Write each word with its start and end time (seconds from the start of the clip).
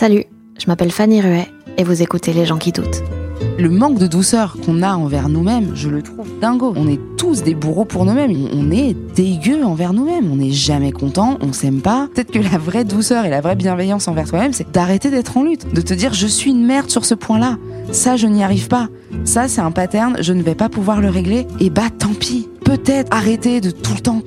Salut, 0.00 0.26
je 0.60 0.66
m'appelle 0.68 0.92
Fanny 0.92 1.20
Ruet 1.20 1.48
et 1.76 1.82
vous 1.82 2.02
écoutez 2.02 2.32
Les 2.32 2.46
gens 2.46 2.56
qui 2.56 2.70
doutent. 2.70 3.02
Le 3.58 3.68
manque 3.68 3.98
de 3.98 4.06
douceur 4.06 4.56
qu'on 4.64 4.80
a 4.82 4.92
envers 4.92 5.28
nous-mêmes, 5.28 5.72
je 5.74 5.88
le 5.88 6.02
trouve 6.02 6.38
dingo. 6.38 6.72
On 6.76 6.86
est 6.86 7.00
tous 7.16 7.42
des 7.42 7.56
bourreaux 7.56 7.84
pour 7.84 8.04
nous-mêmes. 8.04 8.32
On 8.52 8.70
est 8.70 8.94
dégueux 9.16 9.64
envers 9.64 9.92
nous-mêmes. 9.92 10.30
On 10.30 10.36
n'est 10.36 10.52
jamais 10.52 10.92
content, 10.92 11.36
on 11.40 11.52
s'aime 11.52 11.80
pas. 11.80 12.08
Peut-être 12.14 12.30
que 12.30 12.38
la 12.38 12.58
vraie 12.58 12.84
douceur 12.84 13.24
et 13.24 13.28
la 13.28 13.40
vraie 13.40 13.56
bienveillance 13.56 14.06
envers 14.06 14.28
toi-même, 14.28 14.52
c'est 14.52 14.70
d'arrêter 14.70 15.10
d'être 15.10 15.36
en 15.36 15.42
lutte. 15.42 15.74
De 15.74 15.80
te 15.80 15.94
dire, 15.94 16.14
je 16.14 16.28
suis 16.28 16.52
une 16.52 16.64
merde 16.64 16.88
sur 16.88 17.04
ce 17.04 17.16
point-là. 17.16 17.58
Ça, 17.90 18.14
je 18.14 18.28
n'y 18.28 18.44
arrive 18.44 18.68
pas. 18.68 18.86
Ça, 19.24 19.48
c'est 19.48 19.62
un 19.62 19.72
pattern, 19.72 20.18
je 20.20 20.32
ne 20.32 20.42
vais 20.42 20.54
pas 20.54 20.68
pouvoir 20.68 21.00
le 21.00 21.10
régler. 21.10 21.44
Et 21.58 21.70
bah, 21.70 21.90
tant 21.90 22.14
pis. 22.14 22.48
Peut-être 22.64 23.08
arrêter 23.10 23.60
de 23.60 23.72
tout 23.72 23.94
le 23.94 24.00
temps 24.00 24.22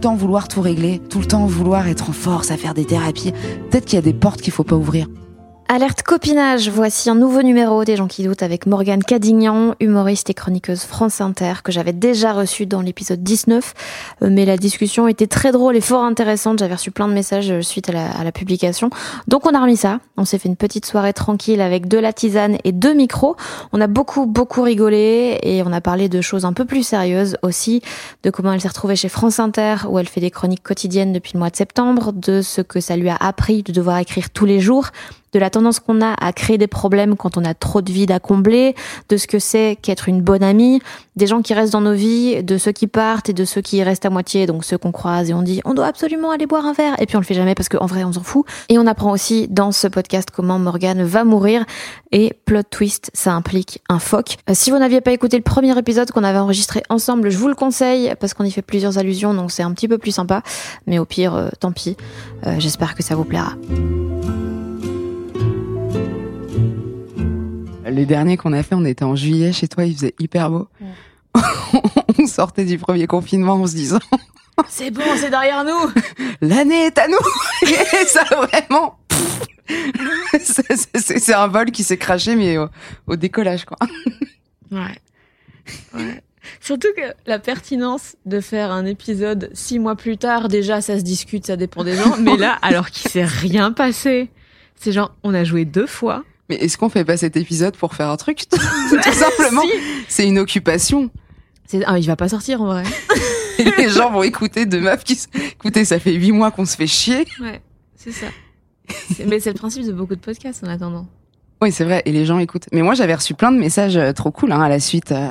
le 0.00 0.04
temps 0.04 0.14
vouloir 0.14 0.48
tout 0.48 0.62
régler, 0.62 0.98
tout 0.98 1.18
le 1.18 1.26
temps 1.26 1.44
vouloir 1.44 1.86
être 1.86 2.08
en 2.08 2.14
force 2.14 2.50
à 2.50 2.56
faire 2.56 2.72
des 2.72 2.86
thérapies. 2.86 3.32
Peut-être 3.70 3.84
qu'il 3.84 3.96
y 3.96 3.98
a 3.98 4.02
des 4.02 4.14
portes 4.14 4.40
qu'il 4.40 4.50
faut 4.50 4.64
pas 4.64 4.76
ouvrir. 4.76 5.08
Alerte 5.72 6.02
copinage, 6.02 6.68
voici 6.68 7.08
un 7.10 7.14
nouveau 7.14 7.42
numéro 7.42 7.84
des 7.84 7.94
gens 7.94 8.08
qui 8.08 8.24
doutent 8.24 8.42
avec 8.42 8.66
Morgane 8.66 9.04
Cadignan, 9.04 9.76
humoriste 9.78 10.28
et 10.28 10.34
chroniqueuse 10.34 10.82
France 10.82 11.20
Inter, 11.20 11.62
que 11.62 11.70
j'avais 11.70 11.92
déjà 11.92 12.32
reçu 12.32 12.66
dans 12.66 12.80
l'épisode 12.80 13.22
19. 13.22 13.74
Euh, 14.22 14.30
Mais 14.32 14.44
la 14.44 14.56
discussion 14.56 15.06
était 15.06 15.28
très 15.28 15.52
drôle 15.52 15.76
et 15.76 15.80
fort 15.80 16.02
intéressante. 16.02 16.58
J'avais 16.58 16.74
reçu 16.74 16.90
plein 16.90 17.06
de 17.06 17.12
messages 17.12 17.52
euh, 17.52 17.62
suite 17.62 17.88
à 17.88 17.92
la, 17.92 18.10
à 18.10 18.24
la 18.24 18.32
publication. 18.32 18.90
Donc 19.28 19.46
on 19.46 19.54
a 19.54 19.60
remis 19.60 19.76
ça. 19.76 20.00
On 20.16 20.24
s'est 20.24 20.40
fait 20.40 20.48
une 20.48 20.56
petite 20.56 20.86
soirée 20.86 21.12
tranquille 21.12 21.60
avec 21.60 21.86
de 21.86 21.98
la 21.98 22.12
tisane 22.12 22.58
et 22.64 22.72
deux 22.72 22.92
micros. 22.92 23.36
On 23.72 23.80
a 23.80 23.86
beaucoup, 23.86 24.26
beaucoup 24.26 24.62
rigolé 24.62 25.38
et 25.44 25.62
on 25.62 25.72
a 25.72 25.80
parlé 25.80 26.08
de 26.08 26.20
choses 26.20 26.44
un 26.44 26.52
peu 26.52 26.64
plus 26.64 26.82
sérieuses 26.82 27.36
aussi, 27.42 27.80
de 28.24 28.30
comment 28.30 28.52
elle 28.52 28.60
s'est 28.60 28.66
retrouvée 28.66 28.96
chez 28.96 29.08
France 29.08 29.38
Inter, 29.38 29.76
où 29.88 30.00
elle 30.00 30.08
fait 30.08 30.20
des 30.20 30.32
chroniques 30.32 30.64
quotidiennes 30.64 31.12
depuis 31.12 31.34
le 31.34 31.38
mois 31.38 31.50
de 31.50 31.56
septembre, 31.56 32.12
de 32.12 32.42
ce 32.42 32.60
que 32.60 32.80
ça 32.80 32.96
lui 32.96 33.08
a 33.08 33.16
appris 33.20 33.62
de 33.62 33.70
devoir 33.70 33.98
écrire 33.98 34.30
tous 34.30 34.46
les 34.46 34.58
jours, 34.58 34.90
de 35.32 35.38
la 35.38 35.50
tendance 35.50 35.80
qu'on 35.80 36.00
a 36.00 36.14
à 36.20 36.32
créer 36.32 36.58
des 36.58 36.66
problèmes 36.66 37.16
quand 37.16 37.36
on 37.36 37.44
a 37.44 37.54
trop 37.54 37.82
de 37.82 37.92
vides 37.92 38.10
à 38.10 38.18
combler, 38.18 38.74
de 39.08 39.16
ce 39.16 39.26
que 39.26 39.38
c'est 39.38 39.76
qu'être 39.80 40.08
une 40.08 40.22
bonne 40.22 40.42
amie, 40.42 40.80
des 41.16 41.26
gens 41.26 41.42
qui 41.42 41.54
restent 41.54 41.72
dans 41.72 41.80
nos 41.80 41.94
vies, 41.94 42.42
de 42.42 42.58
ceux 42.58 42.72
qui 42.72 42.86
partent 42.86 43.28
et 43.28 43.32
de 43.32 43.44
ceux 43.44 43.60
qui 43.60 43.82
restent 43.82 44.06
à 44.06 44.10
moitié, 44.10 44.46
donc 44.46 44.64
ceux 44.64 44.78
qu'on 44.78 44.92
croise 44.92 45.30
et 45.30 45.34
on 45.34 45.42
dit 45.42 45.60
on 45.64 45.74
doit 45.74 45.86
absolument 45.86 46.30
aller 46.30 46.46
boire 46.46 46.66
un 46.66 46.72
verre 46.72 46.94
et 47.00 47.06
puis 47.06 47.16
on 47.16 47.20
le 47.20 47.24
fait 47.24 47.34
jamais 47.34 47.54
parce 47.54 47.68
qu'en 47.68 47.86
vrai 47.86 48.04
on 48.04 48.12
s'en 48.12 48.22
fout. 48.22 48.46
Et 48.68 48.78
on 48.78 48.86
apprend 48.86 49.12
aussi 49.12 49.48
dans 49.48 49.72
ce 49.72 49.86
podcast 49.86 50.30
comment 50.34 50.58
Morgane 50.58 51.02
va 51.02 51.24
mourir 51.24 51.64
et 52.12 52.32
plot 52.44 52.62
twist, 52.70 53.10
ça 53.14 53.32
implique 53.32 53.82
un 53.88 53.98
phoque. 53.98 54.36
Euh, 54.48 54.52
si 54.54 54.70
vous 54.70 54.78
n'aviez 54.78 55.00
pas 55.00 55.12
écouté 55.12 55.36
le 55.36 55.42
premier 55.42 55.76
épisode 55.78 56.10
qu'on 56.10 56.24
avait 56.24 56.38
enregistré 56.38 56.82
ensemble, 56.88 57.30
je 57.30 57.38
vous 57.38 57.48
le 57.48 57.54
conseille 57.54 58.14
parce 58.18 58.34
qu'on 58.34 58.44
y 58.44 58.50
fait 58.50 58.62
plusieurs 58.62 58.98
allusions 58.98 59.34
donc 59.34 59.52
c'est 59.52 59.62
un 59.62 59.72
petit 59.72 59.88
peu 59.88 59.98
plus 59.98 60.12
sympa, 60.12 60.42
mais 60.86 60.98
au 60.98 61.04
pire 61.04 61.34
euh, 61.34 61.48
tant 61.58 61.72
pis. 61.72 61.96
Euh, 62.46 62.56
J'espère 62.58 62.94
que 62.94 63.02
ça 63.02 63.14
vous 63.14 63.24
plaira. 63.24 63.54
Les 67.90 68.06
derniers 68.06 68.36
qu'on 68.36 68.52
a 68.52 68.62
fait, 68.62 68.74
on 68.74 68.84
était 68.84 69.04
en 69.04 69.16
juillet 69.16 69.52
chez 69.52 69.68
toi, 69.68 69.84
il 69.84 69.94
faisait 69.94 70.14
hyper 70.18 70.50
beau. 70.50 70.68
on 72.18 72.26
sortait 72.26 72.64
du 72.64 72.78
premier 72.78 73.06
confinement 73.06 73.54
en 73.54 73.66
se 73.66 73.74
disant 73.74 73.98
C'est 74.68 74.90
bon, 74.90 75.02
c'est 75.16 75.30
derrière 75.30 75.64
nous. 75.64 75.90
l'année 76.40 76.86
est 76.86 76.98
à 76.98 77.08
nous. 77.08 77.16
Et 77.62 78.06
ça 78.06 78.24
vraiment, 78.24 78.98
c'est- 80.38 81.32
un 81.32 81.46
vol 81.46 81.70
qui 81.70 81.84
s'est 81.84 81.96
craché 81.96 82.34
mais 82.34 82.58
au, 82.58 82.68
au 83.06 83.16
décollage 83.16 83.64
quoi. 83.64 83.76
Ouais. 84.70 84.96
ouais. 85.94 86.22
Surtout 86.60 86.88
que 86.96 87.02
la 87.26 87.38
pertinence 87.38 88.16
de 88.26 88.40
faire 88.40 88.70
un 88.70 88.84
épisode 88.86 89.50
six 89.54 89.78
mois 89.78 89.94
plus 89.96 90.18
tard, 90.18 90.48
déjà 90.48 90.80
ça 90.80 90.98
se 90.98 91.04
discute, 91.04 91.46
ça 91.46 91.56
dépend 91.56 91.84
des 91.84 91.94
gens. 91.96 92.16
Mais 92.18 92.36
là, 92.36 92.58
alors 92.62 92.90
qu'il 92.90 93.10
s'est 93.10 93.24
rien 93.24 93.72
passé, 93.72 94.30
c'est 94.76 94.92
genre 94.92 95.14
on 95.22 95.32
a 95.34 95.44
joué 95.44 95.64
deux 95.64 95.86
fois. 95.86 96.24
Mais 96.50 96.56
est-ce 96.56 96.76
qu'on 96.76 96.88
fait 96.90 97.04
pas 97.04 97.16
cet 97.16 97.36
épisode 97.38 97.76
pour 97.76 97.94
faire 97.94 98.10
un 98.10 98.16
truc 98.18 98.44
Tout 98.50 98.58
simplement, 99.12 99.62
Si. 99.62 99.68
c'est 100.08 100.26
une 100.28 100.38
occupation. 100.38 101.08
C'est- 101.66 101.82
Ah, 101.86 101.98
il 101.98 102.06
va 102.06 102.16
pas 102.16 102.28
sortir 102.28 102.60
en 102.60 102.66
vrai. 102.66 102.82
Et 103.58 103.64
les 103.78 103.88
gens 103.88 104.10
vont 104.10 104.22
écouter 104.22 104.66
deux 104.66 104.80
meufs 104.80 105.04
qui. 105.04 105.18
Écoutez, 105.34 105.84
ça 105.84 105.98
fait 105.98 106.12
huit 106.12 106.32
mois 106.32 106.50
qu'on 106.50 106.66
se 106.66 106.76
fait 106.76 106.86
chier. 106.88 107.24
Ouais, 107.40 107.62
c'est 107.96 108.12
ça. 108.12 108.26
Mais 109.24 109.38
c'est 109.40 109.52
le 109.52 109.58
principe 109.58 109.86
de 109.86 109.92
beaucoup 109.92 110.16
de 110.16 110.20
podcasts 110.20 110.64
en 110.64 110.68
attendant. 110.68 111.06
Oui, 111.62 111.70
c'est 111.70 111.84
vrai. 111.84 112.02
Et 112.06 112.12
les 112.12 112.24
gens 112.26 112.38
écoutent. 112.38 112.66
Mais 112.72 112.82
moi, 112.82 112.94
j'avais 112.94 113.14
reçu 113.14 113.34
plein 113.34 113.52
de 113.52 113.58
messages 113.58 113.96
euh, 113.96 114.12
trop 114.12 114.30
cool 114.32 114.50
hein, 114.52 114.60
à 114.60 114.68
la 114.68 114.80
suite. 114.80 115.12
euh, 115.12 115.28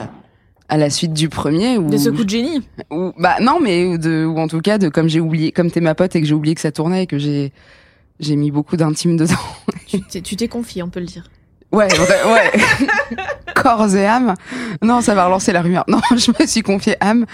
à 0.72 0.78
la 0.78 0.92
suite 0.92 1.14
du 1.14 1.30
premier 1.30 1.78
où, 1.80 1.90
De 1.90 1.98
ce 1.98 2.10
coup 2.10 2.24
de 2.24 2.30
génie. 2.30 2.62
où- 2.92 3.12
bah 3.18 3.38
non 3.42 3.60
mais 3.60 3.88
ou 3.88 3.98
de 3.98 4.24
ou 4.24 4.38
en 4.38 4.48
tout 4.48 4.62
cas 4.62 4.78
de 4.78 4.88
comme 4.88 5.08
j'ai 5.10 5.20
oublié 5.20 5.52
comme 5.52 5.72
t'es 5.72 5.82
ma 5.82 5.96
pote 5.96 6.16
et 6.16 6.22
que 6.22 6.28
j'ai 6.28 6.36
oublié 6.36 6.54
que 6.54 6.62
ça 6.62 6.72
tournait 6.72 7.04
et 7.04 7.08
que 7.08 7.18
j'ai 7.18 7.52
j'ai 8.20 8.36
mis 8.36 8.52
beaucoup 8.52 8.78
d'intime 8.78 9.18
dedans 9.18 9.34
Tu 9.90 10.02
t'es- 10.02 10.22
tu 10.22 10.36
t'es 10.36 10.48
confié, 10.48 10.84
on 10.84 10.90
peut 10.90 11.00
le 11.00 11.06
dire. 11.08 11.30
Ouais, 11.72 11.88
ouais, 12.00 12.32
ouais. 12.34 12.52
Corps 13.56 13.96
et 13.96 14.06
âme. 14.06 14.34
Non, 14.82 15.02
ça 15.02 15.14
va 15.16 15.26
relancer 15.26 15.52
la 15.52 15.62
rumeur. 15.62 15.84
Non, 15.88 16.00
je 16.18 16.32
me 16.40 16.48
suis 16.48 16.62
confiée 16.64 16.96
âme 17.00 17.26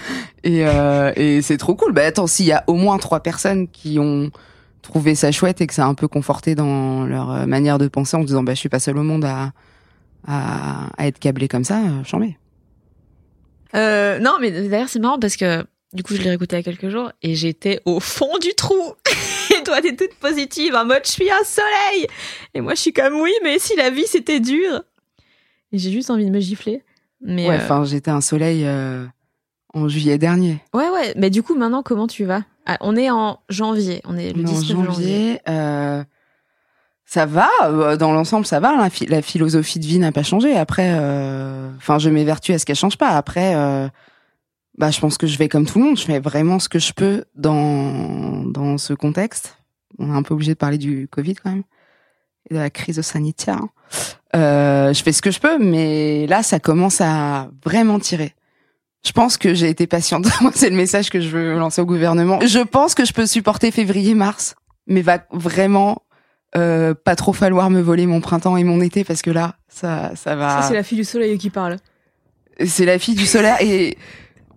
et, 0.44 0.66
euh, 0.66 1.12
et 1.16 1.40
c'est 1.42 1.56
trop 1.56 1.74
cool. 1.74 1.92
Bah 1.92 2.04
attends, 2.04 2.26
s'il 2.26 2.46
y 2.46 2.52
a 2.52 2.64
au 2.66 2.74
moins 2.74 2.98
trois 2.98 3.20
personnes 3.20 3.68
qui 3.68 3.98
ont 3.98 4.30
trouvé 4.82 5.14
ça 5.14 5.32
chouette 5.32 5.60
et 5.60 5.66
que 5.66 5.74
ça 5.74 5.84
a 5.84 5.88
un 5.88 5.94
peu 5.94 6.06
conforté 6.08 6.54
dans 6.54 7.04
leur 7.06 7.30
euh, 7.30 7.46
manière 7.46 7.78
de 7.78 7.88
penser 7.88 8.16
en 8.16 8.20
se 8.22 8.26
disant 8.26 8.42
bah 8.42 8.54
je 8.54 8.58
suis 8.60 8.68
pas 8.68 8.78
seule 8.78 8.98
au 8.98 9.02
monde 9.02 9.24
à 9.24 9.52
à, 10.28 10.88
à 10.98 11.06
être 11.06 11.18
câblé 11.18 11.46
comme 11.48 11.64
ça, 11.64 11.78
euh, 11.78 12.02
j'en 12.04 12.18
mets. 12.18 12.36
Euh, 13.74 14.18
non, 14.18 14.32
mais 14.40 14.50
d'ailleurs, 14.50 14.88
c'est 14.88 14.98
marrant 14.98 15.18
parce 15.18 15.36
que 15.36 15.64
du 15.92 16.02
coup, 16.02 16.14
je 16.14 16.22
l'ai 16.22 16.28
réécouté 16.30 16.56
il 16.56 16.58
y 16.58 16.60
a 16.60 16.64
quelques 16.64 16.88
jours 16.90 17.10
et 17.22 17.34
j'étais 17.34 17.80
au 17.84 18.00
fond 18.00 18.38
du 18.40 18.54
trou. 18.54 18.74
Et 19.58 19.62
toi, 19.62 19.80
t'es 19.80 19.94
toute 19.94 20.14
positive, 20.16 20.74
en 20.74 20.84
mode 20.84 21.02
je 21.04 21.10
suis 21.12 21.30
un 21.30 21.44
soleil. 21.44 22.06
Et 22.54 22.60
moi, 22.60 22.74
je 22.74 22.80
suis 22.80 22.92
comme 22.92 23.20
oui, 23.20 23.32
mais 23.44 23.58
si 23.58 23.76
la 23.76 23.90
vie 23.90 24.06
c'était 24.06 24.40
dur. 24.40 24.82
Et 25.72 25.78
j'ai 25.78 25.90
juste 25.92 26.10
envie 26.10 26.24
de 26.26 26.30
me 26.30 26.40
gifler. 26.40 26.82
Mais 27.20 27.48
Ouais, 27.48 27.54
euh, 27.54 27.64
enfin 27.64 27.84
j'étais 27.84 28.10
un 28.10 28.20
soleil 28.20 28.62
euh, 28.66 29.06
en 29.74 29.88
juillet 29.88 30.18
dernier. 30.18 30.58
ouais, 30.74 30.88
ouais. 30.90 31.12
Mais 31.16 31.30
du 31.30 31.42
coup, 31.42 31.54
maintenant, 31.54 31.82
comment 31.82 32.06
tu 32.06 32.24
vas? 32.24 32.42
Ah, 32.66 32.76
On 32.80 32.96
est 32.96 33.10
en 33.10 33.38
janvier. 33.48 34.00
On 34.04 34.16
est 34.18 34.32
le 34.32 34.40
en 34.42 34.44
19 34.44 34.68
janvier. 34.68 34.84
janvier. 34.92 35.40
euh, 35.48 36.04
ça 37.04 37.24
va, 37.24 37.48
dans 37.96 38.12
l'ensemble, 38.12 38.44
ça 38.46 38.58
va. 38.58 38.74
La, 38.76 38.90
phi- 38.90 39.06
la 39.06 39.22
philosophie 39.22 39.78
de 39.78 39.86
vie 39.86 40.00
n'a 40.00 40.10
pas 40.10 40.24
changé. 40.24 40.56
Après, 40.56 40.92
enfin, 41.76 41.98
je 42.00 42.10
m'évertue 42.10 42.52
à 42.52 42.58
ce 42.58 42.66
qu'elle 42.66 42.74
change 42.76 42.98
pas. 42.98 43.10
Après, 43.10 43.54
bah, 44.78 44.90
je 44.90 45.00
pense 45.00 45.18
que 45.18 45.26
je 45.26 45.38
vais 45.38 45.48
comme 45.48 45.66
tout 45.66 45.78
le 45.78 45.84
monde. 45.84 45.98
Je 45.98 46.04
fais 46.04 46.20
vraiment 46.20 46.58
ce 46.58 46.68
que 46.68 46.78
je 46.78 46.92
peux 46.92 47.24
dans 47.34 48.44
dans 48.44 48.78
ce 48.78 48.92
contexte. 48.92 49.58
On 49.98 50.12
est 50.12 50.16
un 50.16 50.22
peu 50.22 50.34
obligé 50.34 50.52
de 50.52 50.58
parler 50.58 50.78
du 50.78 51.08
Covid 51.08 51.36
quand 51.36 51.50
même 51.50 51.64
et 52.50 52.54
de 52.54 52.58
la 52.58 52.70
crise 52.70 53.00
sanitaire. 53.00 53.60
Euh, 54.34 54.92
je 54.92 55.02
fais 55.02 55.12
ce 55.12 55.22
que 55.22 55.30
je 55.30 55.40
peux, 55.40 55.58
mais 55.58 56.26
là, 56.26 56.42
ça 56.42 56.60
commence 56.60 57.00
à 57.00 57.50
vraiment 57.64 57.98
tirer. 57.98 58.34
Je 59.04 59.12
pense 59.12 59.36
que 59.36 59.54
j'ai 59.54 59.68
été 59.68 59.86
patiente. 59.86 60.26
C'est 60.54 60.70
le 60.70 60.76
message 60.76 61.10
que 61.10 61.20
je 61.20 61.28
veux 61.28 61.58
lancer 61.58 61.80
au 61.80 61.86
gouvernement. 61.86 62.40
Je 62.40 62.58
pense 62.58 62.94
que 62.94 63.04
je 63.04 63.12
peux 63.12 63.26
supporter 63.26 63.70
février-mars, 63.70 64.56
mais 64.86 65.00
va 65.00 65.24
vraiment 65.30 66.02
euh, 66.56 66.94
pas 66.94 67.16
trop 67.16 67.32
falloir 67.32 67.70
me 67.70 67.80
voler 67.80 68.06
mon 68.06 68.20
printemps 68.20 68.56
et 68.56 68.64
mon 68.64 68.80
été 68.80 69.04
parce 69.04 69.22
que 69.22 69.30
là, 69.30 69.54
ça, 69.68 70.12
ça 70.16 70.36
va. 70.36 70.62
Ça, 70.62 70.68
c'est 70.68 70.74
la 70.74 70.82
fille 70.82 70.98
du 70.98 71.04
soleil 71.04 71.38
qui 71.38 71.50
parle. 71.50 71.76
C'est 72.64 72.86
la 72.86 72.98
fille 72.98 73.14
du 73.14 73.26
solaire 73.26 73.58
et 73.60 73.96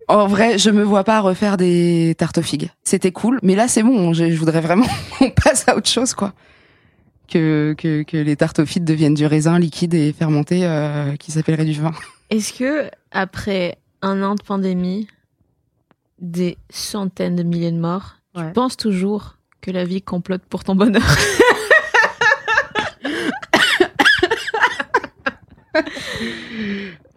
En 0.09 0.27
vrai, 0.27 0.57
je 0.57 0.69
me 0.71 0.83
vois 0.83 1.03
pas 1.03 1.21
refaire 1.21 1.55
des 1.55 2.15
tartes 2.17 2.39
aux 2.39 2.43
figues. 2.43 2.69
C'était 2.83 3.11
cool, 3.11 3.39
mais 3.43 3.55
là 3.55 3.67
c'est 3.67 3.83
bon. 3.83 4.11
Je, 4.11 4.29
je 4.31 4.35
voudrais 4.37 4.59
vraiment 4.61 4.85
qu'on 5.19 5.29
passe 5.29 5.67
à 5.67 5.75
autre 5.77 5.87
chose, 5.87 6.13
quoi. 6.13 6.33
Que, 7.31 7.75
que, 7.77 8.01
que 8.01 8.17
les 8.17 8.35
tartes 8.35 8.57
aux 8.59 8.65
figues 8.65 8.83
deviennent 8.85 9.13
du 9.13 9.27
raisin 9.27 9.59
liquide 9.59 9.93
et 9.93 10.11
fermenté 10.11 10.61
euh, 10.65 11.15
qui 11.17 11.31
s'appellerait 11.31 11.63
du 11.65 11.79
vin. 11.79 11.91
Est-ce 12.31 12.53
que 12.53 12.89
après 13.11 13.77
un 14.01 14.23
an 14.23 14.33
de 14.35 14.41
pandémie, 14.41 15.07
des 16.19 16.57
centaines 16.71 17.35
de 17.35 17.43
milliers 17.43 17.71
de 17.71 17.79
morts, 17.79 18.15
tu 18.35 18.41
Ouais. 18.41 18.51
penses 18.51 18.77
toujours 18.77 19.35
que 19.61 19.69
la 19.71 19.83
vie 19.85 20.01
complote 20.01 20.41
pour 20.49 20.63
ton 20.63 20.75
bonheur? 20.75 21.03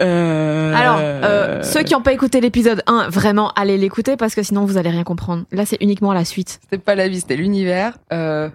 Euh... 0.01 0.75
Alors, 0.75 0.99
euh, 1.01 1.63
ceux 1.63 1.83
qui 1.83 1.93
n'ont 1.93 2.03
pas 2.03 2.13
écouté 2.13 2.41
l'épisode 2.41 2.83
1, 2.87 3.09
vraiment, 3.09 3.53
allez 3.53 3.79
l'écouter 3.79 4.17
parce 4.17 4.35
que 4.35 4.43
sinon 4.43 4.65
vous 4.65 4.77
allez 4.77 4.91
rien 4.91 5.05
comprendre. 5.05 5.45
Là, 5.53 5.65
c'est 5.65 5.79
uniquement 5.81 6.13
la 6.13 6.25
suite. 6.25 6.59
C'était 6.63 6.79
pas 6.83 6.95
la 6.95 7.09
vie, 7.09 7.21
c'était 7.21 7.37
l'univers. 7.37 7.99
Euh... 8.13 8.49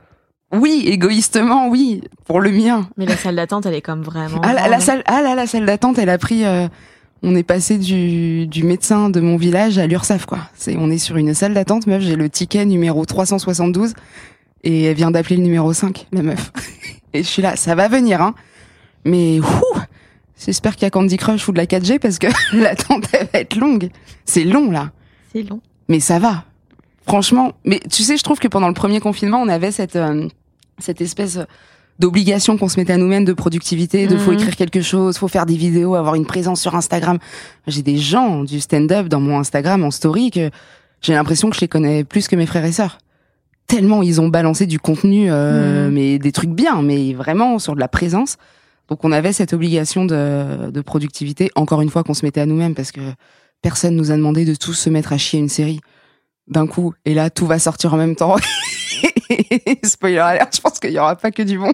Oui, 0.54 0.84
égoïstement, 0.88 1.68
oui, 1.70 2.02
pour 2.26 2.40
le 2.42 2.52
mien. 2.52 2.90
Mais 2.98 3.06
la 3.06 3.18
salle 3.18 3.36
d'attente, 3.36 3.66
elle 3.66 3.76
est 3.76 3.82
comme 3.82 4.02
vraiment. 4.02 4.42
Ah, 4.44 4.54
la, 4.54 4.68
la 4.68 4.80
salle, 4.80 5.04
ah 5.06 5.22
là, 5.22 5.36
la 5.36 5.46
salle 5.48 5.66
d'attente, 5.66 5.98
elle 6.00 6.10
a 6.10 6.18
pris. 6.18 6.46
euh, 6.46 6.68
on 7.24 7.36
est 7.36 7.44
passé 7.44 7.78
du, 7.78 8.48
du 8.48 8.64
médecin 8.64 9.10
de 9.10 9.20
mon 9.20 9.38
village 9.38 9.78
à 9.78 9.88
l'URSSAF, 9.88 10.26
quoi. 10.26 10.40
C'est, 10.54 10.76
on 10.78 10.90
est 10.90 10.98
sur 11.00 11.18
une 11.18 11.34
salle 11.34 11.54
d'attente, 11.54 11.88
meuf. 11.88 12.02
J'ai 12.02 12.16
le 12.16 12.30
ticket 12.30 12.64
numéro 12.66 13.06
372 13.06 13.94
et 14.64 14.84
elle 14.84 14.96
vient 14.96 15.12
d'appeler 15.12 15.38
le 15.38 15.44
numéro 15.44 15.74
5, 15.74 16.08
la 16.12 16.22
meuf. 16.22 16.52
Et 17.14 17.24
je 17.24 17.28
suis 17.28 17.42
là, 17.42 17.56
ça 17.56 17.74
va 17.74 17.88
venir, 17.88 18.22
hein. 18.22 18.36
Mais 19.06 19.40
ouh, 19.40 19.78
j'espère 20.44 20.76
qu'il 20.76 20.84
y 20.84 20.88
a 20.88 20.90
Candy 20.90 21.18
Crush 21.18 21.48
ou 21.48 21.52
de 21.52 21.58
la 21.58 21.66
4G 21.66 22.00
parce 22.00 22.20
que 22.20 22.28
l'attente 22.56 23.06
elle 23.14 23.28
va 23.34 23.40
être 23.40 23.56
longue. 23.56 23.90
C'est 24.26 24.44
long 24.44 24.72
là, 24.72 24.92
C'est 25.34 25.44
long. 25.44 25.62
mais 25.88 26.00
ça 26.00 26.20
va. 26.20 26.44
Franchement, 27.08 27.54
mais 27.64 27.80
tu 27.90 28.04
sais, 28.04 28.18
je 28.18 28.24
trouve 28.24 28.40
que 28.40 28.48
pendant 28.50 28.68
le 28.68 28.74
premier 28.74 29.00
confinement, 29.00 29.42
on 29.42 29.48
avait 29.48 29.72
cette 29.72 29.96
euh, 29.96 30.28
cette 30.80 31.00
espèce 31.02 31.40
d'obligation 32.00 32.58
qu'on 32.58 32.68
se 32.68 32.80
mettait 32.80 32.94
à 32.94 32.98
nous-mêmes 32.98 33.26
de 33.26 33.34
productivité, 33.34 34.06
de 34.06 34.18
faut 34.18 34.32
Mhm. 34.32 34.38
écrire 34.40 34.56
quelque 34.56 34.82
chose, 34.82 35.18
faut 35.18 35.28
faire 35.28 35.46
des 35.48 35.56
vidéos, 35.56 35.96
avoir 35.96 36.14
une 36.16 36.26
présence 36.28 36.62
sur 36.62 36.76
Instagram. 36.76 37.18
J'ai 37.66 37.82
des 37.82 37.98
gens 37.98 38.44
du 38.44 38.60
stand-up 38.60 39.08
dans 39.08 39.20
mon 39.20 39.40
Instagram 39.40 39.84
en 39.84 39.90
story 39.90 40.30
que 40.30 40.52
j'ai 41.02 41.14
l'impression 41.14 41.50
que 41.50 41.56
je 41.56 41.62
les 41.62 41.68
connais 41.68 42.04
plus 42.04 42.28
que 42.28 42.36
mes 42.36 42.46
frères 42.46 42.66
et 42.66 42.72
sœurs. 42.72 43.00
Tellement 43.66 44.04
ils 44.04 44.22
ont 44.22 44.28
balancé 44.28 44.66
du 44.68 44.78
contenu, 44.80 45.32
euh, 45.32 45.88
Mhm. 45.88 45.94
mais 45.94 46.20
des 46.20 46.32
trucs 46.32 46.52
bien, 46.52 46.82
mais 46.84 47.14
vraiment 47.14 47.58
sur 47.58 47.74
de 47.74 47.80
la 47.80 47.88
présence. 47.88 48.38
Donc 48.88 49.04
on 49.04 49.12
avait 49.12 49.34
cette 49.34 49.54
obligation 49.54 50.06
de, 50.06 50.72
de 50.72 50.82
productivité, 50.82 51.50
encore 51.56 51.82
une 51.82 51.90
fois 51.90 52.04
qu'on 52.04 52.14
se 52.14 52.26
mettait 52.26 52.42
à 52.42 52.46
nous-mêmes 52.46 52.76
parce 52.76 52.92
que 52.92 53.02
personne 53.62 53.96
nous 53.96 54.12
a 54.12 54.16
demandé 54.16 54.46
de 54.46 54.56
tous 54.56 54.74
se 54.74 54.90
mettre 54.90 55.14
à 55.14 55.18
chier 55.18 55.40
une 55.40 55.50
série 55.50 55.82
d'un 56.48 56.68
coup. 56.68 56.94
Et 57.06 57.14
là, 57.14 57.30
tout 57.30 57.46
va 57.46 57.60
sortir 57.60 57.94
en 57.94 57.98
même 57.98 58.16
temps. 58.16 58.36
Spoiler 59.84 60.18
alert, 60.20 60.56
je 60.56 60.62
pense 60.62 60.80
qu'il 60.80 60.92
y 60.92 61.00
aura 61.00 61.16
pas 61.16 61.32
que 61.32 61.44
du 61.44 61.58
bon. 61.58 61.74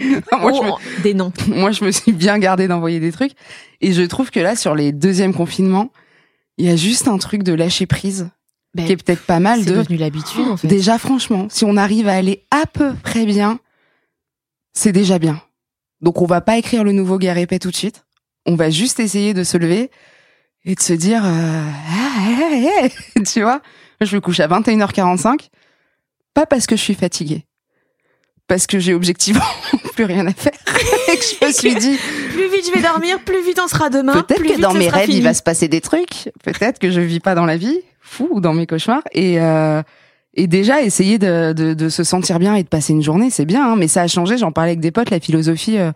moi, 0.40 0.52
je 0.52 0.62
me, 0.62 0.70
Oh, 0.70 0.78
Des 1.02 1.14
noms. 1.14 1.32
moi, 1.48 1.72
je 1.72 1.84
me 1.84 1.90
suis 1.90 2.12
bien 2.12 2.38
gardée 2.38 2.68
d'envoyer 2.68 3.00
des 3.00 3.12
trucs. 3.12 3.32
Et 3.80 3.92
je 3.92 4.02
trouve 4.02 4.30
que 4.30 4.40
là, 4.40 4.56
sur 4.56 4.74
les 4.74 4.92
deuxièmes 4.92 5.34
confinements, 5.34 5.90
il 6.56 6.66
y 6.66 6.70
a 6.70 6.76
juste 6.76 7.08
un 7.08 7.18
truc 7.18 7.42
de 7.42 7.52
lâcher 7.52 7.86
prise 7.86 8.30
Ben, 8.74 8.86
qui 8.86 8.92
est 8.92 8.96
peut-être 8.96 9.22
pas 9.22 9.40
mal 9.40 9.60
c'est 9.64 9.70
de. 9.70 9.76
devenu 9.76 9.96
l'habitude, 9.96 10.46
en 10.48 10.56
fait. 10.56 10.68
Déjà, 10.68 10.98
franchement, 10.98 11.48
si 11.50 11.64
on 11.64 11.76
arrive 11.76 12.08
à 12.08 12.14
aller 12.14 12.44
à 12.50 12.66
peu 12.66 12.94
près 13.02 13.26
bien, 13.26 13.58
c'est 14.72 14.92
déjà 14.92 15.18
bien. 15.18 15.40
Donc, 16.04 16.20
on 16.20 16.26
va 16.26 16.42
pas 16.42 16.58
écrire 16.58 16.84
le 16.84 16.92
nouveau 16.92 17.18
Guerre 17.18 17.38
épais 17.38 17.58
tout 17.58 17.70
de 17.70 17.76
suite. 17.76 18.04
On 18.44 18.56
va 18.56 18.68
juste 18.68 19.00
essayer 19.00 19.32
de 19.32 19.42
se 19.42 19.56
lever 19.56 19.90
et 20.66 20.74
de 20.74 20.80
se 20.80 20.92
dire, 20.92 21.24
euh, 21.24 21.62
ah, 21.90 22.50
eh, 22.52 22.90
eh, 23.16 23.22
tu 23.26 23.40
vois, 23.40 23.62
je 24.02 24.14
me 24.14 24.20
couche 24.20 24.38
à 24.40 24.46
21h45, 24.46 25.48
pas 26.34 26.44
parce 26.44 26.66
que 26.66 26.76
je 26.76 26.82
suis 26.82 26.94
fatiguée, 26.94 27.46
parce 28.48 28.66
que 28.66 28.78
j'ai 28.78 28.92
objectivement 28.92 29.40
plus 29.94 30.04
rien 30.04 30.26
à 30.26 30.34
faire 30.34 30.52
et 31.08 31.16
que 31.16 31.24
je 31.24 31.46
me 31.46 31.52
suis 31.52 31.74
dit, 31.74 31.98
Plus 32.32 32.50
vite 32.50 32.66
je 32.66 32.72
vais 32.72 32.82
dormir, 32.82 33.18
plus 33.24 33.42
vite 33.42 33.58
on 33.64 33.68
sera 33.68 33.88
demain. 33.88 34.12
Peut-être 34.12 34.40
plus 34.40 34.48
que 34.48 34.54
vite 34.56 34.60
dans 34.60 34.74
mes 34.74 34.90
rêves, 34.90 35.06
fini. 35.06 35.18
il 35.18 35.22
va 35.22 35.32
se 35.32 35.42
passer 35.42 35.68
des 35.68 35.80
trucs. 35.80 36.30
Peut-être 36.42 36.78
que 36.78 36.90
je 36.90 37.00
vis 37.00 37.20
pas 37.20 37.34
dans 37.34 37.46
la 37.46 37.56
vie, 37.56 37.80
fou, 38.02 38.28
ou 38.30 38.40
dans 38.42 38.52
mes 38.52 38.66
cauchemars. 38.66 39.04
Et, 39.12 39.40
euh, 39.40 39.82
et 40.36 40.46
déjà, 40.46 40.82
essayer 40.82 41.18
de, 41.18 41.52
de, 41.52 41.74
de 41.74 41.88
se 41.88 42.04
sentir 42.04 42.38
bien 42.38 42.54
et 42.54 42.62
de 42.62 42.68
passer 42.68 42.92
une 42.92 43.02
journée, 43.02 43.30
c'est 43.30 43.44
bien. 43.44 43.72
hein, 43.72 43.76
mais 43.76 43.88
ça 43.88 44.02
a 44.02 44.06
changé. 44.08 44.36
J'en 44.38 44.52
parlais 44.52 44.70
avec 44.70 44.80
des 44.80 44.90
potes, 44.90 45.10
la 45.10 45.20
philosophie 45.20 45.78
euh, 45.78 45.92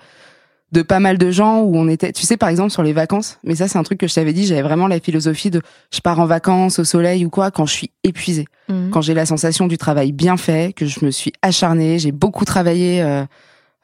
de 0.73 0.83
pas 0.83 1.01
mal 1.01 1.17
de 1.17 1.31
gens 1.31 1.61
où 1.63 1.77
on 1.77 1.89
était, 1.89 2.13
tu 2.13 2.27
sais, 2.27 2.37
par 2.37 2.49
exemple, 2.51 2.71
sur 2.71 2.83
les 2.83 2.93
vacances. 2.93 3.39
Mais 3.43 3.55
ça, 3.55 3.69
c'est 3.69 3.79
un 3.79 3.83
truc 3.83 3.99
que 3.99 4.07
je 4.07 4.15
t'avais 4.15 4.33
dit. 4.35 4.47
J'avais 4.47 4.63
vraiment 4.63 4.87
la 4.87 5.01
philosophie 5.01 5.51
de 5.51 5.63
je 5.93 6.01
pars 6.01 6.21
en 6.21 6.27
vacances 6.27 6.79
au 6.79 6.85
soleil 6.85 7.25
ou 7.25 7.31
quoi 7.31 7.51
quand 7.51 7.67
je 7.67 7.73
suis 7.75 7.91
épuisée 8.05 8.47
Mhm. 8.69 8.91
quand 8.91 9.01
j'ai 9.01 9.15
la 9.15 9.25
sensation 9.25 9.67
du 9.67 9.79
travail 9.79 10.13
bien 10.13 10.37
fait, 10.37 10.75
que 10.75 10.85
je 10.85 11.03
me 11.03 11.11
suis 11.11 11.33
acharnée, 11.41 11.99
j'ai 11.99 12.13
beaucoup 12.13 12.45
travaillé 12.45 13.01
euh, 13.03 13.25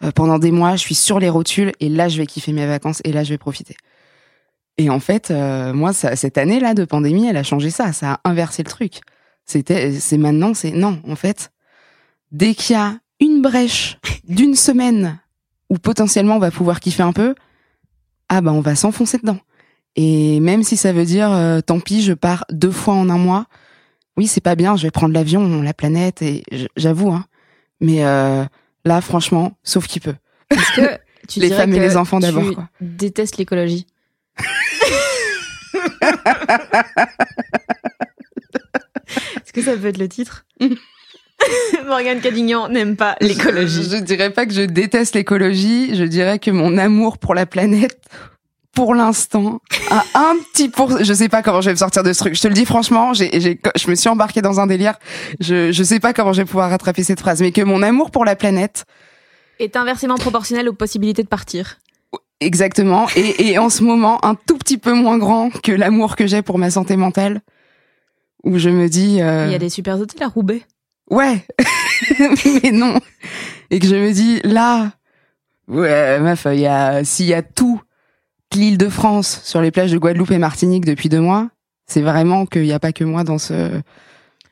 euh, 0.03 0.11
pendant 0.15 0.39
des 0.39 0.51
mois, 0.51 0.77
je 0.77 0.81
suis 0.83 0.95
sur 0.95 1.19
les 1.19 1.31
rotules 1.31 1.73
et 1.81 1.89
là 1.89 2.09
je 2.11 2.19
vais 2.19 2.27
kiffer 2.27 2.53
mes 2.53 2.67
vacances 2.67 3.01
et 3.05 3.11
là 3.13 3.25
je 3.25 3.31
vais 3.31 3.39
profiter. 3.39 3.77
Et 4.77 4.91
en 4.91 5.01
fait, 5.01 5.31
euh, 5.31 5.73
moi, 5.73 5.95
ça, 5.95 6.17
cette 6.17 6.37
année-là 6.37 6.75
de 6.75 6.85
pandémie, 6.85 7.27
elle 7.29 7.37
a 7.39 7.43
changé 7.45 7.71
ça, 7.71 7.95
ça 7.95 8.21
a 8.23 8.29
inversé 8.29 8.63
le 8.63 8.69
truc. 8.69 9.01
C'était, 9.47 9.93
c'est 9.93 10.19
maintenant, 10.19 10.55
c'est 10.55 10.71
non, 10.71 11.01
en 11.07 11.17
fait, 11.17 11.51
dès 12.33 12.55
qu'il 12.55 12.75
y 12.75 12.79
a 12.79 12.99
une 13.21 13.43
brèche 13.43 13.99
d'une 14.27 14.55
semaine 14.55 15.19
où 15.71 15.79
potentiellement 15.79 16.37
on 16.37 16.41
va 16.41 16.51
pouvoir 16.51 16.81
kiffer 16.81 17.03
un 17.03 17.13
peu, 17.13 17.35
ah 18.29 18.41
ben 18.41 18.53
on 18.53 18.61
va 18.61 18.75
s'enfoncer 18.75 19.19
dedans. 19.19 19.39
Et 19.97 20.41
même 20.41 20.63
si 20.63 20.77
ça 20.77 20.93
veut 20.93 21.05
dire, 21.05 21.31
euh, 21.31 21.61
tant 21.61 21.79
pis, 21.81 22.03
je 22.03 22.13
pars 22.13 22.45
deux 22.51 22.71
fois 22.71 22.95
en 22.95 23.09
un 23.11 23.19
mois, 23.19 23.47
oui, 24.17 24.27
c'est 24.27 24.41
pas 24.41 24.55
bien, 24.55 24.77
je 24.77 24.83
vais 24.85 24.91
prendre 24.91 25.15
l'avion, 25.15 25.63
la 25.63 25.75
planète, 25.75 26.23
et 26.23 26.43
j'avoue, 26.77 27.13
hein. 27.13 27.25
Mais 27.81 28.05
euh, 28.05 28.45
là, 28.85 29.01
franchement, 29.01 29.53
sauf 29.63 29.87
qui 29.87 30.01
peut. 30.01 30.15
Est-ce 30.51 30.73
que 30.73 30.99
tu 31.29 31.41
Les 31.41 31.51
femmes 31.51 31.75
et 31.75 31.81
les 31.81 31.97
enfants 31.97 32.21
d'abord, 32.21 32.49
tu 32.49 32.55
quoi. 32.55 32.69
détestes 32.81 33.37
l'écologie 33.37 33.87
que 39.55 39.63
ça 39.63 39.77
peut 39.77 39.87
être 39.87 39.99
le 39.99 40.09
titre 40.09 40.45
Morgane 41.87 42.21
Cadignan 42.21 42.69
n'aime 42.69 42.97
pas 42.97 43.17
l'écologie. 43.21 43.83
Je, 43.91 43.97
je 43.97 44.03
dirais 44.03 44.31
pas 44.31 44.47
que 44.47 44.53
je 44.53 44.63
déteste 44.63 45.15
l'écologie, 45.15 45.95
je 45.95 46.05
dirais 46.05 46.39
que 46.39 46.51
mon 46.51 46.79
amour 46.79 47.19
pour 47.19 47.35
la 47.35 47.45
planète, 47.45 48.01
pour 48.75 48.95
l'instant, 48.95 49.61
a 49.91 50.03
un 50.15 50.35
petit 50.53 50.69
pour. 50.69 51.03
Je 51.03 51.13
sais 51.13 51.29
pas 51.29 51.43
comment 51.43 51.61
je 51.61 51.67
vais 51.67 51.75
me 51.75 51.79
sortir 51.79 52.03
de 52.03 52.13
ce 52.13 52.19
truc. 52.21 52.35
Je 52.35 52.41
te 52.41 52.49
le 52.49 52.55
dis 52.55 52.65
franchement, 52.65 53.13
j'ai, 53.13 53.41
j'ai, 53.41 53.61
je 53.77 53.91
me 53.91 53.95
suis 53.95 54.09
embarquée 54.09 54.43
dans 54.43 54.59
un 54.61 54.67
délire. 54.67 54.95
Je, 55.41 55.71
je 55.73 55.83
sais 55.83 56.01
pas 56.01 56.13
comment 56.13 56.33
je 56.33 56.43
vais 56.43 56.47
pouvoir 56.47 56.71
rattraper 56.71 57.03
cette 57.03 57.21
phrase, 57.21 57.41
mais 57.41 57.53
que 57.53 57.63
mon 57.63 57.83
amour 57.83 58.11
pour 58.11 58.25
la 58.25 58.37
planète, 58.37 58.85
Est 59.59 59.77
inversement 59.77 60.17
proportionnel 60.17 60.69
aux 60.69 60.73
possibilités 60.75 61.23
de 61.23 61.29
partir. 61.29 61.79
exactement, 62.41 63.07
et, 63.17 63.49
et 63.51 63.59
en 63.59 63.69
ce 63.71 63.83
moment 63.83 64.25
un 64.25 64.35
tout 64.35 64.57
petit 64.59 64.79
peu 64.79 64.93
moins 64.95 65.19
grand 65.19 65.51
que 65.51 65.73
l'amour 65.73 66.17
que 66.17 66.27
j'ai 66.27 66.43
pour 66.43 66.59
ma 66.59 66.71
santé 66.71 66.97
mentale, 66.97 67.41
où 68.45 68.59
je 68.59 68.71
me 68.71 68.89
dis. 68.89 69.21
euh, 69.21 69.47
Il 69.47 69.53
y 69.53 69.57
a 69.57 69.59
des 69.59 69.69
super 69.71 69.99
hôtels 69.99 70.23
à 70.23 70.29
Roubaix. 70.29 70.63
Ouais, 71.11 71.45
mais 72.63 72.71
non. 72.73 72.99
Et 73.71 73.79
que 73.79 73.87
je 73.87 73.97
me 73.97 74.13
dis, 74.13 74.41
là, 74.45 74.93
ouais, 75.69 76.19
meuf, 76.21 76.47
il 76.53 76.61
y 76.61 76.67
a, 76.67 77.05
s'il 77.05 77.27
y 77.27 77.35
a 77.35 77.43
tout 77.43 77.81
l'île 78.55 78.79
de 78.79 78.89
France 78.89 79.41
sur 79.43 79.61
les 79.61 79.71
plages 79.73 79.91
de 79.91 79.99
Guadeloupe 79.99 80.31
et 80.31 80.39
Martinique 80.39 80.85
depuis 80.85 81.09
deux 81.09 81.21
mois, 81.21 81.49
c'est 81.87 82.03
vraiment 82.03 82.47
qu'il 82.47 82.63
n'y 82.63 82.73
a 82.73 82.79
pas 82.79 82.93
que 82.93 83.03
moi 83.05 83.25
dans 83.25 83.37
ce, 83.39 83.71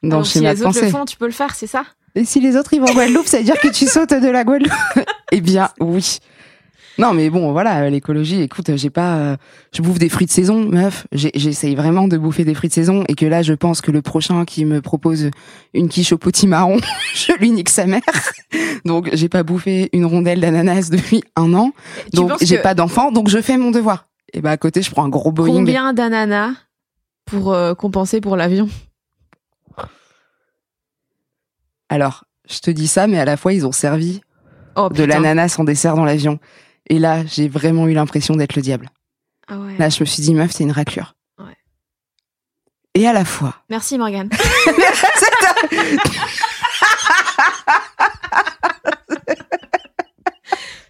dans 0.03 0.09
Donc, 0.17 0.19
le 0.19 0.25
si 0.25 0.33
schéma 0.39 0.53
les 0.55 0.61
de 0.61 0.67
autres 0.67 0.83
le 0.83 0.89
font, 0.89 1.05
tu 1.05 1.17
peux 1.17 1.27
le 1.27 1.33
faire, 1.33 1.55
c'est 1.55 1.69
ça? 1.69 1.85
Et 2.15 2.25
si 2.25 2.41
les 2.41 2.57
autres 2.57 2.75
ils 2.75 2.81
vont 2.81 2.89
en 2.89 2.95
Guadeloupe, 2.95 3.27
ça 3.27 3.39
veut 3.39 3.45
dire 3.45 3.59
que 3.61 3.69
tu 3.69 3.87
sautes 3.87 4.13
de 4.13 4.29
la 4.29 4.45
Guadeloupe 4.45 4.73
Eh 5.33 5.41
bien, 5.41 5.71
oui. 5.81 6.19
Non, 6.99 7.15
mais 7.15 7.31
bon, 7.31 7.53
voilà, 7.53 7.89
l'écologie, 7.91 8.41
écoute, 8.43 8.71
j'ai 8.77 8.91
pas, 8.91 9.17
euh, 9.17 9.37
je 9.75 9.83
bouffe 9.83 9.99
des 9.99 10.09
fruits 10.09 10.27
de 10.27 10.31
saison, 10.31 10.65
meuf. 10.65 11.07
J'essaye 11.13 11.75
vraiment 11.75 12.09
de 12.09 12.19
bouffer 12.19 12.45
des 12.45 12.55
fruits 12.55 12.69
de 12.69 12.75
saison 12.75 13.05
et 13.09 13.15
que 13.15 13.27
là, 13.27 13.43
je 13.43 13.55
pense 13.55 13.81
que 13.81 13.91
le 13.91 14.03
prochain 14.03 14.45
qui 14.45 14.65
me 14.65 14.81
propose 14.81 15.31
une 15.75 15.89
quiche 15.89 16.13
au 16.13 16.19
potimarron, 16.19 16.79
je 17.15 17.33
lui 17.39 17.51
nique 17.51 17.69
sa 17.69 17.87
mère. 17.87 18.03
Donc, 18.85 19.09
j'ai 19.13 19.29
pas 19.29 19.43
bouffé 19.43 19.89
une 19.93 20.05
rondelle 20.05 20.41
d'ananas 20.41 20.91
depuis 20.91 21.23
un 21.37 21.55
an. 21.55 21.73
Tu 22.13 22.17
Donc, 22.17 22.33
j'ai 22.43 22.59
que 22.59 22.63
pas 22.63 22.75
d'enfant, 22.75 23.11
donc 23.13 23.29
je 23.29 23.41
fais 23.41 23.57
mon 23.57 23.71
devoir. 23.71 24.07
Et 24.35 24.41
bah, 24.41 24.51
à 24.51 24.57
côté, 24.57 24.83
je 24.83 24.91
prends 24.91 25.05
un 25.05 25.09
gros 25.09 25.33
Boeing. 25.33 25.53
Combien 25.53 25.93
d'ananas 25.93 26.53
pour 27.27 27.53
euh, 27.53 27.75
compenser 27.75 28.21
pour 28.21 28.37
l'avion? 28.37 28.69
Alors, 31.89 32.25
je 32.49 32.61
te 32.61 32.71
dis 32.71 32.87
ça, 32.87 33.07
mais 33.07 33.19
à 33.19 33.25
la 33.25 33.37
fois, 33.37 33.53
ils 33.53 33.67
ont 33.67 33.73
servi 33.73 34.23
Oh, 34.77 34.89
de 34.89 35.05
l'ananas 35.05 35.57
en 35.59 35.65
dessert 35.65 35.97
dans 35.97 36.05
l'avion. 36.05 36.39
Et 36.93 36.99
là, 36.99 37.25
j'ai 37.25 37.49
vraiment 37.49 37.89
eu 37.89 37.95
l'impression 37.95 38.37
d'être 38.37 38.55
le 38.55 38.61
diable. 38.61 38.91
Ah 39.49 39.57
ouais. 39.57 39.79
Là, 39.79 39.89
je 39.89 39.99
me 40.01 40.05
suis 40.05 40.23
dit, 40.23 40.35
meuf, 40.35 40.51
c'est 40.51 40.63
une 40.63 40.73
raclure. 40.73 41.15
Ouais. 41.39 41.57
Et 42.93 43.09
à 43.09 43.15
la 43.15 43.25
fois, 43.25 43.55
Merci 43.71 43.97
Morgane. 43.97 44.29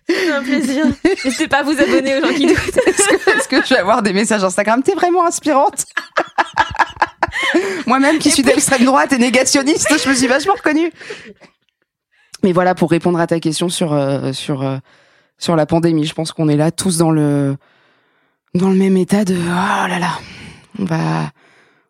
C'est 0.08 0.30
un 0.32 0.42
plaisir. 0.42 0.86
N'hésitez 1.24 1.46
pas 1.46 1.58
à 1.58 1.62
vous 1.62 1.80
abonner 1.80 2.18
aux 2.18 2.26
gens 2.26 2.34
qui 2.34 2.46
doutent. 2.46 2.58
est-ce 2.86 3.08
que, 3.08 3.30
est-ce 3.38 3.48
que 3.48 3.62
je 3.64 3.68
vais 3.68 3.80
avoir 3.80 4.02
des 4.02 4.12
messages 4.12 4.42
Instagram 4.42 4.82
T'es 4.82 4.94
vraiment 4.94 5.24
inspirante 5.24 5.86
Moi-même 7.86 8.18
qui 8.18 8.32
suis 8.32 8.42
d'extrême 8.42 8.84
droite 8.84 9.12
et 9.12 9.18
négationniste, 9.18 9.88
je 10.02 10.08
me 10.08 10.14
suis 10.14 10.26
vachement 10.26 10.54
reconnue. 10.54 10.90
Mais 12.42 12.50
voilà, 12.50 12.74
pour 12.74 12.90
répondre 12.90 13.20
à 13.20 13.28
ta 13.28 13.38
question 13.38 13.68
sur 13.68 13.92
euh, 13.92 14.32
sur 14.32 14.62
euh, 14.62 14.78
sur 15.42 15.56
la 15.56 15.66
pandémie, 15.66 16.04
je 16.04 16.14
pense 16.14 16.30
qu'on 16.30 16.48
est 16.48 16.56
là 16.56 16.70
tous 16.70 16.98
dans 16.98 17.10
le 17.10 17.56
dans 18.54 18.70
le 18.70 18.76
même 18.76 18.96
état 18.96 19.24
de 19.24 19.34
oh 19.34 19.88
là 19.88 19.98
là, 19.98 20.18
on 20.78 20.84
va 20.84 21.30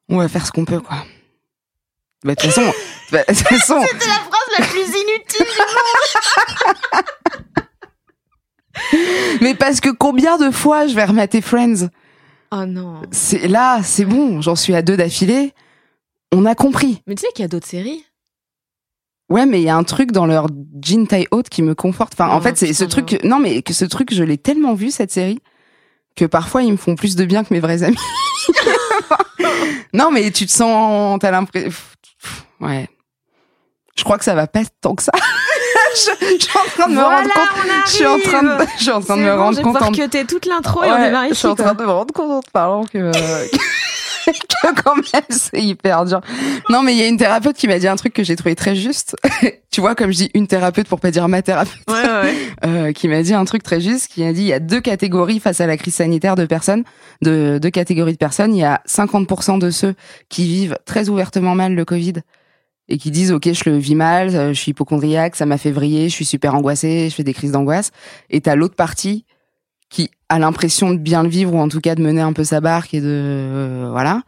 on 0.08 0.16
va 0.16 0.28
faire 0.28 0.46
ce 0.46 0.52
qu'on 0.52 0.64
peut 0.64 0.80
quoi. 0.80 1.04
Bah, 2.24 2.34
de 2.34 2.40
toute 2.40 2.50
façon, 2.50 2.72
bah, 3.10 3.24
de 3.28 3.34
toute 3.34 3.46
façon, 3.48 3.82
C'était 3.82 4.06
la 4.06 4.12
phrase 4.14 4.58
la 4.58 4.64
plus 4.64 4.80
inutile 4.80 5.46
mais 9.42 9.54
parce 9.54 9.80
que 9.80 9.90
combien 9.90 10.38
de 10.38 10.50
fois 10.50 10.86
je 10.86 10.94
vais 10.94 11.04
remater 11.04 11.42
Friends? 11.42 11.88
Oh 12.52 12.64
non. 12.64 13.02
C'est 13.10 13.48
là, 13.48 13.82
c'est 13.82 14.06
bon, 14.06 14.40
j'en 14.40 14.56
suis 14.56 14.74
à 14.74 14.80
deux 14.80 14.96
d'affilée. 14.96 15.52
On 16.32 16.46
a 16.46 16.54
compris. 16.54 17.02
Mais 17.06 17.14
tu 17.16 17.22
sais 17.22 17.32
qu'il 17.34 17.42
y 17.42 17.44
a 17.44 17.48
d'autres 17.48 17.66
séries 17.66 18.02
Ouais, 19.32 19.46
mais 19.46 19.60
il 19.60 19.64
y 19.64 19.68
a 19.70 19.76
un 19.76 19.84
truc 19.84 20.12
dans 20.12 20.26
leur 20.26 20.46
jean 20.82 21.06
taille 21.06 21.26
haute 21.30 21.48
qui 21.48 21.62
me 21.62 21.74
conforte. 21.74 22.12
Enfin, 22.14 22.28
en 22.30 22.38
Oh, 22.38 22.40
fait, 22.40 22.56
c'est 22.58 22.72
ce 22.72 22.84
truc. 22.84 23.18
Non, 23.24 23.38
mais 23.38 23.62
que 23.62 23.72
ce 23.72 23.84
truc, 23.84 24.12
je 24.12 24.22
l'ai 24.22 24.36
tellement 24.38 24.74
vu 24.74 24.90
cette 24.90 25.10
série 25.10 25.38
que 26.16 26.24
parfois 26.26 26.62
ils 26.62 26.72
me 26.72 26.76
font 26.76 26.94
plus 26.94 27.16
de 27.16 27.24
bien 27.24 27.42
que 27.42 27.52
mes 27.54 27.60
vrais 27.60 27.82
amis. 27.82 27.96
non, 29.94 30.10
mais 30.10 30.30
tu 30.30 30.46
te 30.46 30.52
sens, 30.52 31.18
t'as 31.20 31.30
l'impression. 31.30 31.70
Ouais. 32.60 32.88
Je 33.96 34.04
crois 34.04 34.18
que 34.18 34.24
ça 34.24 34.34
va 34.34 34.46
pas 34.46 34.60
tant 34.80 34.94
que 34.94 35.02
ça. 35.02 35.12
je, 35.94 36.00
je 36.38 36.42
suis 36.44 36.58
en 36.58 36.64
train 36.76 36.88
de 36.88 36.94
me 36.94 37.02
rendre 37.02 37.30
compte. 37.32 37.62
Je 37.86 37.90
suis 37.92 38.06
en 38.06 38.18
train 38.20 38.42
de, 38.42 38.64
je 38.78 38.82
suis 38.82 38.90
en 38.90 39.00
train 39.00 39.16
de 39.16 39.22
me 39.22 39.30
bon, 39.34 39.38
rendre 39.38 39.52
je 39.52 39.56
vais 39.58 39.62
compte. 39.62 39.72
pouvoir 39.74 39.90
en- 39.90 40.26
toute 40.26 40.46
l'intro 40.46 40.84
et 40.84 40.90
on 40.92 40.98
démarre 41.02 41.24
je 41.28 41.34
suis 41.34 41.46
en 41.48 41.54
train 41.54 41.74
de 41.74 41.82
me 41.82 41.88
rendre 41.90 42.12
compte 42.14 42.30
en 42.30 42.40
te 42.40 42.50
parlant 42.50 42.84
que, 42.84 43.10
que 44.26 44.82
quand 44.82 44.96
même 44.96 45.24
c'est 45.30 45.62
hyper 45.62 46.04
dur. 46.04 46.20
Non, 46.70 46.82
mais 46.82 46.94
il 46.94 46.98
y 46.98 47.02
a 47.02 47.08
une 47.08 47.16
thérapeute 47.16 47.56
qui 47.56 47.66
m'a 47.68 47.78
dit 47.78 47.88
un 47.88 47.96
truc 47.96 48.12
que 48.12 48.22
j'ai 48.22 48.36
trouvé 48.36 48.54
très 48.54 48.74
juste. 48.74 49.16
tu 49.70 49.80
vois, 49.80 49.94
comme 49.94 50.12
je 50.12 50.18
dis 50.18 50.30
une 50.34 50.46
thérapeute 50.46 50.88
pour 50.88 51.00
pas 51.00 51.10
dire 51.10 51.28
ma 51.28 51.42
thérapeute, 51.42 51.78
Ouais, 51.88 51.94
ouais, 51.94 52.20
ouais. 52.22 52.34
euh, 52.64 52.92
qui 52.92 53.08
m'a 53.08 53.22
dit 53.22 53.34
un 53.34 53.44
truc 53.44 53.62
très 53.62 53.80
juste, 53.80 54.08
qui 54.08 54.24
a 54.24 54.32
dit 54.32 54.42
il 54.42 54.46
y 54.48 54.52
a 54.52 54.60
deux 54.60 54.80
catégories 54.80 55.40
face 55.40 55.60
à 55.60 55.66
la 55.66 55.76
crise 55.76 55.94
sanitaire 55.94 56.36
de 56.36 56.46
personnes, 56.46 56.84
de 57.22 57.58
deux 57.60 57.70
catégories 57.70 58.12
de 58.12 58.18
personnes. 58.18 58.54
Il 58.54 58.60
y 58.60 58.64
a 58.64 58.82
50% 58.88 59.58
de 59.58 59.70
ceux 59.70 59.94
qui 60.28 60.46
vivent 60.46 60.78
très 60.84 61.08
ouvertement 61.08 61.54
mal 61.54 61.74
le 61.74 61.84
Covid 61.84 62.14
et 62.88 62.98
qui 62.98 63.10
disent 63.10 63.32
ok 63.32 63.52
je 63.52 63.70
le 63.70 63.76
vis 63.76 63.94
mal, 63.94 64.34
euh, 64.34 64.48
je 64.52 64.60
suis 64.60 64.70
hypochondriaque, 64.72 65.36
ça 65.36 65.46
m'a 65.46 65.58
fait 65.58 65.70
vriller, 65.70 66.08
je 66.08 66.14
suis 66.14 66.24
super 66.24 66.54
angoissée, 66.54 67.08
je 67.08 67.14
fais 67.14 67.24
des 67.24 67.34
crises 67.34 67.52
d'angoisse. 67.52 67.90
Et 68.30 68.40
t'as 68.40 68.54
l'autre 68.54 68.74
partie 68.74 69.24
qui 69.92 70.10
a 70.30 70.38
l'impression 70.38 70.90
de 70.92 70.96
bien 70.96 71.22
le 71.22 71.28
vivre 71.28 71.54
ou 71.54 71.58
en 71.60 71.68
tout 71.68 71.80
cas 71.80 71.94
de 71.94 72.02
mener 72.02 72.22
un 72.22 72.32
peu 72.32 72.44
sa 72.44 72.60
barque 72.62 72.94
et 72.94 73.00
de 73.00 73.06
euh, 73.06 73.88
voilà, 73.90 74.22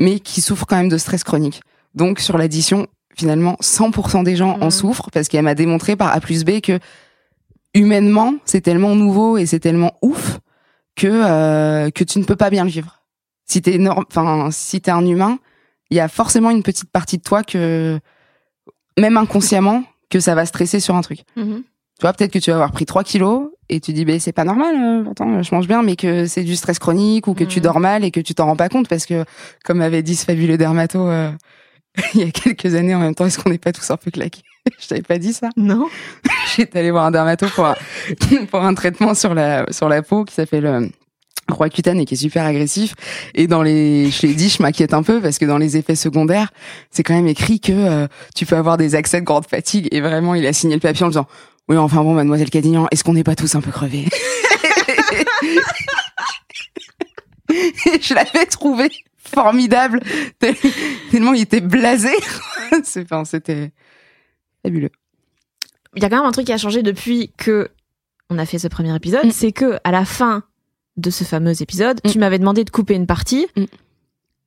mais 0.00 0.18
qui 0.18 0.40
souffre 0.40 0.66
quand 0.66 0.76
même 0.76 0.88
de 0.88 0.98
stress 0.98 1.22
chronique. 1.22 1.62
Donc 1.94 2.18
sur 2.18 2.36
l'addition, 2.36 2.88
finalement 3.16 3.56
100% 3.60 4.24
des 4.24 4.34
gens 4.34 4.58
en 4.60 4.64
Mhm. 4.66 4.70
souffrent 4.70 5.10
parce 5.12 5.28
qu'elle 5.28 5.44
m'a 5.44 5.54
démontré 5.54 5.94
par 5.94 6.12
A 6.12 6.20
plus 6.20 6.44
B 6.44 6.60
que 6.60 6.80
humainement 7.74 8.34
c'est 8.44 8.60
tellement 8.60 8.94
nouveau 8.94 9.36
et 9.38 9.46
c'est 9.46 9.60
tellement 9.60 9.92
ouf 10.02 10.38
que 10.96 11.06
euh, 11.08 11.90
que 11.90 12.04
tu 12.04 12.18
ne 12.18 12.24
peux 12.24 12.36
pas 12.36 12.50
bien 12.50 12.64
le 12.64 12.70
vivre. 12.70 13.02
Si 13.46 13.62
t'es 13.62 13.78
enfin 13.88 14.48
si 14.50 14.80
t'es 14.80 14.90
un 14.90 15.04
humain, 15.06 15.38
il 15.90 15.96
y 15.96 16.00
a 16.00 16.08
forcément 16.08 16.50
une 16.50 16.62
petite 16.64 16.90
partie 16.90 17.18
de 17.18 17.22
toi 17.22 17.42
que 17.44 18.00
même 18.98 19.16
inconsciemment 19.16 19.84
que 20.10 20.18
ça 20.20 20.34
va 20.34 20.46
stresser 20.46 20.80
sur 20.80 20.94
un 20.96 21.02
truc. 21.02 21.20
Mhm. 21.36 21.62
Tu 21.98 22.02
vois, 22.02 22.12
peut-être 22.12 22.32
que 22.32 22.38
tu 22.38 22.50
vas 22.50 22.56
avoir 22.56 22.72
pris 22.72 22.86
3 22.86 23.04
kilos 23.04 23.50
et 23.68 23.80
tu 23.80 23.92
dis, 23.92 24.04
ben 24.04 24.18
c'est 24.20 24.32
pas 24.32 24.44
normal, 24.44 24.74
euh, 24.76 25.02
pourtant 25.04 25.42
je 25.42 25.54
mange 25.54 25.66
bien, 25.66 25.82
mais 25.82 25.96
que 25.96 26.26
c'est 26.26 26.42
du 26.44 26.56
stress 26.56 26.78
chronique 26.78 27.26
ou 27.26 27.34
que 27.34 27.44
tu 27.44 27.58
Mhm. 27.58 27.62
dors 27.64 27.80
mal 27.80 28.04
et 28.04 28.10
que 28.10 28.20
tu 28.20 28.34
t'en 28.34 28.46
rends 28.46 28.56
pas 28.56 28.68
compte 28.68 28.88
parce 28.88 29.06
que, 29.06 29.24
comme 29.64 29.80
avait 29.80 30.02
dit 30.02 30.16
ce 30.16 30.24
fabuleux 30.24 30.56
dermato 30.58 31.06
euh, 31.08 31.30
il 32.14 32.20
y 32.20 32.24
a 32.24 32.30
quelques 32.30 32.74
années, 32.74 32.94
en 32.94 33.00
même 33.00 33.14
temps, 33.14 33.26
est-ce 33.26 33.38
qu'on 33.38 33.50
n'est 33.50 33.58
pas 33.58 33.72
tous 33.72 33.90
un 33.90 33.96
peu 33.96 34.10
claqués? 34.10 34.42
Je 34.80 34.88
t'avais 34.88 35.02
pas 35.02 35.18
dit 35.18 35.32
ça 35.32 35.48
Non. 35.56 35.88
J'étais 36.56 36.78
allée 36.80 36.90
voir 36.90 37.04
un 37.04 37.10
dermato 37.10 37.46
pour 37.54 37.66
un, 37.66 37.74
pour 38.50 38.60
un 38.62 38.74
traitement 38.74 39.14
sur 39.14 39.34
la, 39.34 39.66
sur 39.70 39.88
la 39.88 40.02
peau 40.02 40.24
qui 40.24 40.34
s'appelle 40.34 40.66
euh, 40.66 40.86
Roaccutane 41.50 42.00
et 42.00 42.04
qui 42.06 42.14
est 42.14 42.16
super 42.16 42.44
agressif. 42.46 42.94
Et 43.34 43.46
dans 43.46 43.62
les, 43.62 44.10
je 44.10 44.26
l'ai 44.26 44.34
dit, 44.34 44.48
je 44.48 44.62
m'inquiète 44.62 44.94
un 44.94 45.02
peu 45.02 45.20
parce 45.20 45.38
que 45.38 45.44
dans 45.44 45.58
les 45.58 45.76
effets 45.76 45.94
secondaires, 45.94 46.50
c'est 46.90 47.02
quand 47.02 47.14
même 47.14 47.26
écrit 47.28 47.60
que 47.60 47.72
euh, 47.72 48.06
tu 48.34 48.46
peux 48.46 48.56
avoir 48.56 48.76
des 48.78 48.94
accès 48.94 49.20
de 49.20 49.26
grande 49.26 49.46
fatigue. 49.46 49.86
Et 49.92 50.00
vraiment, 50.00 50.34
il 50.34 50.46
a 50.46 50.52
signé 50.54 50.74
le 50.74 50.80
papier 50.80 51.04
en 51.04 51.08
disant, 51.08 51.26
oui, 51.68 51.76
enfin 51.76 52.02
bon, 52.02 52.12
mademoiselle 52.14 52.50
Cadignan, 52.50 52.86
est-ce 52.90 53.02
qu'on 53.04 53.14
n'est 53.14 53.24
pas 53.24 53.36
tous 53.36 53.54
un 53.54 53.60
peu 53.60 53.70
crevés 53.70 54.06
Je 57.50 58.14
l'avais 58.14 58.46
trouvé 58.46 58.88
formidable, 59.16 60.00
tel- 60.38 60.56
tellement 61.10 61.32
il 61.34 61.42
était 61.42 61.60
blasé. 61.60 62.10
Enfin, 62.96 63.24
c'était 63.24 63.70
fabuleux. 64.64 64.90
Il 65.94 66.02
y 66.02 66.06
a 66.06 66.08
quand 66.10 66.16
même 66.16 66.26
un 66.26 66.32
truc 66.32 66.46
qui 66.46 66.52
a 66.52 66.58
changé 66.58 66.82
depuis 66.82 67.30
que 67.36 67.68
on 68.30 68.38
a 68.38 68.46
fait 68.46 68.58
ce 68.58 68.66
premier 68.68 68.94
épisode, 68.96 69.26
Mm. 69.26 69.30
c'est 69.30 69.52
que 69.52 69.78
à 69.84 69.92
la 69.92 70.04
fin 70.04 70.42
de 70.96 71.10
ce 71.10 71.22
fameux 71.24 71.62
épisode, 71.62 72.00
Mm. 72.04 72.10
tu 72.10 72.18
m'avais 72.18 72.38
demandé 72.40 72.64
de 72.64 72.70
couper 72.70 72.94
une 72.94 73.06
partie 73.06 73.46
Mm. 73.56 73.64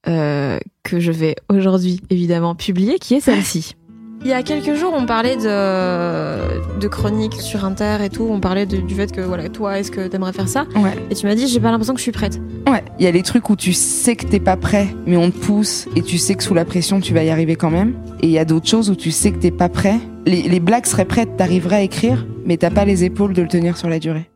euh, 0.10 0.60
que 0.84 1.00
je 1.00 1.12
vais 1.14 1.36
aujourd'hui 1.50 2.02
évidemment 2.10 2.54
publier, 2.56 3.00
qui 3.00 3.14
est 3.16 3.22
celle-ci. 3.22 3.76
Il 4.24 4.32
y 4.32 4.34
a 4.34 4.44
quelques 4.44 4.74
jours, 4.74 4.94
on 4.96 5.06
parlait 5.06 5.38
de, 5.38 6.80
de 6.80 6.88
chroniques 6.88 7.36
sur 7.40 7.64
Inter 7.64 7.98
et 8.04 8.10
tout. 8.10 8.28
On 8.30 8.40
parlait 8.42 8.66
de- 8.66 8.78
du 8.78 8.94
fait 8.94 9.10
que, 9.12 9.22
voilà, 9.22 9.48
toi, 9.48 9.80
est-ce 9.80 9.90
que 9.92 10.06
t'aimerais 10.08 10.34
faire 10.34 10.50
ça 10.50 10.66
Ouais. 10.76 10.96
Et 11.10 11.16
tu 11.16 11.26
m'as 11.28 11.36
dit, 11.36 11.48
j'ai 11.48 11.60
pas 11.62 11.72
l'impression 11.72 11.94
que 11.94 12.00
je 12.00 12.04
suis 12.04 12.12
prête. 12.12 12.40
Ouais, 12.68 12.84
il 13.00 13.06
y 13.06 13.08
a 13.08 13.12
les 13.12 13.22
trucs 13.24 13.50
où 13.50 13.56
tu 13.56 13.72
sais 13.74 14.16
que 14.18 14.26
t'es 14.26 14.40
pas 14.42 14.58
prêt, 14.58 14.88
mais 15.06 15.16
on 15.16 15.32
te 15.32 15.38
pousse 15.38 15.88
et 15.96 16.02
tu 16.02 16.18
sais 16.18 16.36
que 16.36 16.44
sous 16.44 16.54
la 16.54 16.66
pression 16.66 17.00
tu 17.00 17.14
vas 17.14 17.24
y 17.24 17.30
arriver 17.30 17.56
quand 17.56 17.70
même. 17.70 17.94
Et 18.22 18.26
il 18.28 18.32
y 18.32 18.40
a 18.40 18.44
d'autres 18.46 18.68
choses 18.68 18.90
où 18.90 18.96
tu 18.96 19.12
sais 19.12 19.32
que 19.32 19.38
t'es 19.38 19.52
pas 19.52 19.70
prêt. 19.70 19.96
Les, 20.26 20.42
les 20.42 20.60
blagues 20.60 20.88
seraient 20.88 21.06
prêtes, 21.06 21.38
t'arriverais 21.38 21.78
à 21.78 21.82
écrire, 21.84 22.26
mais 22.46 22.58
t'as 22.58 22.72
pas 22.72 22.84
les 22.84 23.06
épaules 23.06 23.34
de 23.34 23.42
le 23.44 23.48
tenir 23.48 23.78
sur 23.78 23.88
la 23.88 24.00
durée. 24.00 24.30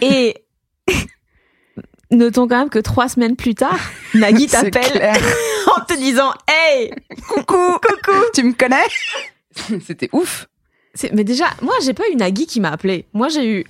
Et 0.00 0.34
notons 2.14 2.48
quand 2.48 2.58
même 2.58 2.70
que 2.70 2.78
trois 2.78 3.08
semaines 3.08 3.36
plus 3.36 3.54
tard, 3.54 3.78
Nagui 4.14 4.48
C'est 4.48 4.70
t'appelle 4.70 5.12
en 5.76 5.84
te 5.84 5.94
disant, 5.96 6.32
hey, 6.48 6.92
coucou, 7.28 7.72
coucou. 7.82 8.18
tu 8.34 8.42
me 8.44 8.52
connais? 8.52 8.86
C'était 9.86 10.08
ouf. 10.12 10.46
Mais 11.12 11.24
déjà, 11.24 11.46
moi, 11.62 11.74
j'ai 11.84 11.92
pas 11.92 12.04
eu 12.12 12.16
Nagui 12.16 12.46
qui 12.46 12.60
m'a 12.60 12.70
appelé. 12.70 13.06
Moi, 13.12 13.28
j'ai 13.28 13.60
eu 13.60 13.64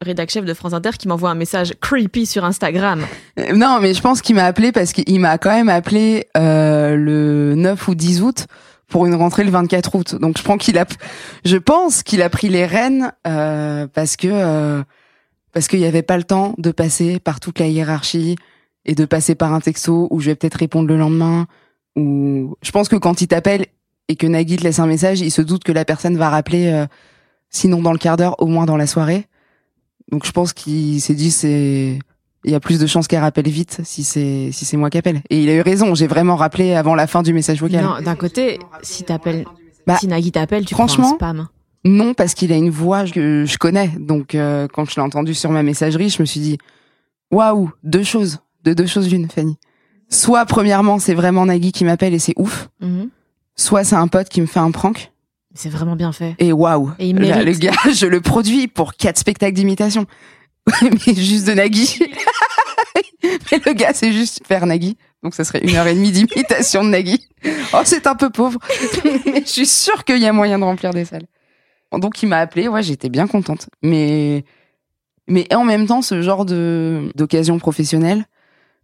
rédac 0.00 0.30
chef 0.30 0.46
de 0.46 0.54
France 0.54 0.72
Inter 0.72 0.90
qui 0.98 1.08
m'envoie 1.08 1.28
un 1.30 1.34
message 1.34 1.74
creepy 1.80 2.24
sur 2.24 2.44
Instagram. 2.44 3.04
Euh, 3.38 3.52
Non, 3.52 3.78
mais 3.82 3.92
je 3.92 4.00
pense 4.00 4.22
qu'il 4.22 4.34
m'a 4.34 4.44
appelé 4.44 4.72
parce 4.72 4.92
qu'il 4.92 5.20
m'a 5.20 5.36
quand 5.36 5.50
même 5.50 5.68
appelé 5.68 6.26
euh, 6.38 6.96
le 6.96 7.54
9 7.54 7.88
ou 7.88 7.94
10 7.94 8.22
août 8.22 8.46
pour 8.88 9.04
une 9.06 9.14
rentrée 9.14 9.44
le 9.44 9.50
24 9.50 9.94
août. 9.94 10.14
Donc 10.14 10.38
je 10.38 10.42
pense 10.42 10.58
qu'il 10.62 10.78
a, 10.78 10.86
je 11.44 11.56
pense 11.58 12.02
qu'il 12.02 12.22
a 12.22 12.30
pris 12.30 12.48
les 12.48 12.64
rênes 12.64 13.12
euh, 13.26 13.86
parce 13.92 14.16
que 14.16 14.28
euh, 14.30 14.82
parce 15.52 15.68
qu'il 15.68 15.80
y 15.80 15.84
avait 15.84 16.02
pas 16.02 16.16
le 16.16 16.24
temps 16.24 16.54
de 16.58 16.70
passer 16.70 17.18
par 17.18 17.40
toute 17.40 17.58
la 17.58 17.66
hiérarchie 17.66 18.36
et 18.84 18.94
de 18.94 19.04
passer 19.04 19.34
par 19.34 19.52
un 19.52 19.60
texto 19.60 20.08
où 20.10 20.20
je 20.20 20.26
vais 20.26 20.34
peut-être 20.34 20.54
répondre 20.54 20.88
le 20.88 20.96
lendemain. 20.96 21.46
Ou 21.96 22.56
je 22.62 22.70
pense 22.70 22.88
que 22.88 22.96
quand 22.96 23.20
il 23.20 23.28
t'appelle 23.28 23.66
et 24.08 24.16
que 24.16 24.26
Nagui 24.26 24.56
te 24.56 24.62
laisse 24.62 24.78
un 24.78 24.86
message, 24.86 25.20
il 25.20 25.30
se 25.30 25.42
doute 25.42 25.64
que 25.64 25.72
la 25.72 25.84
personne 25.84 26.16
va 26.16 26.30
rappeler, 26.30 26.68
euh, 26.68 26.86
sinon 27.48 27.82
dans 27.82 27.92
le 27.92 27.98
quart 27.98 28.16
d'heure, 28.16 28.40
au 28.40 28.46
moins 28.46 28.66
dans 28.66 28.76
la 28.76 28.86
soirée. 28.86 29.26
Donc 30.10 30.24
je 30.24 30.32
pense 30.32 30.52
qu'il 30.52 31.00
s'est 31.00 31.14
dit 31.14 31.30
c'est 31.30 31.98
il 32.44 32.50
y 32.50 32.54
a 32.54 32.60
plus 32.60 32.80
de 32.80 32.86
chances 32.86 33.06
qu'elle 33.06 33.20
rappelle 33.20 33.48
vite 33.48 33.80
si 33.84 34.02
c'est 34.02 34.50
si 34.52 34.64
c'est 34.64 34.76
moi 34.76 34.90
qui 34.90 34.98
appelle. 34.98 35.22
Et 35.30 35.42
il 35.42 35.48
a 35.50 35.54
eu 35.54 35.60
raison, 35.60 35.94
j'ai 35.94 36.06
vraiment 36.06 36.36
rappelé 36.36 36.74
avant 36.74 36.94
la 36.94 37.06
fin 37.06 37.22
du 37.22 37.32
message 37.32 37.60
vocal. 37.60 37.84
Non, 37.84 38.00
d'un 38.00 38.16
côté, 38.16 38.58
si 38.82 39.04
t'appelles, 39.04 39.44
Bah, 39.86 39.96
si 39.98 40.06
Nagui 40.06 40.32
t'appelle, 40.32 40.64
tu 40.64 40.74
prends 40.74 40.88
franchement, 40.88 41.12
un 41.12 41.14
spam. 41.14 41.48
Non, 41.84 42.12
parce 42.14 42.34
qu'il 42.34 42.52
a 42.52 42.56
une 42.56 42.70
voix 42.70 43.04
que 43.06 43.44
je 43.46 43.58
connais. 43.58 43.88
Donc 43.98 44.34
euh, 44.34 44.68
quand 44.72 44.84
je 44.88 44.96
l'ai 44.96 45.02
entendu 45.02 45.34
sur 45.34 45.50
ma 45.50 45.62
messagerie, 45.62 46.10
je 46.10 46.20
me 46.20 46.26
suis 46.26 46.40
dit 46.40 46.58
waouh, 47.30 47.70
deux 47.82 48.02
choses, 48.02 48.40
de 48.64 48.74
deux 48.74 48.86
choses 48.86 49.10
l'une, 49.10 49.28
Fanny. 49.30 49.56
Soit 50.08 50.44
premièrement, 50.44 50.98
c'est 50.98 51.14
vraiment 51.14 51.46
Nagui 51.46 51.72
qui 51.72 51.84
m'appelle 51.84 52.12
et 52.14 52.18
c'est 52.18 52.34
ouf. 52.36 52.68
Mhm. 52.80 53.08
Soit 53.56 53.84
c'est 53.84 53.96
un 53.96 54.08
pote 54.08 54.28
qui 54.28 54.40
me 54.40 54.46
fait 54.46 54.58
un 54.58 54.70
prank 54.70 55.12
C'est 55.54 55.68
vraiment 55.68 55.96
bien 55.96 56.12
fait. 56.12 56.34
et 56.38 56.52
waouh. 56.52 56.90
Et 56.98 57.08
il 57.08 57.14
mérite. 57.18 57.44
le 57.44 57.52
gars, 57.52 57.92
je 57.92 58.06
le 58.06 58.20
produis 58.20 58.66
pour 58.68 58.94
quatre 58.94 59.18
spectacles 59.18 59.54
d'imitation. 59.54 60.06
Mais 60.82 61.14
juste 61.14 61.46
de 61.46 61.52
Nagui. 61.52 61.98
Mais 63.22 63.60
le 63.64 63.72
gars, 63.72 63.92
c'est 63.94 64.12
juste 64.12 64.40
faire 64.46 64.66
Nagui. 64.66 64.96
Donc 65.22 65.34
ça 65.34 65.44
serait 65.44 65.60
une 65.60 65.76
heure 65.76 65.86
et 65.86 65.94
demie 65.94 66.10
d'imitation 66.10 66.82
de 66.84 66.88
Nagui. 66.88 67.28
Oh, 67.72 67.78
c'est 67.84 68.06
un 68.06 68.14
peu 68.14 68.30
pauvre. 68.30 68.58
Mais 69.26 69.42
je 69.44 69.50
suis 69.50 69.66
sûre 69.66 70.04
qu'il 70.04 70.18
y 70.18 70.26
a 70.26 70.32
moyen 70.32 70.58
de 70.58 70.64
remplir 70.64 70.92
des 70.92 71.04
salles. 71.04 71.26
Donc 71.98 72.22
il 72.22 72.28
m'a 72.28 72.38
appelé, 72.38 72.68
ouais, 72.68 72.82
j'étais 72.82 73.08
bien 73.08 73.26
contente. 73.26 73.68
Mais 73.82 74.44
mais 75.26 75.52
en 75.54 75.64
même 75.64 75.86
temps, 75.86 76.02
ce 76.02 76.22
genre 76.22 76.44
de 76.44 77.10
d'occasion 77.14 77.58
professionnelle, 77.58 78.24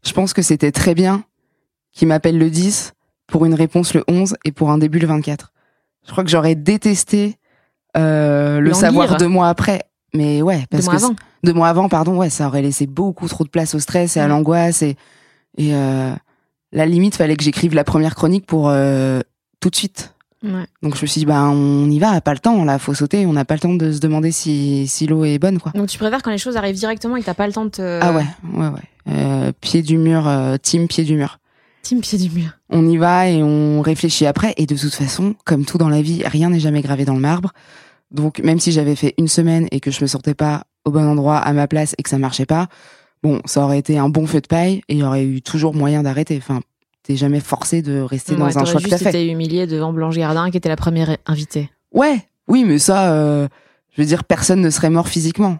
je 0.05 0.13
pense 0.13 0.33
que 0.33 0.43
c'était 0.43 0.73
très 0.73 0.95
bien 0.95 1.25
qu'il 1.93 2.09
m'appelle 2.09 2.39
le 2.39 2.51
10 2.51 2.93
pour 3.27 3.45
une 3.47 3.55
réponse 3.55 3.95
le 3.95 4.05
11 4.09 4.37
et 4.45 4.53
pour 4.53 4.71
un 4.71 4.79
début 4.79 4.99
le 4.99 5.07
24. 5.07 5.53
Je 6.07 6.13
crois 6.13 6.23
que 6.25 6.31
j'aurais 6.31 6.55
détesté 6.55 7.37
euh, 7.97 8.61
le 8.61 8.73
savoir 8.75 9.17
deux 9.17 9.29
mois 9.29 9.49
après. 9.49 9.83
Mais 10.15 10.41
ouais, 10.43 10.59
Deux 10.59 10.67
parce 10.71 10.85
mois 10.85 10.95
que 10.97 11.03
avant. 11.05 11.15
deux 11.43 11.53
mois 11.53 11.69
avant, 11.69 11.89
pardon, 11.89 12.17
ouais, 12.17 12.31
ça 12.31 12.47
aurait 12.47 12.63
laissé 12.63 12.87
beaucoup 12.87 13.27
trop 13.29 13.45
de 13.45 13.49
place 13.49 13.75
au 13.75 13.79
stress 13.81 14.17
et 14.17 14.21
à 14.21 14.27
Mm. 14.27 14.31
l'angoisse 14.31 14.83
et 14.83 14.97
et 15.59 15.75
euh, 15.75 16.13
la 16.73 16.87
limite, 16.87 17.17
fallait 17.17 17.37
que 17.37 17.43
j'écrive 17.43 17.75
la 17.75 17.83
première 17.85 18.15
chronique 18.15 18.47
pour 18.47 18.69
euh, 18.69 19.21
tout 19.61 19.71
de 19.71 19.77
suite. 19.77 20.15
Ouais. 20.43 20.67
Donc 20.83 20.97
je 20.97 21.03
me 21.03 21.07
suis 21.07 21.21
dit, 21.21 21.27
bah 21.27 21.49
on 21.49 21.91
y 21.91 21.99
va, 21.99 22.21
pas 22.21 22.33
le 22.33 22.39
temps, 22.39 22.65
là, 22.65 22.79
faut 22.79 22.95
sauter, 22.95 23.27
on 23.27 23.33
n'a 23.33 23.45
pas 23.45 23.55
le 23.55 23.61
temps 23.61 23.75
de 23.75 23.93
se 23.93 24.01
demander 24.01 24.31
si, 24.31 24.87
si 24.87 25.07
l'eau 25.07 25.25
est 25.25 25.39
bonne, 25.39 25.59
quoi. 25.59 25.73
Donc 25.75 25.89
tu 25.89 25.99
préfères 25.99 26.23
quand 26.23 26.31
les 26.31 26.39
choses 26.39 26.57
arrivent 26.57 26.77
directement 26.77 27.17
et 27.17 27.21
que 27.21 27.27
t'as 27.27 27.35
pas 27.35 27.47
le 27.47 27.53
temps 27.53 27.65
de 27.65 27.71
te. 27.71 28.01
Ah 28.03 28.13
ouais, 28.13 28.27
ouais, 28.53 28.69
ouais. 28.69 28.83
Euh, 29.09 29.53
pied 29.61 29.83
du 29.83 29.99
mur, 29.99 30.29
euh, 30.29 30.57
team 30.61 30.89
pied 30.89 31.05
du 31.05 31.17
mur. 31.17 31.39
Team 31.83 32.01
pied 32.01 32.19
du 32.19 32.31
mur. 32.31 32.51
On 32.69 32.89
y 32.89 32.97
va 32.97 33.29
et 33.29 33.43
on 33.43 33.81
réfléchit 33.81 34.27
après. 34.27 34.55
Et 34.57 34.67
de 34.67 34.77
toute 34.77 34.95
façon, 34.95 35.35
comme 35.45 35.65
tout 35.65 35.79
dans 35.79 35.89
la 35.89 36.03
vie, 36.03 36.23
rien 36.27 36.51
n'est 36.51 36.61
jamais 36.61 36.83
gravé 36.83 37.05
dans 37.05 37.15
le 37.15 37.21
marbre. 37.21 37.53
Donc 38.11 38.41
même 38.41 38.61
si 38.61 38.73
j'avais 38.73 38.97
fait 38.97 39.15
une 39.19 39.29
semaine 39.29 39.69
et 39.71 39.81
que 39.81 39.91
je 39.91 40.03
me 40.03 40.07
sentais 40.07 40.35
pas 40.35 40.65
au 40.85 40.91
bon 40.91 41.07
endroit, 41.09 41.39
à 41.39 41.53
ma 41.53 41.67
place 41.67 41.95
et 41.99 42.03
que 42.03 42.11
ça 42.11 42.19
marchait 42.19 42.47
pas, 42.47 42.67
bon, 43.23 43.41
ça 43.45 43.65
aurait 43.65 43.79
été 43.79 43.99
un 43.99 44.09
bon 44.09 44.27
feu 44.27 44.41
de 44.41 44.47
paille 44.47 44.83
et 44.89 44.95
il 44.95 44.99
y 44.99 45.03
aurait 45.03 45.25
eu 45.25 45.43
toujours 45.43 45.75
moyen 45.75 46.03
d'arrêter. 46.03 46.37
Enfin, 46.39 46.61
t'es 47.07 47.17
jamais 47.17 47.41
forcé 47.41 47.83
de 47.83 48.01
rester 48.01 48.33
Ouais, 48.35 48.39
dans 48.39 48.59
un 48.59 48.65
choix 48.65 48.81
que 48.81 48.89
t'as 48.89 48.99
fait. 48.99 49.09
été 49.11 49.27
humilié 49.31 49.67
devant 49.67 49.93
Blanche 49.93 50.17
Gardin 50.17 50.51
qui 50.51 50.57
était 50.57 50.69
la 50.69 50.77
première 50.77 51.17
invitée. 51.27 51.71
Ouais, 51.93 52.19
oui, 52.49 52.65
mais 52.65 52.79
ça, 52.79 53.13
euh, 53.13 53.47
je 53.97 54.03
veux 54.03 54.07
dire, 54.07 54.25
personne 54.25 54.61
ne 54.61 54.71
serait 54.71 54.91
mort 54.91 55.09
physiquement. 55.09 55.59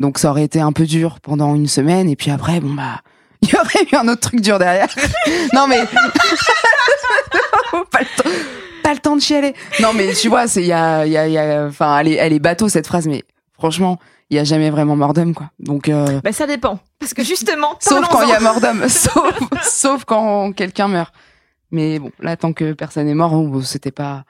Donc 0.00 0.18
ça 0.18 0.30
aurait 0.30 0.44
été 0.44 0.60
un 0.60 0.72
peu 0.72 0.86
dur 0.86 1.20
pendant 1.20 1.54
une 1.54 1.66
semaine, 1.68 2.08
et 2.08 2.16
puis 2.16 2.30
après, 2.30 2.58
bon 2.60 2.72
bah, 2.74 3.00
il 3.42 3.50
y 3.50 3.54
aurait 3.56 3.86
eu 3.92 3.96
un 3.96 4.08
autre 4.08 4.20
truc 4.20 4.40
dur 4.40 4.58
derrière. 4.58 4.88
non 5.54 5.66
mais 5.68 5.80
pas 7.90 8.00
le 8.00 8.22
temps, 8.22 8.30
pas 8.82 8.92
le 8.94 8.98
temps 8.98 9.16
de 9.16 9.20
chialer. 9.22 9.54
Non 9.80 9.92
mais 9.94 10.12
tu 10.14 10.28
vois, 10.28 10.46
c'est 10.48 10.62
il 10.62 10.66
y 10.68 10.72
a, 10.72 11.06
il 11.06 11.12
y 11.12 11.38
a- 11.38 11.66
enfin, 11.66 11.98
elle 11.98 12.08
est, 12.08 12.14
elle 12.14 12.32
est 12.32 12.38
bateau 12.38 12.68
cette 12.68 12.86
phrase, 12.86 13.06
mais 13.06 13.22
franchement, 13.52 13.98
il 14.30 14.36
y 14.36 14.38
a 14.38 14.44
jamais 14.44 14.70
vraiment 14.70 14.96
mort 14.96 15.12
d'homme 15.12 15.34
quoi. 15.34 15.50
Donc 15.58 15.88
euh, 15.88 16.20
Bah 16.22 16.32
ça 16.32 16.46
dépend. 16.46 16.78
Parce 16.98 17.14
que 17.14 17.22
justement, 17.24 17.76
sauf 17.80 18.06
quand 18.08 18.22
il 18.22 18.28
y 18.28 18.32
a 18.32 18.40
mort 18.40 18.60
d'homme, 18.60 18.88
sauf, 18.88 19.38
sauf 19.62 20.04
quand 20.04 20.52
quelqu'un 20.52 20.88
meurt. 20.88 21.12
Mais 21.72 21.98
bon, 22.00 22.10
là, 22.20 22.36
tant 22.36 22.52
que 22.52 22.72
personne 22.72 23.06
est 23.08 23.14
mort, 23.14 23.30
bon, 23.30 23.62
c'était 23.62 23.92
pas, 23.92 24.24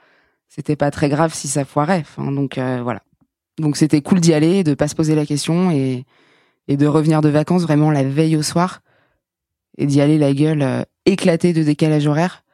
c'était 0.49 0.77
pas 0.77 0.91
très 0.91 1.09
grave 1.09 1.33
si 1.35 1.49
ça 1.49 1.65
foirait. 1.65 2.03
Enfin, 2.03 2.31
donc 2.33 2.59
euh, 2.59 2.81
voilà. 2.83 3.01
Donc 3.59 3.77
c'était 3.77 4.01
cool 4.03 4.21
d'y 4.21 4.33
aller, 4.35 4.65
de 4.65 4.75
pas 4.75 4.89
se 4.89 4.95
poser 4.95 5.15
la 5.15 5.27
question 5.27 5.71
et 5.71 6.05
et 6.69 6.77
de 6.77 6.87
revenir 6.87 7.21
de 7.21 7.29
vacances 7.29 7.63
vraiment 7.63 7.91
la 7.91 8.05
veille 8.05 8.37
au 8.37 8.43
soir 8.43 8.81
et 9.77 9.87
d'y 9.87 10.01
aller 10.01 10.19
la 10.19 10.33
gueule 10.33 10.63
euh, 10.63 10.83
éclatée 11.07 11.53
de 11.53 11.63
décalage 11.63 12.07
horaire. 12.07 12.45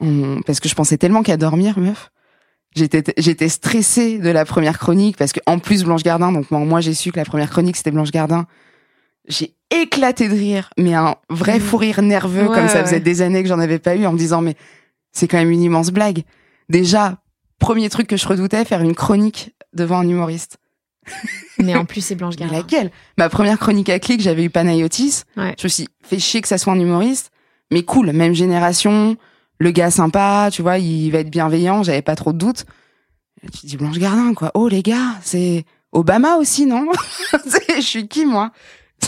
On- 0.00 0.40
parce 0.46 0.60
que 0.60 0.68
je 0.68 0.74
pensais 0.74 0.96
tellement 0.96 1.22
qu'à 1.22 1.36
dormir, 1.36 1.78
meuf. 1.78 2.10
J'étais 2.74 3.04
j'étais 3.18 3.48
stressée 3.48 4.18
de 4.18 4.30
la 4.30 4.44
première 4.44 4.78
chronique 4.78 5.16
parce 5.16 5.32
que 5.32 5.40
en 5.46 5.58
plus 5.60 5.84
Blanche 5.84 6.02
Gardin, 6.02 6.32
donc 6.32 6.50
moi, 6.50 6.60
moi 6.60 6.80
j'ai 6.80 6.94
su 6.94 7.12
que 7.12 7.18
la 7.18 7.24
première 7.24 7.50
chronique 7.50 7.76
c'était 7.76 7.92
Blanche 7.92 8.10
Gardin. 8.10 8.46
J'ai 9.28 9.54
éclaté 9.70 10.28
de 10.28 10.34
rire, 10.34 10.70
mais 10.76 10.94
un 10.94 11.14
vrai 11.30 11.54
Mhm. 11.54 11.60
fou 11.60 11.76
rire 11.76 12.02
nerveux 12.02 12.48
Ouais, 12.48 12.54
comme 12.54 12.68
ça 12.68 12.82
faisait 12.84 12.96
ouais. 12.96 13.00
des 13.00 13.22
années 13.22 13.42
que 13.42 13.48
j'en 13.48 13.58
avais 13.60 13.78
pas 13.78 13.94
eu 13.96 14.04
en 14.06 14.12
me 14.12 14.18
disant 14.18 14.40
mais 14.42 14.56
c'est 15.12 15.28
quand 15.28 15.38
même 15.38 15.50
une 15.50 15.62
immense 15.62 15.90
blague. 15.92 16.24
Déjà, 16.68 17.18
premier 17.58 17.88
truc 17.90 18.06
que 18.08 18.16
je 18.16 18.26
redoutais, 18.26 18.64
faire 18.64 18.82
une 18.82 18.94
chronique 18.94 19.54
devant 19.72 19.98
un 19.98 20.08
humoriste. 20.08 20.58
Mais 21.58 21.76
en 21.76 21.84
plus, 21.84 22.00
c'est 22.00 22.14
Blanche 22.16 22.34
Mais 22.38 22.46
Gardin. 22.46 22.56
laquelle 22.56 22.90
Ma 23.18 23.28
première 23.28 23.58
chronique 23.58 23.88
à 23.90 23.98
clic, 24.00 24.20
j'avais 24.20 24.44
eu 24.44 24.50
Panayotis. 24.50 25.22
Ouais. 25.36 25.54
Je 25.58 25.64
me 25.64 25.68
suis 25.68 25.88
fait 26.02 26.18
chier 26.18 26.40
que 26.40 26.48
ça 26.48 26.58
soit 26.58 26.72
un 26.72 26.80
humoriste, 26.80 27.30
mais 27.70 27.82
cool, 27.84 28.10
même 28.12 28.34
génération, 28.34 29.16
le 29.58 29.70
gars 29.70 29.90
sympa, 29.90 30.48
tu 30.52 30.62
vois, 30.62 30.78
il 30.78 31.10
va 31.10 31.18
être 31.18 31.30
bienveillant, 31.30 31.82
j'avais 31.82 32.02
pas 32.02 32.16
trop 32.16 32.32
de 32.32 32.38
doutes. 32.38 32.64
Tu 33.60 33.66
dis 33.66 33.76
Blanche 33.76 33.98
Gardin, 33.98 34.34
quoi. 34.34 34.50
Oh 34.54 34.68
les 34.68 34.82
gars, 34.82 35.16
c'est 35.22 35.64
Obama 35.92 36.36
aussi, 36.36 36.66
non? 36.66 36.86
Je 37.76 37.80
suis 37.80 38.08
qui 38.08 38.24
moi? 38.26 38.50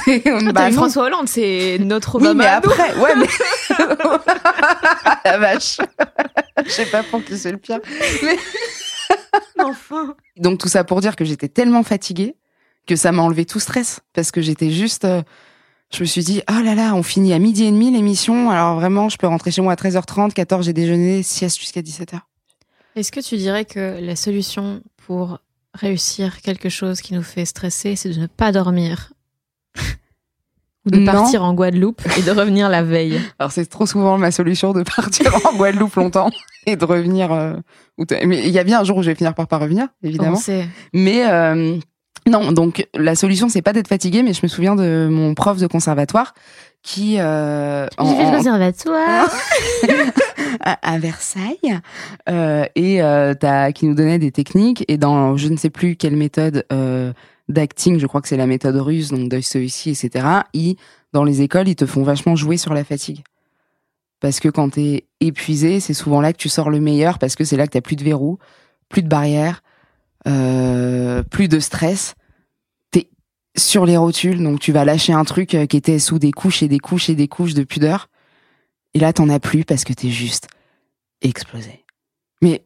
Ah, 0.06 0.52
bah. 0.52 0.70
François 0.72 1.04
Hollande, 1.04 1.28
c'est 1.28 1.78
notre 1.80 2.18
Oui, 2.18 2.26
Obama. 2.28 2.44
mais 2.44 2.50
après, 2.50 2.94
ouais, 2.98 3.14
mais 3.16 3.28
la 5.24 5.38
vache. 5.38 5.78
Je 6.64 6.70
sais 6.70 6.86
pas 6.86 7.02
pour 7.02 7.24
qui 7.24 7.38
c'est 7.38 7.52
le 7.52 7.58
pire. 7.58 7.80
Enfin. 9.58 10.14
Donc 10.36 10.58
tout 10.58 10.68
ça 10.68 10.84
pour 10.84 11.00
dire 11.00 11.16
que 11.16 11.24
j'étais 11.24 11.48
tellement 11.48 11.82
fatiguée 11.82 12.36
que 12.86 12.96
ça 12.96 13.12
m'a 13.12 13.22
enlevé 13.22 13.44
tout 13.46 13.60
stress 13.60 14.00
parce 14.12 14.30
que 14.30 14.40
j'étais 14.40 14.70
juste 14.70 15.04
euh, 15.04 15.22
je 15.94 16.00
me 16.00 16.04
suis 16.06 16.24
dit 16.24 16.42
oh 16.50 16.62
là 16.62 16.74
là, 16.74 16.94
on 16.94 17.02
finit 17.02 17.32
à 17.32 17.38
midi 17.38 17.64
et 17.64 17.70
demi 17.70 17.90
l'émission, 17.90 18.50
alors 18.50 18.74
vraiment 18.76 19.08
je 19.08 19.16
peux 19.16 19.26
rentrer 19.26 19.50
chez 19.50 19.62
moi 19.62 19.72
à 19.72 19.76
13h30, 19.76 20.32
14 20.32 20.64
j'ai 20.66 20.72
déjeuné, 20.72 21.22
sieste 21.22 21.58
jusqu'à 21.58 21.80
17h. 21.82 22.18
Est-ce 22.96 23.12
que 23.12 23.20
tu 23.20 23.36
dirais 23.36 23.64
que 23.64 23.98
la 24.00 24.16
solution 24.16 24.82
pour 25.06 25.38
réussir 25.74 26.40
quelque 26.40 26.68
chose 26.70 27.00
qui 27.02 27.14
nous 27.14 27.22
fait 27.22 27.44
stresser, 27.44 27.94
c'est 27.96 28.08
de 28.08 28.18
ne 28.18 28.26
pas 28.26 28.52
dormir 28.52 29.12
Ou 30.86 30.90
de 30.90 30.98
Non. 30.98 31.12
partir 31.12 31.42
en 31.42 31.52
Guadeloupe 31.52 32.00
et 32.16 32.22
de 32.22 32.30
revenir 32.30 32.68
la 32.68 32.82
veille? 32.82 33.20
Alors 33.38 33.50
c'est 33.52 33.66
trop 33.66 33.86
souvent 33.86 34.16
ma 34.18 34.30
solution 34.30 34.72
de 34.72 34.82
partir 34.82 35.34
en 35.44 35.54
Guadeloupe 35.56 35.94
longtemps 35.96 36.30
et 36.66 36.76
de 36.76 36.84
revenir 36.84 37.32
euh, 37.32 37.54
mais 38.24 38.46
il 38.46 38.50
y 38.50 38.58
a 38.58 38.64
bien 38.64 38.80
un 38.80 38.84
jour 38.84 38.96
où 38.98 39.02
je 39.02 39.10
vais 39.10 39.16
finir 39.16 39.34
par 39.34 39.46
pas 39.48 39.58
revenir 39.58 39.88
évidemment. 40.02 40.36
On 40.36 40.40
sait. 40.40 40.66
Mais 40.92 41.26
euh, 41.28 41.76
non, 42.28 42.52
donc 42.52 42.86
la 42.94 43.14
solution 43.14 43.48
c'est 43.48 43.62
pas 43.62 43.72
d'être 43.72 43.88
fatigué, 43.88 44.22
mais 44.22 44.32
je 44.32 44.40
me 44.42 44.48
souviens 44.48 44.74
de 44.76 45.08
mon 45.10 45.34
prof 45.34 45.58
de 45.58 45.66
conservatoire 45.66 46.34
qui 46.82 47.16
euh, 47.18 47.86
en- 47.98 48.06
J'ai 48.10 48.16
fait 48.16 48.22
le 48.22 48.28
en- 48.28 48.36
conservatoire. 48.36 49.30
à, 50.60 50.94
à 50.94 50.98
Versailles 50.98 51.78
euh, 52.28 52.64
et 52.74 53.02
euh, 53.02 53.34
qui 53.72 53.86
nous 53.86 53.94
donnait 53.94 54.18
des 54.18 54.32
techniques 54.32 54.84
et 54.88 54.96
dans 54.96 55.36
je 55.36 55.48
ne 55.48 55.56
sais 55.56 55.70
plus 55.70 55.96
quelle 55.96 56.16
méthode 56.16 56.64
euh, 56.72 57.12
d'acting, 57.48 57.98
je 57.98 58.06
crois 58.06 58.20
que 58.20 58.28
c'est 58.28 58.36
la 58.36 58.46
méthode 58.46 58.76
russe, 58.76 59.10
donc 59.10 59.28
Dostoevsky, 59.28 59.90
etc. 59.90 60.26
Ils, 60.52 60.76
dans 61.12 61.24
les 61.24 61.42
écoles, 61.42 61.68
ils 61.68 61.76
te 61.76 61.86
font 61.86 62.02
vachement 62.02 62.34
jouer 62.36 62.56
sur 62.56 62.74
la 62.74 62.84
fatigue. 62.84 63.22
Parce 64.20 64.40
que 64.40 64.48
quand 64.48 64.70
t'es 64.70 65.04
épuisé, 65.20 65.78
c'est 65.80 65.94
souvent 65.94 66.20
là 66.20 66.32
que 66.32 66.38
tu 66.38 66.48
sors 66.48 66.70
le 66.70 66.80
meilleur, 66.80 67.18
parce 67.18 67.36
que 67.36 67.44
c'est 67.44 67.56
là 67.56 67.66
que 67.66 67.72
t'as 67.72 67.80
plus 67.82 67.96
de 67.96 68.02
verrous, 68.04 68.38
plus 68.88 69.02
de 69.02 69.08
barrières, 69.08 69.62
euh, 70.26 71.22
plus 71.22 71.48
de 71.48 71.60
stress. 71.60 72.14
T'es 72.90 73.10
sur 73.56 73.86
les 73.86 73.96
rotules, 73.96 74.42
donc 74.42 74.60
tu 74.60 74.72
vas 74.72 74.84
lâcher 74.84 75.12
un 75.12 75.24
truc 75.24 75.54
euh, 75.54 75.66
qui 75.66 75.76
était 75.76 75.98
sous 75.98 76.18
des 76.18 76.32
couches 76.32 76.62
et 76.62 76.68
des 76.68 76.78
couches 76.78 77.08
et 77.08 77.14
des 77.14 77.28
couches 77.28 77.54
de 77.54 77.64
pudeur. 77.64 78.08
Et 78.94 78.98
là, 78.98 79.12
t'en 79.12 79.28
as 79.28 79.40
plus 79.40 79.64
parce 79.64 79.84
que 79.84 79.92
t'es 79.92 80.10
juste 80.10 80.48
explosé. 81.22 81.84
Mais 82.42 82.64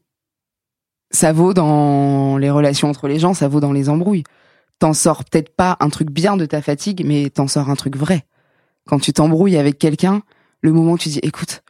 ça 1.11 1.33
vaut 1.33 1.55
dans 1.55 2.38
les 2.38 2.51
relations 2.51 2.88
entre 2.88 3.09
les 3.09 3.18
gens, 3.18 3.35
ça 3.35 3.49
vaut 3.49 3.61
dans 3.61 3.73
les 3.73 3.88
embrouilles. 3.88 4.25
T'en 4.79 4.92
sors 4.92 5.25
peut-être 5.25 5.55
pas 5.55 5.77
un 5.81 5.90
truc 5.90 6.11
bien 6.11 6.37
de 6.37 6.46
ta 6.46 6.62
fatigue, 6.62 7.05
mais 7.05 7.31
t'en 7.31 7.49
sors 7.49 7.68
un 7.68 7.77
truc 7.77 7.96
vrai. 7.96 8.25
Quand 8.87 8.99
tu 8.99 9.12
t'embrouilles 9.12 9.57
avec 9.57 9.79
quelqu'un, 9.79 10.23
le 10.62 10.73
moment 10.73 10.92
où 10.92 10.99
tu 10.99 11.11
dis, 11.11 11.20
écoute, 11.23 11.62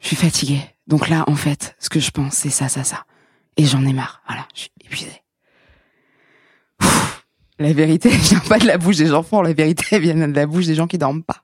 je 0.00 0.08
suis 0.08 0.16
fatigué. 0.16 0.60
Donc 0.86 1.08
là, 1.08 1.24
en 1.28 1.34
fait, 1.34 1.76
ce 1.78 1.88
que 1.88 2.00
je 2.00 2.10
pense, 2.10 2.34
c'est 2.34 2.50
ça, 2.50 2.68
ça, 2.68 2.82
ça. 2.82 3.04
Et 3.56 3.64
j'en 3.64 3.84
ai 3.84 3.92
marre. 3.92 4.22
Voilà, 4.26 4.46
je 4.54 4.60
suis 4.62 4.70
épuisé. 4.84 5.22
La 7.58 7.72
vérité, 7.72 8.08
elle 8.12 8.18
vient 8.18 8.40
pas 8.40 8.58
de 8.58 8.66
la 8.66 8.78
bouche 8.78 8.96
des 8.96 9.12
enfants. 9.12 9.42
La 9.42 9.52
vérité, 9.52 9.84
elle 9.92 10.02
vient 10.02 10.14
de 10.14 10.34
la 10.34 10.46
bouche 10.46 10.66
des 10.66 10.74
gens 10.74 10.86
qui 10.86 10.98
dorment 10.98 11.22
pas. 11.22 11.42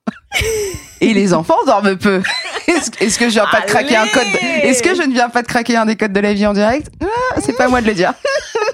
Et 1.01 1.13
les 1.13 1.35
enfants 1.35 1.59
dorment 1.67 1.97
peu. 1.97 2.23
Est-ce 2.67 3.19
que 3.19 3.27
je 3.27 3.35
viens 3.35 3.47
pas 3.47 3.61
de 3.61 3.67
craquer 3.67 3.97
un 3.97 4.07
code 4.07 4.27
Est-ce 4.63 4.83
que 4.83 4.95
je 4.95 5.03
ne 5.03 5.13
viens 5.13 5.29
pas 5.29 5.43
de 5.43 5.47
craquer 5.47 5.77
un 5.77 5.87
des 5.87 5.97
codes 5.97 6.13
de 6.13 6.21
la 6.21 6.33
vie 6.33 6.47
en 6.47 6.55
direct? 6.55 6.91
Ah, 7.03 7.41
C'est 7.41 7.57
pas 7.57 7.65
à 7.65 7.69
moi 7.69 7.81
de 7.81 7.87
le 7.87 7.95
dire. 7.95 8.15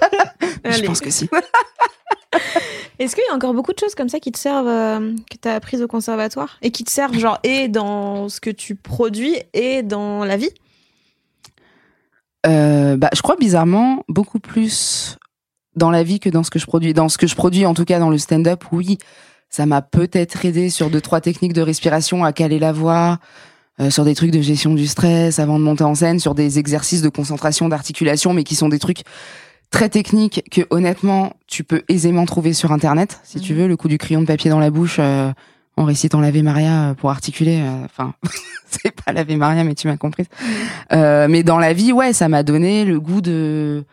je 0.65 0.81
pense 0.83 1.01
que 1.01 1.09
si. 1.09 1.29
Est-ce 2.99 3.15
qu'il 3.15 3.23
y 3.27 3.31
a 3.31 3.35
encore 3.35 3.53
beaucoup 3.53 3.73
de 3.73 3.79
choses 3.79 3.95
comme 3.95 4.09
ça 4.09 4.19
qui 4.19 4.31
te 4.31 4.39
servent, 4.39 4.67
euh, 4.67 5.13
que 5.29 5.37
tu 5.41 5.47
as 5.47 5.55
apprises 5.55 5.81
au 5.81 5.87
conservatoire? 5.87 6.57
Et 6.61 6.71
qui 6.71 6.83
te 6.83 6.91
servent 6.91 7.17
genre 7.17 7.39
et 7.43 7.67
dans 7.67 8.29
ce 8.29 8.39
que 8.39 8.49
tu 8.49 8.75
produis 8.75 9.35
et 9.53 9.81
dans 9.83 10.23
la 10.23 10.37
vie? 10.37 10.51
Euh, 12.45 12.97
bah, 12.97 13.09
je 13.13 13.21
crois 13.21 13.35
bizarrement 13.35 14.03
beaucoup 14.07 14.39
plus 14.39 15.17
dans 15.75 15.91
la 15.91 16.03
vie 16.03 16.19
que 16.19 16.29
dans 16.29 16.43
ce 16.43 16.49
que 16.51 16.59
je 16.59 16.65
produis. 16.65 16.93
Dans 16.93 17.09
ce 17.09 17.17
que 17.17 17.27
je 17.27 17.35
produis, 17.35 17.65
en 17.65 17.73
tout 17.73 17.85
cas 17.85 17.99
dans 17.99 18.09
le 18.09 18.17
stand-up, 18.17 18.63
oui, 18.71 18.97
ça 19.49 19.65
m'a 19.65 19.81
peut-être 19.81 20.45
aidé 20.45 20.69
sur 20.69 20.89
deux 20.89 21.01
trois 21.01 21.21
techniques 21.21 21.53
de 21.53 21.61
respiration 21.61 22.23
à 22.23 22.33
caler 22.33 22.59
la 22.59 22.71
voix, 22.71 23.19
euh, 23.79 23.89
sur 23.89 24.03
des 24.05 24.15
trucs 24.15 24.31
de 24.31 24.41
gestion 24.41 24.73
du 24.73 24.87
stress 24.87 25.39
avant 25.39 25.57
de 25.59 25.63
monter 25.63 25.83
en 25.83 25.95
scène, 25.95 26.19
sur 26.19 26.35
des 26.35 26.59
exercices 26.59 27.01
de 27.01 27.09
concentration, 27.09 27.69
d'articulation, 27.69 28.33
mais 28.33 28.43
qui 28.43 28.55
sont 28.55 28.69
des 28.69 28.79
trucs 28.79 29.03
très 29.69 29.87
techniques 29.87 30.43
que 30.51 30.61
honnêtement 30.69 31.33
tu 31.47 31.63
peux 31.63 31.81
aisément 31.87 32.25
trouver 32.25 32.51
sur 32.51 32.73
internet 32.73 33.21
si 33.23 33.39
tu 33.39 33.53
Mhm. 33.53 33.59
veux 33.59 33.67
le 33.69 33.77
coup 33.77 33.87
du 33.87 33.97
crayon 33.97 34.19
de 34.19 34.25
papier 34.25 34.49
dans 34.51 34.59
la 34.59 34.69
bouche 34.69 34.97
euh, 34.99 35.31
en 35.77 35.85
récitant 35.85 36.19
l'Ave 36.19 36.43
Maria 36.43 36.89
euh, 36.89 36.93
pour 36.93 37.09
articuler 37.09 37.61
euh, 37.61 37.85
enfin 37.85 38.13
c'est 38.69 38.91
pas 38.91 39.13
l'Ave 39.13 39.31
Maria 39.37 39.63
mais 39.63 39.73
tu 39.73 39.87
m'as 39.87 39.95
compris 39.95 40.25
euh, 40.91 41.27
mais 41.29 41.43
dans 41.43 41.57
la 41.57 41.71
vie 41.71 41.93
ouais 41.93 42.11
ça 42.11 42.27
m'a 42.27 42.43
donné 42.43 42.83
le 42.83 42.99
goût 42.99 43.21
de 43.21 43.85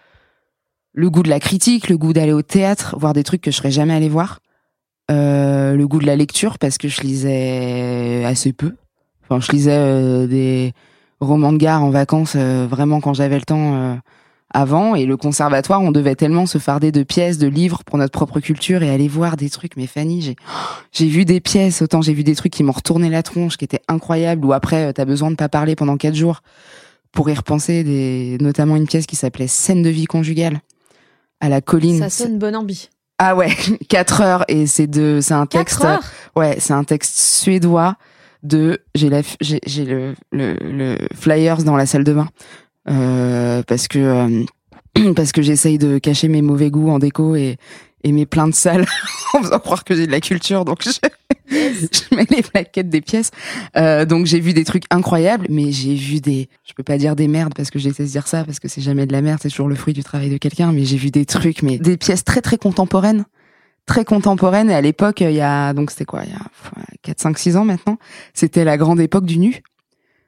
le 0.99 1.11
goût 1.11 1.23
de 1.23 1.31
la 1.31 1.39
critique 1.39 1.89
le 1.89 1.97
goût 1.97 2.13
d'aller 2.13 2.33
au 2.33 2.43
théâtre 2.43 2.97
voir 2.99 3.13
des 3.13 3.23
trucs 3.23 3.41
que 3.41 3.53
je 3.53 3.57
serais 3.57 3.71
jamais 3.71 3.95
allé 3.95 4.09
voir. 4.09 4.41
Euh, 5.13 5.77
le 5.77 5.87
goût 5.87 6.01
de 6.01 6.07
la 6.07 6.17
lecture 6.17 6.59
parce 6.59 6.77
que 6.77 6.89
je 6.89 7.01
lisais 7.03 8.25
assez 8.27 8.53
peu. 8.53 8.75
Enfin 9.23 9.41
je 9.41 9.53
lisais 9.53 9.77
euh, 9.77 10.27
des 10.27 10.73
romans 11.21 11.53
de 11.53 11.59
gare 11.59 11.85
en 11.85 11.91
vacances 11.91 12.35
euh, 12.37 12.67
vraiment 12.69 13.01
quand 13.01 13.15
j'avais 13.15 13.37
le 13.37 13.45
temps 13.45 13.97
avant. 14.53 14.97
Et 14.97 15.07
le 15.07 15.17
conservatoire 15.17 15.81
on 15.83 15.93
devait 15.93 16.17
tellement 16.17 16.47
se 16.47 16.59
farder 16.59 16.91
de 16.91 17.05
pièces 17.05 17.39
de 17.39 17.47
livres 17.47 17.85
pour 17.85 17.97
notre 17.97 18.13
propre 18.13 18.41
culture 18.41 18.83
et 18.83 18.91
aller 18.91 19.07
voir 19.07 19.37
des 19.37 19.51
trucs. 19.51 19.77
Mais 19.77 19.87
Fanny 19.87 20.21
j'ai 20.21 20.35
j'ai 20.93 21.07
vu 21.07 21.25
des 21.25 21.39
pièces 21.39 21.81
autant 21.81 22.03
j'ai 22.03 22.13
vu 22.13 22.25
des 22.25 22.35
trucs 22.35 22.53
qui 22.53 22.65
m'ont 22.65 22.73
retourné 22.73 23.09
la 23.09 23.23
tronche 23.23 23.57
qui 23.57 23.65
étaient 23.65 23.83
incroyables 23.87 24.45
ou 24.45 24.53
après 24.53 24.93
t'as 24.95 25.05
besoin 25.05 25.31
de 25.31 25.37
pas 25.37 25.49
parler 25.49 25.77
pendant 25.77 25.97
quatre 25.97 26.17
jours 26.17 26.41
pour 27.13 27.31
y 27.31 27.35
repenser 27.35 27.85
des 27.85 28.37
notamment 28.41 28.75
une 28.75 28.89
pièce 28.89 29.07
qui 29.07 29.15
s'appelait 29.15 29.47
scène 29.47 29.83
de 29.83 29.91
vie 29.91 30.07
conjugale 30.07 30.61
à 31.41 31.49
la 31.49 31.61
colline 31.61 31.99
Ça 31.99 32.11
sonne 32.11 32.39
bonne 32.39 32.57
ambi. 32.57 32.89
ah 33.19 33.35
ouais 33.37 33.51
quatre 33.89 34.21
heures 34.21 34.45
et 34.49 34.67
c'est 34.67 34.87
de 34.87 35.21
c'est 35.23 35.35
un 35.35 35.47
texte 35.47 35.79
4 35.81 35.87
heures 35.87 36.05
Ouais, 36.37 36.57
c'est 36.61 36.73
un 36.75 36.85
texte 36.85 37.19
suédois 37.19 37.97
de 38.43 38.79
j'ai 38.95 39.09
la 39.11 39.23
j'ai 39.41 39.85
le, 39.85 40.15
le 40.31 40.55
le 40.61 40.97
flyers 41.15 41.65
dans 41.65 41.77
la 41.77 41.87
salle 41.87 42.05
de 42.05 42.13
bain 42.13 42.29
euh, 42.89 43.63
parce 43.67 43.89
que 43.89 43.99
euh, 43.99 45.13
parce 45.17 45.33
que 45.33 45.43
j'essaye 45.43 45.79
de 45.79 45.99
cacher 45.99 46.29
mes 46.29 46.43
mauvais 46.43 46.71
goûts 46.71 46.91
en 46.91 46.99
déco 46.99 47.35
et 47.35 47.57
et 48.05 48.13
mes 48.13 48.27
pleins 48.27 48.49
de 48.49 48.55
salles 48.55 48.87
en 49.35 49.43
faisant 49.43 49.59
croire 49.59 49.85
que 49.85 49.95
j'ai 49.95 50.07
de 50.07 50.13
la 50.13 50.21
culture 50.21 50.65
donc 50.65 50.83
je, 50.83 50.91
je 51.51 52.15
mets 52.15 52.27
les 52.31 52.43
plaquettes 52.43 52.89
des 52.89 53.01
pièces. 53.01 53.31
Euh, 53.77 54.05
donc 54.05 54.27
j'ai 54.27 54.41
vu 54.41 54.53
des 54.53 54.65
trucs 54.65 54.85
incroyables 54.91 55.47
mais 55.51 55.73
j'ai 55.73 55.95
vu 55.95 56.21
des 56.21 56.49
je 56.65 56.73
peux 56.75 56.83
pas 56.83 56.99
dire 56.99 57.17
des 57.17 57.29
merdes 57.29 57.55
parce 57.55 57.71
que 57.71 57.79
j'essaie 57.79 58.05
de 58.05 58.09
dire 58.09 58.27
ça 58.27 58.45
parce 58.45 58.61
que 58.61 58.69
c'est 58.69 58.81
jamais 58.81 59.07
de 59.07 59.13
la 59.13 59.23
merde 59.23 59.39
c'est 59.43 59.51
toujours 59.51 59.69
le 59.69 59.75
fruit 59.75 59.95
du 59.95 60.05
travail 60.05 60.31
de 60.31 60.39
quelqu'un 60.39 60.73
mais 60.73 60.85
j'ai 60.85 60.97
vu 60.97 61.11
des 61.11 61.27
trucs 61.27 61.63
mais 61.63 61.79
des 61.79 61.97
pièces 61.97 62.25
très 62.25 62.41
très 62.41 62.59
contemporaines. 62.59 63.25
Très 63.87 64.05
contemporaine 64.05 64.71
et 64.71 64.75
à 64.75 64.83
l'époque 64.83 65.23
il 65.23 65.33
y 65.33 65.41
a 65.41 65.73
donc 65.73 65.91
c'était 65.91 66.05
quoi 66.05 66.23
il 66.25 66.31
y 66.31 66.35
a 66.35 66.43
4 67.03 67.21
5 67.21 67.39
6 67.39 67.57
ans 67.57 67.65
maintenant 67.65 67.99
c'était 68.35 68.65
la 68.65 68.77
grande 68.77 69.01
époque 69.01 69.25
du 69.25 69.39
nu 69.39 69.63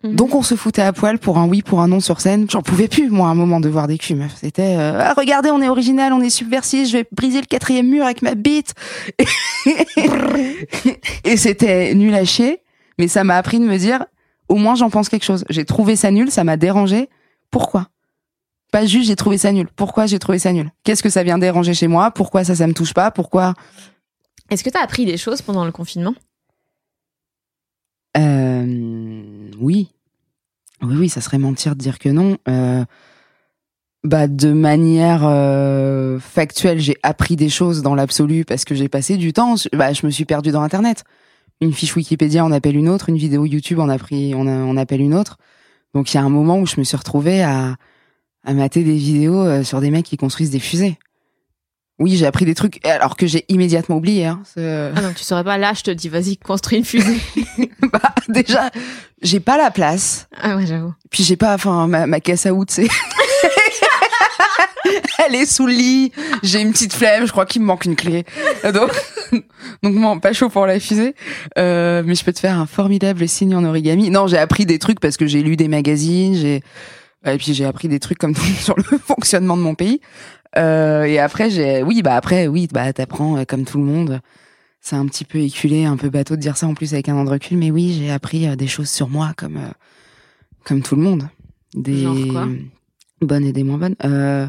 Mhm. 0.03 0.15
donc 0.15 0.35
on 0.35 0.43
se 0.43 0.55
foutait 0.55 0.83
à 0.83 0.93
poil 0.95 1.19
pour 1.19 1.37
un 1.39 1.47
oui 1.47 1.61
pour 1.63 1.81
un 1.81 1.89
non 1.89 2.01
sur 2.01 2.21
scène. 2.21 2.47
J'en 2.51 2.63
pouvais 2.63 2.89
plus 2.89 3.11
moi 3.11 3.29
à 3.29 3.33
un 3.33 3.35
moment 3.35 3.61
de 3.61 3.69
voir 3.69 3.87
des 3.87 3.99
culs 3.99 4.27
c'était 4.37 4.77
euh, 4.79 4.99
ah, 4.99 5.15
regardez 5.15 5.51
on 5.51 5.61
est 5.61 5.69
original 5.69 6.13
on 6.15 6.21
est 6.23 6.31
subversif 6.31 6.89
je 6.89 6.93
vais 6.99 7.07
briser 7.13 7.41
le 7.41 7.47
quatrième 7.47 7.87
mur 7.89 8.05
avec 8.05 8.23
ma 8.23 8.35
bite. 8.35 8.75
Et 11.25 11.37
c'était 11.37 11.95
nul 11.95 12.15
à 12.15 12.25
chier 12.25 12.61
mais 12.99 13.09
ça 13.09 13.25
m'a 13.25 13.37
appris 13.37 13.59
de 13.59 13.65
me 13.65 13.77
dire 13.77 14.05
au 14.49 14.57
moins 14.57 14.75
j'en 14.75 14.91
pense 14.91 15.09
quelque 15.09 15.25
chose. 15.25 15.45
J'ai 15.51 15.65
trouvé 15.65 15.97
ça 15.97 16.11
nul 16.11 16.31
ça 16.31 16.45
m'a 16.45 16.57
dérangé. 16.57 17.09
Pourquoi? 17.51 17.89
Pas 18.73 18.87
juste 18.87 19.09
j'ai 19.09 19.17
trouvé 19.17 19.37
ça 19.37 19.53
nul. 19.53 19.67
Pourquoi 19.77 20.07
j'ai 20.07 20.19
trouvé 20.19 20.39
ça 20.39 20.53
nul? 20.53 20.71
Qu'est-ce 20.85 21.03
que 21.03 21.11
ça 21.11 21.23
vient 21.25 21.39
déranger 21.39 21.75
chez 21.75 21.89
moi? 21.89 22.11
Pourquoi 22.11 22.45
ça 22.45 22.55
ça 22.55 22.67
me 22.67 22.73
touche 22.73 22.95
pas? 22.95 23.11
Pourquoi? 23.11 23.55
Est-ce 24.51 24.65
que 24.65 24.71
t'as 24.71 24.83
appris 24.83 25.05
des 25.05 25.17
choses 25.17 25.43
pendant 25.43 25.65
le 25.65 25.73
confinement 25.73 26.15
Euh, 28.17 29.51
oui. 29.61 29.93
Oui, 30.83 30.97
oui, 30.99 31.00
ça 31.11 31.21
serait 31.21 31.39
mentir 31.39 31.77
de 31.77 31.81
dire 31.81 31.99
que 31.99 32.09
non. 32.09 32.39
Euh, 32.49 32.85
bah, 34.03 34.27
de 34.29 34.53
manière 34.53 35.23
euh, 35.25 36.19
factuelle, 36.19 36.79
j'ai 36.81 36.97
appris 37.03 37.37
des 37.37 37.51
choses 37.51 37.83
dans 37.83 37.95
l'absolu 37.95 38.45
parce 38.47 38.65
que 38.65 38.75
j'ai 38.75 38.89
passé 38.89 39.17
du 39.19 39.33
temps. 39.35 39.57
Bah, 39.75 39.93
je 39.93 40.07
me 40.07 40.11
suis 40.11 40.25
perdue 40.25 40.53
dans 40.53 40.63
Internet. 40.63 41.05
Une 41.61 41.75
fiche 41.75 41.95
Wikipédia 41.95 42.43
en 42.43 42.53
appelle 42.53 42.77
une 42.77 42.89
autre, 42.89 43.11
une 43.11 43.19
vidéo 43.19 43.45
YouTube 43.45 43.79
en, 43.81 43.91
a 43.91 43.99
pris, 43.99 44.33
on, 44.35 44.47
a- 44.47 44.51
on 44.51 44.79
appelle 44.79 45.03
une 45.03 45.13
autre. 45.15 45.37
Donc 45.93 46.13
il 46.13 46.17
y 46.17 46.19
a 46.21 46.23
un 46.23 46.31
moment 46.31 46.59
où 46.59 46.67
je 46.67 46.77
me 46.79 46.85
suis 46.85 46.97
retrouvée 46.97 47.43
à, 47.43 47.77
à 48.45 48.55
mater 48.55 48.83
des 48.85 48.95
vidéos 48.97 49.41
euh, 49.45 49.63
sur 49.65 49.83
des 49.83 49.91
mecs 49.91 50.07
qui 50.07 50.17
construisent 50.17 50.51
des 50.51 50.61
fusées. 50.61 50.99
Oui, 51.99 52.17
j'ai 52.17 52.25
appris 52.25 52.47
des 52.47 52.55
trucs 52.55 52.83
alors 52.87 53.15
que 53.15 53.27
j'ai 53.27 53.45
immédiatement 53.49 53.97
oublié. 53.97 54.25
Hein, 54.25 54.41
ce- 54.55 54.91
Ah 54.97 55.03
donc 55.03 55.17
tu 55.17 55.23
saurais 55.25 55.45
pas, 55.45 55.59
là 55.59 55.75
je 55.75 55.83
te 55.83 55.91
dis 55.91 56.09
vas-y 56.09 56.39
construis 56.39 56.79
une 56.79 56.85
fusée. 56.87 57.19
bah, 57.93 58.15
déjà, 58.33 58.71
j'ai 59.23 59.41
pas 59.41 59.57
la 59.57 59.71
place. 59.71 60.29
ah 60.41 60.57
ouais 60.57 60.67
j'avoue. 60.67 60.95
Puis 61.11 61.25
j'ai 61.25 61.37
pas, 61.37 61.55
enfin, 61.55 61.87
ma, 61.87 62.07
ma 62.07 62.21
caisse 62.21 62.47
à 62.47 62.55
outils, 62.55 62.87
c'est. 62.87 62.89
Elle 65.27 65.35
est 65.35 65.47
sous 65.47 65.67
le 65.67 65.73
lit. 65.73 66.13
J'ai 66.43 66.63
une 66.63 66.73
petite 66.73 66.95
flemme. 66.95 67.27
Je 67.27 67.33
crois 67.33 67.45
qu'il 67.45 67.61
me 67.61 67.67
manque 67.67 67.85
une 67.85 67.95
clé. 67.95 68.25
Donc, 68.65 68.91
donc 69.83 69.95
non, 69.95 70.19
pas 70.19 70.33
chaud 70.33 70.49
pour 70.49 70.67
la 70.67 70.81
fusée. 70.81 71.15
Euh, 71.59 72.03
mais 72.05 72.15
je 72.15 72.25
peux 72.25 72.33
te 72.33 72.41
faire 72.41 72.59
un 72.59 72.67
formidable 72.67 73.29
signe 73.29 73.55
en 73.55 73.65
origami. 73.65 74.11
Non, 74.11 74.27
j'ai 74.27 74.39
appris 74.39 74.65
des 74.65 74.79
trucs 74.79 74.99
parce 74.99 75.19
que 75.19 75.27
j'ai 75.27 75.43
lu 75.43 75.57
des 75.57 75.69
magazines. 75.69 76.35
J'ai 76.35 76.63
et 77.27 77.37
puis 77.37 77.53
j'ai 77.53 77.67
appris 77.67 77.89
des 77.89 78.01
trucs 78.01 78.19
comme 78.19 78.35
sur 78.35 78.75
le 78.77 78.83
fonctionnement 78.83 79.57
de 79.57 79.63
mon 79.63 79.75
pays. 79.75 80.01
Euh, 80.57 81.05
et 81.05 81.19
après, 81.19 81.51
j'ai, 81.51 81.83
oui, 81.83 82.03
bah 82.03 82.17
après, 82.17 82.49
oui, 82.49 82.69
bah 82.73 82.93
t'apprends 82.93 83.37
euh, 83.37 83.45
comme 83.45 83.65
tout 83.65 83.79
le 83.79 83.85
monde. 83.85 84.21
C'est 84.81 84.97
un 84.97 85.07
petit 85.07 85.25
peu 85.25 85.39
éculé, 85.39 85.85
un 85.85 85.97
peu 85.97 86.09
bateau 86.09 86.37
de 86.37 86.41
dire 86.41 86.57
ça 86.57 86.67
en 86.67 86.75
plus 86.75 86.95
avec 86.95 87.09
un 87.09 87.15
an 87.17 87.25
de 87.25 87.31
recul, 87.31 87.59
mais 87.59 87.71
oui, 87.71 87.93
j'ai 87.99 88.11
appris 88.11 88.47
euh, 88.49 88.57
des 88.57 88.67
choses 88.67 88.89
sur 88.89 89.09
moi 89.09 89.33
comme 89.37 89.59
euh, 89.59 89.71
comme 90.65 90.83
tout 90.83 90.97
le 90.97 91.03
monde. 91.03 91.29
Des 91.75 92.03
Genre 92.03 92.17
quoi? 92.31 92.49
bonnes 93.21 93.45
et 93.45 93.53
des 93.53 93.63
moins 93.63 93.79
bonnes. 93.79 93.97
Euh, 94.05 94.49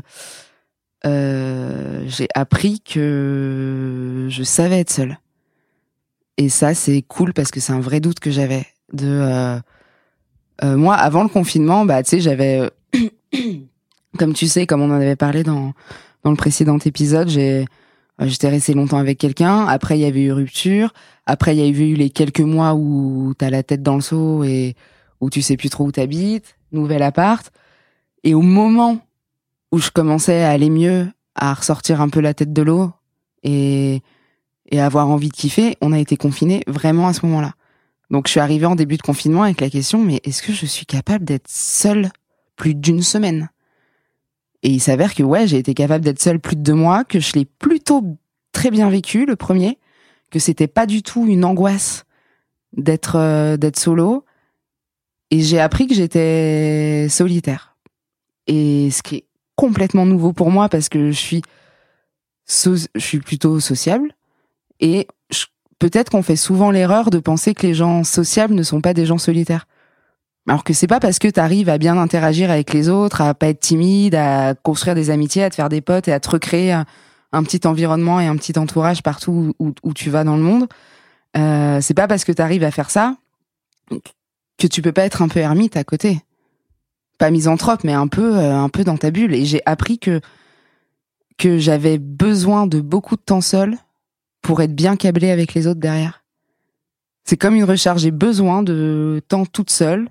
euh, 1.06 2.04
j'ai 2.08 2.28
appris 2.34 2.80
que 2.80 4.28
je 4.30 4.44
savais 4.44 4.80
être 4.80 4.90
seule. 4.92 5.20
Et 6.38 6.48
ça, 6.50 6.74
c'est 6.74 7.02
cool 7.02 7.34
parce 7.34 7.52
que 7.52 7.60
c'est 7.60 7.74
un 7.74 7.82
vrai 7.82 8.00
doute 8.00 8.20
que 8.20 8.32
j'avais. 8.32 8.66
De 8.94 9.62
moi, 10.64 10.96
avant 10.96 11.24
le 11.24 11.30
confinement, 11.30 11.86
bah 11.86 12.04
tu 12.04 12.10
sais, 12.12 12.20
j'avais, 12.20 12.70
comme 14.18 14.34
tu 14.34 14.48
sais, 14.48 14.66
comme 14.66 14.82
on 14.82 14.92
en 14.92 14.96
avait 14.96 15.16
parlé 15.16 15.44
dans 15.44 15.74
dans 16.24 16.30
le 16.32 16.38
précédent 16.38 16.78
épisode, 16.78 17.30
j'ai 17.30 17.66
j'étais 18.28 18.50
restée 18.50 18.74
longtemps 18.74 18.98
avec 18.98 19.18
quelqu'un. 19.18 19.66
Après, 19.68 19.98
il 19.98 20.02
y 20.02 20.06
avait 20.06 20.22
eu 20.22 20.32
rupture. 20.32 20.94
Après, 21.26 21.56
il 21.56 21.60
y 21.60 21.64
a 21.64 21.68
eu 21.68 21.96
les 21.96 22.10
quelques 22.10 22.42
mois 22.42 22.74
où 22.74 23.34
t'as 23.38 23.50
la 23.50 23.64
tête 23.64 23.84
dans 23.84 23.96
le 23.96 24.02
seau 24.02 24.44
et 24.44 24.76
où 25.20 25.30
tu 25.30 25.42
sais 25.42 25.58
plus 25.58 25.70
trop 25.70 25.86
où 25.86 25.92
t'habites. 25.92 26.56
Nouvel 26.72 27.04
appart. 27.04 27.52
Et 28.24 28.34
au 28.34 28.42
moment 28.42 29.00
où 29.72 29.80
je 29.80 29.90
commençais 29.90 30.44
à 30.44 30.52
aller 30.52 30.70
mieux, 30.70 31.08
à 31.36 31.54
ressortir 31.54 32.02
un 32.02 32.10
peu 32.10 32.20
la 32.20 32.34
tête 32.34 32.54
de 32.54 32.62
l'eau 32.62 32.92
et, 33.44 34.02
et 34.70 34.80
avoir 34.80 35.10
envie 35.10 35.30
de 35.30 35.34
kiffer, 35.34 35.78
on 35.82 35.92
a 35.92 36.00
été 36.00 36.18
confinés 36.18 36.64
vraiment 36.68 37.08
à 37.08 37.14
ce 37.14 37.26
moment-là. 37.26 37.54
Donc 38.10 38.28
je 38.28 38.32
suis 38.32 38.40
arrivée 38.40 38.66
en 38.66 38.76
début 38.76 38.98
de 38.98 39.02
confinement 39.02 39.44
avec 39.44 39.62
la 39.62 39.70
question, 39.70 40.04
mais 40.04 40.20
est-ce 40.24 40.44
que 40.44 40.52
je 40.52 40.66
suis 40.66 40.86
capable 40.86 41.24
d'être 41.24 41.48
seule 41.48 42.12
plus 42.58 42.76
d'une 42.76 43.02
semaine? 43.02 43.50
Et 44.64 44.70
il 44.70 44.80
s'avère 44.80 45.16
que 45.16 45.24
ouais, 45.24 45.48
j'ai 45.48 45.58
été 45.58 45.74
capable 45.74 46.06
d'être 46.06 46.22
seule 46.22 46.40
plus 46.40 46.56
de 46.56 46.62
deux 46.62 46.74
mois, 46.74 47.04
que 47.04 47.20
je 47.20 47.34
l'ai 47.34 47.46
plutôt 47.46 48.18
très 48.52 48.70
bien 48.70 48.90
vécu 48.90 49.26
le 49.26 49.36
premier, 49.36 49.80
que 50.30 50.40
c'était 50.40 50.68
pas 50.68 50.86
du 50.86 51.04
tout 51.04 51.26
une 51.28 51.46
angoisse 51.46 52.06
d'être 52.74 53.18
euh, 53.18 53.58
d'être 53.58 53.80
solo, 53.80 54.24
et 55.32 55.40
j'ai 55.40 55.60
appris 55.60 55.88
que 55.88 55.96
j'étais 55.96 57.08
solitaire. 57.10 57.76
Et 58.48 58.92
ce 58.92 59.02
qui 59.02 59.16
est 59.16 59.26
complètement 59.56 60.06
nouveau 60.06 60.34
pour 60.34 60.52
moi 60.52 60.70
parce 60.70 60.90
que 60.90 61.12
je 61.12 61.18
suis 61.18 61.42
je 62.48 62.88
suis 62.98 63.20
plutôt 63.20 63.60
sociable 63.60 64.14
et 64.80 65.08
peut-être 65.80 66.10
qu'on 66.10 66.24
fait 66.24 66.36
souvent 66.36 66.70
l'erreur 66.72 67.10
de 67.12 67.20
penser 67.20 67.54
que 67.54 67.66
les 67.66 67.74
gens 67.74 68.04
sociables 68.04 68.54
ne 68.54 68.64
sont 68.64 68.82
pas 68.82 68.94
des 68.94 69.06
gens 69.06 69.18
solitaires. 69.18 69.68
Alors 70.48 70.64
que 70.64 70.74
c'est 70.74 70.88
pas 70.88 71.00
parce 71.00 71.20
que 71.20 71.28
tu 71.28 71.40
arrives 71.40 71.70
à 71.70 71.78
bien 71.78 71.98
interagir 71.98 72.50
avec 72.50 72.74
les 72.74 72.90
autres, 72.90 73.22
à 73.22 73.34
pas 73.34 73.48
être 73.48 73.60
timide, 73.60 74.16
à 74.16 74.56
construire 74.56 74.96
des 74.96 75.10
amitiés, 75.10 75.44
à 75.44 75.50
te 75.50 75.56
faire 75.56 75.70
des 75.70 75.82
potes 75.82 76.08
et 76.08 76.14
à 76.14 76.20
te 76.20 76.30
recréer 76.30 76.72
un, 76.72 77.44
petit 77.44 77.66
environnement 77.68 78.20
et 78.20 78.28
un 78.28 78.36
petit 78.36 78.58
entourage 78.58 79.04
partout 79.04 79.54
où, 79.60 79.94
tu 79.94 80.10
vas 80.10 80.24
dans 80.24 80.36
le 80.36 80.44
monde. 80.44 80.68
Euh, 81.38 81.80
c'est 81.82 81.94
pas 81.94 82.08
parce 82.08 82.26
que 82.26 82.32
tu 82.32 82.42
arrives 82.42 82.64
à 82.64 82.72
faire 82.72 82.90
ça 82.90 83.16
que 84.58 84.68
tu 84.68 84.82
peux 84.82 84.92
pas 84.92 85.04
être 85.04 85.22
un 85.22 85.28
peu 85.28 85.40
ermite 85.40 85.78
à 85.78 85.84
côté 85.84 86.22
pas 87.22 87.30
misanthrope, 87.30 87.84
mais 87.84 87.94
un 87.94 88.08
peu, 88.08 88.36
euh, 88.36 88.56
un 88.56 88.70
peu 88.70 88.84
dans 88.84 88.98
ta 88.98 89.12
bulle. 89.12 89.36
Et 89.36 89.46
j'ai 89.46 89.62
appris 89.68 90.00
que 90.00 90.22
que 91.38 91.60
j'avais 91.60 91.98
besoin 91.98 92.68
de 92.68 92.82
beaucoup 92.82 93.16
de 93.16 93.22
temps 93.22 93.42
seul 93.42 93.78
pour 94.42 94.62
être 94.62 94.76
bien 94.76 94.96
câblée 94.96 95.32
avec 95.32 95.54
les 95.54 95.68
autres 95.68 95.80
derrière. 95.80 96.24
C'est 97.26 97.38
comme 97.38 97.56
une 97.56 97.64
recharge. 97.64 98.02
J'ai 98.02 98.12
besoin 98.12 98.64
de 98.64 99.22
temps 99.28 99.46
toute 99.46 99.70
seule 99.70 100.08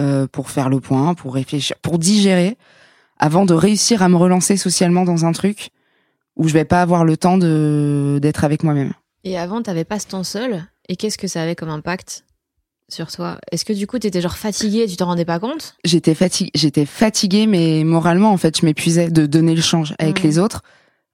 euh, 0.00 0.26
pour 0.26 0.50
faire 0.50 0.68
le 0.68 0.80
point, 0.80 1.14
pour 1.14 1.34
réfléchir, 1.34 1.76
pour 1.82 1.98
digérer, 1.98 2.56
avant 3.18 3.44
de 3.44 3.54
réussir 3.54 4.02
à 4.02 4.08
me 4.08 4.16
relancer 4.16 4.56
socialement 4.56 5.04
dans 5.04 5.24
un 5.24 5.32
truc 5.32 5.70
où 6.36 6.48
je 6.48 6.52
vais 6.52 6.64
pas 6.64 6.82
avoir 6.82 7.04
le 7.04 7.16
temps 7.16 7.38
de 7.38 8.18
d'être 8.20 8.44
avec 8.44 8.64
moi-même. 8.64 8.92
Et 9.22 9.38
avant 9.38 9.62
t'avais 9.62 9.84
pas 9.84 9.98
ce 9.98 10.08
temps 10.08 10.24
seul 10.24 10.64
et 10.88 10.96
qu'est-ce 10.96 11.18
que 11.18 11.28
ça 11.28 11.42
avait 11.42 11.54
comme 11.54 11.70
impact 11.70 12.24
sur 12.88 13.10
toi? 13.10 13.38
Est-ce 13.50 13.64
que 13.64 13.72
du 13.72 13.86
coup 13.86 13.98
t'étais 13.98 14.20
genre 14.20 14.36
fatiguée 14.36 14.82
et 14.82 14.86
tu 14.86 14.96
t'en 14.96 15.06
rendais 15.06 15.24
pas 15.24 15.38
compte? 15.38 15.76
J'étais 15.84 16.14
fatiguée, 16.14 16.50
j'étais 16.54 16.86
fatiguée, 16.86 17.46
mais 17.46 17.84
moralement, 17.84 18.32
en 18.32 18.36
fait, 18.36 18.58
je 18.60 18.66
m'épuisais 18.66 19.10
de 19.10 19.26
donner 19.26 19.54
le 19.54 19.62
change 19.62 19.94
avec 19.98 20.22
les 20.22 20.38
autres. 20.38 20.62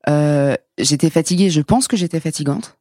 Euh, 0.08 0.56
j'étais 0.78 1.10
fatiguée, 1.10 1.50
je 1.50 1.60
pense 1.60 1.86
que 1.86 1.96
j'étais 1.96 2.20
fatigante 2.20 2.76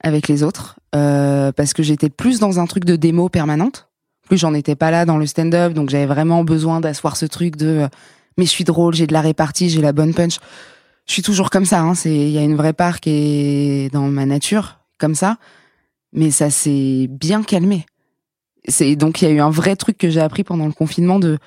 avec 0.00 0.28
les 0.28 0.44
autres, 0.44 0.78
euh, 0.94 1.50
parce 1.52 1.72
que 1.74 1.82
j'étais 1.82 2.08
plus 2.08 2.38
dans 2.38 2.60
un 2.60 2.66
truc 2.66 2.84
de 2.84 2.96
démo 2.96 3.28
permanente. 3.28 3.87
Plus 4.28 4.38
j'en 4.38 4.54
étais 4.54 4.76
pas 4.76 4.90
là 4.90 5.04
dans 5.04 5.16
le 5.16 5.26
stand-up, 5.26 5.72
donc 5.72 5.90
j'avais 5.90 6.06
vraiment 6.06 6.44
besoin 6.44 6.80
d'asseoir 6.80 7.16
ce 7.16 7.26
truc 7.26 7.56
de, 7.56 7.66
euh, 7.66 7.88
mais 8.36 8.44
je 8.44 8.50
suis 8.50 8.64
drôle, 8.64 8.94
j'ai 8.94 9.06
de 9.06 9.12
la 9.12 9.20
répartie, 9.20 9.68
j'ai 9.68 9.80
la 9.80 9.92
bonne 9.92 10.14
punch. 10.14 10.38
Je 11.06 11.12
suis 11.12 11.22
toujours 11.22 11.50
comme 11.50 11.64
ça, 11.64 11.80
hein, 11.80 11.94
c'est, 11.94 12.14
il 12.14 12.30
y 12.30 12.38
a 12.38 12.42
une 12.42 12.56
vraie 12.56 12.74
part 12.74 13.00
qui 13.00 13.10
est 13.10 13.92
dans 13.92 14.08
ma 14.08 14.26
nature, 14.26 14.78
comme 14.98 15.14
ça. 15.14 15.38
Mais 16.12 16.30
ça 16.30 16.50
s'est 16.50 17.06
bien 17.08 17.42
calmé 17.42 17.86
c'est 18.70 18.96
donc 18.96 19.22
il 19.22 19.28
y 19.28 19.30
a 19.30 19.34
eu 19.34 19.40
un 19.40 19.50
vrai 19.50 19.76
truc 19.76 19.96
que 19.96 20.10
j'ai 20.10 20.20
appris 20.20 20.44
pendant 20.44 20.66
le 20.66 20.72
confinement 20.72 21.18
de 21.18 21.38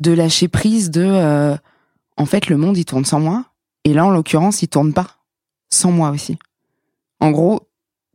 de 0.00 0.12
lâcher 0.12 0.48
prise 0.48 0.90
de 0.90 1.04
euh, 1.04 1.56
en 2.16 2.26
fait, 2.26 2.48
le 2.48 2.56
monde, 2.56 2.76
il 2.76 2.84
tourne 2.84 3.04
sans 3.04 3.20
moi. 3.20 3.44
Et 3.84 3.92
là, 3.92 4.06
en 4.06 4.10
l'occurrence, 4.10 4.62
il 4.62 4.68
tourne 4.68 4.92
pas 4.92 5.06
sans 5.70 5.92
moi 5.92 6.10
aussi. 6.10 6.38
En 7.20 7.30
gros, 7.30 7.60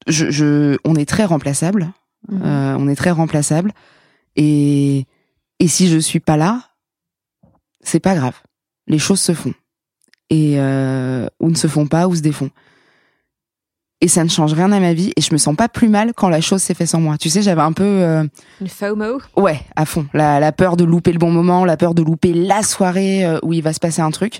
je, 0.07 0.31
je 0.31 0.77
on 0.83 0.95
est 0.95 1.07
très 1.07 1.25
remplaçable. 1.25 1.91
Mhm. 2.29 2.41
Euh, 2.43 2.75
on 2.79 2.87
est 2.87 2.95
très 2.95 3.11
remplaçable. 3.11 3.73
Et, 4.35 5.05
et 5.59 5.67
si 5.67 5.87
je 5.89 5.97
suis 5.97 6.19
pas 6.19 6.37
là, 6.37 6.61
c'est 7.81 7.99
pas 7.99 8.15
grave. 8.15 8.35
Les 8.87 8.99
choses 8.99 9.19
se 9.19 9.33
font. 9.33 9.53
Et, 10.29 10.59
euh, 10.59 11.27
ou 11.39 11.49
ne 11.49 11.55
se 11.55 11.67
font 11.67 11.87
pas, 11.87 12.07
ou 12.07 12.15
se 12.15 12.21
défont. 12.21 12.49
Et 14.03 14.07
ça 14.07 14.23
ne 14.23 14.29
change 14.29 14.53
rien 14.53 14.71
à 14.71 14.79
ma 14.79 14.93
vie. 14.93 15.11
Et 15.15 15.21
je 15.21 15.31
me 15.33 15.37
sens 15.37 15.55
pas 15.55 15.69
plus 15.69 15.89
mal 15.89 16.13
quand 16.15 16.29
la 16.29 16.41
chose 16.41 16.61
s'est 16.61 16.73
faite 16.73 16.87
sans 16.87 16.99
moi. 16.99 17.17
Tu 17.17 17.29
sais, 17.29 17.41
j'avais 17.43 17.61
un 17.61 17.73
peu, 17.73 17.83
euh, 17.83 18.23
Une 18.59 18.67
FOMO. 18.67 19.19
ouais, 19.35 19.59
à 19.75 19.85
fond. 19.85 20.07
La, 20.13 20.39
la 20.39 20.51
peur 20.51 20.75
de 20.77 20.83
louper 20.83 21.11
le 21.11 21.19
bon 21.19 21.29
moment, 21.31 21.65
la 21.65 21.77
peur 21.77 21.93
de 21.93 22.01
louper 22.01 22.33
la 22.33 22.63
soirée 22.63 23.25
euh, 23.25 23.37
où 23.43 23.53
il 23.53 23.61
va 23.61 23.73
se 23.73 23.79
passer 23.79 24.01
un 24.01 24.09
truc. 24.11 24.39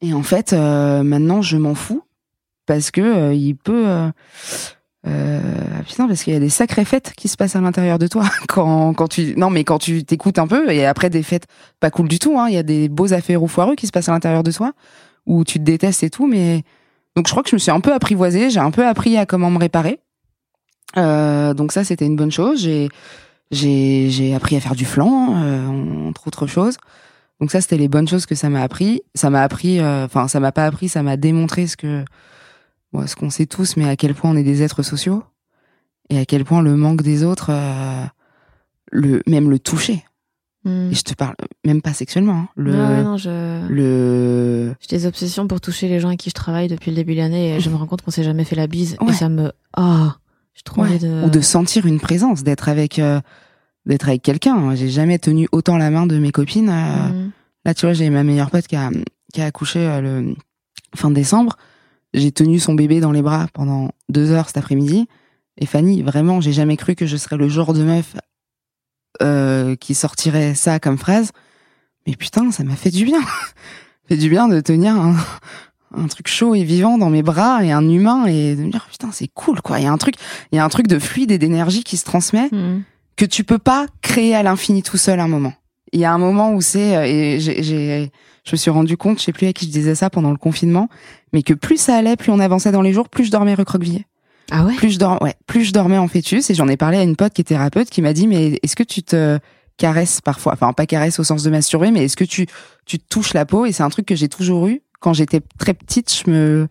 Et 0.00 0.14
en 0.14 0.22
fait, 0.22 0.52
euh, 0.52 1.02
maintenant, 1.02 1.42
je 1.42 1.56
m'en 1.58 1.74
fous 1.74 2.02
parce 2.66 2.90
que 2.90 3.00
euh, 3.00 3.34
il 3.34 3.56
peut. 3.56 3.86
Euh, 3.88 4.10
euh, 5.06 5.40
putain, 5.86 6.06
parce 6.06 6.22
qu'il 6.22 6.32
y 6.34 6.36
a 6.36 6.40
des 6.40 6.50
sacrées 6.50 6.84
fêtes 6.84 7.12
qui 7.16 7.28
se 7.28 7.36
passent 7.36 7.56
à 7.56 7.60
l'intérieur 7.60 7.98
de 7.98 8.06
toi 8.06 8.24
quand 8.48 8.92
quand 8.92 9.08
tu 9.08 9.34
non 9.36 9.48
mais 9.48 9.64
quand 9.64 9.78
tu 9.78 10.04
t'écoutes 10.04 10.38
un 10.38 10.46
peu 10.46 10.70
et 10.70 10.84
après 10.84 11.08
des 11.08 11.22
fêtes 11.22 11.46
pas 11.80 11.90
cool 11.90 12.06
du 12.08 12.18
tout. 12.18 12.38
hein, 12.38 12.48
Il 12.48 12.54
y 12.54 12.58
a 12.58 12.62
des 12.62 12.88
beaux 12.88 13.12
affaires 13.14 13.42
ou 13.42 13.48
foireux 13.48 13.76
qui 13.76 13.86
se 13.86 13.92
passent 13.92 14.08
à 14.08 14.12
l'intérieur 14.12 14.42
de 14.42 14.52
toi 14.52 14.72
où 15.26 15.44
tu 15.44 15.58
te 15.58 15.64
détestes 15.64 16.02
et 16.02 16.10
tout. 16.10 16.26
Mais 16.26 16.64
donc 17.16 17.26
je 17.26 17.32
crois 17.32 17.42
que 17.42 17.50
je 17.50 17.56
me 17.56 17.58
suis 17.58 17.70
un 17.70 17.80
peu 17.80 17.92
apprivoisée. 17.92 18.50
J'ai 18.50 18.60
un 18.60 18.70
peu 18.70 18.86
appris 18.86 19.16
à 19.16 19.26
comment 19.26 19.50
me 19.50 19.58
réparer. 19.58 20.00
Euh, 20.96 21.54
donc 21.54 21.72
ça, 21.72 21.84
c'était 21.84 22.06
une 22.06 22.16
bonne 22.16 22.32
chose. 22.32 22.60
J'ai 22.60 22.88
j'ai 23.50 24.10
j'ai 24.10 24.34
appris 24.34 24.56
à 24.56 24.60
faire 24.60 24.74
du 24.74 24.84
flan, 24.84 25.34
euh, 25.36 26.08
entre 26.08 26.26
autres 26.28 26.46
choses. 26.46 26.76
Donc 27.40 27.50
ça, 27.50 27.60
c'était 27.60 27.78
les 27.78 27.88
bonnes 27.88 28.08
choses 28.08 28.26
que 28.26 28.34
ça 28.34 28.48
m'a 28.50 28.62
appris. 28.62 29.02
Ça 29.14 29.30
m'a 29.30 29.42
appris, 29.42 29.80
euh, 29.80 30.04
enfin, 30.04 30.28
ça 30.28 30.40
m'a 30.40 30.52
pas 30.52 30.66
appris, 30.66 30.88
ça 30.88 31.02
m'a 31.02 31.16
démontré 31.16 31.66
ce 31.66 31.76
que, 31.76 32.04
bon, 32.92 33.06
ce 33.06 33.16
qu'on 33.16 33.30
sait 33.30 33.46
tous, 33.46 33.76
mais 33.76 33.88
à 33.88 33.96
quel 33.96 34.14
point 34.14 34.30
on 34.30 34.36
est 34.36 34.42
des 34.42 34.62
êtres 34.62 34.82
sociaux 34.82 35.22
et 36.08 36.18
à 36.18 36.24
quel 36.24 36.44
point 36.44 36.62
le 36.62 36.76
manque 36.76 37.02
des 37.02 37.22
autres, 37.24 37.50
euh, 37.50 38.04
le 38.90 39.22
même 39.26 39.50
le 39.50 39.58
toucher. 39.58 40.04
Hmm. 40.64 40.90
Et 40.90 40.94
je 40.94 41.02
te 41.02 41.14
parle 41.14 41.36
même 41.64 41.80
pas 41.80 41.94
sexuellement. 41.94 42.34
hein. 42.34 42.48
le 42.56 42.72
non, 43.02 43.16
je... 43.16 43.66
le 43.68 44.74
J'ai 44.80 44.96
des 44.98 45.06
obsessions 45.06 45.46
pour 45.48 45.60
toucher 45.60 45.88
les 45.88 46.00
gens 46.00 46.08
avec 46.08 46.20
qui 46.20 46.28
je 46.30 46.34
travaille 46.34 46.68
depuis 46.68 46.90
le 46.90 46.96
début 46.96 47.14
de 47.14 47.20
l'année 47.20 47.56
et 47.56 47.60
je 47.60 47.70
me 47.70 47.76
rends 47.76 47.86
compte 47.86 48.02
qu'on 48.02 48.10
s'est 48.10 48.24
jamais 48.24 48.44
fait 48.44 48.56
la 48.56 48.66
bise 48.66 48.96
Ouais. 49.00 49.10
et 49.10 49.14
ça 49.14 49.28
me 49.30 49.52
oh 49.78 50.08
je 50.52 50.62
trouve 50.62 50.84
Ouais. 50.84 50.98
de 50.98 51.24
ou 51.24 51.30
de 51.30 51.40
sentir 51.40 51.86
une 51.86 51.98
présence, 52.00 52.42
d'être 52.42 52.68
avec 52.68 52.98
euh, 52.98 53.20
d'être 53.86 54.08
avec 54.08 54.20
quelqu'un. 54.20 54.74
J'ai 54.74 54.90
jamais 54.90 55.18
tenu 55.18 55.48
autant 55.52 55.78
la 55.78 55.90
main 55.90 56.06
de 56.06 56.18
mes 56.18 56.32
copines. 56.32 56.68
euh, 56.68 57.08
Mhm. 57.08 57.30
Là, 57.64 57.72
tu 57.74 57.86
vois, 57.86 57.92
j'ai 57.94 58.10
ma 58.10 58.22
meilleure 58.24 58.50
pote 58.50 58.66
qui 58.66 58.76
a, 58.76 58.90
qui 59.32 59.40
a 59.40 59.46
accouché 59.46 59.78
le 60.02 60.34
fin 60.94 61.10
décembre. 61.10 61.56
J'ai 62.14 62.32
tenu 62.32 62.58
son 62.58 62.74
bébé 62.74 63.00
dans 63.00 63.12
les 63.12 63.22
bras 63.22 63.46
pendant 63.52 63.90
deux 64.08 64.30
heures 64.32 64.46
cet 64.48 64.56
après-midi. 64.56 65.06
Et 65.58 65.66
Fanny, 65.66 66.02
vraiment, 66.02 66.40
j'ai 66.40 66.52
jamais 66.52 66.76
cru 66.76 66.94
que 66.94 67.06
je 67.06 67.16
serais 67.16 67.36
le 67.36 67.48
genre 67.48 67.72
de 67.72 67.82
meuf 67.82 68.14
euh, 69.22 69.76
qui 69.76 69.94
sortirait 69.94 70.54
ça 70.54 70.80
comme 70.80 70.98
phrase. 70.98 71.30
Mais 72.06 72.16
putain, 72.16 72.50
ça 72.50 72.64
m'a 72.64 72.76
fait 72.76 72.90
du 72.90 73.04
bien. 73.04 73.20
fait 74.08 74.16
du 74.16 74.28
bien 74.30 74.48
de 74.48 74.60
tenir 74.60 74.94
un, 74.96 75.16
un 75.94 76.06
truc 76.08 76.28
chaud 76.28 76.54
et 76.54 76.64
vivant 76.64 76.98
dans 76.98 77.10
mes 77.10 77.22
bras 77.22 77.64
et 77.64 77.70
un 77.72 77.88
humain 77.88 78.26
et 78.26 78.56
de 78.56 78.62
me 78.62 78.70
dire 78.70 78.86
putain, 78.90 79.10
c'est 79.12 79.28
cool 79.28 79.60
quoi. 79.60 79.78
Il 79.78 79.84
y 79.84 79.86
a 79.86 79.92
un 79.92 79.98
truc, 79.98 80.14
il 80.52 80.56
y 80.56 80.58
a 80.58 80.64
un 80.64 80.68
truc 80.68 80.86
de 80.86 80.98
fluide 80.98 81.30
et 81.30 81.38
d'énergie 81.38 81.84
qui 81.84 81.96
se 81.96 82.04
transmet 82.04 82.48
Mhm. 82.52 82.82
que 83.16 83.24
tu 83.24 83.44
peux 83.44 83.58
pas 83.58 83.86
créer 84.02 84.34
à 84.34 84.42
l'infini 84.42 84.82
tout 84.82 84.96
seul 84.96 85.20
à 85.20 85.24
un 85.24 85.28
moment. 85.28 85.52
Il 85.92 86.00
y 86.00 86.04
a 86.04 86.12
un 86.12 86.18
moment 86.18 86.52
où 86.54 86.60
c'est 86.60 86.96
euh, 86.96 87.04
et 87.04 87.40
j'ai, 87.40 87.62
j'ai- 87.62 88.10
je 88.44 88.52
me 88.52 88.56
suis 88.56 88.70
rendu 88.70 88.96
compte, 88.96 89.18
je 89.18 89.24
sais 89.24 89.32
plus 89.32 89.46
à 89.46 89.52
qui 89.52 89.66
je 89.66 89.70
disais 89.70 89.94
ça 89.94 90.10
pendant 90.10 90.30
le 90.30 90.36
confinement, 90.36 90.88
mais 91.32 91.42
que 91.42 91.54
plus 91.54 91.78
ça 91.80 91.96
allait, 91.96 92.16
plus 92.16 92.30
on 92.32 92.40
avançait 92.40 92.72
dans 92.72 92.82
les 92.82 92.92
jours, 92.92 93.08
plus 93.08 93.24
je 93.24 93.30
dormais 93.30 93.54
recroquevillée. 93.54 94.06
Ah 94.50 94.64
ouais? 94.64 94.74
Plus 94.74 94.90
je 94.90 94.98
dors, 94.98 95.22
ouais, 95.22 95.34
plus 95.46 95.64
je 95.64 95.72
dormais 95.72 95.98
en 95.98 96.08
fœtus 96.08 96.50
et 96.50 96.54
j'en 96.54 96.66
ai 96.68 96.76
parlé 96.76 96.96
à 96.98 97.02
une 97.02 97.14
pote 97.16 97.32
qui 97.32 97.40
est 97.42 97.44
thérapeute 97.44 97.88
qui 97.90 98.02
m'a 98.02 98.12
dit 98.12 98.26
mais 98.26 98.58
est-ce 98.62 98.74
que 98.74 98.82
tu 98.82 99.02
te 99.02 99.38
caresses 99.76 100.20
parfois, 100.20 100.52
enfin 100.54 100.72
pas 100.72 100.86
caresse 100.86 101.18
au 101.20 101.24
sens 101.24 101.42
de 101.42 101.50
masturber, 101.50 101.90
mais 101.90 102.04
est-ce 102.04 102.16
que 102.16 102.24
tu 102.24 102.46
tu 102.84 102.98
te 102.98 103.04
touches 103.08 103.32
la 103.34 103.46
peau? 103.46 103.64
Et 103.66 103.72
c'est 103.72 103.82
un 103.84 103.88
truc 103.90 104.06
que 104.06 104.16
j'ai 104.16 104.28
toujours 104.28 104.66
eu 104.66 104.82
quand 104.98 105.12
j'étais 105.12 105.40
très 105.58 105.72
petite, 105.74 106.12
je 106.12 106.30
me 106.30 106.68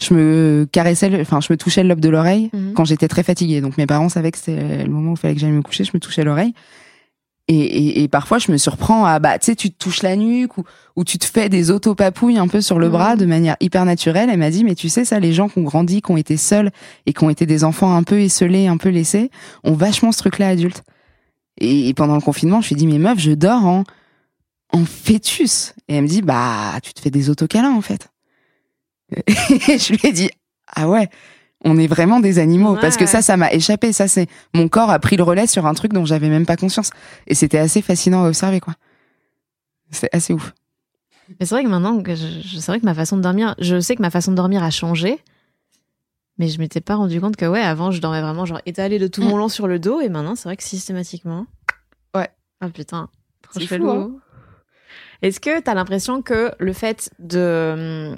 je 0.00 0.12
me 0.14 0.66
caressais, 0.72 1.08
le- 1.10 1.20
enfin 1.20 1.40
je 1.40 1.52
me 1.52 1.56
touchais 1.56 1.82
le 1.82 1.88
lobe 1.90 2.00
de 2.00 2.08
l'oreille 2.08 2.50
Mhm. 2.52 2.72
quand 2.74 2.84
j'étais 2.84 3.06
très 3.06 3.22
fatiguée. 3.22 3.60
Donc 3.60 3.76
mes 3.78 3.86
parents 3.86 4.08
savaient 4.08 4.32
que 4.32 4.38
c'était 4.38 4.82
le 4.84 4.90
moment 4.90 5.10
où 5.10 5.14
il 5.14 5.18
fallait 5.18 5.34
que 5.34 5.40
j'aille 5.40 5.50
me 5.52 5.62
coucher, 5.62 5.84
je 5.84 5.92
me 5.94 6.00
touchais 6.00 6.24
l'oreille. 6.24 6.54
Et, 7.46 7.56
et, 7.56 8.02
et 8.02 8.08
parfois 8.08 8.38
je 8.38 8.50
me 8.50 8.56
surprends 8.56 9.04
à 9.04 9.18
bah 9.18 9.38
tu 9.38 9.44
sais 9.46 9.54
tu 9.54 9.70
te 9.70 9.76
touches 9.76 10.02
la 10.02 10.16
nuque 10.16 10.56
ou, 10.56 10.64
ou 10.96 11.04
tu 11.04 11.18
te 11.18 11.26
fais 11.26 11.50
des 11.50 11.70
auto-papouilles 11.70 12.38
un 12.38 12.48
peu 12.48 12.62
sur 12.62 12.78
le 12.78 12.86
Mhm. 12.86 12.92
bras 12.92 13.16
de 13.16 13.26
manière 13.26 13.56
hyper 13.60 13.84
naturelle. 13.84 14.30
Elle 14.32 14.38
m'a 14.38 14.48
dit 14.48 14.64
mais 14.64 14.74
tu 14.74 14.88
sais 14.88 15.04
ça 15.04 15.20
les 15.20 15.34
gens 15.34 15.48
qui 15.50 15.58
ont 15.58 15.62
grandi, 15.64 16.00
qui 16.00 16.10
ont 16.10 16.16
été 16.16 16.38
seuls 16.38 16.70
et 17.04 17.12
qui 17.12 17.22
ont 17.22 17.28
été 17.28 17.44
des 17.44 17.62
enfants 17.62 17.94
un 17.94 18.02
peu 18.02 18.18
esselés, 18.20 18.66
un 18.66 18.78
peu 18.78 18.88
laissés, 18.88 19.30
ont 19.62 19.74
vachement 19.74 20.10
ce 20.10 20.18
truc-là 20.20 20.48
adulte. 20.48 20.84
Et, 21.60 21.88
et 21.88 21.92
pendant 21.94 22.14
le 22.14 22.22
confinement 22.22 22.62
je 22.62 22.68
lui 22.68 22.74
ai 22.76 22.78
dit 22.78 22.86
mais 22.86 22.98
meuf 22.98 23.18
je 23.18 23.32
dors 23.32 23.64
en 23.66 23.84
en 24.72 24.84
fœtus. 24.86 25.74
Et 25.88 25.96
elle 25.96 26.04
me 26.04 26.08
dit 26.08 26.22
bah 26.22 26.78
tu 26.82 26.94
te 26.94 27.00
fais 27.00 27.10
des 27.10 27.28
autocâlins 27.28 27.74
en 27.76 27.82
fait. 27.82 28.08
Et 29.68 29.78
je 29.78 29.92
lui 29.92 30.00
ai 30.08 30.12
dit 30.12 30.30
ah 30.74 30.88
ouais 30.88 31.10
on 31.64 31.76
est 31.78 31.86
vraiment 31.86 32.20
des 32.20 32.38
animaux 32.38 32.74
Ouais, 32.74 32.80
parce 32.80 32.96
que 32.96 33.06
ça 33.06 33.22
ça 33.22 33.36
m'a 33.36 33.52
échappé 33.52 33.92
ça 33.92 34.06
c'est 34.08 34.26
mon 34.54 34.68
corps 34.68 34.90
a 34.90 34.98
pris 34.98 35.16
le 35.16 35.22
relais 35.22 35.46
sur 35.46 35.66
un 35.66 35.74
truc 35.74 35.92
dont 35.92 36.04
j'avais 36.04 36.28
même 36.28 36.46
pas 36.46 36.56
conscience 36.56 36.90
et 37.26 37.34
c'était 37.34 37.58
assez 37.58 37.82
fascinant 37.82 38.24
à 38.24 38.28
observer 38.28 38.60
quoi 38.60 38.74
c'est 39.90 40.08
assez 40.14 40.32
ouf 40.32 40.52
Mais 41.38 41.46
c'est 41.46 41.54
vrai 41.54 41.64
que 41.64 41.68
maintenant 41.68 42.02
que 42.02 42.14
je, 42.14 42.58
c'est 42.58 42.66
vrai 42.66 42.80
que 42.80 42.84
ma 42.84 42.94
façon 42.94 43.16
de 43.16 43.22
dormir, 43.22 43.54
je 43.58 43.80
sais 43.80 43.96
que 43.96 44.02
ma 44.02 44.10
façon 44.10 44.30
de 44.32 44.36
dormir 44.36 44.62
a 44.62 44.70
changé. 44.70 45.18
Mais 46.36 46.48
je 46.48 46.58
m'étais 46.58 46.80
pas 46.80 46.96
rendu 46.96 47.20
compte 47.20 47.36
que 47.36 47.46
ouais, 47.46 47.60
avant 47.60 47.92
je 47.92 48.00
dormais 48.00 48.20
vraiment 48.20 48.44
genre 48.44 48.60
étalé 48.66 48.98
de 48.98 49.06
tout 49.06 49.22
Mm. 49.22 49.28
mon 49.28 49.36
long 49.36 49.48
sur 49.48 49.68
le 49.68 49.78
dos 49.78 50.00
et 50.00 50.08
maintenant 50.08 50.34
c'est 50.34 50.48
vrai 50.48 50.56
que 50.56 50.64
systématiquement. 50.64 51.46
Ouais. 52.14 52.28
Ah 52.60 52.68
putain, 52.70 53.08
C'est 53.52 53.66
chelou. 53.66 53.84
fou, 53.86 53.90
hein. 53.90 54.12
Est-ce 55.22 55.38
que 55.38 55.60
t'as 55.60 55.74
l'impression 55.74 56.22
que 56.22 56.50
le 56.58 56.72
fait 56.72 57.10
de 57.20 58.16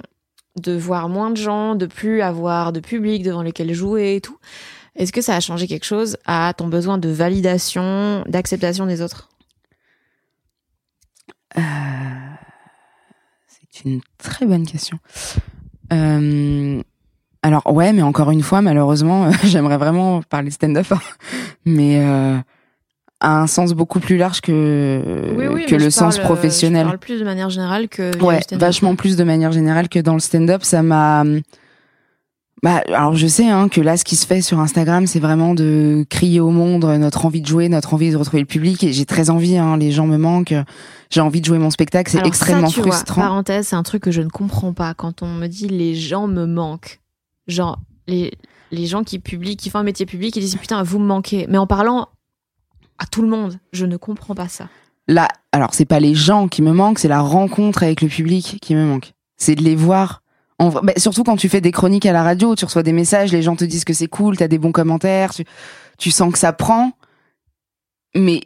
de 0.59 0.75
voir 0.77 1.09
moins 1.09 1.31
de 1.31 1.37
gens, 1.37 1.75
de 1.75 1.85
plus 1.85 2.21
avoir 2.21 2.73
de 2.73 2.79
public 2.79 3.23
devant 3.23 3.43
lequel 3.43 3.73
jouer 3.73 4.15
et 4.15 4.21
tout, 4.21 4.37
est-ce 4.95 5.11
que 5.11 5.21
ça 5.21 5.35
a 5.35 5.39
changé 5.39 5.67
quelque 5.67 5.85
chose 5.85 6.17
à 6.25 6.53
ton 6.57 6.67
besoin 6.67 6.97
de 6.97 7.09
validation, 7.09 8.23
d'acceptation 8.27 8.85
des 8.85 9.01
autres? 9.01 9.29
Euh, 11.57 11.61
c'est 13.47 13.85
une 13.85 14.01
très 14.17 14.45
bonne 14.45 14.65
question. 14.65 14.99
Euh, 15.93 16.81
alors 17.43 17.71
ouais 17.71 17.93
mais 17.93 18.01
encore 18.01 18.31
une 18.31 18.41
fois 18.41 18.61
malheureusement 18.61 19.31
j'aimerais 19.43 19.77
vraiment 19.77 20.21
parler 20.21 20.51
stand-up 20.51 20.91
hein. 20.91 20.99
mais 21.63 22.03
à 23.19 23.41
un 23.41 23.47
sens 23.47 23.73
beaucoup 23.73 23.99
plus 23.99 24.17
large 24.17 24.41
que 24.41 25.01
que 25.67 25.75
le 25.75 25.89
sens 25.89 26.17
parle, 26.17 26.25
euh, 26.25 26.33
professionnel 26.33 26.83
Je 26.83 26.87
parle 26.87 26.99
plus 26.99 27.19
de 27.19 27.25
manière 27.25 27.49
générale 27.49 27.87
que 27.87 28.15
Ouais, 28.21 28.39
vachement 28.51 28.95
plus 28.95 29.15
de 29.15 29.23
manière 29.23 29.51
générale 29.51 29.89
que 29.89 29.99
dans 29.99 30.13
le 30.13 30.19
stand-up. 30.19 30.63
Ça 30.63 30.83
m'a. 30.83 31.23
Bah, 32.63 32.81
alors 32.87 33.15
je 33.15 33.27
sais 33.27 33.47
hein, 33.47 33.69
que 33.69 33.81
là, 33.81 33.97
ce 33.97 34.03
qui 34.03 34.15
se 34.15 34.25
fait 34.25 34.41
sur 34.41 34.59
Instagram, 34.59 35.05
c'est 35.05 35.19
vraiment 35.19 35.53
de 35.53 36.05
crier 36.09 36.39
au 36.39 36.49
monde 36.49 36.85
notre 36.85 37.25
envie 37.25 37.41
de 37.41 37.45
jouer, 37.47 37.69
notre 37.69 37.93
envie 37.93 38.11
de 38.11 38.17
retrouver 38.17 38.41
le 38.41 38.47
public. 38.47 38.83
Et 38.83 38.93
j'ai 38.93 39.05
très 39.05 39.29
envie. 39.29 39.57
Hein, 39.57 39.77
les 39.77 39.91
gens 39.91 40.05
me 40.05 40.17
manquent. 40.17 40.55
J'ai 41.09 41.21
envie 41.21 41.41
de 41.41 41.45
jouer 41.45 41.57
mon 41.57 41.69
spectacle. 41.71 42.11
C'est 42.11 42.25
extrêmement 42.25 42.67
ça, 42.67 42.73
tu 42.73 42.81
vois, 42.81 42.91
frustrant. 42.91 43.21
parenthèse, 43.21 43.67
c'est 43.67 43.75
un 43.75 43.83
truc 43.83 44.03
que 44.03 44.11
je 44.11 44.21
ne 44.21 44.29
comprends 44.29 44.73
pas 44.73 44.93
quand 44.93 45.23
on 45.23 45.27
me 45.27 45.47
dit 45.47 45.67
les 45.67 45.95
gens 45.95 46.27
me 46.27 46.45
manquent. 46.45 46.99
Genre 47.47 47.79
les 48.07 48.33
les 48.71 48.85
gens 48.85 49.03
qui 49.03 49.19
publient, 49.19 49.55
qui 49.55 49.69
font 49.69 49.79
un 49.79 49.83
métier 49.83 50.05
public, 50.05 50.35
ils 50.35 50.41
disent 50.41 50.57
putain 50.57 50.83
vous 50.83 50.99
me 50.99 51.05
manquez. 51.05 51.47
Mais 51.49 51.57
en 51.57 51.67
parlant 51.67 52.09
à 52.99 53.05
tout 53.05 53.21
le 53.21 53.27
monde, 53.27 53.59
je 53.71 53.85
ne 53.85 53.97
comprends 53.97 54.35
pas 54.35 54.47
ça. 54.47 54.69
Là, 55.07 55.27
alors 55.51 55.73
c'est 55.73 55.85
pas 55.85 55.99
les 55.99 56.15
gens 56.15 56.47
qui 56.47 56.61
me 56.61 56.73
manquent, 56.73 56.99
c'est 56.99 57.07
la 57.07 57.21
rencontre 57.21 57.83
avec 57.83 58.01
le 58.01 58.07
public 58.07 58.57
qui 58.61 58.75
me 58.75 58.85
manque. 58.85 59.13
C'est 59.37 59.55
de 59.55 59.63
les 59.63 59.75
voir. 59.75 60.21
En 60.59 60.69
bah, 60.69 60.93
surtout 60.97 61.23
quand 61.23 61.37
tu 61.37 61.49
fais 61.49 61.61
des 61.61 61.71
chroniques 61.71 62.05
à 62.05 62.11
la 62.11 62.23
radio, 62.23 62.55
tu 62.55 62.65
reçois 62.65 62.83
des 62.83 62.91
messages, 62.91 63.31
les 63.31 63.41
gens 63.41 63.55
te 63.55 63.63
disent 63.63 63.85
que 63.85 63.93
c'est 63.93 64.07
cool, 64.07 64.37
t'as 64.37 64.47
des 64.47 64.57
bons 64.57 64.71
commentaires, 64.71 65.33
tu, 65.33 65.45
tu 65.97 66.11
sens 66.11 66.31
que 66.33 66.39
ça 66.39 66.51
prend. 66.51 66.91
Mais 68.15 68.41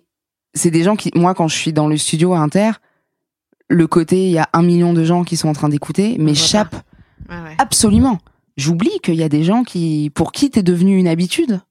c'est 0.54 0.72
des 0.72 0.84
gens 0.84 0.96
qui, 0.96 1.12
moi, 1.16 1.34
quand 1.34 1.48
je 1.48 1.56
suis 1.56 1.74
dans 1.74 1.88
le 1.88 1.98
studio 1.98 2.34
à 2.34 2.40
Inter, 2.40 2.72
le 3.70 3.88
côté, 3.88 4.26
il 4.26 4.32
y 4.32 4.38
a 4.38 4.50
un 4.54 4.62
million 4.62 4.94
de 4.94 5.04
gens 5.04 5.24
qui 5.24 5.38
sont 5.38 5.48
en 5.48 5.54
train 5.54 5.70
d'écouter, 5.70 6.18
m'échappe 6.20 6.76
ouais. 7.30 7.56
absolument. 7.58 8.18
J'oublie 8.58 9.00
qu'il 9.02 9.16
y 9.16 9.24
a 9.24 9.30
des 9.30 9.44
gens 9.44 9.64
qui, 9.64 10.12
pour 10.14 10.34
qui 10.34 10.50
t'es 10.50 10.62
devenu 10.62 10.98
une 10.98 11.08
habitude, 11.08 11.62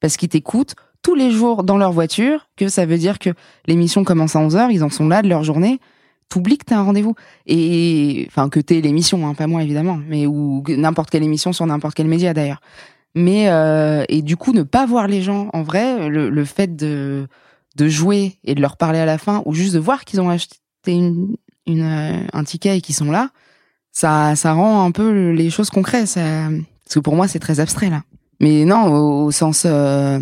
parce 0.00 0.16
qu'ils 0.16 0.28
t'écoutent 0.28 0.76
tous 1.08 1.14
les 1.14 1.30
jours 1.30 1.64
dans 1.64 1.78
leur 1.78 1.92
voiture, 1.92 2.50
que 2.54 2.68
ça 2.68 2.84
veut 2.84 2.98
dire 2.98 3.18
que 3.18 3.30
l'émission 3.66 4.04
commence 4.04 4.36
à 4.36 4.46
11h, 4.46 4.68
ils 4.70 4.84
en 4.84 4.90
sont 4.90 5.08
là 5.08 5.22
de 5.22 5.28
leur 5.30 5.42
journée, 5.42 5.80
t'oublies 6.28 6.58
que 6.58 6.66
t'as 6.66 6.76
un 6.76 6.82
rendez-vous. 6.82 7.14
Et, 7.46 8.26
enfin, 8.28 8.50
que 8.50 8.60
t'es 8.60 8.82
l'émission, 8.82 9.26
hein, 9.26 9.32
pas 9.32 9.46
moi 9.46 9.62
évidemment, 9.62 9.98
mais 10.06 10.26
ou 10.26 10.62
n'importe 10.68 11.08
quelle 11.08 11.22
émission 11.22 11.54
sur 11.54 11.64
n'importe 11.64 11.94
quel 11.94 12.08
média 12.08 12.34
d'ailleurs. 12.34 12.60
Mais, 13.14 13.48
euh, 13.48 14.04
et 14.10 14.20
du 14.20 14.36
coup, 14.36 14.52
ne 14.52 14.62
pas 14.62 14.84
voir 14.84 15.06
les 15.06 15.22
gens, 15.22 15.48
en 15.54 15.62
vrai, 15.62 16.10
le, 16.10 16.44
fait 16.44 16.76
de, 16.76 17.26
jouer 17.78 18.36
et 18.44 18.54
de 18.54 18.60
leur 18.60 18.76
parler 18.76 18.98
à 18.98 19.06
la 19.06 19.16
fin, 19.16 19.40
ou 19.46 19.54
juste 19.54 19.72
de 19.72 19.78
voir 19.78 20.04
qu'ils 20.04 20.20
ont 20.20 20.28
acheté 20.28 20.58
euh, 20.88 22.20
un 22.34 22.44
ticket 22.44 22.76
et 22.76 22.80
qui 22.82 22.92
sont 22.92 23.10
là, 23.10 23.30
ça, 23.92 24.36
ça 24.36 24.52
rend 24.52 24.84
un 24.84 24.90
peu 24.90 25.30
les 25.30 25.48
choses 25.48 25.70
concrètes. 25.70 26.16
Parce 26.16 26.94
que 26.96 27.00
pour 27.00 27.16
moi, 27.16 27.28
c'est 27.28 27.38
très 27.38 27.60
abstrait 27.60 27.88
là. 27.88 28.02
Mais 28.40 28.66
non, 28.66 28.92
au, 28.92 29.24
au 29.24 29.30
sens, 29.30 29.62
euh, 29.64 30.20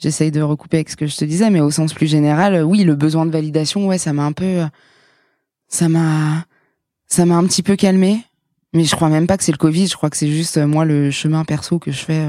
j'essaye 0.00 0.30
de 0.30 0.40
recouper 0.40 0.78
avec 0.78 0.90
ce 0.90 0.96
que 0.96 1.06
je 1.06 1.16
te 1.16 1.24
disais, 1.24 1.50
mais 1.50 1.60
au 1.60 1.70
sens 1.70 1.92
plus 1.92 2.06
général, 2.06 2.62
oui, 2.64 2.84
le 2.84 2.94
besoin 2.94 3.26
de 3.26 3.30
validation, 3.30 3.86
ouais, 3.86 3.98
ça 3.98 4.12
m'a 4.12 4.24
un 4.24 4.32
peu, 4.32 4.62
ça 5.68 5.88
m'a, 5.88 6.44
ça 7.06 7.26
m'a 7.26 7.36
un 7.36 7.44
petit 7.44 7.62
peu 7.62 7.76
calmé. 7.76 8.24
Mais 8.72 8.84
je 8.84 8.94
crois 8.94 9.08
même 9.08 9.26
pas 9.26 9.36
que 9.36 9.44
c'est 9.44 9.52
le 9.52 9.58
Covid. 9.58 9.88
Je 9.88 9.96
crois 9.96 10.10
que 10.10 10.16
c'est 10.16 10.30
juste 10.30 10.56
moi 10.58 10.84
le 10.84 11.10
chemin 11.10 11.44
perso 11.44 11.78
que 11.78 11.90
je 11.90 11.98
fais 11.98 12.24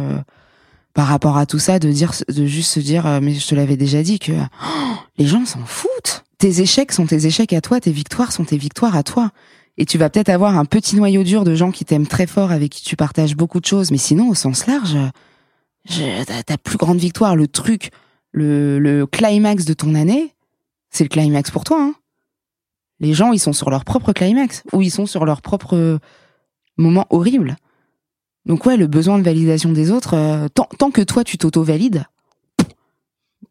par 0.93 1.07
rapport 1.07 1.38
à 1.38 1.45
tout 1.45 1.60
ça, 1.60 1.77
de 1.77 1.91
dire, 1.91 2.13
de 2.27 2.45
juste 2.45 2.71
se 2.71 2.79
dire, 2.79 3.19
mais 3.21 3.34
je 3.36 3.47
te 3.47 3.55
l'avais 3.55 3.77
déjà 3.77 4.01
dit 4.01 4.17
que 4.17 4.31
oh, 4.31 4.95
les 5.17 5.27
gens 5.27 5.45
s'en 5.45 5.63
foutent. 5.65 6.23
Tes 6.39 6.62
échecs 6.62 6.91
sont 6.91 7.05
tes 7.05 7.27
échecs 7.27 7.53
à 7.53 7.62
toi, 7.62 7.79
tes 7.79 7.91
victoires 7.91 8.31
sont 8.31 8.43
tes 8.43 8.57
victoires 8.57 8.95
à 8.95 9.03
toi. 9.03 9.29
Et 9.77 9.86
tu 9.86 9.97
vas 9.97 10.10
peut-être 10.10 10.29
avoir 10.29 10.57
un 10.57 10.65
petit 10.65 10.95
noyau 10.95 11.23
dur 11.23 11.43
de 11.43 11.53
gens 11.55 11.71
qui 11.71 11.86
t'aiment 11.86 12.07
très 12.07 12.27
fort, 12.27 12.51
avec 12.51 12.71
qui 12.71 12.84
tu 12.84 12.95
partages 12.95 13.36
beaucoup 13.36 13.60
de 13.60 13.65
choses. 13.65 13.91
Mais 13.91 13.97
sinon, 13.97 14.29
au 14.29 14.36
sens 14.36 14.65
large, 14.65 14.97
ta 16.46 16.58
plus 16.58 16.78
grande 16.78 17.00
victoire, 17.00 17.36
le 17.36 17.48
truc, 17.48 17.91
le, 18.32 18.80
le 18.80 19.06
climax 19.06 19.65
de 19.65 19.74
ton 19.74 19.96
année, 19.96 20.34
c'est 20.89 21.04
le 21.04 21.10
climax 21.10 21.52
pour 21.52 21.63
toi. 21.63 21.82
Hein. 21.82 21.96
Les 23.00 23.13
gens, 23.13 23.32
ils 23.32 23.39
sont 23.39 23.54
sur 23.54 23.70
leur 23.70 23.84
propre 23.84 24.13
climax 24.13 24.63
ou 24.74 24.82
ils 24.82 24.91
sont 24.91 25.06
sur 25.06 25.26
leur 25.26 25.41
propre 25.41 26.00
moment 26.78 27.08
horrible. 27.10 27.56
Donc 28.46 28.65
ouais, 28.65 28.78
le 28.78 28.88
besoin 28.88 29.17
de 29.20 29.24
validation 29.24 29.72
des 29.72 29.91
autres, 29.91 30.15
euh, 30.15 30.48
tant, 30.48 30.67
tant 30.78 30.91
que 30.91 31.02
toi 31.02 31.24
tu 31.24 31.38
t'auto-valides, 31.38 32.06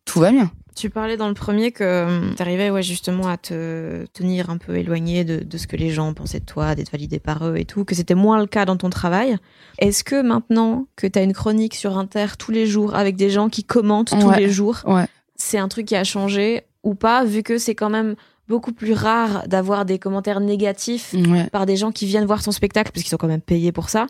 tout 0.05 0.21
va 0.21 0.33
bien. 0.33 0.51
Tu 0.75 0.91
parlais 0.91 1.17
dans 1.17 1.29
le 1.29 1.35
premier 1.35 1.73
que 1.73 1.85
euh, 1.85 2.35
tu 2.37 2.43
arrivais 2.43 2.71
ouais, 2.71 2.83
justement 2.83 3.29
à 3.29 3.37
te 3.37 4.05
tenir 4.13 4.51
un 4.51 4.57
peu 4.57 4.77
éloigné 4.77 5.25
de, 5.25 5.43
de, 5.43 5.59
ce 5.59 5.67
que 5.67 5.77
les 5.77 5.91
gens 5.91 6.13
pensaient 6.15 6.41
de 6.41 6.45
toi, 6.45 6.75
d'être 6.75 6.93
validé 6.93 7.19
par 7.19 7.47
eux 7.47 7.57
et 7.57 7.65
tout, 7.65 7.85
que 7.85 7.95
c'était 7.95 8.15
moins 8.15 8.39
le 8.39 8.47
cas 8.47 8.65
dans 8.65 8.77
ton 8.77 8.91
travail. 8.91 9.37
Est-ce 9.79 10.05
que 10.05 10.23
maintenant 10.23 10.87
que 10.97 11.07
tu 11.07 11.19
as 11.19 11.23
une 11.23 11.33
chronique 11.33 11.75
sur 11.75 11.99
Inter 11.99 12.27
tous 12.39 12.53
les 12.53 12.67
jours 12.67 12.95
avec 12.95 13.17
des 13.17 13.31
gens 13.31 13.49
qui 13.49 13.65
commentent 13.65 14.15
tous 14.19 14.31
les 14.33 14.49
jours, 14.49 14.79
ouais. 14.87 15.07
c'est 15.37 15.59
un 15.59 15.69
truc 15.69 15.87
qui 15.87 15.97
a 15.97 16.05
changé 16.05 16.63
ou 16.83 16.95
pas, 16.95 17.25
vu 17.25 17.43
que 17.43 17.59
c'est 17.59 17.75
quand 17.75 17.91
même 17.91 18.15
beaucoup 18.49 18.73
plus 18.73 18.93
rare 18.93 19.47
d'avoir 19.47 19.85
des 19.85 19.99
commentaires 19.99 20.41
négatifs 20.41 21.15
ouais. 21.15 21.49
par 21.51 21.67
des 21.67 21.77
gens 21.77 21.93
qui 21.93 22.07
viennent 22.07 22.27
voir 22.27 22.43
ton 22.43 22.51
spectacle, 22.51 22.91
parce 22.93 23.03
qu'ils 23.03 23.11
sont 23.11 23.17
quand 23.17 23.29
même 23.29 23.41
payés 23.41 23.71
pour 23.71 23.89
ça. 23.89 24.07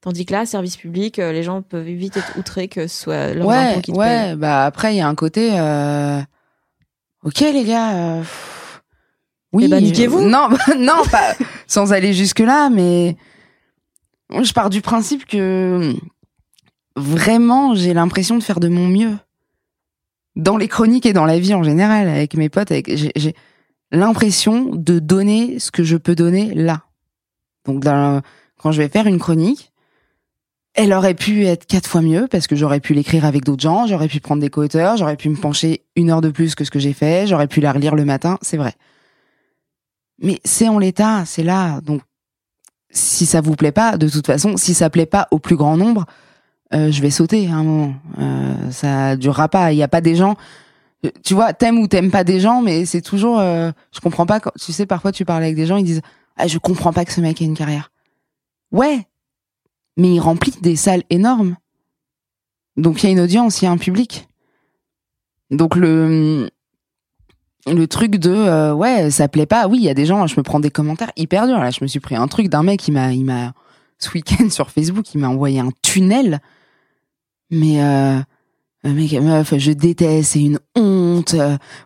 Tandis 0.00 0.26
que 0.26 0.32
là, 0.32 0.46
service 0.46 0.76
public, 0.76 1.18
euh, 1.18 1.32
les 1.32 1.42
gens 1.42 1.60
peuvent 1.60 1.84
vite 1.84 2.16
être 2.16 2.38
outrés 2.38 2.68
que 2.68 2.86
ce 2.86 3.02
soit 3.02 3.34
leurs 3.34 3.46
ouais, 3.46 3.56
impôts 3.56 3.80
qui 3.80 3.92
te 3.92 3.96
ouais. 3.96 4.06
payent. 4.06 4.36
Bah 4.36 4.64
après, 4.64 4.94
il 4.94 4.98
y 4.98 5.00
a 5.00 5.08
un 5.08 5.14
côté. 5.16 5.58
Euh... 5.58 6.20
Ok, 7.24 7.40
les 7.40 7.64
gars. 7.64 7.96
Euh... 7.96 8.22
Oui. 9.52 9.64
Eh 9.66 9.68
ben, 9.68 9.82
niquez-vous. 9.82 10.20
Non, 10.20 10.48
non, 10.78 11.02
pas 11.10 11.34
sans 11.66 11.92
aller 11.92 12.12
jusque 12.12 12.38
là, 12.38 12.70
mais 12.70 13.16
je 14.30 14.52
pars 14.52 14.70
du 14.70 14.82
principe 14.82 15.26
que 15.26 15.94
vraiment, 16.94 17.74
j'ai 17.74 17.94
l'impression 17.94 18.36
de 18.36 18.42
faire 18.42 18.60
de 18.60 18.68
mon 18.68 18.86
mieux 18.86 19.16
dans 20.36 20.56
les 20.56 20.68
chroniques 20.68 21.06
et 21.06 21.12
dans 21.12 21.24
la 21.24 21.40
vie 21.40 21.54
en 21.54 21.64
général 21.64 22.08
avec 22.08 22.34
mes 22.34 22.48
potes. 22.48 22.70
Avec 22.70 22.94
j'ai 22.94 23.34
l'impression 23.90 24.74
de 24.74 24.98
donner 24.98 25.58
ce 25.58 25.72
que 25.72 25.82
je 25.82 25.96
peux 25.96 26.14
donner 26.14 26.54
là. 26.54 26.84
Donc 27.64 27.82
dans, 27.82 28.22
quand 28.58 28.70
je 28.70 28.80
vais 28.80 28.88
faire 28.88 29.06
une 29.06 29.18
chronique, 29.18 29.72
elle 30.78 30.92
aurait 30.92 31.14
pu 31.14 31.44
être 31.44 31.66
quatre 31.66 31.88
fois 31.88 32.02
mieux 32.02 32.28
parce 32.30 32.46
que 32.46 32.54
j'aurais 32.54 32.78
pu 32.78 32.94
l'écrire 32.94 33.24
avec 33.24 33.44
d'autres 33.44 33.62
gens, 33.62 33.88
j'aurais 33.88 34.06
pu 34.06 34.20
prendre 34.20 34.40
des 34.40 34.48
co-auteurs, 34.48 34.96
j'aurais 34.96 35.16
pu 35.16 35.28
me 35.28 35.34
pencher 35.34 35.82
une 35.96 36.08
heure 36.08 36.20
de 36.20 36.30
plus 36.30 36.54
que 36.54 36.62
ce 36.64 36.70
que 36.70 36.78
j'ai 36.78 36.92
fait, 36.92 37.26
j'aurais 37.26 37.48
pu 37.48 37.60
la 37.60 37.72
relire 37.72 37.96
le 37.96 38.04
matin, 38.04 38.38
c'est 38.42 38.56
vrai. 38.56 38.74
Mais 40.22 40.38
c'est 40.44 40.68
en 40.68 40.78
l'état, 40.78 41.24
c'est 41.26 41.42
là. 41.42 41.80
Donc, 41.80 42.02
si 42.90 43.26
ça 43.26 43.40
vous 43.40 43.56
plaît 43.56 43.72
pas, 43.72 43.96
de 43.98 44.08
toute 44.08 44.24
façon, 44.24 44.56
si 44.56 44.72
ça 44.72 44.88
plaît 44.88 45.04
pas 45.04 45.26
au 45.32 45.40
plus 45.40 45.56
grand 45.56 45.76
nombre, 45.76 46.06
euh, 46.72 46.92
je 46.92 47.02
vais 47.02 47.10
sauter 47.10 47.48
à 47.48 47.54
un 47.54 47.64
moment. 47.64 47.94
Euh, 48.20 48.70
ça 48.70 49.16
durera 49.16 49.48
pas. 49.48 49.72
Il 49.72 49.78
y 49.78 49.82
a 49.82 49.88
pas 49.88 50.00
des 50.00 50.14
gens. 50.14 50.36
Tu 51.24 51.34
vois, 51.34 51.54
t'aimes 51.54 51.78
ou 51.78 51.88
t'aimes 51.88 52.12
pas 52.12 52.22
des 52.22 52.38
gens, 52.38 52.62
mais 52.62 52.84
c'est 52.84 53.02
toujours. 53.02 53.40
Euh, 53.40 53.72
je 53.92 53.98
comprends 53.98 54.26
pas. 54.26 54.38
Quand, 54.38 54.52
tu 54.60 54.72
sais, 54.72 54.86
parfois 54.86 55.10
tu 55.10 55.24
parles 55.24 55.42
avec 55.42 55.56
des 55.56 55.66
gens, 55.66 55.76
ils 55.76 55.84
disent 55.84 56.02
ah 56.36 56.46
je 56.46 56.58
comprends 56.58 56.92
pas 56.92 57.04
que 57.04 57.12
ce 57.12 57.20
mec 57.20 57.42
ait 57.42 57.46
une 57.46 57.56
carrière. 57.56 57.90
Ouais, 58.70 59.07
mais 59.98 60.14
il 60.14 60.20
remplit 60.20 60.54
des 60.62 60.76
salles 60.76 61.02
énormes. 61.10 61.56
Donc 62.78 63.02
il 63.02 63.06
y 63.06 63.08
a 63.10 63.12
une 63.12 63.20
audience, 63.20 63.60
il 63.60 63.66
y 63.66 63.68
a 63.68 63.70
un 63.70 63.76
public. 63.76 64.28
Donc 65.50 65.74
le 65.76 66.48
truc 67.90 68.16
de 68.16 68.30
euh, 68.30 68.72
ouais, 68.72 69.10
ça 69.10 69.28
plaît 69.28 69.46
pas. 69.46 69.66
Oui, 69.66 69.78
il 69.78 69.84
y 69.84 69.90
a 69.90 69.94
des 69.94 70.06
gens, 70.06 70.26
je 70.26 70.36
me 70.36 70.42
prends 70.42 70.60
des 70.60 70.70
commentaires 70.70 71.10
hyper 71.16 71.46
durs. 71.46 71.58
Là, 71.58 71.70
je 71.70 71.80
me 71.82 71.88
suis 71.88 72.00
pris 72.00 72.14
un 72.14 72.28
truc 72.28 72.48
d'un 72.48 72.62
mec 72.62 72.80
qui 72.80 72.92
m'a 72.92 73.12
il 73.12 73.24
m'a 73.24 73.52
ce 73.98 74.10
week-end 74.12 74.48
sur 74.50 74.70
Facebook, 74.70 75.12
il 75.14 75.20
m'a 75.20 75.28
envoyé 75.28 75.58
un 75.58 75.70
tunnel. 75.82 76.40
Mais 77.50 77.82
euh, 77.82 78.20
mec, 78.84 79.12
meuf, 79.14 79.54
je 79.56 79.72
déteste, 79.72 80.32
c'est 80.32 80.42
une 80.42 80.60
honte. 80.76 81.34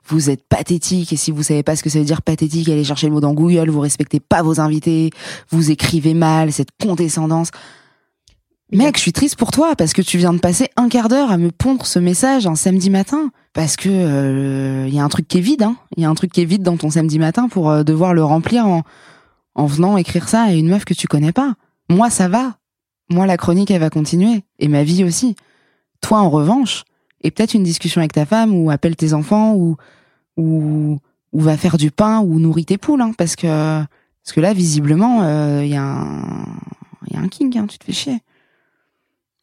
Vous 0.04 0.28
êtes 0.28 0.46
pathétique 0.46 1.14
et 1.14 1.16
si 1.16 1.30
vous 1.30 1.42
savez 1.42 1.62
pas 1.62 1.76
ce 1.76 1.82
que 1.82 1.88
ça 1.88 1.98
veut 1.98 2.04
dire 2.04 2.20
pathétique, 2.20 2.68
allez 2.68 2.84
chercher 2.84 3.06
le 3.06 3.14
mot 3.14 3.20
dans 3.20 3.32
Google. 3.32 3.70
Vous 3.70 3.80
respectez 3.80 4.20
pas 4.20 4.42
vos 4.42 4.60
invités, 4.60 5.10
vous 5.48 5.70
écrivez 5.70 6.12
mal, 6.12 6.52
cette 6.52 6.72
condescendance. 6.78 7.52
Mec, 8.74 8.96
je 8.96 9.02
suis 9.02 9.12
triste 9.12 9.36
pour 9.36 9.50
toi 9.50 9.76
parce 9.76 9.92
que 9.92 10.00
tu 10.00 10.16
viens 10.16 10.32
de 10.32 10.38
passer 10.38 10.70
un 10.76 10.88
quart 10.88 11.08
d'heure 11.08 11.30
à 11.30 11.36
me 11.36 11.50
pondre 11.50 11.84
ce 11.84 11.98
message 11.98 12.46
un 12.46 12.54
samedi 12.54 12.88
matin 12.88 13.30
parce 13.52 13.76
que 13.76 13.90
il 13.90 13.94
euh, 13.94 14.88
y 14.88 14.98
a 14.98 15.04
un 15.04 15.10
truc 15.10 15.28
qui 15.28 15.38
est 15.38 15.42
vide. 15.42 15.60
Il 15.60 15.64
hein. 15.64 15.76
y 15.98 16.04
a 16.06 16.08
un 16.08 16.14
truc 16.14 16.32
qui 16.32 16.40
est 16.40 16.46
vide 16.46 16.62
dans 16.62 16.78
ton 16.78 16.88
samedi 16.88 17.18
matin 17.18 17.48
pour 17.48 17.68
euh, 17.68 17.82
devoir 17.82 18.14
le 18.14 18.24
remplir 18.24 18.66
en, 18.66 18.82
en 19.54 19.66
venant 19.66 19.98
écrire 19.98 20.26
ça 20.26 20.44
à 20.44 20.52
une 20.52 20.68
meuf 20.68 20.86
que 20.86 20.94
tu 20.94 21.06
connais 21.06 21.32
pas. 21.32 21.54
Moi, 21.90 22.08
ça 22.08 22.28
va. 22.28 22.56
Moi, 23.10 23.26
la 23.26 23.36
chronique, 23.36 23.70
elle 23.70 23.80
va 23.80 23.90
continuer 23.90 24.42
et 24.58 24.68
ma 24.68 24.84
vie 24.84 25.04
aussi. 25.04 25.36
Toi, 26.00 26.20
en 26.20 26.30
revanche, 26.30 26.84
et 27.20 27.30
peut-être 27.30 27.52
une 27.52 27.64
discussion 27.64 28.00
avec 28.00 28.14
ta 28.14 28.24
femme 28.24 28.54
ou 28.54 28.70
appelle 28.70 28.96
tes 28.96 29.12
enfants 29.12 29.52
ou 29.54 29.76
ou 30.38 30.98
ou 31.32 31.40
va 31.40 31.58
faire 31.58 31.76
du 31.76 31.90
pain 31.90 32.20
ou 32.20 32.40
nourrit 32.40 32.64
tes 32.64 32.78
poules, 32.78 33.02
hein, 33.02 33.12
parce 33.18 33.36
que 33.36 33.46
parce 33.46 34.32
que 34.34 34.40
là, 34.40 34.54
visiblement, 34.54 35.22
il 35.22 35.26
euh, 35.26 35.64
y 35.66 35.76
a 35.76 35.82
un 35.82 36.46
il 37.08 37.16
y 37.16 37.18
a 37.18 37.20
un 37.20 37.28
king, 37.28 37.58
hein, 37.58 37.66
tu 37.66 37.76
te 37.76 37.84
fais 37.84 37.92
chier. 37.92 38.22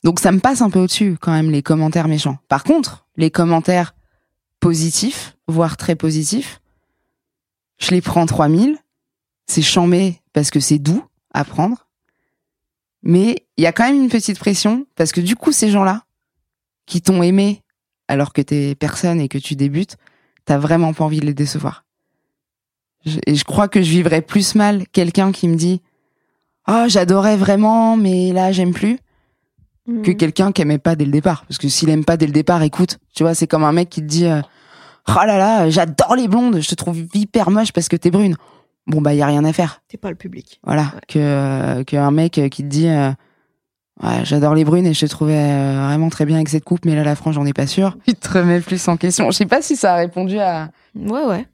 Donc 0.04 0.20
ça 0.20 0.32
me 0.32 0.40
passe 0.40 0.62
un 0.62 0.70
peu 0.70 0.80
au-dessus 0.80 1.18
quand 1.20 1.32
même 1.32 1.52
les 1.52 1.62
commentaires 1.62 2.08
méchants. 2.08 2.38
Par 2.48 2.64
contre, 2.64 3.06
les 3.18 3.32
commentaires 3.32 3.96
positifs, 4.60 5.36
voire 5.48 5.78
très 5.78 5.96
positifs, 5.96 6.62
je 7.80 7.92
les 7.92 8.02
prends 8.02 8.26
3000. 8.26 8.78
C'est 9.48 9.62
chambé 9.62 10.22
parce 10.34 10.52
que 10.52 10.60
c'est 10.60 10.80
doux 10.80 11.04
à 11.34 11.44
prendre. 11.44 11.88
Mais 13.02 13.48
il 13.58 13.64
y 13.64 13.68
a 13.68 13.72
quand 13.72 13.86
même 13.86 14.02
une 14.02 14.10
petite 14.10 14.38
pression 14.38 14.86
parce 14.96 15.12
que 15.12 15.22
du 15.22 15.36
coup, 15.36 15.52
ces 15.52 15.72
gens-là 15.72 16.04
qui 16.86 17.02
t'ont 17.02 17.24
aimé 17.24 17.64
alors 18.08 18.34
que 18.34 18.42
t'es 18.42 18.76
personne 18.76 19.20
et 19.22 19.30
que 19.30 19.38
tu 19.38 19.56
débutes, 19.56 19.98
t'as 20.46 20.58
vraiment 20.58 20.94
pas 20.94 21.04
envie 21.04 21.20
de 21.20 21.26
les 21.26 21.34
décevoir. 21.34 21.86
Et 23.26 23.36
je 23.36 23.44
crois 23.44 23.68
que 23.68 23.82
je 23.82 23.90
vivrais 23.90 24.22
plus 24.22 24.56
mal 24.56 24.88
quelqu'un 24.92 25.32
qui 25.32 25.48
me 25.48 25.56
dit 25.56 25.82
oh, 26.68 26.86
j'adorais 26.88 27.38
vraiment 27.38 27.96
mais 27.96 28.34
là 28.34 28.52
j'aime 28.52 28.74
plus 28.74 29.00
mmh. 29.90 30.02
que 30.02 30.12
quelqu'un 30.12 30.52
qui 30.52 30.62
aimait 30.62 30.78
pas 30.78 30.96
dès 30.96 31.06
le 31.06 31.12
départ 31.12 31.46
parce 31.46 31.58
que 31.58 31.68
s'il 31.68 31.90
aime 31.90 32.06
pas 32.06 32.18
dès 32.18 32.26
le 32.26 32.32
départ 32.32 32.62
écoute 32.64 32.98
tu 33.16 33.24
vois 33.24 33.34
c'est 33.34 33.48
comme 33.48 33.64
un 33.64 33.72
mec 33.72 33.90
qui 33.90 34.02
te 34.02 34.08
dit 34.08 34.26
euh, 34.26 34.42
oh 35.08 35.26
là 35.26 35.38
là 35.38 35.70
j'adore 35.70 36.16
les 36.16 36.28
blondes 36.28 36.62
je 36.62 36.70
te 36.70 36.76
trouve 36.76 36.98
hyper 37.14 37.52
moche 37.52 37.72
parce 37.72 37.88
que 37.88 37.96
t'es 37.96 38.12
brune 38.12 38.36
bon 38.88 39.02
bah 39.02 39.14
y 39.14 39.22
a 39.22 39.26
rien 39.26 39.44
à 39.46 39.54
faire 39.54 39.82
t'es 39.88 39.98
pas 39.98 40.10
le 40.10 40.16
public 40.16 40.60
voilà 40.64 40.84
ouais. 40.84 41.02
que 41.08 41.20
euh, 41.20 41.84
qu'un 41.84 42.12
mec 42.12 42.34
qui 42.34 42.64
te 42.64 42.68
dit 42.68 42.88
euh, 42.88 43.12
Ouais, 44.02 44.24
j'adore 44.24 44.56
les 44.56 44.64
brunes 44.64 44.86
et 44.86 44.94
je 44.94 45.02
te 45.02 45.10
trouvais 45.10 45.36
euh, 45.36 45.86
vraiment 45.86 46.10
très 46.10 46.26
bien 46.26 46.38
avec 46.38 46.48
cette 46.48 46.64
coupe, 46.64 46.86
mais 46.86 46.96
là, 46.96 47.04
la 47.04 47.16
frange, 47.16 47.36
j'en 47.36 47.46
ai 47.46 47.52
pas 47.52 47.68
sûr. 47.68 47.98
Il 48.08 48.16
te 48.16 48.30
remet 48.30 48.62
plus 48.62 48.88
en 48.88 48.96
question. 48.96 49.30
Je 49.30 49.38
sais 49.38 49.46
pas 49.46 49.62
si 49.62 49.76
ça 49.76 49.96
a 49.96 49.98
répondu 49.98 50.40
à. 50.40 50.72
Ouais, 50.96 51.26
ouais. 51.26 51.46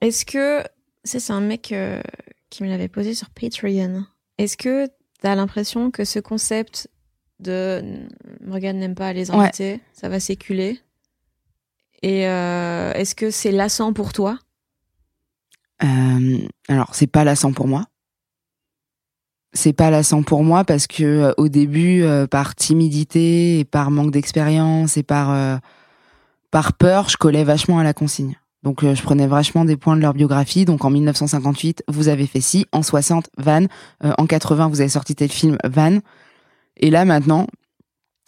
Est-ce 0.00 0.24
que. 0.24 0.62
C'est 1.04 1.30
un 1.32 1.40
mec 1.40 1.72
euh, 1.72 2.02
qui 2.50 2.62
me 2.62 2.68
l'avait 2.68 2.88
posé 2.88 3.14
sur 3.14 3.30
Patreon. 3.30 4.04
Est-ce 4.36 4.58
que 4.58 4.88
t'as 5.22 5.34
l'impression 5.34 5.90
que 5.90 6.04
ce 6.04 6.18
concept 6.18 6.88
de 7.40 7.82
Morgan 8.44 8.78
n'aime 8.78 8.94
pas 8.94 9.12
les 9.12 9.30
invités, 9.30 9.72
ouais. 9.72 9.80
ça 9.92 10.08
va 10.08 10.20
s'éculer. 10.20 10.80
Et 12.02 12.26
euh, 12.28 12.92
est-ce 12.92 13.14
que 13.14 13.30
c'est 13.30 13.50
lassant 13.50 13.92
pour 13.92 14.12
toi? 14.12 14.38
Euh, 15.82 16.38
Alors, 16.68 16.94
c'est 16.94 17.06
pas 17.06 17.24
lassant 17.24 17.52
pour 17.52 17.66
moi. 17.66 17.84
C'est 19.52 19.72
pas 19.72 19.90
lassant 19.90 20.22
pour 20.22 20.44
moi 20.44 20.64
parce 20.64 20.86
que 20.86 21.04
euh, 21.04 21.32
au 21.38 21.48
début 21.48 22.04
par 22.30 22.54
timidité 22.54 23.60
et 23.60 23.64
par 23.64 23.90
manque 23.90 24.10
d'expérience 24.10 24.96
et 24.96 25.02
par 25.02 25.60
par 26.50 26.72
peur 26.74 27.08
je 27.08 27.16
collais 27.16 27.44
vachement 27.44 27.78
à 27.78 27.84
la 27.84 27.94
consigne. 27.94 28.38
Donc 28.62 28.84
je 28.84 29.02
prenais 29.02 29.26
vachement 29.26 29.64
des 29.64 29.76
points 29.76 29.96
de 29.96 30.02
leur 30.02 30.12
biographie. 30.12 30.64
Donc 30.64 30.84
en 30.84 30.90
1958 30.90 31.84
vous 31.88 32.08
avez 32.08 32.26
fait 32.26 32.40
ci. 32.40 32.66
En 32.72 32.82
60 32.82 33.30
Van 33.38 33.64
en 34.02 34.26
80 34.26 34.68
vous 34.68 34.80
avez 34.80 34.90
sorti 34.90 35.14
tel 35.14 35.30
film 35.30 35.56
Van 35.64 35.98
et 36.78 36.90
là 36.90 37.04
maintenant 37.04 37.46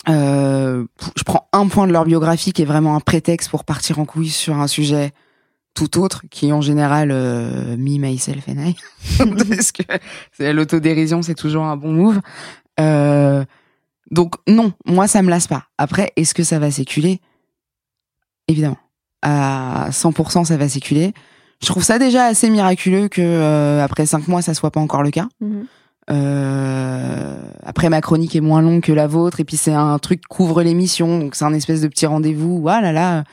je 0.07 1.23
prends 1.25 1.49
un 1.53 1.69
point 1.69 1.87
de 1.87 1.93
leur 1.93 2.05
biographie 2.05 2.53
qui 2.53 2.63
est 2.63 2.67
vraiment 2.67 2.97
un 2.97 3.01
prétexte 3.01 3.51
pour 3.51 3.65
partir 3.65 3.99
en 3.99 4.05
couille 4.05 4.31
sur 4.31 4.57
un 4.57 4.67
sujet 4.67 5.13
tout 5.75 5.99
autre, 5.99 6.25
qui 6.31 6.53
en 6.53 6.61
général 6.61 7.11
euh, 7.13 7.77
me, 7.77 7.99
myself 7.99 8.49
and 8.49 8.59
I. 8.59 8.77
Parce 9.19 9.73
que 9.73 9.83
l'autodérision, 10.53 11.23
c'est 11.23 11.35
toujours 11.35 11.65
un 11.65 11.77
bon 11.77 11.93
move. 11.93 12.21
Euh, 12.79 13.45
donc 14.11 14.35
non, 14.47 14.73
moi 14.85 15.07
ça 15.07 15.23
me 15.23 15.31
lasse 15.31 15.47
pas. 15.47 15.65
Après, 15.79 16.13
est-ce 16.17 16.35
que 16.35 16.43
ça 16.43 16.59
va 16.59 16.71
s'éculer? 16.71 17.21
Évidemment, 18.49 18.79
à 19.23 19.89
100% 19.91 20.45
ça 20.45 20.57
va 20.57 20.69
s'éculer. 20.69 21.13
Je 21.63 21.67
trouve 21.67 21.85
ça 21.85 21.99
déjà 21.99 22.25
assez 22.25 22.51
miraculeux 22.51 23.09
que 23.09 23.21
euh, 23.21 23.85
après 23.85 24.07
cinq 24.07 24.29
mois 24.29 24.43
ça 24.43 24.55
soit 24.55 24.71
pas 24.71 24.81
encore 24.81 25.03
le 25.03 25.11
cas. 25.11 25.29
Mhm. 25.41 25.67
Euh, 26.11 27.37
après 27.63 27.89
ma 27.89 28.01
chronique 28.01 28.35
est 28.35 28.41
moins 28.41 28.63
longue 28.63 28.81
que 28.81 28.93
la 28.93 29.07
vôtre 29.07 29.39
et 29.39 29.45
puis 29.45 29.57
c'est 29.57 29.75
un 29.75 29.99
truc 29.99 30.23
couvre 30.29 30.63
l'émission 30.63 31.19
donc 31.21 31.37
c'est 31.37 31.45
un 31.45 31.53
espèce 31.55 31.81
de 31.83 31.89
petit 31.89 32.07
rendez-vous. 32.07 32.65
Ah 32.69 32.81
là 32.81 32.93
là, 32.93 33.25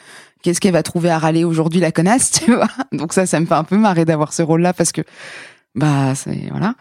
qu'est-ce 0.41 0.61
qu'elle 0.61 0.73
va 0.73 0.83
trouver 0.83 1.09
à 1.09 1.17
râler 1.17 1.43
aujourd'hui 1.43 1.79
la 1.79 1.91
connasse, 1.91 2.31
tu 2.45 2.53
vois? 2.53 2.67
Donc 2.91 3.13
ça, 3.13 3.25
ça 3.25 3.39
me 3.39 3.45
fait 3.45 3.55
un 3.55 3.63
peu 3.63 3.77
marrer 3.77 4.05
d'avoir 4.05 4.33
ce 4.33 4.41
rôle-là 4.41 4.73
parce 4.73 4.91
que 4.91 5.01
bah 5.75 6.15
c'est 6.15 6.49
voilà, 6.51 6.75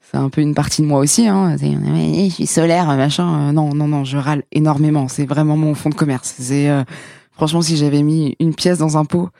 c'est 0.00 0.16
un 0.16 0.28
peu 0.28 0.40
une 0.40 0.54
partie 0.54 0.82
de 0.82 0.86
moi 0.86 1.00
aussi. 1.00 1.28
Hein. 1.28 1.56
Je 1.60 2.30
suis 2.30 2.46
solaire, 2.46 2.86
machin. 2.96 3.48
Euh, 3.48 3.52
non 3.52 3.74
non 3.74 3.88
non, 3.88 4.04
je 4.04 4.18
râle 4.18 4.42
énormément. 4.52 5.08
C'est 5.08 5.26
vraiment 5.26 5.56
mon 5.56 5.74
fond 5.74 5.90
de 5.90 5.94
commerce. 5.94 6.34
C'est 6.38 6.68
euh, 6.68 6.84
franchement 7.32 7.62
si 7.62 7.76
j'avais 7.76 8.02
mis 8.02 8.36
une 8.40 8.54
pièce 8.54 8.78
dans 8.78 8.98
un 8.98 9.04
pot 9.04 9.30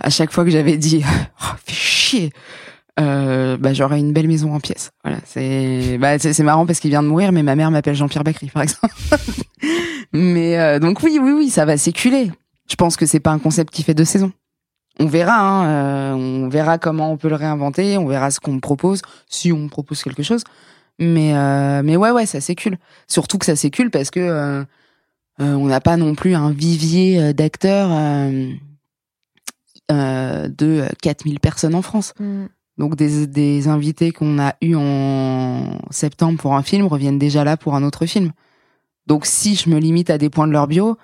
à 0.00 0.10
chaque 0.10 0.32
fois 0.32 0.44
que 0.44 0.50
j'avais 0.50 0.76
dit 0.76 1.04
oh, 1.42 1.54
fais 1.64 1.74
chier 1.74 2.32
euh, 3.00 3.56
bah 3.56 3.72
j'aurais 3.72 3.98
une 3.98 4.12
belle 4.12 4.28
maison 4.28 4.54
en 4.54 4.60
pièces. 4.60 4.92
Voilà, 5.02 5.18
c'est 5.24 5.98
bah 5.98 6.18
c'est 6.18 6.38
marrant 6.42 6.66
parce 6.66 6.80
qu'il 6.80 6.90
vient 6.90 7.02
de 7.02 7.08
mourir, 7.08 7.32
mais 7.32 7.42
ma 7.42 7.56
mère 7.56 7.70
m'appelle 7.70 7.94
Jean-Pierre 7.94 8.24
Bacry 8.24 8.48
par 8.48 8.62
exemple. 8.62 8.94
mais 10.12 10.58
euh, 10.58 10.78
donc 10.78 11.02
oui 11.02 11.18
oui 11.20 11.32
oui, 11.32 11.50
ça 11.50 11.64
va 11.64 11.76
s'éculer. 11.76 12.30
Je 12.68 12.76
pense 12.76 12.96
que 12.96 13.06
c'est 13.06 13.20
pas 13.20 13.30
un 13.30 13.38
concept 13.38 13.72
qui 13.72 13.82
fait 13.82 13.94
deux 13.94 14.04
saisons. 14.04 14.32
On 15.00 15.06
verra, 15.06 15.40
hein, 15.40 15.66
euh, 15.66 16.12
on 16.12 16.48
verra 16.48 16.78
comment 16.78 17.10
on 17.10 17.16
peut 17.16 17.28
le 17.28 17.34
réinventer, 17.34 17.98
on 17.98 18.06
verra 18.06 18.30
ce 18.30 18.38
qu'on 18.38 18.60
propose, 18.60 19.02
si 19.28 19.52
on 19.52 19.68
propose 19.68 20.02
quelque 20.02 20.22
chose. 20.22 20.44
Mais 20.98 21.34
euh, 21.34 21.82
mais 21.82 21.96
ouais 21.96 22.10
ouais, 22.10 22.26
ça 22.26 22.40
s'écule. 22.40 22.78
Surtout 23.08 23.38
que 23.38 23.46
ça 23.46 23.56
s'écule 23.56 23.90
parce 23.90 24.10
que 24.10 24.20
euh, 24.20 24.64
euh, 25.40 25.54
on 25.54 25.66
n'a 25.66 25.80
pas 25.80 25.96
non 25.96 26.14
plus 26.14 26.34
un 26.34 26.50
vivier 26.52 27.34
d'acteurs 27.34 27.88
de 29.90 30.84
4000 31.02 31.40
personnes 31.40 31.74
en 31.74 31.82
France. 31.82 32.14
Mhm. 32.20 32.48
Donc 32.78 32.96
des, 32.96 33.26
des 33.26 33.68
invités 33.68 34.10
qu'on 34.10 34.38
a 34.40 34.54
eus 34.60 34.74
en 34.74 35.78
septembre 35.90 36.38
pour 36.38 36.54
un 36.54 36.62
film 36.62 36.86
reviennent 36.86 37.18
déjà 37.18 37.44
là 37.44 37.56
pour 37.56 37.74
un 37.76 37.82
autre 37.84 38.06
film. 38.06 38.32
Donc 39.06 39.26
si 39.26 39.54
je 39.54 39.68
me 39.70 39.78
limite 39.78 40.10
à 40.10 40.18
des 40.18 40.30
points 40.30 40.48
de 40.48 40.52
leur 40.52 40.66
bio, 40.66 40.96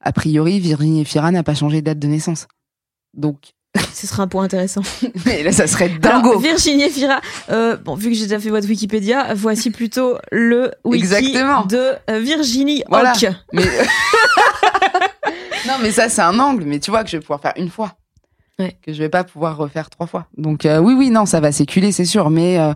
a 0.00 0.12
priori 0.12 0.58
Virginie 0.60 1.02
Efira 1.02 1.30
n'a 1.30 1.42
pas 1.42 1.54
changé 1.54 1.80
de 1.80 1.86
date 1.86 1.98
de 1.98 2.06
naissance. 2.08 2.46
Donc 3.14 3.52
Ce 3.92 4.06
sera 4.06 4.22
un 4.22 4.28
point 4.28 4.44
intéressant. 4.44 4.80
mais 5.26 5.42
là 5.42 5.52
ça 5.52 5.66
serait 5.66 5.90
Alors, 6.02 6.22
dingo. 6.22 6.38
Virginie 6.38 6.84
Efira, 6.84 7.20
euh, 7.50 7.76
bon, 7.76 7.94
vu 7.94 8.08
que 8.08 8.14
j'ai 8.14 8.22
déjà 8.24 8.40
fait 8.40 8.48
votre 8.48 8.66
Wikipédia, 8.66 9.34
voici 9.34 9.70
plutôt 9.70 10.16
le 10.32 10.70
wiki 10.84 11.04
Exactement. 11.04 11.66
de 11.66 11.92
euh, 12.08 12.20
Virginie 12.20 12.82
Voilà. 12.88 13.12
Hoc. 13.12 13.26
Mais 13.52 13.64
non 15.66 15.74
mais 15.82 15.90
ça 15.90 16.08
c'est 16.08 16.22
un 16.22 16.38
angle, 16.38 16.64
mais 16.64 16.80
tu 16.80 16.90
vois 16.90 17.04
que 17.04 17.10
je 17.10 17.16
vais 17.16 17.20
pouvoir 17.20 17.40
faire 17.40 17.52
une 17.56 17.70
fois. 17.70 17.94
Ouais. 18.58 18.76
Que 18.82 18.92
je 18.92 18.98
vais 18.98 19.08
pas 19.08 19.22
pouvoir 19.24 19.56
refaire 19.56 19.88
trois 19.88 20.06
fois. 20.06 20.26
Donc 20.36 20.66
euh, 20.66 20.80
oui 20.80 20.94
oui 20.94 21.10
non 21.10 21.26
ça 21.26 21.38
va 21.40 21.52
s'éculer 21.52 21.92
c'est 21.92 22.04
sûr, 22.04 22.28
mais 22.30 22.58
euh, 22.58 22.74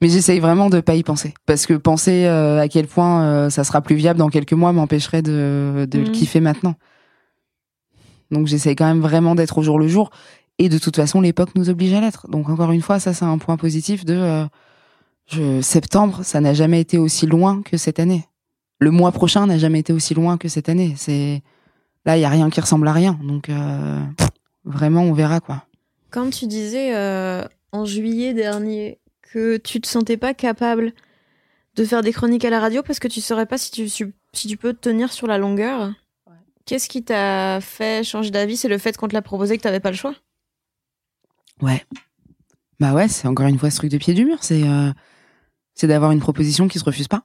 mais 0.00 0.08
j'essaye 0.08 0.38
vraiment 0.38 0.70
de 0.70 0.80
pas 0.80 0.94
y 0.94 1.02
penser 1.02 1.34
parce 1.46 1.66
que 1.66 1.74
penser 1.74 2.24
euh, 2.26 2.60
à 2.60 2.68
quel 2.68 2.86
point 2.86 3.50
ça 3.50 3.64
sera 3.64 3.80
plus 3.80 3.96
viable 3.96 4.18
dans 4.18 4.28
quelques 4.28 4.52
mois 4.52 4.72
m'empêcherait 4.72 5.22
de 5.22 5.86
de 5.90 5.98
le 5.98 6.04
Mhm. 6.06 6.12
kiffer 6.12 6.40
maintenant. 6.40 6.74
Donc 8.30 8.46
j'essaye 8.46 8.76
quand 8.76 8.86
même 8.86 9.00
vraiment 9.00 9.34
d'être 9.34 9.58
au 9.58 9.62
jour 9.62 9.78
le 9.78 9.88
jour 9.88 10.10
et 10.58 10.68
de 10.68 10.78
toute 10.78 10.94
façon 10.96 11.20
l'époque 11.20 11.50
nous 11.56 11.68
oblige 11.68 11.92
à 11.94 12.00
l'être. 12.00 12.28
Donc 12.28 12.48
encore 12.48 12.70
une 12.70 12.82
fois 12.82 13.00
ça 13.00 13.12
c'est 13.12 13.24
un 13.24 13.38
point 13.38 13.56
positif 13.56 14.04
de 14.04 14.46
je, 15.26 15.60
septembre 15.62 16.20
ça 16.22 16.40
n'a 16.40 16.54
jamais 16.54 16.80
été 16.80 16.96
aussi 16.98 17.26
loin 17.26 17.62
que 17.62 17.76
cette 17.76 17.98
année. 17.98 18.24
Le 18.78 18.90
mois 18.92 19.10
prochain 19.12 19.46
n'a 19.46 19.58
jamais 19.58 19.80
été 19.80 19.92
aussi 19.92 20.14
loin 20.14 20.36
que 20.36 20.48
cette 20.48 20.68
année. 20.68 20.94
C'est 20.96 21.42
là 22.04 22.16
il 22.16 22.20
y 22.20 22.24
a 22.24 22.28
rien 22.28 22.50
qui 22.50 22.60
ressemble 22.60 22.86
à 22.86 22.92
rien. 22.92 23.18
Donc 23.22 23.48
euh, 23.48 24.00
vraiment 24.64 25.02
on 25.02 25.12
verra 25.12 25.40
quoi. 25.40 25.64
Quand 26.10 26.30
tu 26.30 26.46
disais 26.46 26.94
euh, 26.94 27.44
en 27.72 27.84
juillet 27.84 28.34
dernier 28.34 28.98
que 29.22 29.56
tu 29.56 29.80
te 29.80 29.88
sentais 29.88 30.16
pas 30.16 30.34
capable 30.34 30.92
de 31.74 31.84
faire 31.84 32.02
des 32.02 32.12
chroniques 32.12 32.44
à 32.44 32.50
la 32.50 32.60
radio 32.60 32.82
parce 32.82 33.00
que 33.00 33.08
tu 33.08 33.20
saurais 33.20 33.46
pas 33.46 33.58
si 33.58 33.70
tu, 33.70 33.88
si 33.88 34.48
tu 34.48 34.56
peux 34.56 34.72
te 34.72 34.80
tenir 34.80 35.12
sur 35.12 35.26
la 35.26 35.38
longueur, 35.38 35.92
qu'est-ce 36.66 36.88
qui 36.88 37.02
t'a 37.02 37.60
fait 37.60 38.04
changer 38.04 38.30
d'avis? 38.30 38.56
C'est 38.56 38.68
le 38.68 38.78
fait 38.78 38.96
qu'on 38.96 39.08
te 39.08 39.14
l'a 39.14 39.22
proposé 39.22 39.56
que 39.56 39.62
t'avais 39.62 39.80
pas 39.80 39.90
le 39.90 39.96
choix? 39.96 40.14
Ouais. 41.60 41.84
Bah 42.80 42.92
ouais, 42.92 43.08
c'est 43.08 43.28
encore 43.28 43.46
une 43.46 43.58
fois 43.58 43.70
ce 43.70 43.76
truc 43.76 43.90
de 43.90 43.98
pied 43.98 44.14
du 44.14 44.24
mur, 44.24 44.38
c'est 44.42 44.62
euh, 44.62 44.92
c'est 45.74 45.86
d'avoir 45.86 46.12
une 46.12 46.20
proposition 46.20 46.68
qui 46.68 46.78
se 46.78 46.84
refuse 46.84 47.08
pas. 47.08 47.22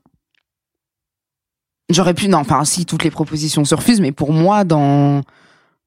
J'aurais 1.89 2.13
pu 2.13 2.27
non, 2.27 2.39
enfin 2.39 2.63
si 2.65 2.85
toutes 2.85 3.03
les 3.03 3.11
propositions 3.11 3.65
se 3.65 3.73
refusent, 3.73 4.01
mais 4.01 4.11
pour 4.11 4.31
moi 4.31 4.63
dans 4.63 5.23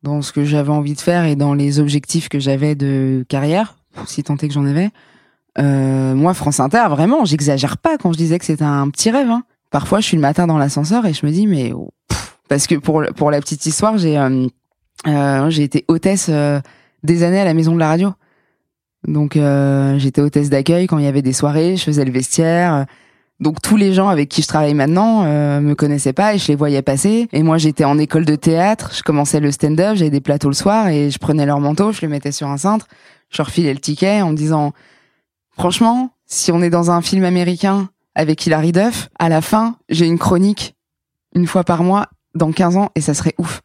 dans 0.02 0.22
ce 0.22 0.32
que 0.32 0.44
j'avais 0.44 0.70
envie 0.70 0.94
de 0.94 1.00
faire 1.00 1.24
et 1.24 1.36
dans 1.36 1.54
les 1.54 1.78
objectifs 1.78 2.28
que 2.28 2.40
j'avais 2.40 2.74
de 2.74 3.24
carrière, 3.28 3.76
si 4.06 4.22
tant 4.22 4.36
est 4.36 4.48
que 4.48 4.54
j'en 4.54 4.66
avais, 4.66 4.90
euh, 5.58 6.14
moi 6.14 6.34
France 6.34 6.60
Inter 6.60 6.86
vraiment, 6.90 7.24
j'exagère 7.24 7.78
pas 7.78 7.98
quand 7.98 8.12
je 8.12 8.18
disais 8.18 8.38
que 8.38 8.44
c'était 8.44 8.64
un 8.64 8.88
petit 8.90 9.10
rêve. 9.10 9.28
Hein. 9.28 9.44
Parfois, 9.70 10.00
je 10.00 10.06
suis 10.06 10.16
le 10.16 10.22
matin 10.22 10.46
dans 10.46 10.58
l'ascenseur 10.58 11.06
et 11.06 11.12
je 11.12 11.24
me 11.24 11.30
dis 11.30 11.46
mais 11.46 11.72
oh, 11.72 11.90
parce 12.48 12.66
que 12.66 12.74
pour 12.74 13.02
pour 13.16 13.30
la 13.30 13.40
petite 13.40 13.64
histoire, 13.66 13.98
j'ai 13.98 14.18
euh, 14.18 14.46
euh, 15.06 15.50
j'ai 15.50 15.64
été 15.64 15.84
hôtesse 15.88 16.26
euh, 16.28 16.60
des 17.02 17.22
années 17.22 17.40
à 17.40 17.44
la 17.44 17.54
maison 17.54 17.74
de 17.74 17.78
la 17.78 17.88
radio. 17.88 18.12
Donc 19.06 19.36
euh, 19.36 19.98
j'étais 19.98 20.20
hôtesse 20.20 20.48
d'accueil 20.48 20.86
quand 20.86 20.98
il 20.98 21.04
y 21.04 21.08
avait 21.08 21.22
des 21.22 21.32
soirées, 21.32 21.76
je 21.76 21.82
faisais 21.82 22.04
le 22.04 22.12
vestiaire. 22.12 22.86
Donc 23.42 23.60
tous 23.60 23.76
les 23.76 23.92
gens 23.92 24.08
avec 24.08 24.28
qui 24.28 24.40
je 24.40 24.46
travaille 24.46 24.72
maintenant 24.72 25.24
euh, 25.24 25.60
me 25.60 25.74
connaissaient 25.74 26.12
pas 26.12 26.32
et 26.32 26.38
je 26.38 26.46
les 26.46 26.54
voyais 26.54 26.80
passer. 26.80 27.28
Et 27.32 27.42
moi 27.42 27.58
j'étais 27.58 27.84
en 27.84 27.98
école 27.98 28.24
de 28.24 28.36
théâtre, 28.36 28.92
je 28.94 29.02
commençais 29.02 29.40
le 29.40 29.50
stand-up, 29.50 29.96
j'avais 29.96 30.10
des 30.10 30.20
plateaux 30.20 30.46
le 30.46 30.54
soir 30.54 30.86
et 30.86 31.10
je 31.10 31.18
prenais 31.18 31.44
leur 31.44 31.58
manteau, 31.58 31.90
je 31.90 32.02
le 32.02 32.08
mettais 32.08 32.30
sur 32.30 32.46
un 32.46 32.56
cintre, 32.56 32.86
je 33.30 33.38
leur 33.38 33.50
filais 33.50 33.74
le 33.74 33.80
ticket 33.80 34.22
en 34.22 34.30
me 34.30 34.36
disant 34.36 34.72
franchement 35.50 36.12
si 36.24 36.52
on 36.52 36.62
est 36.62 36.70
dans 36.70 36.92
un 36.92 37.02
film 37.02 37.24
américain 37.24 37.88
avec 38.14 38.46
Hilary 38.46 38.70
Duff, 38.70 39.08
à 39.18 39.28
la 39.28 39.40
fin 39.40 39.74
j'ai 39.88 40.06
une 40.06 40.20
chronique 40.20 40.76
une 41.34 41.48
fois 41.48 41.64
par 41.64 41.82
mois 41.82 42.06
dans 42.36 42.52
15 42.52 42.76
ans 42.76 42.90
et 42.94 43.00
ça 43.00 43.12
serait 43.12 43.34
ouf. 43.38 43.60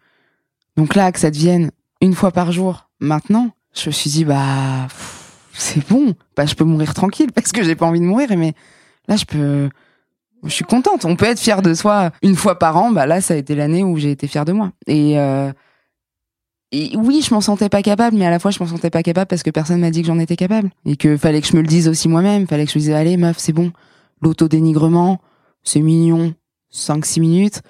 Donc 0.76 0.96
là 0.96 1.12
que 1.12 1.20
ça 1.20 1.30
devienne 1.30 1.70
une 2.02 2.16
fois 2.16 2.32
par 2.32 2.52
jour 2.52 2.90
maintenant, 3.00 3.52
je 3.76 3.90
me 3.90 3.92
suis 3.92 4.10
dit 4.10 4.26
bah 4.26 4.88
c'est 5.54 5.88
bon, 5.88 6.16
bah 6.36 6.48
je 6.48 6.56
peux 6.56 6.66
mourir 6.66 6.96
tranquille 6.96 7.32
parce 7.36 7.52
que 7.52 7.62
j'ai 7.62 7.76
pas 7.76 7.86
envie 7.86 8.00
de 8.00 8.06
mourir 8.06 8.30
mais 8.36 8.56
là 9.08 9.16
je 9.16 9.26
peux 9.26 9.70
je 10.44 10.50
suis 10.50 10.66
contente, 10.66 11.06
on 11.06 11.16
peut 11.16 11.26
être 11.26 11.40
fier 11.40 11.62
de 11.62 11.74
soi 11.74 12.12
une 12.22 12.36
fois 12.36 12.60
par 12.60 12.78
an, 12.78 12.92
bah 12.92 13.06
là 13.06 13.22
ça 13.22 13.34
a 13.34 13.38
été 13.38 13.56
l'année 13.56 13.84
où 13.84 13.98
j'ai 13.98 14.12
été 14.12 14.28
fière 14.28 14.46
de 14.46 14.54
moi. 14.54 14.72
Et 14.86 15.20
euh, 15.20 15.52
et 16.72 16.96
oui, 16.98 17.22
je 17.22 17.34
m'en 17.34 17.40
sentais 17.40 17.70
pas 17.70 17.82
capable, 17.82 18.18
mais 18.18 18.26
à 18.26 18.30
la 18.30 18.40
fois 18.40 18.52
je 18.52 18.60
m'en 18.60 18.68
sentais 18.68 18.90
pas 18.90 19.04
capable 19.04 19.28
parce 19.28 19.44
que 19.44 19.50
personne 19.50 19.80
m'a 19.80 19.90
dit 19.90 20.02
que 20.02 20.08
j'en 20.08 20.20
étais 20.20 20.36
capable 20.36 20.70
et 20.86 20.98
que 20.98 21.18
fallait 21.18 21.42
que 21.42 21.48
je 21.48 21.56
me 21.56 21.62
le 21.62 21.68
dise 21.68 21.88
aussi 21.88 22.10
moi-même, 22.10 22.46
fallait 22.48 22.66
que 22.66 22.72
je 22.72 22.78
me 22.78 22.82
dise 22.82 22.92
allez 22.92 23.18
meuf, 23.18 23.38
c'est 23.40 23.54
bon. 23.54 23.72
L'autodénigrement, 24.22 25.22
c'est 25.64 25.80
mignon, 25.80 26.34
5 26.70 27.06
6 27.06 27.20
minutes. 27.20 27.62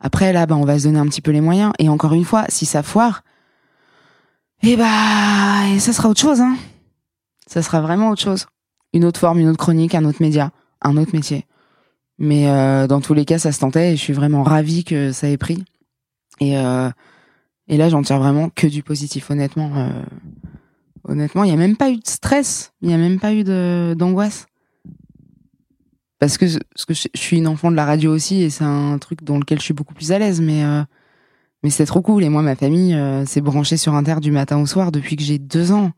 Après 0.00 0.32
là 0.32 0.46
bah 0.46 0.56
on 0.56 0.64
va 0.64 0.78
se 0.78 0.84
donner 0.84 0.98
un 0.98 1.06
petit 1.06 1.22
peu 1.22 1.30
les 1.30 1.40
moyens 1.40 1.72
et 1.78 1.88
encore 1.88 2.14
une 2.14 2.24
fois, 2.24 2.44
si 2.48 2.66
ça 2.66 2.82
foire 2.82 3.22
et 4.62 4.76
bah 4.76 5.78
ça 5.78 5.92
sera 5.92 6.08
autre 6.08 6.20
chose 6.20 6.40
hein. 6.40 6.56
Ça 7.46 7.62
sera 7.62 7.80
vraiment 7.80 8.10
autre 8.10 8.22
chose. 8.22 8.46
Une 8.92 9.04
autre 9.04 9.20
forme, 9.20 9.38
une 9.38 9.48
autre 9.48 9.58
chronique, 9.58 9.94
un 9.94 10.04
autre 10.04 10.20
média, 10.20 10.50
un 10.82 10.96
autre 10.96 11.14
métier. 11.14 11.46
Mais 12.18 12.48
euh, 12.48 12.86
dans 12.86 13.00
tous 13.00 13.14
les 13.14 13.24
cas, 13.24 13.38
ça 13.38 13.52
se 13.52 13.60
tentait 13.60 13.92
et 13.92 13.96
je 13.96 14.02
suis 14.02 14.12
vraiment 14.12 14.42
ravie 14.42 14.84
que 14.84 15.12
ça 15.12 15.28
ait 15.28 15.36
pris. 15.36 15.64
Et 16.40 16.56
euh, 16.58 16.90
et 17.68 17.76
là, 17.76 17.88
j'en 17.88 18.02
tire 18.02 18.18
vraiment 18.18 18.48
que 18.48 18.66
du 18.66 18.82
positif, 18.82 19.30
honnêtement. 19.30 19.72
Euh, 19.76 20.02
honnêtement, 21.04 21.44
il 21.44 21.50
y 21.50 21.54
a 21.54 21.56
même 21.56 21.76
pas 21.76 21.90
eu 21.90 21.96
de 21.96 22.06
stress, 22.06 22.72
il 22.80 22.90
y 22.90 22.94
a 22.94 22.96
même 22.96 23.18
pas 23.18 23.34
eu 23.34 23.44
d'angoisse. 23.96 24.46
Parce 26.18 26.38
que, 26.38 26.46
parce 26.72 26.84
que 26.86 26.94
je, 26.94 27.08
suis 27.14 27.36
une 27.36 27.48
enfant 27.48 27.70
de 27.70 27.76
la 27.76 27.84
radio 27.84 28.14
aussi 28.14 28.42
et 28.42 28.50
c'est 28.50 28.64
un 28.64 28.96
truc 28.98 29.22
dans 29.22 29.36
lequel 29.36 29.58
je 29.58 29.64
suis 29.64 29.74
beaucoup 29.74 29.92
plus 29.92 30.12
à 30.12 30.18
l'aise. 30.18 30.40
Mais 30.40 30.62
mais 31.62 31.70
c'est 31.70 31.84
trop 31.84 32.00
cool. 32.00 32.24
Et 32.24 32.28
moi, 32.28 32.40
ma 32.40 32.56
famille 32.56 32.98
s'est 33.26 33.40
branchée 33.42 33.76
sur 33.76 33.94
Inter 33.94 34.16
du 34.20 34.30
matin 34.30 34.58
au 34.58 34.66
soir 34.66 34.92
depuis 34.92 35.16
que 35.16 35.22
j'ai 35.22 35.38
deux 35.38 35.72
ans. 35.72 35.90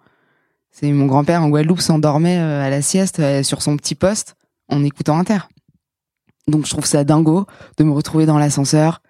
C'est 0.71 0.91
mon 0.91 1.07
grand-père 1.07 1.43
en 1.43 1.49
Guadeloupe 1.49 1.81
s'endormait 1.81 2.39
à 2.39 2.71
la 2.71 2.83
sieste 2.83 3.23
sur 3.43 3.63
son 3.63 3.77
petit 3.77 3.95
poste 3.95 4.38
en 4.69 4.85
écoutant 4.85 5.19
Inter. 5.19 5.39
Donc 6.47 6.65
je 6.65 6.71
trouve 6.71 6.87
ça 6.87 7.05
dingo 7.05 7.47
de 7.77 7.85
me 7.85 7.93
retrouver 7.93 8.27
dans 8.27 8.39
l'ascenseur, 8.39 9.03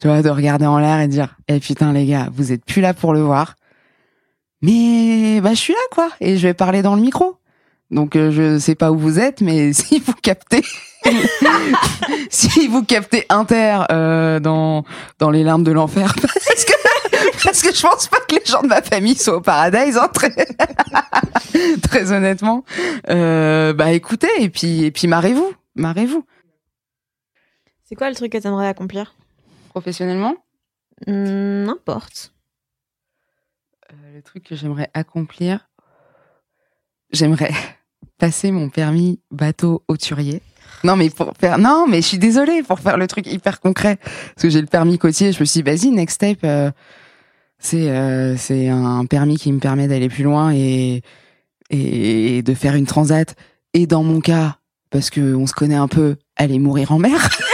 tu 0.00 0.08
vois, 0.08 0.22
de 0.22 0.30
regarder 0.30 0.66
en 0.66 0.78
l'air 0.78 1.00
et 1.00 1.06
de 1.08 1.12
dire 1.12 1.36
"Eh 1.48 1.58
putain 1.60 1.92
les 1.92 2.06
gars, 2.06 2.28
vous 2.32 2.52
êtes 2.52 2.64
plus 2.64 2.80
là 2.80 2.94
pour 2.94 3.12
le 3.12 3.20
voir." 3.20 3.56
Mais 4.62 5.40
bah 5.40 5.50
je 5.50 5.60
suis 5.60 5.72
là 5.72 5.80
quoi 5.90 6.10
et 6.20 6.36
je 6.36 6.46
vais 6.46 6.54
parler 6.54 6.82
dans 6.82 6.94
le 6.94 7.00
micro. 7.02 7.36
Donc 7.90 8.14
euh, 8.14 8.30
je 8.30 8.58
sais 8.58 8.74
pas 8.74 8.92
où 8.92 8.98
vous 8.98 9.18
êtes 9.18 9.40
mais 9.40 9.72
si 9.74 9.98
vous 9.98 10.14
captez 10.22 10.62
si 12.30 12.68
vous 12.68 12.84
captez 12.84 13.24
Inter 13.30 13.80
euh, 13.90 14.38
dans 14.38 14.84
dans 15.18 15.30
les 15.30 15.42
larmes 15.42 15.64
de 15.64 15.72
l'enfer 15.72 16.14
parce 16.20 16.64
que 16.64 16.72
Parce 17.44 17.62
que 17.62 17.74
je 17.74 17.80
pense 17.82 18.08
pas 18.08 18.20
que 18.28 18.34
les 18.36 18.44
gens 18.44 18.62
de 18.62 18.68
ma 18.68 18.82
famille 18.82 19.16
soient 19.16 19.36
au 19.36 19.40
paradise, 19.40 19.96
hein, 19.98 20.08
très, 20.08 20.30
très 21.82 22.12
honnêtement. 22.12 22.64
Euh, 23.08 23.72
bah 23.72 23.92
écoutez, 23.92 24.28
et 24.38 24.48
puis, 24.50 24.84
et 24.84 24.90
puis 24.90 25.06
marrez-vous, 25.08 25.52
marrez-vous. 25.74 26.24
C'est 27.84 27.94
quoi 27.96 28.08
le 28.08 28.14
truc 28.14 28.32
que 28.32 28.38
t'aimerais 28.38 28.68
accomplir? 28.68 29.14
Professionnellement, 29.70 30.36
Hmm, 31.06 31.64
N'importe. 31.64 32.34
euh, 33.90 34.14
le 34.16 34.22
truc 34.22 34.44
que 34.44 34.54
j'aimerais 34.54 34.90
accomplir, 34.92 35.70
j'aimerais 37.10 37.52
passer 38.18 38.50
mon 38.50 38.68
permis 38.68 39.18
bateau 39.30 39.82
hauturier. 39.88 40.42
Non 40.84 40.96
mais 40.96 41.10
pour 41.10 41.32
faire 41.38 41.58
non 41.58 41.86
mais 41.88 42.02
je 42.02 42.06
suis 42.06 42.18
désolée 42.18 42.62
pour 42.62 42.80
faire 42.80 42.96
le 42.96 43.06
truc 43.06 43.26
hyper 43.26 43.60
concret. 43.60 43.96
Parce 43.96 44.42
que 44.42 44.50
j'ai 44.50 44.60
le 44.60 44.66
permis 44.66 44.98
côtier 44.98 45.32
je 45.32 45.40
me 45.40 45.44
suis 45.44 45.62
dit 45.62 45.70
vas-y 45.70 45.90
next 45.90 46.16
step 46.16 46.38
euh, 46.44 46.70
c'est 47.58 47.90
euh, 47.90 48.36
c'est 48.36 48.68
un 48.68 49.04
permis 49.04 49.36
qui 49.36 49.52
me 49.52 49.58
permet 49.58 49.88
d'aller 49.88 50.08
plus 50.08 50.24
loin 50.24 50.52
et 50.52 51.02
et 51.70 52.42
de 52.42 52.54
faire 52.54 52.74
une 52.74 52.86
transat. 52.86 53.36
Et 53.74 53.86
dans 53.86 54.02
mon 54.02 54.20
cas 54.20 54.56
parce 54.90 55.10
que 55.10 55.34
on 55.34 55.46
se 55.46 55.54
connaît 55.54 55.76
un 55.76 55.88
peu 55.88 56.16
aller 56.36 56.58
mourir 56.58 56.92
en 56.92 56.98
mer 56.98 57.30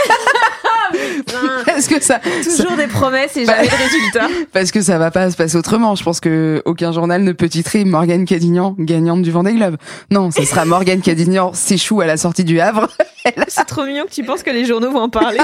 parce 1.77 1.87
que 1.87 2.01
ça 2.03 2.19
Toujours 2.43 2.75
des 2.75 2.87
promesses 2.87 3.37
et 3.37 3.45
Bah- 3.45 3.53
jamais 3.63 3.67
de 3.69 3.75
résultats. 3.75 4.27
parce 4.53 4.71
que 4.71 4.81
ça 4.81 4.97
va 4.97 5.11
pas 5.11 5.29
se 5.29 5.37
passer 5.37 5.55
autrement. 5.57 5.93
Je 5.95 6.03
pense 6.03 6.19
que 6.19 6.61
aucun 6.65 6.91
journal 6.91 7.21
ne 7.23 7.31
peut 7.33 7.49
titrer 7.49 7.85
Morgane 7.85 8.25
Cadignan 8.25 8.75
gagnante 8.79 9.21
du 9.21 9.29
Vendée 9.31 9.53
Globe. 9.53 9.77
Non, 10.09 10.31
ce 10.31 10.43
sera 10.43 10.65
Morgane 10.65 11.01
Cadignan 11.01 11.53
s'échoue 11.53 12.01
à 12.01 12.07
la 12.07 12.17
sortie 12.17 12.43
du 12.43 12.59
Havre. 12.59 12.87
A, 13.25 13.31
C'est 13.47 13.65
trop 13.65 13.85
mignon 13.85 14.05
que 14.05 14.11
tu 14.11 14.23
penses 14.23 14.41
que 14.41 14.49
les 14.49 14.65
journaux 14.65 14.89
vont 14.91 15.01
en 15.01 15.09
parler. 15.09 15.39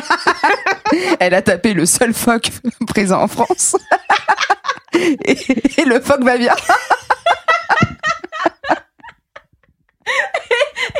elle 1.20 1.34
a 1.36 1.42
tapé 1.44 1.74
le 1.74 1.86
seul 1.86 2.14
phoque 2.14 2.50
présent 2.88 3.22
en 3.22 3.28
France. 3.28 3.76
Et, 5.26 5.38
et 5.82 5.86
le 5.86 6.00
phoque 6.00 6.24
va 6.24 6.38
bien. 6.38 6.54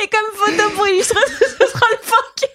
Et 0.02 0.08
comme 0.08 0.30
photo 0.34 0.70
pour 0.76 0.86
illustrer, 0.88 1.20
ce 1.28 1.66
sera 1.66 1.86
le 1.90 1.98
phoque. 2.02 2.50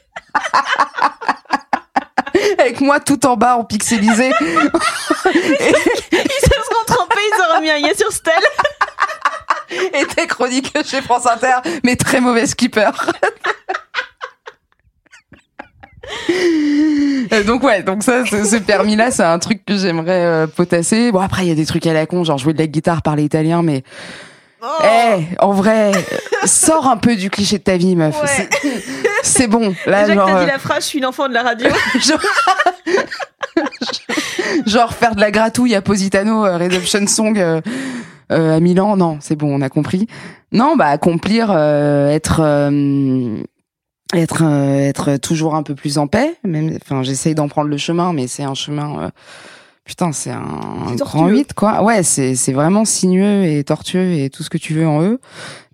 Avec 2.57 2.81
moi 2.81 2.99
tout 2.99 3.25
en 3.25 3.35
bas 3.35 3.57
en 3.57 3.63
pixelisé. 3.63 4.31
Ils 4.41 5.31
se 5.31 6.49
seront 6.49 6.85
trompés, 6.85 7.15
ils 7.15 7.41
auront 7.41 7.61
mis 7.61 7.69
un 7.69 7.77
yeah 7.77 7.93
sur 7.95 8.11
Stell. 8.11 8.33
Et 9.93 10.05
tes 10.05 10.27
chroniques 10.27 10.75
chez 10.85 11.01
France 11.01 11.25
Inter, 11.27 11.57
mais 11.83 11.95
très 11.95 12.21
mauvais 12.21 12.47
skipper. 12.47 12.89
Euh, 17.31 17.43
donc 17.43 17.63
ouais, 17.63 17.83
donc 17.83 18.03
ça, 18.03 18.25
ce, 18.25 18.43
ce 18.43 18.55
permis-là, 18.55 19.11
c'est 19.11 19.23
un 19.23 19.37
truc 19.39 19.63
que 19.65 19.77
j'aimerais 19.77 20.25
euh, 20.25 20.47
potasser. 20.47 21.11
Bon 21.11 21.19
après, 21.19 21.45
il 21.45 21.49
y 21.49 21.51
a 21.51 21.55
des 21.55 21.65
trucs 21.65 21.85
à 21.85 21.93
la 21.93 22.05
con, 22.05 22.23
genre 22.23 22.37
jouer 22.37 22.53
de 22.53 22.59
la 22.59 22.67
guitare, 22.67 23.01
parler 23.01 23.23
italien, 23.23 23.61
mais 23.61 23.83
Oh. 24.61 24.65
eh, 24.83 25.23
en 25.39 25.51
vrai, 25.53 25.91
euh, 25.95 26.45
sors 26.45 26.87
un 26.87 26.97
peu 26.97 27.15
du 27.15 27.29
cliché 27.29 27.57
de 27.59 27.63
ta 27.63 27.77
vie, 27.77 27.95
meuf. 27.95 28.21
Ouais. 28.21 28.49
C'est- 29.23 29.47
bon. 29.47 29.73
Là, 29.85 30.01
Déjà 30.05 30.15
que 30.19 30.25
t'as 30.25 30.37
euh, 30.37 30.41
dit 30.45 30.51
la 30.51 30.59
phrase, 30.59 30.83
je 30.83 30.87
suis 30.89 30.99
l'enfant 30.99 31.29
de 31.29 31.33
la 31.33 31.43
radio. 31.43 31.69
genre, 31.99 32.19
genre 34.65 34.93
faire 34.93 35.15
de 35.15 35.21
la 35.21 35.31
gratouille 35.31 35.75
à 35.75 35.81
Positano, 35.81 36.45
euh, 36.45 36.57
Redemption 36.57 37.07
Song 37.07 37.37
euh, 37.37 37.61
euh, 38.31 38.57
à 38.57 38.59
Milan, 38.59 38.97
non, 38.97 39.17
c'est 39.21 39.35
bon, 39.35 39.53
on 39.55 39.61
a 39.61 39.69
compris. 39.69 40.07
Non, 40.51 40.75
bah 40.75 40.87
accomplir, 40.87 41.51
euh, 41.51 42.09
être, 42.09 42.41
euh, 42.43 43.37
être, 44.13 44.43
euh, 44.43 44.79
être 44.89 45.17
toujours 45.17 45.55
un 45.55 45.63
peu 45.63 45.75
plus 45.75 45.97
en 45.97 46.07
paix. 46.07 46.35
Même, 46.43 46.77
enfin, 46.83 47.03
j'essaye 47.03 47.35
d'en 47.35 47.47
prendre 47.47 47.69
le 47.69 47.77
chemin, 47.77 48.13
mais 48.13 48.27
c'est 48.27 48.43
un 48.43 48.55
chemin. 48.55 49.11
Putain, 49.89 50.11
c'est 50.11 50.29
un, 50.29 50.43
grand 50.43 50.95
tortueux. 50.97 51.31
8, 51.31 51.53
quoi. 51.53 51.81
Ouais, 51.81 52.03
c'est 52.03 52.35
c'est 52.35 52.53
vraiment 52.53 52.85
sinueux 52.85 53.45
et 53.45 53.63
tortueux 53.63 54.13
et 54.13 54.29
tout 54.29 54.43
ce 54.43 54.51
que 54.51 54.59
tu 54.59 54.75
veux 54.75 54.87
en 54.87 55.01
eux. 55.01 55.19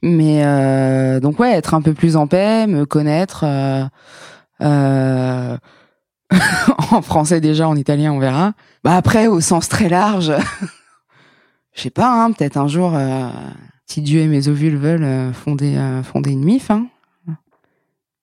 Mais 0.02 0.46
euh, 0.46 1.20
donc 1.20 1.38
ouais, 1.38 1.52
être 1.52 1.74
un 1.74 1.82
peu 1.82 1.94
plus 1.94 2.16
en 2.16 2.26
paix, 2.26 2.66
me 2.66 2.86
connaître. 2.86 3.44
euh, 3.44 3.84
euh, 4.62 5.58
en 6.92 7.02
français 7.02 7.42
déjà, 7.42 7.68
en 7.68 7.76
italien 7.76 8.14
on 8.14 8.20
verra. 8.20 8.54
Bah 8.86 8.96
après 8.96 9.28
au 9.28 9.42
sens 9.42 9.68
très 9.68 9.90
large, 9.90 10.32
je 11.74 11.82
sais 11.82 11.90
pas, 11.90 12.10
hein, 12.10 12.32
peut-être 12.32 12.56
un 12.56 12.70
jour, 12.70 12.94
euh, 12.96 13.28
si 13.86 14.02
Dieu 14.02 14.22
et 14.22 14.28
mes 14.28 14.48
ovules 14.48 14.78
veulent 14.78 15.34
fonder 15.34 15.78
fonder 16.06 16.32
une 16.32 16.46
mif. 16.46 16.72
Hein. 16.72 16.88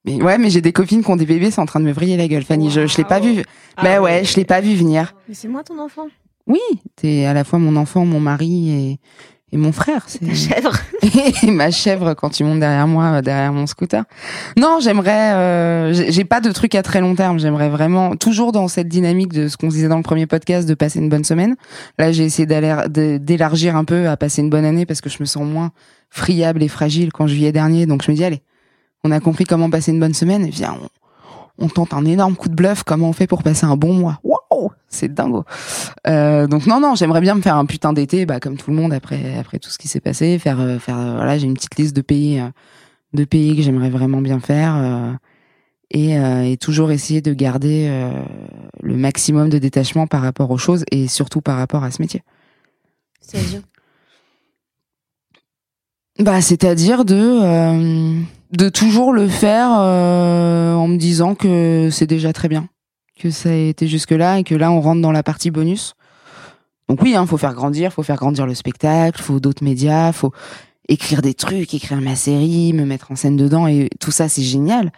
Mais 0.04 0.20
ouais, 0.22 0.36
mais 0.38 0.50
j'ai 0.50 0.60
des 0.60 0.72
copines 0.72 1.02
qui 1.04 1.10
ont 1.10 1.16
des 1.16 1.26
bébés, 1.26 1.50
c'est 1.50 1.60
en 1.60 1.66
train 1.66 1.78
de 1.80 1.84
me 1.84 1.92
vriller 1.92 2.16
la 2.16 2.26
gueule, 2.28 2.42
Fanny. 2.44 2.70
Je, 2.70 2.86
je 2.86 2.96
l'ai 2.96 3.04
pas 3.04 3.20
vu. 3.20 3.42
Ah 3.76 3.82
bah 3.84 4.00
ouais, 4.00 4.24
je 4.24 4.34
l'ai 4.36 4.44
pas 4.44 4.60
vu 4.60 4.74
venir. 4.74 5.14
Mais 5.28 5.34
c'est 5.34 5.48
moi 5.48 5.62
ton 5.62 5.78
enfant. 5.78 6.06
Oui, 6.48 6.58
t'es 6.96 7.24
à 7.24 7.34
la 7.34 7.44
fois 7.44 7.58
mon 7.60 7.76
enfant, 7.76 8.04
mon 8.04 8.18
mari 8.18 8.70
et, 8.70 9.00
et 9.52 9.56
mon 9.56 9.70
frère. 9.70 10.02
C'est 10.08 10.18
Ta 10.26 10.34
chèvre. 10.34 10.72
et 11.44 11.50
ma 11.52 11.70
chèvre 11.70 12.14
quand 12.14 12.30
tu 12.30 12.42
montes 12.42 12.58
derrière 12.58 12.88
moi, 12.88 13.04
euh, 13.04 13.22
derrière 13.22 13.52
mon 13.52 13.68
scooter. 13.68 14.02
Non, 14.58 14.78
j'aimerais. 14.80 15.34
euh, 15.34 15.92
j'ai 15.94 16.24
pas 16.24 16.40
de 16.40 16.50
truc 16.50 16.74
à 16.74 16.82
très 16.82 17.00
long 17.00 17.14
terme. 17.14 17.38
J'aimerais 17.38 17.68
vraiment 17.68 18.16
toujours 18.16 18.50
dans 18.50 18.66
cette 18.66 18.88
dynamique 18.88 19.32
de 19.32 19.46
ce 19.46 19.56
qu'on 19.56 19.70
se 19.70 19.76
disait 19.76 19.88
dans 19.88 19.98
le 19.98 20.02
premier 20.02 20.26
podcast 20.26 20.68
de 20.68 20.74
passer 20.74 20.98
une 20.98 21.10
bonne 21.10 21.22
semaine. 21.22 21.54
Là, 21.98 22.10
j'ai 22.10 22.24
essayé 22.24 22.44
d'élargir 23.18 23.76
un 23.76 23.84
peu 23.84 24.08
à 24.08 24.16
passer 24.16 24.42
une 24.42 24.50
bonne 24.50 24.64
année 24.64 24.84
parce 24.84 25.00
que 25.00 25.08
je 25.10 25.18
me 25.20 25.26
sens 25.26 25.44
moins 25.44 25.70
friable 26.10 26.60
et 26.62 26.68
fragile 26.68 27.12
qu'en 27.12 27.28
juillet 27.28 27.52
dernier. 27.52 27.86
Donc 27.86 28.02
je 28.04 28.10
me 28.10 28.16
dis 28.16 28.24
allez, 28.24 28.42
on 29.04 29.10
a 29.10 29.20
compris 29.20 29.44
comment 29.44 29.70
passer 29.70 29.92
une 29.92 30.00
bonne 30.00 30.14
semaine. 30.14 30.44
Et 30.44 30.50
viens, 30.50 30.76
on, 31.58 31.64
on 31.64 31.68
tente 31.68 31.92
un 31.94 32.04
énorme 32.04 32.36
coup 32.36 32.48
de 32.48 32.54
bluff. 32.54 32.82
Comment 32.82 33.08
on 33.08 33.12
fait 33.12 33.26
pour 33.26 33.42
passer 33.42 33.66
un 33.66 33.76
bon 33.76 33.94
mois 33.94 34.20
Waouh, 34.24 34.70
c'est 34.88 35.12
dingo. 35.12 35.44
Euh, 36.06 36.46
donc 36.46 36.66
non 36.66 36.80
non, 36.80 36.94
j'aimerais 36.94 37.20
bien 37.20 37.34
me 37.34 37.42
faire 37.42 37.56
un 37.56 37.66
putain 37.66 37.92
d'été, 37.92 38.26
bah 38.26 38.40
comme 38.40 38.56
tout 38.56 38.70
le 38.70 38.76
monde 38.76 38.92
après 38.92 39.38
après 39.38 39.58
tout 39.58 39.70
ce 39.70 39.78
qui 39.78 39.88
s'est 39.88 40.00
passé, 40.00 40.38
faire 40.38 40.60
euh, 40.60 40.78
faire 40.78 40.98
euh, 40.98 41.16
voilà, 41.16 41.38
j'ai 41.38 41.46
une 41.46 41.54
petite 41.54 41.76
liste 41.76 41.96
de 41.96 42.02
pays 42.02 42.42
de 43.12 43.24
pays 43.24 43.56
que 43.56 43.62
j'aimerais 43.62 43.90
vraiment 43.90 44.20
bien 44.20 44.40
faire 44.40 44.74
euh, 44.76 45.12
et, 45.90 46.18
euh, 46.18 46.44
et 46.44 46.56
toujours 46.56 46.90
essayer 46.90 47.20
de 47.20 47.34
garder 47.34 47.86
euh, 47.90 48.10
le 48.82 48.96
maximum 48.96 49.50
de 49.50 49.58
détachement 49.58 50.06
par 50.06 50.22
rapport 50.22 50.50
aux 50.50 50.58
choses 50.58 50.84
et 50.90 51.08
surtout 51.08 51.42
par 51.42 51.58
rapport 51.58 51.84
à 51.84 51.90
ce 51.90 52.00
métier. 52.00 52.22
C'est-à-dire? 53.20 53.60
Bah 56.18 56.40
c'est-à-dire 56.40 57.04
de 57.04 57.14
euh, 57.14 58.20
de 58.52 58.68
toujours 58.68 59.12
le 59.12 59.28
faire 59.28 59.70
euh, 59.72 60.74
en 60.74 60.88
me 60.88 60.96
disant 60.96 61.34
que 61.34 61.88
c'est 61.90 62.06
déjà 62.06 62.32
très 62.32 62.48
bien, 62.48 62.68
que 63.18 63.30
ça 63.30 63.50
a 63.50 63.54
été 63.54 63.88
jusque 63.88 64.10
là 64.10 64.38
et 64.38 64.44
que 64.44 64.54
là 64.54 64.70
on 64.70 64.80
rentre 64.80 65.00
dans 65.00 65.12
la 65.12 65.22
partie 65.22 65.50
bonus. 65.50 65.94
Donc 66.88 67.00
oui, 67.02 67.14
hein, 67.14 67.26
faut 67.26 67.38
faire 67.38 67.54
grandir, 67.54 67.92
faut 67.92 68.02
faire 68.02 68.16
grandir 68.16 68.46
le 68.46 68.54
spectacle, 68.54 69.22
faut 69.22 69.40
d'autres 69.40 69.64
médias, 69.64 70.12
faut 70.12 70.32
écrire 70.88 71.22
des 71.22 71.34
trucs, 71.34 71.72
écrire 71.72 72.00
ma 72.00 72.16
série, 72.16 72.72
me 72.72 72.84
mettre 72.84 73.10
en 73.10 73.16
scène 73.16 73.36
dedans 73.36 73.66
et 73.66 73.88
tout 74.00 74.10
ça 74.10 74.28
c'est 74.28 74.42
génial. 74.42 74.92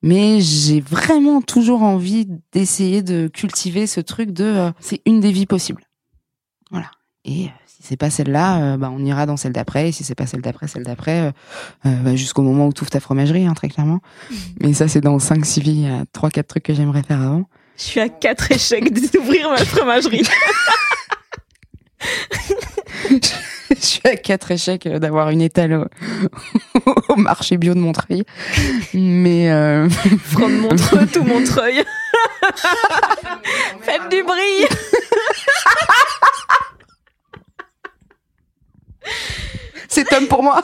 Mais 0.00 0.40
j'ai 0.40 0.80
vraiment 0.80 1.42
toujours 1.42 1.82
envie 1.82 2.28
d'essayer 2.52 3.02
de 3.02 3.26
cultiver 3.26 3.88
ce 3.88 4.00
truc 4.00 4.30
de 4.30 4.44
euh, 4.44 4.70
c'est 4.78 5.02
une 5.06 5.18
des 5.18 5.32
vies 5.32 5.46
possibles. 5.46 5.82
Voilà. 6.70 6.90
Et 7.24 7.46
euh, 7.46 7.48
c'est 7.88 7.96
pas 7.96 8.10
celle-là, 8.10 8.60
euh, 8.60 8.76
bah 8.76 8.90
on 8.92 9.02
ira 9.04 9.24
dans 9.24 9.36
celle 9.38 9.52
d'après. 9.52 9.88
Et 9.88 9.92
si 9.92 10.04
c'est 10.04 10.14
pas 10.14 10.26
celle 10.26 10.42
d'après, 10.42 10.68
celle 10.68 10.82
d'après, 10.82 11.20
euh, 11.20 11.30
euh, 11.86 11.94
bah, 12.02 12.16
jusqu'au 12.16 12.42
moment 12.42 12.66
où 12.66 12.72
tu 12.72 12.82
ouvres 12.82 12.90
ta 12.90 13.00
fromagerie, 13.00 13.46
hein, 13.46 13.54
très 13.54 13.68
clairement. 13.68 14.00
Mais 14.60 14.74
ça 14.74 14.88
c'est 14.88 15.00
dans 15.00 15.18
5 15.18 15.44
6 15.44 15.60
vies, 15.60 15.70
il 15.70 15.82
y 15.82 15.86
a 15.86 16.04
3 16.12 16.30
4 16.30 16.46
trucs 16.46 16.64
que 16.64 16.74
j'aimerais 16.74 17.02
faire 17.02 17.22
avant. 17.22 17.44
Je 17.78 17.84
suis 17.84 18.00
à 18.00 18.08
quatre 18.08 18.50
échecs 18.50 18.92
d'ouvrir 19.12 19.48
ma 19.50 19.56
fromagerie. 19.58 20.22
Je 23.70 23.84
suis 23.84 24.00
à 24.04 24.16
quatre 24.16 24.50
échecs 24.50 24.88
d'avoir 24.88 25.30
une 25.30 25.40
étale 25.42 25.74
au, 26.84 26.94
au 27.08 27.16
marché 27.16 27.56
bio 27.56 27.74
de 27.74 27.80
Montreuil. 27.80 28.24
Mais 28.94 29.50
euh, 29.50 29.88
From 29.88 30.58
Montreux 30.58 31.06
tout 31.06 31.22
Montreuil. 31.22 31.84
Faites 33.82 34.08
du 34.10 34.22
bruit. 34.22 34.66
C'est 39.88 40.04
Tom 40.04 40.26
pour 40.28 40.42
moi. 40.42 40.62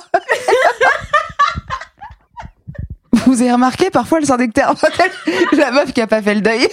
Vous 3.27 3.41
avez 3.41 3.53
remarqué 3.53 3.91
parfois 3.91 4.21
le 4.21 4.27
syndictaire 4.27 4.75
la 5.53 5.71
meuf 5.71 5.93
qui 5.93 6.01
a 6.01 6.07
pas 6.07 6.21
fait 6.21 6.35
le 6.35 6.41
deuil 6.41 6.69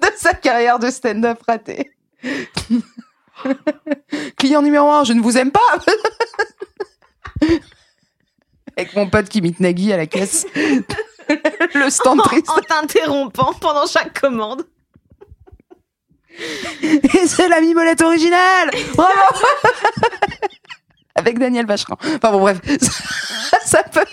de 0.00 0.08
sa 0.16 0.34
carrière 0.34 0.78
de 0.78 0.90
stand-up 0.90 1.40
ratée. 1.46 1.92
Client 4.36 4.62
numéro 4.62 4.90
un, 4.90 5.04
je 5.04 5.12
ne 5.12 5.20
vous 5.20 5.36
aime 5.36 5.50
pas. 5.50 5.60
Avec 8.76 8.96
mon 8.96 9.08
pote 9.08 9.28
qui 9.28 9.38
imite 9.38 9.60
Nagui 9.60 9.92
à 9.92 9.96
la 9.96 10.06
caisse. 10.06 10.46
le 11.74 11.90
stand 11.90 12.20
triste. 12.22 12.50
En 12.50 12.60
t'interrompant 12.60 13.52
pendant 13.54 13.86
chaque 13.86 14.18
commande. 14.20 14.66
Et 16.82 17.26
c'est 17.26 17.48
la 17.48 17.60
mimolette 17.60 18.02
originale 18.02 18.70
Bravo 18.94 19.12
Avec 21.14 21.38
Daniel 21.38 21.66
Vacherin. 21.66 21.96
Enfin 22.16 22.32
bon, 22.32 22.40
bref. 22.40 22.58
Ça, 22.80 23.58
ça 23.64 23.82
peut... 23.84 24.04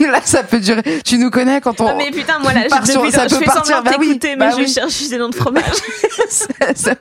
Là, 0.00 0.20
ça 0.24 0.42
peut 0.42 0.58
durer. 0.58 1.00
Tu 1.04 1.16
nous 1.18 1.30
connais 1.30 1.60
quand 1.60 1.80
on. 1.80 1.86
Ah, 1.86 1.94
mais 1.94 2.10
putain, 2.10 2.40
moi 2.40 2.52
là, 2.52 2.64
je, 2.64 2.90
sur- 2.90 3.02
depuis, 3.02 3.12
ça 3.12 3.28
je 3.28 3.34
peut 3.34 3.38
fais 3.40 3.44
partir, 3.44 3.82
bah 3.84 3.92
oui, 3.98 4.18
mais 4.22 4.36
bah 4.36 4.50
je 4.50 4.56
oui. 4.56 4.68
cherche 4.68 5.08
des 5.08 5.16
noms 5.16 5.28
de 5.28 5.34
fromage. 5.36 5.64
ça, 6.28 6.46
ça- 6.74 6.94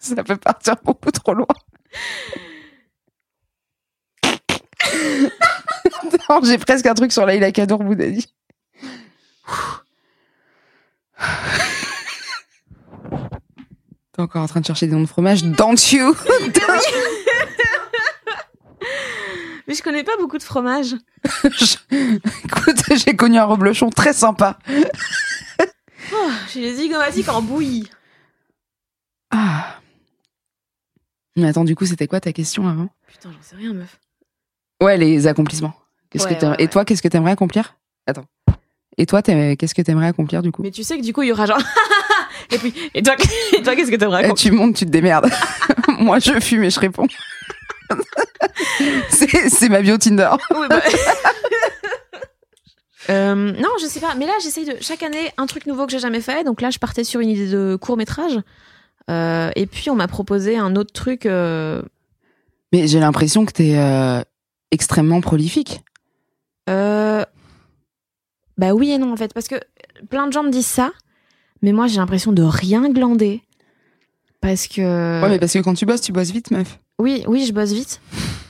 ça 0.00 0.24
peut 0.24 0.36
partir 0.36 0.74
beaucoup 0.82 1.12
trop 1.12 1.32
loin. 1.34 1.46
j'ai 6.42 6.58
presque 6.58 6.86
un 6.86 6.94
truc 6.94 7.12
sur 7.12 7.24
Laila 7.24 7.52
Kadour 7.52 7.84
Boudadi. 7.84 8.26
T'es 14.16 14.22
encore 14.22 14.42
en 14.42 14.46
train 14.48 14.60
de 14.60 14.66
chercher 14.66 14.86
des 14.86 14.94
noms 14.94 15.02
de 15.02 15.06
fromage? 15.06 15.42
Don't 15.44 15.76
you? 15.92 16.16
Mais 19.68 19.74
je 19.74 19.82
connais 19.82 20.04
pas 20.04 20.16
beaucoup 20.18 20.38
de 20.38 20.42
fromage. 20.42 20.94
Je- 21.44 21.76
Écoute, 22.44 22.82
j'ai 23.04 23.16
connu 23.16 23.36
un 23.36 23.44
reblochon 23.44 23.90
très 23.90 24.12
sympa. 24.12 24.58
Oh, 26.14 26.30
j'ai 26.52 26.60
les 26.60 26.76
zygomatiques 26.76 27.28
en 27.28 27.42
bouillie. 27.42 27.90
Ah. 29.32 29.80
Mais 31.34 31.48
attends, 31.48 31.64
du 31.64 31.74
coup, 31.74 31.84
c'était 31.84 32.06
quoi 32.06 32.20
ta 32.20 32.32
question 32.32 32.68
avant? 32.68 32.88
Putain, 33.08 33.32
j'en 33.32 33.42
sais 33.42 33.56
rien, 33.56 33.72
meuf. 33.72 33.98
Ouais, 34.80 34.96
les 34.98 35.26
accomplissements. 35.26 35.74
Qu'est-ce 36.10 36.28
Ouais, 36.28 36.36
que 36.36 36.40
t'aimes- 36.40 36.50
ouais, 36.50 36.56
Et 36.62 36.68
toi, 36.68 36.84
qu'est-ce 36.84 37.02
que 37.02 37.08
t'aimerais 37.08 37.32
accomplir? 37.32 37.74
Attends. 38.06 38.26
Et 38.98 39.04
toi, 39.06 39.20
qu'est-ce 39.20 39.74
que 39.74 39.82
t'aimerais 39.82 40.06
accomplir 40.06 40.42
du 40.42 40.52
coup? 40.52 40.62
Mais 40.62 40.70
tu 40.70 40.84
sais 40.84 40.96
que 40.96 41.02
du 41.02 41.12
coup, 41.12 41.22
il 41.22 41.28
y 41.30 41.32
aura 41.32 41.46
genre. 41.46 41.58
Et 42.56 42.58
puis, 42.58 42.74
et 42.94 43.02
toi, 43.02 43.14
et 43.58 43.62
toi 43.62 43.76
qu'est-ce 43.76 43.90
que 43.90 43.96
t'aimerais 43.96 44.22
raconter 44.22 44.42
Tu 44.42 44.50
montes, 44.50 44.76
tu 44.76 44.84
te 44.86 44.90
démerdes. 44.90 45.28
Moi, 45.98 46.18
je 46.18 46.38
fume 46.40 46.64
et 46.64 46.70
je 46.70 46.80
réponds. 46.80 47.06
c'est 49.08 49.68
ma 49.68 49.80
bio 49.82 49.96
Tinder. 49.98 50.30
Oui, 50.54 50.66
bah- 50.68 50.80
Euh, 53.08 53.34
non, 53.52 53.68
je 53.80 53.86
sais 53.86 54.00
pas. 54.00 54.14
Mais 54.16 54.26
là, 54.26 54.32
j'essaye 54.42 54.64
de 54.64 54.74
chaque 54.80 55.04
année 55.04 55.30
un 55.36 55.46
truc 55.46 55.66
nouveau 55.66 55.86
que 55.86 55.92
j'ai 55.92 56.00
jamais 56.00 56.20
fait. 56.20 56.42
Donc 56.42 56.60
là, 56.60 56.70
je 56.70 56.78
partais 56.80 57.04
sur 57.04 57.20
une 57.20 57.28
idée 57.28 57.48
de 57.48 57.76
court 57.80 57.96
métrage. 57.96 58.40
Euh, 59.08 59.50
et 59.54 59.66
puis 59.66 59.90
on 59.90 59.94
m'a 59.94 60.08
proposé 60.08 60.56
un 60.58 60.74
autre 60.74 60.92
truc. 60.92 61.24
euh, 61.24 61.82
Mais 62.72 62.88
j'ai 62.88 62.98
l'impression 62.98 63.46
que 63.46 63.52
t'es 63.52 63.76
extrêmement 64.72 65.20
prolifique. 65.20 65.82
euh, 66.68 67.24
Bah 68.58 68.72
oui 68.74 68.90
et 68.90 68.98
non 68.98 69.12
en 69.12 69.16
fait, 69.16 69.32
parce 69.32 69.46
que 69.46 69.54
plein 70.10 70.26
de 70.26 70.32
gens 70.32 70.42
me 70.42 70.50
disent 70.50 70.66
ça, 70.66 70.90
mais 71.62 71.72
moi 71.72 71.86
j'ai 71.86 71.96
l'impression 71.96 72.32
de 72.32 72.42
rien 72.42 72.88
glander. 72.90 73.42
Parce 74.40 74.66
que 74.68 75.22
Ouais, 75.22 75.28
mais 75.28 75.38
parce 75.38 75.52
que 75.54 75.58
quand 75.60 75.74
tu 75.74 75.86
bosses, 75.86 76.02
tu 76.02 76.12
bosses 76.12 76.30
vite, 76.30 76.50
meuf. 76.50 76.78
oui, 76.98 77.24
oui, 77.26 77.46
je 77.46 77.52
bosse 77.52 77.72
vite, 77.72 78.00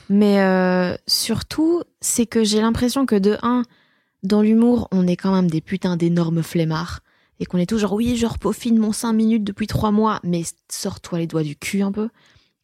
mais 0.09 0.39
euh, 0.41 0.95
surtout 1.07 1.81
c'est 2.01 2.25
que 2.25 2.43
j'ai 2.43 2.61
l'impression 2.61 3.05
que 3.05 3.15
de 3.15 3.37
un, 3.41 3.63
dans 4.23 4.41
l'humour, 4.41 4.87
on 4.91 5.07
est 5.07 5.15
quand 5.15 5.33
même 5.33 5.49
des 5.49 5.61
putains 5.61 5.97
d'énormes 5.97 6.43
flemmards 6.43 6.99
et 7.39 7.45
qu'on 7.45 7.57
est 7.57 7.65
toujours 7.67 7.93
oui, 7.93 8.15
je 8.17 8.25
repaufine 8.25 8.77
mon 8.77 8.91
5 8.91 9.13
minutes 9.13 9.43
depuis 9.43 9.67
3 9.67 9.91
mois, 9.91 10.19
mais 10.23 10.43
sors-toi 10.69 11.19
les 11.19 11.27
doigts 11.27 11.43
du 11.43 11.55
cul 11.55 11.81
un 11.83 11.91
peu. 11.91 12.09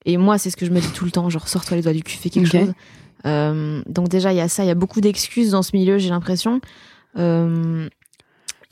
Et 0.06 0.18
moi, 0.18 0.38
c'est 0.38 0.50
ce 0.50 0.58
que 0.58 0.66
je 0.66 0.72
me 0.72 0.82
dis 0.82 0.89
tout 0.89 1.06
le 1.06 1.12
temps, 1.12 1.30
genre 1.30 1.48
sors-toi 1.48 1.78
les 1.78 1.84
doigts 1.84 1.94
du 1.94 2.04
cul, 2.04 2.18
fais 2.18 2.30
quelque 2.30 2.50
chose. 2.50 2.74
Euh, 3.26 3.82
donc 3.88 4.10
déjà, 4.10 4.34
il 4.34 4.38
y 4.38 4.41
a 4.41 4.50
ça, 4.50 4.64
il 4.64 4.68
y 4.68 4.72
a 4.72 4.76
beaucoup 4.76 5.00
d'excuses 5.00 5.52
dans 5.52 5.62
ce 5.64 5.72
milieu, 5.76 5.98
j'ai 5.98 6.10
l'impression. 6.10 6.60
Euh, 7.18 7.88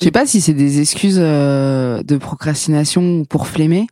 Je 0.02 0.06
sais 0.06 0.12
pas 0.12 0.26
si 0.26 0.42
c'est 0.42 0.54
des 0.54 0.82
excuses 0.82 1.20
euh, 1.22 2.02
de 2.04 2.18
procrastination 2.18 3.24
pour 3.26 3.48
flemmer 3.48 3.88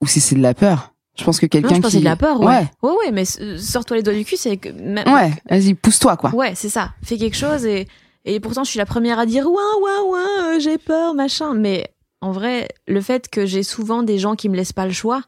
ou 0.00 0.06
si 0.06 0.20
c'est 0.20 0.34
de 0.34 0.40
la 0.42 0.54
peur. 0.54 0.92
Je 1.16 1.22
pense 1.24 1.38
que 1.38 1.46
quelqu'un 1.46 1.68
je 1.68 1.74
pense 1.74 1.82
que 1.82 1.86
qui 1.88 1.92
c'est 1.92 2.00
de 2.00 2.04
la 2.04 2.16
peur, 2.16 2.40
ouais. 2.40 2.46
ouais, 2.46 2.66
Ouais, 2.82 2.90
ouais, 3.06 3.12
mais 3.12 3.24
euh, 3.40 3.56
sors-toi 3.58 3.98
les 3.98 4.02
doigts 4.02 4.14
du 4.14 4.24
cul, 4.24 4.36
c'est 4.36 4.56
que 4.56 4.70
même, 4.70 5.06
ouais, 5.06 5.30
vas-y, 5.48 5.74
pousse-toi 5.74 6.16
quoi. 6.16 6.34
Ouais, 6.34 6.54
c'est 6.56 6.68
ça. 6.70 6.90
Fais 7.04 7.16
quelque 7.18 7.36
chose 7.36 7.64
et, 7.66 7.86
et 8.24 8.40
pourtant 8.40 8.64
je 8.64 8.70
suis 8.70 8.78
la 8.78 8.86
première 8.86 9.18
à 9.20 9.26
dire 9.26 9.46
ouais, 9.46 9.52
ouais, 9.52 10.10
ouais, 10.10 10.56
euh, 10.56 10.58
j'ai 10.58 10.78
peur, 10.78 11.14
machin. 11.14 11.54
Mais 11.54 11.86
en 12.20 12.32
vrai, 12.32 12.68
le 12.88 13.00
fait 13.00 13.28
que 13.28 13.46
j'ai 13.46 13.62
souvent 13.62 14.02
des 14.02 14.18
gens 14.18 14.34
qui 14.34 14.48
me 14.48 14.56
laissent 14.56 14.72
pas 14.72 14.86
le 14.86 14.92
choix, 14.92 15.22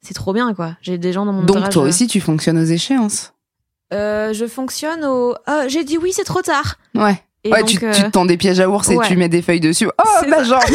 c'est 0.00 0.14
trop 0.14 0.32
bien, 0.32 0.54
quoi. 0.54 0.76
J'ai 0.80 0.96
des 0.98 1.12
gens 1.12 1.26
dans 1.26 1.32
mon 1.32 1.40
Donc 1.42 1.56
entourage, 1.56 1.72
toi 1.74 1.82
euh, 1.84 1.88
aussi, 1.88 2.06
tu 2.06 2.20
fonctionnes 2.20 2.58
aux 2.58 2.64
échéances. 2.64 3.34
euh, 3.92 4.32
je 4.32 4.46
fonctionne 4.46 5.04
au. 5.04 5.34
euh, 5.48 5.64
j'ai 5.68 5.82
dit 5.84 5.98
oui, 5.98 6.12
c'est 6.14 6.24
trop 6.24 6.42
tard. 6.42 6.76
Ouais. 6.94 7.20
Et 7.46 7.52
ouais, 7.52 7.60
donc, 7.60 7.68
tu, 7.68 7.84
euh, 7.84 7.92
tu 7.92 8.02
te 8.02 8.08
tends 8.10 8.26
des 8.26 8.36
pièges 8.36 8.60
à 8.60 8.68
ours 8.68 8.88
et 8.90 8.96
tu 9.06 9.16
mets 9.16 9.28
des 9.28 9.42
feuilles 9.42 9.60
dessus. 9.60 9.86
Oh, 9.86 10.08
C'est 10.20 10.28
ma 10.28 10.42
jambe 10.44 10.60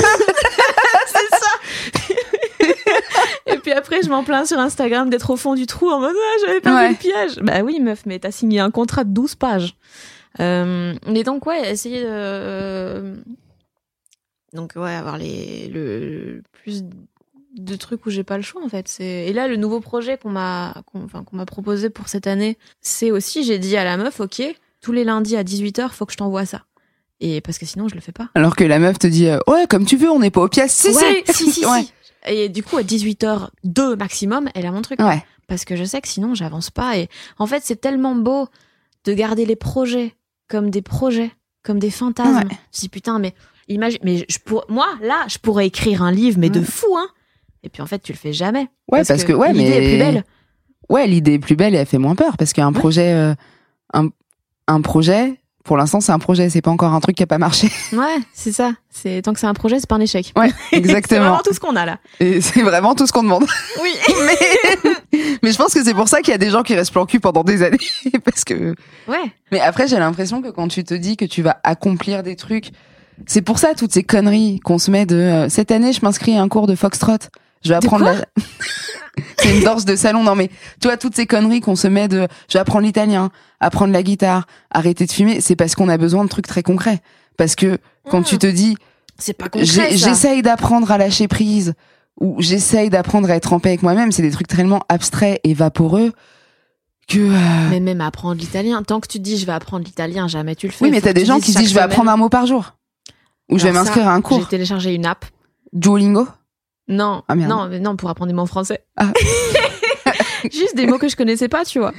Et 3.47 3.57
puis 3.57 3.71
après, 3.71 4.01
je 4.03 4.09
m'en 4.09 4.23
plains 4.23 4.45
sur 4.45 4.59
Instagram 4.59 5.09
d'être 5.09 5.29
au 5.31 5.35
fond 5.37 5.55
du 5.55 5.65
trou 5.65 5.89
en 5.89 5.99
mode 5.99 6.15
ah, 6.15 6.37
j'avais 6.45 6.61
pas 6.61 6.75
Ouais. 6.75 6.89
le 6.89 6.95
piège. 6.95 7.35
Bah 7.41 7.61
oui, 7.63 7.79
meuf, 7.79 8.05
mais 8.05 8.19
t'as 8.19 8.31
signé 8.31 8.59
un 8.59 8.71
contrat 8.71 9.03
de 9.03 9.09
12 9.11 9.35
pages. 9.35 9.75
Euh, 10.39 10.93
mais 11.07 11.23
donc, 11.23 11.45
ouais, 11.45 11.71
essayer 11.71 12.01
de. 12.01 12.07
euh, 12.09 13.15
Donc, 14.53 14.73
ouais, 14.75 14.93
avoir 14.93 15.17
les, 15.17 15.67
le 15.67 16.41
plus 16.51 16.83
de 17.57 17.75
trucs 17.75 18.05
où 18.05 18.09
j'ai 18.09 18.23
pas 18.23 18.37
le 18.37 18.43
choix, 18.43 18.63
en 18.63 18.69
fait. 18.69 18.87
C'est... 18.87 19.03
Et 19.27 19.33
là, 19.33 19.47
le 19.49 19.57
nouveau 19.57 19.81
projet 19.81 20.17
qu'on 20.17 20.29
m'a, 20.29 20.73
qu'on, 20.91 21.03
enfin, 21.03 21.23
qu'on 21.23 21.35
m'a 21.35 21.45
proposé 21.45 21.89
pour 21.89 22.07
cette 22.07 22.27
année, 22.27 22.57
c'est 22.79 23.11
aussi, 23.11 23.43
j'ai 23.43 23.59
dit 23.59 23.75
à 23.75 23.83
la 23.83 23.97
meuf, 23.97 24.19
ok, 24.21 24.41
tous 24.81 24.91
les 24.91 25.03
lundis 25.03 25.35
à 25.37 25.43
18h, 25.43 25.89
faut 25.89 26.05
que 26.05 26.11
je 26.13 26.17
t'envoie 26.17 26.45
ça. 26.45 26.63
Et 27.19 27.39
parce 27.41 27.57
que 27.59 27.65
sinon, 27.65 27.87
je 27.87 27.95
le 27.95 28.01
fais 28.01 28.11
pas. 28.11 28.29
Alors 28.35 28.55
que 28.55 28.63
la 28.63 28.79
meuf 28.79 28.97
te 28.99 29.07
dit 29.07 29.27
euh, 29.27 29.37
ouais 29.47 29.65
comme 29.69 29.85
tu 29.85 29.95
veux, 29.95 30.09
on 30.09 30.19
n'est 30.19 30.31
pas 30.31 30.41
aux 30.41 30.47
pièces. 30.49 30.73
Si 30.73 30.89
ouais, 30.89 31.23
si. 31.29 31.45
si, 31.45 31.51
si, 31.51 31.65
Ouais. 31.65 31.85
Et 32.27 32.49
du 32.49 32.61
coup, 32.63 32.77
à 32.77 32.83
18h2 32.83 33.95
maximum, 33.97 34.49
elle 34.55 34.65
a 34.65 34.71
mon 34.71 34.81
truc 34.81 34.99
Ouais. 34.99 35.23
parce 35.47 35.65
que 35.65 35.75
je 35.75 35.83
sais 35.83 36.01
que 36.01 36.07
sinon 36.07 36.35
j'avance 36.35 36.69
pas 36.69 36.97
et 36.97 37.09
en 37.39 37.45
fait 37.47 37.61
c'est 37.63 37.79
tellement 37.81 38.15
beau 38.15 38.47
de 39.05 39.13
garder 39.13 39.45
les 39.45 39.55
projets 39.55 40.15
comme 40.47 40.69
des 40.69 40.81
projets 40.81 41.31
comme 41.63 41.79
des 41.79 41.89
fantasmes 41.91 42.47
Ouais. 42.49 42.57
je 42.73 42.79
dis 42.81 42.89
putain 42.89 43.17
mais 43.19 43.33
imagine 43.67 43.99
mais 44.03 44.25
je 44.29 44.37
pour 44.39 44.65
moi 44.69 44.87
là 45.01 45.25
je 45.27 45.37
pourrais 45.39 45.65
écrire 45.67 46.03
un 46.03 46.11
livre 46.11 46.37
mais 46.39 46.49
de 46.51 46.61
fou 46.61 46.95
hein 46.95 47.07
et 47.63 47.69
puis 47.69 47.81
en 47.81 47.85
fait 47.87 47.99
tu 47.99 48.11
le 48.13 48.17
fais 48.17 48.33
jamais 48.33 48.67
Ouais, 48.91 49.03
parce, 49.03 49.23
que, 49.23 49.33
ouais, 49.33 49.51
l'idée 49.53 49.69
mais 49.69 49.77
est 49.77 49.89
plus 49.89 49.97
belle 49.97 50.23
Ouais, 50.89 51.07
l'idée 51.07 51.33
est 51.33 51.39
plus 51.39 51.55
belle 51.55 51.73
et 51.73 51.77
elle 51.77 51.85
fait 51.87 51.97
moins 51.97 52.15
peur 52.15 52.35
parce 52.37 52.53
qu'un 52.53 52.71
projet, 52.73 53.13
euh, 53.13 53.33
un, 53.93 54.09
un 54.67 54.81
projet, 54.81 55.39
pour 55.63 55.77
l'instant 55.77 55.99
c'est 56.01 56.11
un 56.11 56.19
projet, 56.19 56.49
c'est 56.49 56.61
pas 56.61 56.71
encore 56.71 56.93
un 56.93 56.99
truc 56.99 57.15
qui 57.15 57.23
a 57.23 57.27
pas 57.27 57.37
marché. 57.37 57.69
ouais 57.93 58.17
c'est 58.33 58.51
ça 58.51 58.73
c'est 58.89 59.21
tant 59.21 59.33
que 59.33 59.39
c'est 59.39 59.47
un 59.47 59.53
projet 59.53 59.79
c'est 59.79 59.87
pas 59.87 59.95
un 59.95 60.01
échec 60.01 60.31
Ouais, 60.35 60.51
c'est 60.69 60.77
exactement. 60.77 61.21
vraiment 61.21 61.41
tout 61.43 61.53
ce 61.53 61.59
qu'on 61.59 61.75
a 61.75 61.85
là 61.85 61.99
Et 62.19 62.41
c'est 62.41 62.61
vraiment 62.61 62.95
tout 62.95 63.05
ce 63.07 63.11
qu'on 63.11 63.23
demande. 63.23 63.45
oui 63.81 63.91
mais, 64.25 65.19
mais 65.43 65.51
je 65.51 65.57
pense 65.57 65.73
que 65.73 65.83
c'est 65.83 65.93
pour 65.93 66.07
ça 66.07 66.21
qu'il 66.21 66.31
y 66.31 66.35
a 66.35 66.39
des 66.39 66.49
gens 66.49 66.63
qui 66.63 66.75
restent 66.75 66.91
plan 66.91 67.05
cul 67.05 67.19
pendant 67.19 67.43
des 67.43 67.63
années 67.63 67.77
parce 68.25 68.43
que. 68.43 68.75
ouais 69.07 69.31
Mais 69.51 69.59
après, 69.59 69.87
j'ai 69.87 69.99
l'impression 69.99 70.41
que 70.41 70.49
quand 70.49 70.67
tu 70.67 70.83
te 70.83 70.93
dis 70.93 71.17
que 71.17 71.25
tu 71.25 71.41
vas 71.41 71.57
accomplir 71.63 72.23
des 72.23 72.35
trucs, 72.35 72.71
c'est 73.27 73.41
pour 73.41 73.59
ça 73.59 73.73
toutes 73.75 73.93
ces 73.93 74.03
conneries 74.03 74.59
qu'on 74.61 74.77
se 74.79 74.89
met 74.91 75.05
de 75.05 75.15
euh, 75.15 75.49
cette 75.49 75.71
année, 75.71 75.93
je 75.93 76.01
m'inscris 76.03 76.35
à 76.37 76.41
un 76.41 76.47
cours 76.49 76.67
de 76.67 76.75
foxtrot. 76.75 77.17
Je 77.63 77.69
vais 77.69 77.75
apprendre 77.75 78.05
quoi 78.05 78.13
la... 78.13 78.25
c'est 79.37 79.55
une 79.57 79.63
danse 79.63 79.85
de 79.85 79.95
salon. 79.95 80.23
Non 80.23 80.35
mais 80.35 80.49
tu 80.79 80.87
vois 80.87 80.97
toutes 80.97 81.15
ces 81.15 81.25
conneries 81.25 81.61
qu'on 81.61 81.75
se 81.75 81.87
met 81.87 82.07
de 82.07 82.27
je 82.49 82.53
vais 82.53 82.59
apprendre 82.59 82.85
l'italien, 82.85 83.29
apprendre 83.59 83.93
la 83.93 84.03
guitare, 84.03 84.47
arrêter 84.71 85.05
de 85.05 85.11
fumer, 85.11 85.41
c'est 85.41 85.55
parce 85.55 85.75
qu'on 85.75 85.89
a 85.89 85.97
besoin 85.97 86.23
de 86.23 86.29
trucs 86.29 86.47
très 86.47 86.63
concrets. 86.63 86.99
Parce 87.37 87.55
que 87.55 87.77
quand 88.09 88.23
tu 88.23 88.37
te 88.37 88.47
dis 88.47 88.75
c'est 89.17 89.33
pas 89.33 89.45
j'ai- 89.55 89.65
concret 89.81 89.97
j'essaye 89.97 90.41
d'apprendre 90.41 90.91
à 90.91 90.97
lâcher 90.97 91.27
prise 91.27 91.73
ou 92.19 92.35
j'essaye 92.39 92.89
d'apprendre 92.89 93.29
à 93.29 93.35
être 93.35 93.53
en 93.53 93.59
paix 93.59 93.69
avec 93.69 93.83
moi-même, 93.83 94.11
c'est 94.11 94.21
des 94.21 94.31
trucs 94.31 94.47
tellement 94.47 94.81
abstraits 94.89 95.39
et 95.43 95.53
vaporeux 95.53 96.11
que 97.07 97.19
euh, 97.19 97.69
mais 97.69 97.79
même 97.79 97.99
apprendre 98.01 98.39
l'italien 98.39 98.81
tant 98.83 98.99
que 98.99 99.07
tu 99.07 99.19
dis 99.19 99.37
je 99.37 99.45
vais 99.45 99.51
apprendre 99.51 99.83
l'italien 99.85 100.27
jamais 100.27 100.55
tu 100.55 100.67
le 100.67 100.71
fais. 100.71 100.85
Oui, 100.85 100.91
mais 100.91 101.01
t'as 101.01 101.13
des 101.13 101.25
gens 101.25 101.39
qui 101.39 101.51
disent 101.53 101.69
je 101.69 101.73
vais 101.73 101.81
apprendre 101.81 102.11
un 102.11 102.17
mot 102.17 102.29
par 102.29 102.45
jour. 102.45 102.75
Ou 103.49 103.57
je 103.57 103.63
vais 103.65 103.71
m'inscrire 103.73 104.07
à 104.07 104.13
un 104.13 104.17
j'ai 104.17 104.21
cours 104.21 104.47
téléchargé 104.47 104.93
une 104.93 105.05
app. 105.05 105.25
Duolingo. 105.73 106.27
Non, 106.91 107.23
Ah, 107.27 107.35
non, 107.35 107.67
mais 107.69 107.79
non, 107.79 107.95
pour 107.95 108.09
apprendre 108.09 108.29
des 108.29 108.35
mots 108.35 108.43
en 108.43 108.47
français. 108.47 108.83
Ah. 108.97 109.11
Juste 110.51 110.75
des 110.75 110.85
mots 110.87 110.97
que 110.97 111.07
je 111.07 111.15
connaissais 111.15 111.47
pas, 111.47 111.63
tu 111.65 111.79
vois. 111.79 111.93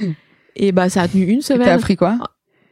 Et 0.55 0.71
bah, 0.71 0.89
ça 0.89 1.01
a 1.01 1.07
tenu 1.07 1.23
une 1.25 1.39
Et 1.39 1.41
T'as 1.41 1.53
semaine. 1.55 1.69
appris 1.69 1.95
quoi? 1.97 2.17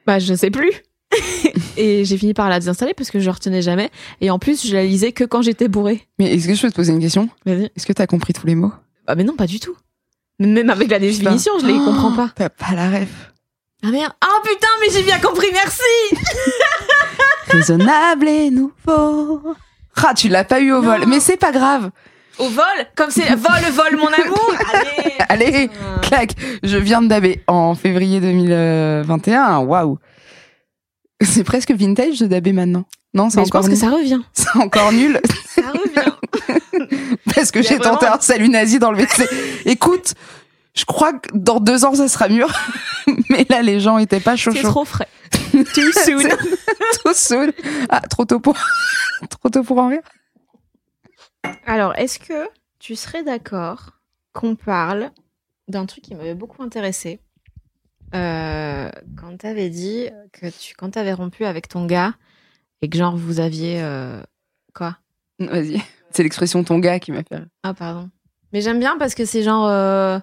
Bah, 0.05 0.19
je 0.19 0.33
sais 0.33 0.51
plus. 0.51 0.71
et 1.77 2.05
j'ai 2.05 2.17
fini 2.17 2.33
par 2.33 2.47
la 2.49 2.59
désinstaller 2.59 2.93
parce 2.93 3.09
que 3.11 3.19
je 3.19 3.29
retenais 3.29 3.61
jamais. 3.61 3.89
Et 4.21 4.29
en 4.29 4.39
plus, 4.39 4.65
je 4.67 4.73
la 4.75 4.83
lisais 4.83 5.11
que 5.11 5.23
quand 5.23 5.41
j'étais 5.41 5.67
bourrée. 5.67 6.07
Mais 6.19 6.33
est-ce 6.35 6.47
que 6.47 6.53
je 6.53 6.61
peux 6.61 6.69
te 6.69 6.75
poser 6.75 6.93
une 6.93 6.99
question? 6.99 7.27
Vas-y. 7.45 7.65
Est-ce 7.75 7.85
que 7.85 7.93
t'as 7.93 8.07
compris 8.07 8.33
tous 8.33 8.45
les 8.47 8.55
mots? 8.55 8.71
Bah, 9.07 9.15
mais 9.15 9.23
non, 9.23 9.35
pas 9.35 9.47
du 9.47 9.59
tout. 9.59 9.75
Même 10.39 10.69
avec 10.69 10.89
la 10.89 10.99
définition, 10.99 11.53
je 11.59 11.65
les 11.65 11.73
Oh, 11.73 11.85
comprends 11.85 12.11
pas. 12.13 12.29
T'as 12.35 12.49
pas 12.49 12.73
la 12.75 12.89
ref. 12.89 13.31
Ah 13.83 13.89
merde. 13.91 14.13
Ah 14.21 14.39
putain, 14.43 14.67
mais 14.79 14.87
j'ai 14.93 15.03
bien 15.03 15.19
compris, 15.19 15.47
merci 15.51 16.21
Raisonnable 17.47 18.27
et 18.27 18.49
nouveau. 18.51 19.55
Ah, 20.03 20.13
tu 20.15 20.29
l'as 20.29 20.43
pas 20.43 20.59
eu 20.61 20.71
au 20.71 20.81
vol, 20.81 21.05
mais 21.07 21.19
c'est 21.19 21.37
pas 21.37 21.51
grave. 21.51 21.91
Au 22.39 22.47
vol 22.49 22.63
Comme 22.95 23.11
c'est 23.11 23.29
vol, 23.35 23.61
vol, 23.73 23.97
mon 23.97 24.07
amour 24.07 24.53
Allez 25.29 25.45
Allez, 25.45 25.69
clac. 26.01 26.35
Je 26.63 26.77
viens 26.77 27.01
de 27.01 27.07
dabber 27.07 27.41
en 27.47 27.75
février 27.75 28.19
2021. 28.19 29.59
Waouh. 29.59 29.97
C'est 31.21 31.43
presque 31.43 31.71
vintage 31.71 32.19
de 32.19 32.27
dabber 32.27 32.51
maintenant. 32.53 32.85
Non, 33.13 33.29
c'est 33.29 33.37
Mais 33.37 33.43
je 33.43 33.49
encore 33.49 33.61
pense 33.61 33.69
que 33.69 33.75
ça 33.75 33.89
revient. 33.89 34.21
C'est 34.33 34.55
encore 34.57 34.91
nul 34.93 35.19
Ça 35.55 35.61
revient. 35.71 37.17
parce 37.35 37.51
que 37.51 37.61
j'ai 37.61 37.77
tenté 37.77 38.05
vraiment- 38.05 38.15
un 38.15 38.21
salut 38.21 38.49
nazi 38.49 38.79
dans 38.79 38.91
le 38.91 38.97
WC. 39.03 39.27
Écoute, 39.65 40.13
je 40.73 40.85
crois 40.85 41.13
que 41.13 41.29
dans 41.33 41.59
deux 41.59 41.83
ans 41.83 41.93
ça 41.93 42.07
sera 42.07 42.29
mûr, 42.29 42.47
mais 43.29 43.45
là 43.49 43.61
les 43.61 43.79
gens 43.81 43.97
étaient 43.97 44.21
pas 44.21 44.37
chauds 44.37 44.51
C'est 44.55 44.63
trop 44.63 44.85
frais. 44.85 45.09
Too 45.51 45.91
soon. 46.05 46.23
Too 47.03 47.13
soon. 47.13 47.51
Ah, 47.89 47.99
trop 48.09 48.23
tôt 48.23 48.39
pour, 48.39 48.55
trop 49.29 49.49
tôt 49.49 49.63
pour 49.63 49.77
en 49.79 49.89
rire. 49.89 50.01
Alors, 51.65 51.95
est-ce 51.97 52.19
que 52.19 52.47
tu 52.79 52.95
serais 52.95 53.23
d'accord 53.23 53.99
qu'on 54.33 54.55
parle 54.55 55.11
d'un 55.67 55.85
truc 55.85 56.03
qui 56.03 56.15
m'avait 56.15 56.35
beaucoup 56.35 56.61
intéressé 56.63 57.19
euh, 58.13 58.89
quand 59.17 59.37
t'avais 59.37 59.69
dit 59.69 60.09
que 60.33 60.47
tu, 60.49 60.75
quand 60.75 60.91
t'avais 60.91 61.13
rompu 61.13 61.45
avec 61.45 61.67
ton 61.69 61.85
gars 61.85 62.13
et 62.81 62.89
que 62.89 62.97
genre 62.97 63.15
vous 63.15 63.39
aviez 63.39 63.81
euh, 63.81 64.21
quoi? 64.73 64.97
Vas-y. 65.39 65.81
C'est 66.11 66.23
l'expression 66.23 66.63
ton 66.63 66.79
gars 66.79 66.99
qui 66.99 67.11
m'a 67.13 67.23
fait. 67.23 67.39
Ah 67.63 67.73
pardon. 67.73 68.09
Mais 68.51 68.59
j'aime 68.61 68.79
bien 68.79 68.97
parce 68.97 69.15
que 69.15 69.23
c'est 69.23 69.43
genre 69.43 69.65
euh, 69.67 70.19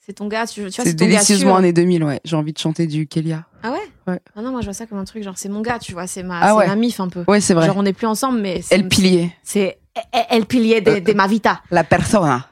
c'est 0.00 0.14
ton 0.14 0.26
gars, 0.26 0.46
tu, 0.46 0.54
tu 0.54 0.60
vois, 0.62 0.70
C'est 0.86 0.96
gars 0.96 1.06
délicieusement 1.06 1.50
sûr. 1.50 1.56
années 1.56 1.74
2000, 1.74 2.02
ouais. 2.02 2.20
J'ai 2.24 2.36
envie 2.36 2.54
de 2.54 2.58
chanter 2.58 2.86
du 2.86 3.06
Kélia. 3.06 3.44
Ah 3.62 3.72
ouais? 3.72 3.78
Ouais. 4.06 4.20
Ah 4.34 4.40
non, 4.40 4.50
moi 4.52 4.62
je 4.62 4.66
vois 4.66 4.72
ça 4.72 4.86
comme 4.86 4.96
un 4.98 5.04
truc 5.04 5.22
genre 5.22 5.36
c'est 5.36 5.50
mon 5.50 5.60
gars, 5.60 5.78
tu 5.78 5.92
vois, 5.92 6.06
c'est 6.06 6.22
ma, 6.22 6.40
Ah 6.40 6.48
c'est 6.48 6.54
ouais. 6.54 6.66
ma 6.66 6.76
mif 6.76 6.98
un 7.00 7.08
peu. 7.10 7.24
Ouais, 7.28 7.42
c'est 7.42 7.52
vrai. 7.52 7.66
Genre 7.66 7.76
on 7.76 7.82
n'est 7.82 7.92
plus 7.92 8.06
ensemble, 8.06 8.40
mais 8.40 8.62
c'est 8.62 8.74
El 8.76 8.88
pilier. 8.88 9.32
C'est 9.42 9.78
elle, 10.12 10.26
elle 10.30 10.46
pilier 10.46 10.80
de, 10.80 10.98
de 10.98 11.12
ma 11.12 11.26
vita. 11.26 11.60
La 11.70 11.84
persona. 11.84 12.48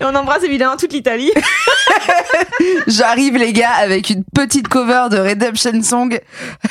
Et 0.00 0.04
on 0.04 0.14
embrasse 0.14 0.42
évidemment 0.44 0.76
toute 0.76 0.92
l'Italie. 0.92 1.32
J'arrive, 2.86 3.36
les 3.36 3.52
gars, 3.52 3.72
avec 3.72 4.10
une 4.10 4.22
petite 4.24 4.68
cover 4.68 5.06
de 5.10 5.18
Redemption 5.18 5.82
Song. 5.82 6.20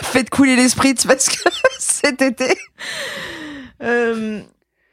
Faites 0.02 0.30
couler 0.30 0.56
l'esprit 0.56 0.94
parce 1.06 1.28
que 1.30 1.50
cet 1.80 2.22
été. 2.22 2.58
Euh, 3.84 4.42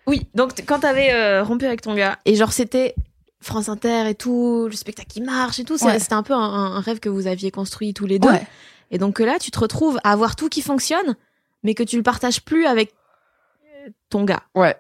oui, 0.06 0.26
donc 0.34 0.52
quand 0.66 0.80
t'avais 0.80 1.12
euh, 1.12 1.42
rompu 1.44 1.66
avec 1.66 1.82
ton 1.82 1.94
gars, 1.94 2.18
et 2.24 2.34
genre 2.34 2.52
c'était 2.52 2.94
France 3.40 3.68
Inter 3.68 4.08
et 4.08 4.14
tout, 4.14 4.66
le 4.68 4.74
spectacle 4.76 5.08
qui 5.08 5.20
marche 5.20 5.60
et 5.60 5.64
tout, 5.64 5.76
Ouais. 5.84 5.98
c'était 5.98 6.14
un 6.14 6.22
peu 6.22 6.34
un, 6.34 6.38
un 6.38 6.80
rêve 6.80 6.98
que 7.00 7.08
vous 7.08 7.26
aviez 7.26 7.50
construit 7.50 7.92
tous 7.94 8.06
les 8.06 8.18
deux. 8.18 8.30
Ouais. 8.30 8.46
Et 8.90 8.98
donc 8.98 9.18
là, 9.20 9.36
tu 9.40 9.50
te 9.50 9.58
retrouves 9.58 9.98
à 10.02 10.12
avoir 10.12 10.34
tout 10.34 10.48
qui 10.48 10.62
fonctionne, 10.62 11.14
mais 11.62 11.74
que 11.74 11.82
tu 11.82 11.96
le 11.96 12.02
partages 12.02 12.42
plus 12.42 12.66
avec 12.66 12.94
ton 14.10 14.24
gars. 14.24 14.42
Ouais. 14.54 14.76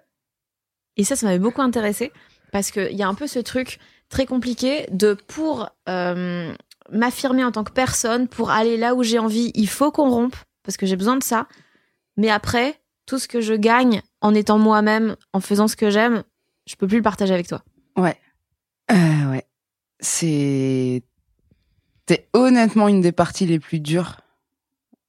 Et 0.96 1.04
ça, 1.04 1.16
ça 1.16 1.26
m'avait 1.26 1.38
beaucoup 1.38 1.62
intéressé 1.62 2.12
parce 2.52 2.70
qu'il 2.70 2.94
y 2.94 3.02
a 3.02 3.08
un 3.08 3.14
peu 3.14 3.26
ce 3.26 3.38
truc 3.38 3.78
très 4.08 4.26
compliqué 4.26 4.86
de 4.90 5.14
pour 5.14 5.68
euh, 5.88 6.52
m'affirmer 6.90 7.44
en 7.44 7.52
tant 7.52 7.64
que 7.64 7.72
personne, 7.72 8.28
pour 8.28 8.50
aller 8.50 8.76
là 8.76 8.94
où 8.94 9.02
j'ai 9.02 9.18
envie, 9.18 9.50
il 9.54 9.68
faut 9.68 9.90
qu'on 9.90 10.10
rompe 10.10 10.36
parce 10.62 10.76
que 10.76 10.86
j'ai 10.86 10.96
besoin 10.96 11.16
de 11.16 11.22
ça. 11.22 11.46
Mais 12.16 12.30
après, 12.30 12.80
tout 13.06 13.18
ce 13.18 13.28
que 13.28 13.40
je 13.40 13.54
gagne 13.54 14.02
en 14.20 14.34
étant 14.34 14.58
moi-même, 14.58 15.16
en 15.32 15.40
faisant 15.40 15.68
ce 15.68 15.76
que 15.76 15.90
j'aime, 15.90 16.24
je 16.66 16.76
peux 16.76 16.86
plus 16.86 16.98
le 16.98 17.02
partager 17.02 17.32
avec 17.32 17.48
toi. 17.48 17.62
Ouais. 17.96 18.16
Euh, 18.90 19.30
ouais. 19.30 19.46
C'est. 20.00 21.02
C'est 22.08 22.28
honnêtement 22.32 22.88
une 22.88 23.02
des 23.02 23.12
parties 23.12 23.44
les 23.44 23.58
plus 23.58 23.80
dures 23.80 24.20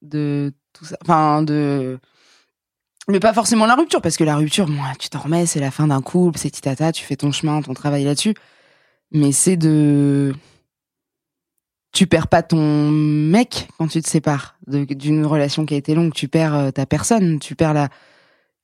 de 0.02 0.54
tout 0.80 0.86
ça. 0.86 0.98
Enfin, 1.04 1.44
de. 1.44 2.00
Mais 3.08 3.20
pas 3.20 3.34
forcément 3.34 3.66
la 3.66 3.76
rupture, 3.76 4.02
parce 4.02 4.18
que 4.18 4.24
la 4.24 4.36
rupture, 4.36 4.68
moi, 4.68 4.88
tu 5.00 5.10
t'en 5.10 5.20
remets, 5.20 5.46
c'est 5.46 5.60
la 5.60 5.72
fin 5.72 5.88
d'un 5.88 6.02
couple, 6.02 6.38
c'est 6.38 6.50
titata, 6.50 6.92
tu 6.92 7.04
fais 7.04 7.16
ton 7.16 7.32
chemin, 7.32 7.62
ton 7.62 7.74
travail 7.74 8.04
là-dessus. 8.04 8.36
Mais 9.12 9.32
c'est 9.32 9.58
de. 9.58 10.34
Tu 11.92 12.06
perds 12.06 12.28
pas 12.28 12.44
ton 12.44 12.90
mec 12.92 13.68
quand 13.78 13.88
tu 13.88 14.02
te 14.02 14.08
sépares 14.08 14.56
d'une 14.68 15.26
relation 15.26 15.66
qui 15.66 15.74
a 15.74 15.78
été 15.78 15.96
longue. 15.96 16.14
Tu 16.14 16.28
perds 16.28 16.56
euh, 16.56 16.72
ta 16.72 16.86
personne, 16.86 17.40
tu 17.40 17.56
perds 17.56 17.74
la 17.74 17.90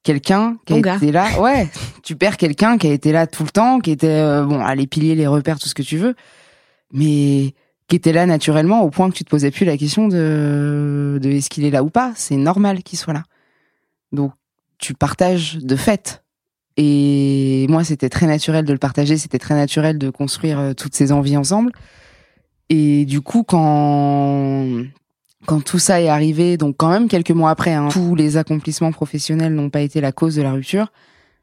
quelqu'un 0.03 0.57
qui 0.65 0.73
a 0.73 0.95
été 0.95 1.11
là. 1.11 1.41
Ouais, 1.41 1.67
tu 2.03 2.15
perds 2.15 2.37
quelqu'un 2.37 2.77
qui 2.77 2.87
a 2.87 2.93
été 2.93 3.11
là 3.11 3.27
tout 3.27 3.43
le 3.43 3.49
temps, 3.49 3.79
qui 3.79 3.91
était 3.91 4.07
euh, 4.07 4.43
bon, 4.43 4.63
à 4.63 4.75
les 4.75 4.85
piliers, 4.87 5.15
les 5.15 5.27
repères, 5.27 5.59
tout 5.59 5.67
ce 5.67 5.73
que 5.73 5.81
tu 5.81 5.97
veux, 5.97 6.15
mais 6.93 7.55
qui 7.87 7.95
était 7.95 8.13
là 8.13 8.25
naturellement 8.25 8.81
au 8.81 8.89
point 8.89 9.09
que 9.09 9.15
tu 9.15 9.23
te 9.23 9.29
posais 9.29 9.51
plus 9.51 9.65
la 9.65 9.77
question 9.77 10.07
de, 10.07 11.19
de 11.21 11.29
est-ce 11.29 11.49
qu'il 11.49 11.65
est 11.65 11.71
là 11.71 11.83
ou 11.83 11.89
pas. 11.89 12.13
C'est 12.15 12.37
normal 12.37 12.83
qu'il 12.83 12.97
soit 12.97 13.13
là. 13.13 13.23
Donc 14.11 14.31
tu 14.77 14.93
partages 14.93 15.57
de 15.57 15.75
fait. 15.75 16.23
Et 16.77 17.67
moi, 17.69 17.83
c'était 17.83 18.09
très 18.09 18.25
naturel 18.25 18.65
de 18.65 18.73
le 18.73 18.79
partager. 18.79 19.17
C'était 19.17 19.39
très 19.39 19.55
naturel 19.55 19.97
de 19.97 20.09
construire 20.09 20.59
euh, 20.59 20.73
toutes 20.73 20.93
ces 20.93 21.11
envies 21.11 21.37
ensemble. 21.37 21.71
Et 22.69 23.05
du 23.05 23.21
coup, 23.21 23.43
quand 23.43 24.83
quand 25.45 25.63
tout 25.63 25.79
ça 25.79 26.01
est 26.01 26.09
arrivé, 26.09 26.57
donc 26.57 26.75
quand 26.77 26.89
même 26.89 27.07
quelques 27.07 27.31
mois 27.31 27.51
après, 27.51 27.73
hein, 27.73 27.89
tous 27.91 28.15
les 28.15 28.35
accomplissements 28.37 28.91
professionnels 28.91 29.53
n'ont 29.53 29.69
pas 29.69 29.81
été 29.81 30.01
la 30.01 30.11
cause 30.11 30.35
de 30.35 30.41
la 30.41 30.51
rupture, 30.51 30.91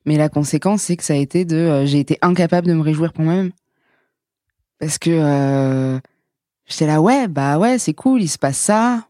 mais 0.05 0.16
la 0.16 0.28
conséquence, 0.28 0.82
c'est 0.82 0.97
que 0.97 1.05
ça 1.05 1.14
a 1.14 1.16
été 1.16 1.45
de, 1.45 1.57
euh, 1.57 1.86
j'ai 1.86 2.01
été 2.01 2.18
incapable 2.20 2.66
de 2.66 2.74
me 2.74 2.82
réjouir 2.82 3.12
pour 3.12 3.24
moi-même, 3.24 3.53
parce 4.80 4.99
que 4.99 5.11
euh, 5.11 6.01
j'étais 6.72 6.86
là, 6.86 7.00
ouais, 7.00 7.28
bah 7.28 7.58
ouais, 7.58 7.78
c'est 7.78 7.94
cool, 7.94 8.22
il 8.22 8.28
se 8.28 8.38
passe 8.38 8.58
ça, 8.58 9.06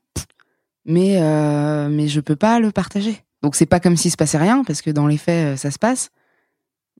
mais 0.85 1.21
euh, 1.21 1.89
mais 1.89 2.09
je 2.09 2.21
peux 2.21 2.37
pas 2.37 2.61
le 2.61 2.71
partager. 2.71 3.23
Donc 3.43 3.57
c'est 3.57 3.67
pas 3.67 3.81
comme 3.81 3.97
s'il 3.97 4.11
se 4.11 4.17
passait 4.17 4.39
rien, 4.39 4.65
parce 4.65 4.83
que 4.83 4.91
dans 4.91 5.07
les 5.07 5.17
faits, 5.17 5.55
euh, 5.55 5.57
ça 5.57 5.71
se 5.71 5.79
passe, 5.79 6.11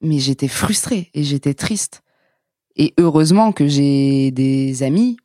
mais 0.01 0.19
j'étais 0.19 0.49
frustrée 0.49 1.11
et 1.15 1.25
j'étais 1.25 1.55
triste. 1.55 2.03
Et 2.77 2.95
heureusement 2.99 3.53
que 3.53 3.67
j'ai 3.69 4.31
des 4.31 4.83
amis 4.83 5.17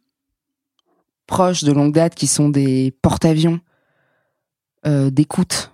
proches 1.27 1.63
de 1.63 1.71
longue 1.71 1.93
date 1.93 2.15
qui 2.15 2.27
sont 2.27 2.49
des 2.49 2.93
porte-avions 3.01 3.59
euh, 4.85 5.09
d'écoute 5.09 5.73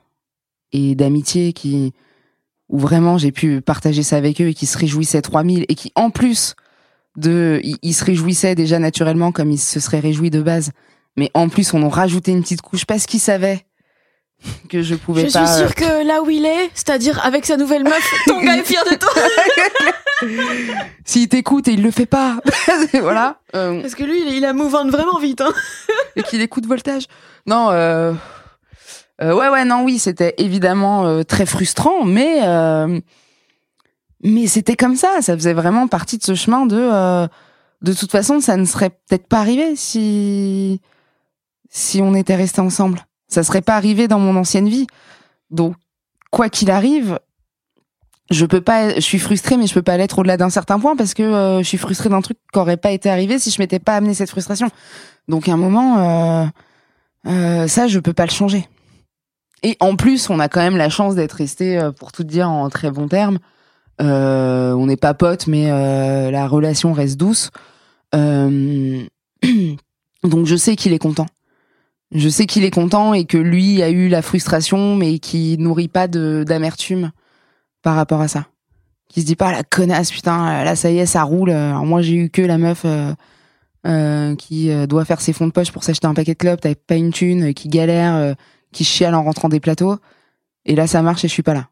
et 0.72 0.96
d'amitié 0.96 1.54
qui 1.54 1.94
où 2.70 2.80
vraiment 2.80 3.18
j'ai 3.18 3.32
pu 3.32 3.62
partager 3.62 4.02
ça 4.02 4.18
avec 4.18 4.42
eux 4.42 4.48
et 4.48 4.54
qui 4.54 4.66
se 4.66 4.78
réjouissaient 4.78 5.22
3000 5.22 5.66
et 5.68 5.76
qui 5.76 5.92
en 5.96 6.10
plus 6.10 6.56
de 7.18 7.60
ils 7.64 7.94
se 7.94 8.04
réjouissaient 8.04 8.56
déjà 8.56 8.80
naturellement 8.80 9.32
comme 9.32 9.52
ils 9.52 9.60
se 9.60 9.80
seraient 9.80 10.00
réjouis 10.00 10.30
de 10.32 10.42
base 10.42 10.72
mais 11.16 11.30
en 11.34 11.48
plus 11.50 11.74
on 11.74 11.84
en 11.84 11.90
rajouté 11.90 12.32
une 12.32 12.42
petite 12.42 12.62
couche 12.62 12.86
parce 12.86 13.06
qu'ils 13.06 13.20
savaient 13.20 13.66
que 14.70 14.82
je 14.82 14.96
pouvais 14.96 15.28
je 15.30 15.34
pas 15.34 15.46
suis 15.48 15.58
sûre 15.58 15.74
que 15.76 16.06
là 16.06 16.22
où 16.22 16.30
il 16.30 16.46
est, 16.46 16.70
c'est-à-dire 16.74 17.24
avec 17.26 17.46
sa 17.46 17.56
nouvelle 17.56 17.84
meuf, 17.84 18.14
ton 18.28 18.42
gars 18.42 18.58
est 18.58 18.64
fier 18.64 18.84
de 18.92 18.96
toi. 18.96 19.12
s'il 21.06 21.28
t'écoute 21.30 21.68
et 21.68 21.74
il 21.74 21.82
le 21.84 21.92
fait 21.92 22.06
pas 22.06 22.38
voilà 23.02 23.38
Euh, 23.56 23.82
Parce 23.82 23.96
que 23.96 24.04
lui, 24.04 24.22
il, 24.26 24.34
il 24.36 24.46
a 24.46 24.52
move 24.54 24.76
on 24.76 24.90
vraiment 24.90 25.18
vite. 25.20 25.42
Hein. 25.42 25.54
et 26.16 26.24
qu'il 26.24 26.42
écoute 26.42 26.66
voltage. 26.66 27.04
Non, 27.46 27.70
euh, 27.72 28.14
euh, 29.22 29.34
ouais, 29.34 29.50
ouais, 29.50 29.64
non, 29.64 29.84
oui, 29.84 30.00
c'était 30.00 30.34
évidemment 30.38 31.06
euh, 31.06 31.24
très 31.24 31.46
frustrant, 31.46 32.04
mais 32.04 32.40
euh, 32.42 33.00
mais 34.24 34.48
c'était 34.48 34.76
comme 34.76 34.96
ça. 34.96 35.22
Ça 35.22 35.36
faisait 35.36 35.54
vraiment 35.54 35.88
partie 35.88 36.18
de 36.18 36.24
ce 36.24 36.36
chemin 36.36 36.66
de 36.66 36.78
euh, 36.78 37.28
de 37.82 37.94
toute 37.94 38.12
façon, 38.12 38.40
ça 38.40 38.58
ne 38.58 38.66
serait 38.66 38.90
peut-être 38.90 39.28
pas 39.28 39.40
arrivé 39.40 39.76
si 39.76 40.82
si 41.70 42.02
on 42.02 42.16
était 42.16 42.36
restés 42.36 42.62
ensemble. 42.62 43.06
Ça 43.28 43.44
serait 43.44 43.62
pas 43.62 43.76
arrivé 43.76 44.08
dans 44.08 44.20
mon 44.20 44.36
ancienne 44.36 44.70
vie. 44.70 44.88
Donc, 45.50 45.76
quoi 46.32 46.50
qu'il 46.50 46.72
arrive. 46.72 47.20
Je 48.32 48.46
peux 48.46 48.62
pas, 48.62 48.96
je 48.96 49.02
suis 49.02 49.20
frustrée, 49.20 49.58
mais 49.58 49.68
je 49.68 49.74
peux 49.74 49.82
pas 49.82 49.98
l'être 49.98 50.18
au-delà 50.20 50.38
d'un 50.38 50.50
certain 50.50 50.80
point 50.80 50.96
parce 50.96 51.14
que 51.14 51.24
euh, 51.24 51.58
je 51.60 51.64
suis 51.64 51.78
frustrée 51.78 52.10
d'un 52.10 52.22
truc 52.22 52.38
qui 52.52 52.60
aurait 52.60 52.78
pas 52.78 52.92
été 52.92 53.10
arrivé 53.10 53.38
si 53.38 53.52
je 53.52 53.62
m'étais 53.62 53.80
pas 53.80 53.96
amené 53.96 54.14
cette 54.14 54.30
frustration. 54.30 54.70
Donc 55.28 55.48
à 55.48 55.54
un 55.54 55.58
moment, 55.58 55.98
euh, 55.98 56.46
euh, 57.28 57.68
ça, 57.68 57.88
je 57.88 58.00
peux 58.00 58.14
pas 58.14 58.26
le 58.26 58.32
changer. 58.32 58.68
Et 59.64 59.78
en 59.80 59.96
plus, 59.96 60.30
on 60.30 60.40
a 60.40 60.50
quand 60.50 60.62
même 60.62 60.78
la 60.78 60.90
chance 60.90 61.16
d'être 61.16 61.34
resté, 61.34 61.80
euh, 61.80 61.92
pour 61.92 62.12
tout 62.12 62.24
dire, 62.24 62.50
en 62.50 62.70
très 62.70 62.92
bons 62.92 63.08
termes. 63.08 63.40
Euh, 64.02 64.74
on 64.74 64.88
n'est 64.88 64.98
pas 64.98 65.14
potes, 65.14 65.48
mais 65.48 65.72
euh, 65.72 66.32
la 66.32 66.48
relation 66.48 66.94
reste 66.94 67.18
douce. 67.18 67.52
Euh, 68.16 69.04
donc 70.24 70.46
je 70.46 70.56
sais 70.56 70.76
qu'il 70.76 70.94
est 70.94 71.00
content. 71.00 71.28
Je 72.14 72.30
sais 72.30 72.46
qu'il 72.46 72.64
est 72.64 72.72
content 72.72 73.14
et 73.14 73.26
que 73.26 73.38
lui 73.38 73.82
a 73.82 73.90
eu 73.90 74.08
la 74.08 74.22
frustration, 74.22 74.96
mais 74.96 75.20
qui 75.20 75.58
nourrit 75.58 75.88
pas 75.88 76.08
d'amertume 76.08 77.12
par 77.82 77.96
rapport 77.96 78.22
à 78.22 78.28
ça. 78.28 78.48
Qui 79.10 79.22
se 79.22 79.26
dit 79.26 79.36
pas 79.36 79.52
la 79.52 79.64
connasse, 79.64 80.12
putain, 80.12 80.64
là 80.64 80.76
ça 80.76 80.92
y 80.92 81.00
est, 81.00 81.06
ça 81.06 81.24
roule. 81.24 81.52
Alors 81.52 81.86
moi 81.86 82.02
j'ai 82.02 82.16
eu 82.16 82.30
que 82.30 82.42
la 82.42 82.58
meuf. 82.58 82.86
euh, 83.86 84.36
qui 84.38 84.70
doit 84.88 85.04
faire 85.04 85.20
ses 85.20 85.34
fonds 85.34 85.48
de 85.48 85.52
poche 85.52 85.72
pour 85.72 85.84
s'acheter 85.84 86.08
un 86.08 86.14
paquet 86.14 86.34
de 86.34 86.38
clopes, 86.38 86.62
t'avais 86.62 86.76
pas 86.76 86.96
une 86.96 87.12
thune, 87.12 87.54
qui 87.54 87.68
galère, 87.68 88.36
qui 88.72 88.84
chiale 88.86 89.14
en 89.14 89.24
rentrant 89.24 89.50
des 89.50 89.60
plateaux. 89.60 89.98
Et 90.66 90.76
là, 90.76 90.88
ça 90.88 91.02
marche 91.02 91.26
et 91.26 91.28
je 91.28 91.34
suis 91.34 91.44
pas 91.44 91.54
là. 91.54 91.68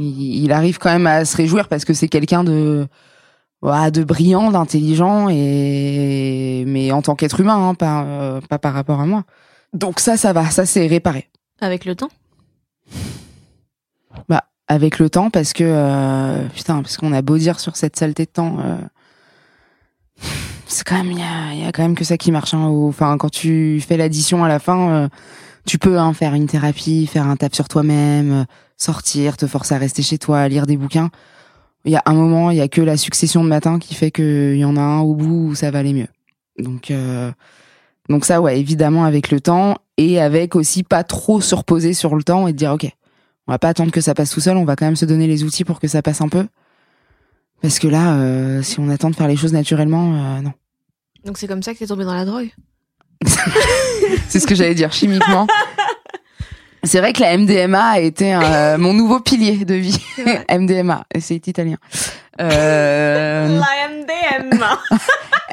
Il, 0.00 0.44
il 0.44 0.52
arrive 0.52 0.78
quand 0.78 0.90
même 0.90 1.06
à 1.06 1.24
se 1.24 1.36
réjouir 1.36 1.68
parce 1.68 1.84
que 1.84 1.92
c'est 1.92 2.08
quelqu'un 2.08 2.42
de, 2.42 2.88
brillant, 3.62 4.50
d'intelligent 4.50 5.28
et, 5.30 6.64
mais 6.66 6.90
en 6.92 7.02
tant 7.02 7.14
qu'être 7.14 7.40
humain, 7.40 7.68
hein, 7.68 7.74
pas, 7.74 8.02
euh, 8.04 8.40
pas 8.40 8.58
par 8.58 8.72
rapport 8.74 9.00
à 9.00 9.06
moi. 9.06 9.24
Donc 9.72 10.00
ça, 10.00 10.16
ça 10.16 10.32
va, 10.32 10.50
ça 10.50 10.66
c'est 10.66 10.86
réparé. 10.86 11.28
Avec 11.60 11.84
le 11.84 11.94
temps? 11.94 12.08
Bah, 14.28 14.44
avec 14.66 14.98
le 14.98 15.10
temps, 15.10 15.30
parce 15.30 15.52
que, 15.52 15.64
euh, 15.64 16.44
putain, 16.54 16.82
parce 16.82 16.96
qu'on 16.96 17.12
a 17.12 17.22
beau 17.22 17.38
dire 17.38 17.60
sur 17.60 17.76
cette 17.76 17.96
saleté 17.96 18.24
de 18.24 18.30
temps, 18.30 18.58
euh, 18.60 18.76
c'est 20.66 20.84
quand 20.84 20.96
même, 20.96 21.12
il 21.12 21.18
y 21.18 21.22
a, 21.22 21.52
il 21.52 21.60
y 21.64 21.66
a 21.66 21.72
quand 21.72 21.82
même 21.82 21.94
que 21.94 22.04
ça 22.04 22.16
qui 22.16 22.32
marche, 22.32 22.54
hein, 22.54 22.66
au- 22.66 22.88
enfin, 22.88 23.16
quand 23.18 23.30
tu 23.30 23.80
fais 23.86 23.96
l'addition 23.96 24.42
à 24.44 24.48
la 24.48 24.58
fin, 24.58 25.08
tu 25.66 25.78
peux, 25.78 25.98
hein, 25.98 26.12
faire 26.14 26.34
une 26.34 26.46
thérapie, 26.46 27.06
faire 27.06 27.26
un 27.26 27.36
tap 27.36 27.54
sur 27.54 27.68
toi-même, 27.68 28.46
sortir, 28.80 29.36
te 29.36 29.46
forcer 29.46 29.74
à 29.74 29.78
rester 29.78 30.02
chez 30.02 30.18
toi, 30.18 30.48
lire 30.48 30.66
des 30.66 30.76
bouquins. 30.76 31.10
Il 31.84 31.92
y 31.92 31.96
a 31.96 32.02
un 32.06 32.14
moment, 32.14 32.50
il 32.50 32.56
y 32.58 32.60
a 32.60 32.68
que 32.68 32.80
la 32.80 32.96
succession 32.96 33.44
de 33.44 33.48
matins 33.48 33.78
qui 33.78 33.94
fait 33.94 34.10
qu'il 34.10 34.56
y 34.56 34.64
en 34.64 34.76
a 34.76 34.80
un 34.80 35.00
au 35.00 35.14
bout 35.14 35.50
où 35.50 35.54
ça 35.54 35.70
va 35.70 35.78
aller 35.78 35.92
mieux. 35.92 36.08
Donc, 36.58 36.90
euh, 36.90 37.30
Donc 38.08 38.24
ça, 38.24 38.40
ouais, 38.40 38.58
évidemment 38.58 39.04
avec 39.04 39.30
le 39.30 39.40
temps 39.40 39.76
et 39.96 40.20
avec 40.20 40.56
aussi 40.56 40.82
pas 40.82 41.04
trop 41.04 41.40
se 41.40 41.54
reposer 41.54 41.94
sur 41.94 42.16
le 42.16 42.22
temps 42.22 42.48
et 42.48 42.52
de 42.52 42.56
dire 42.58 42.72
ok, 42.72 42.86
on 43.46 43.52
va 43.52 43.58
pas 43.58 43.68
attendre 43.68 43.92
que 43.92 44.00
ça 44.00 44.14
passe 44.14 44.30
tout 44.30 44.40
seul, 44.40 44.56
on 44.56 44.64
va 44.64 44.76
quand 44.76 44.86
même 44.86 44.96
se 44.96 45.04
donner 45.04 45.26
les 45.26 45.44
outils 45.44 45.64
pour 45.64 45.80
que 45.80 45.88
ça 45.88 46.02
passe 46.02 46.20
un 46.20 46.28
peu. 46.28 46.46
Parce 47.62 47.78
que 47.78 47.88
là, 47.88 48.14
euh, 48.14 48.62
si 48.62 48.80
on 48.80 48.88
attend 48.88 49.10
de 49.10 49.16
faire 49.16 49.28
les 49.28 49.36
choses 49.36 49.52
naturellement, 49.52 50.14
euh, 50.14 50.40
non. 50.40 50.52
Donc 51.24 51.36
c'est 51.36 51.46
comme 51.46 51.62
ça 51.62 51.74
que 51.74 51.78
t'es 51.78 51.86
tombé 51.86 52.04
dans 52.04 52.14
la 52.14 52.24
drogue 52.24 52.50
C'est 54.28 54.40
ce 54.40 54.46
que 54.46 54.54
j'allais 54.54 54.74
dire 54.74 54.92
chimiquement. 54.92 55.46
C'est 56.82 56.98
vrai 57.00 57.12
que 57.12 57.20
la 57.20 57.36
MDMA 57.36 57.90
a 57.90 57.98
été 57.98 58.34
euh, 58.34 58.78
mon 58.78 58.92
nouveau 58.94 59.20
pilier 59.20 59.64
de 59.64 59.74
vie. 59.74 60.02
MDMA, 60.50 61.04
c'est 61.20 61.46
italien. 61.46 61.76
Euh, 62.40 63.60
La 63.60 63.88
MDM 63.88 64.60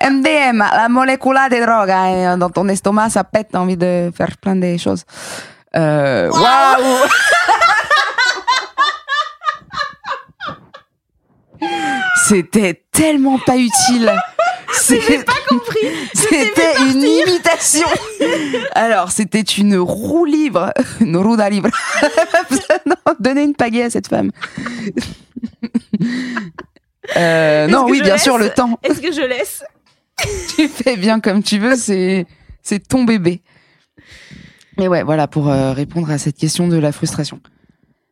MDMA, 0.10 0.72
la 0.78 0.90
molécula 0.90 1.50
de 1.50 1.58
drogue. 1.58 1.90
hein, 1.92 2.38
dans 2.38 2.50
ton 2.50 2.68
estomac, 2.70 3.10
ça 3.10 3.24
pète, 3.24 3.50
t'as 3.52 3.60
envie 3.60 3.78
de 3.78 4.12
faire 4.16 4.38
plein 4.38 4.56
de 4.56 4.78
choses. 4.78 5.04
Euh, 5.76 6.30
Waouh 6.32 7.08
C'était 12.28 12.84
tellement 12.92 13.40
pas 13.40 13.58
utile. 13.58 14.12
J'ai 14.90 15.24
pas 15.24 15.34
compris. 15.48 15.88
C'était 16.14 16.76
une 16.90 17.02
imitation. 17.02 17.88
Alors, 18.74 19.12
c'était 19.12 19.42
une 19.42 19.78
roue 19.78 20.26
libre, 20.26 20.74
une 21.00 21.18
roue 21.18 21.38
d'un 21.38 21.50
livre. 21.50 21.70
non, 22.86 22.96
donnez 23.20 23.44
une 23.44 23.56
pagaie 23.56 23.84
à 23.84 23.90
cette 23.90 24.08
femme. 24.08 24.32
Euh, 27.16 27.68
non, 27.68 27.86
oui, 27.88 28.02
bien 28.02 28.18
sûr, 28.18 28.38
le 28.38 28.50
temps. 28.50 28.78
Est-ce 28.84 29.02
que 29.02 29.12
je 29.12 29.22
laisse 29.22 29.64
Tu 30.56 30.68
fais 30.68 30.98
bien 30.98 31.20
comme 31.20 31.44
tu 31.44 31.60
veux, 31.60 31.76
c'est 31.76 32.26
c'est 32.62 32.86
ton 32.86 33.04
bébé. 33.04 33.42
Mais 34.78 34.88
ouais, 34.88 35.04
voilà 35.04 35.28
pour 35.28 35.50
euh, 35.50 35.72
répondre 35.72 36.12
à 36.12 36.18
cette 36.18 36.38
question 36.38 36.68
de 36.68 36.78
la 36.78 36.92
frustration. 36.92 37.40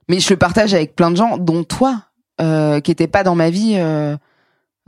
Mais 0.07 0.19
je 0.19 0.29
le 0.29 0.37
partage 0.37 0.73
avec 0.73 0.95
plein 0.95 1.11
de 1.11 1.17
gens, 1.17 1.37
dont 1.37 1.63
toi, 1.63 2.03
euh, 2.41 2.79
qui 2.79 2.91
était 2.91 3.07
pas 3.07 3.23
dans 3.23 3.35
ma 3.35 3.49
vie 3.49 3.75
euh, 3.77 4.15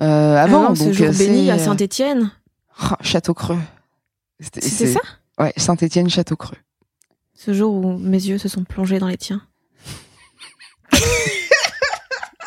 euh, 0.02 0.36
avant. 0.38 0.66
Ah 0.66 0.70
non, 0.70 0.76
ce 0.76 0.84
donc, 0.86 0.94
jour 0.94 1.08
euh, 1.08 1.12
béni 1.12 1.50
à 1.52 1.56
euh, 1.56 1.58
Saint-Étienne. 1.60 2.32
oh, 2.84 2.96
Château 3.02 3.34
Creux. 3.34 3.60
C'était 4.40 4.62
ça? 4.88 5.00
Ouais, 5.40 5.54
Saint-Étienne, 5.58 6.10
Château 6.10 6.36
Creux. 6.36 6.58
Ce 7.34 7.54
jour 7.54 7.74
où 7.76 7.98
mes 7.98 8.18
yeux 8.24 8.38
se 8.38 8.48
sont 8.50 8.64
plongés 8.64 9.00
dans 9.00 9.08
les 9.08 9.18
tiens. 9.18 9.42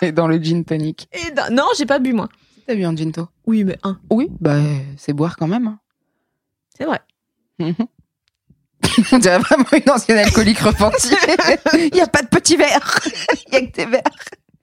Et 0.02 0.12
dans 0.12 0.26
le 0.26 0.38
gin 0.38 0.64
tonic. 0.64 1.08
Et 1.12 1.30
dans- 1.32 1.52
Non, 1.54 1.66
j'ai 1.76 1.84
pas 1.86 1.98
bu 1.98 2.12
moi. 2.12 2.28
T'as 2.66 2.74
bu 2.74 2.84
un 2.84 2.96
gin 2.96 3.12
to 3.12 3.28
Oui, 3.46 3.64
mais 3.64 3.76
un. 3.82 3.98
Oui, 4.10 4.28
bah 4.40 4.56
c'est 4.96 5.12
boire 5.12 5.36
quand 5.36 5.46
même. 5.46 5.66
hein. 5.66 5.78
C'est 6.76 6.84
vrai. 6.86 7.00
On 9.12 9.18
dirait 9.18 9.38
vraiment 9.38 9.66
une 9.72 9.90
ancienne 9.92 10.18
alcoolique 10.18 10.60
repentie. 10.60 11.14
Il 11.74 11.94
y 11.94 12.00
a 12.00 12.06
pas 12.06 12.22
de 12.22 12.28
petits 12.28 12.56
verres. 12.56 12.98
Il 13.46 13.52
y 13.52 13.56
a 13.56 13.60
que 13.66 13.72
des 13.72 13.84
verres. 13.86 14.02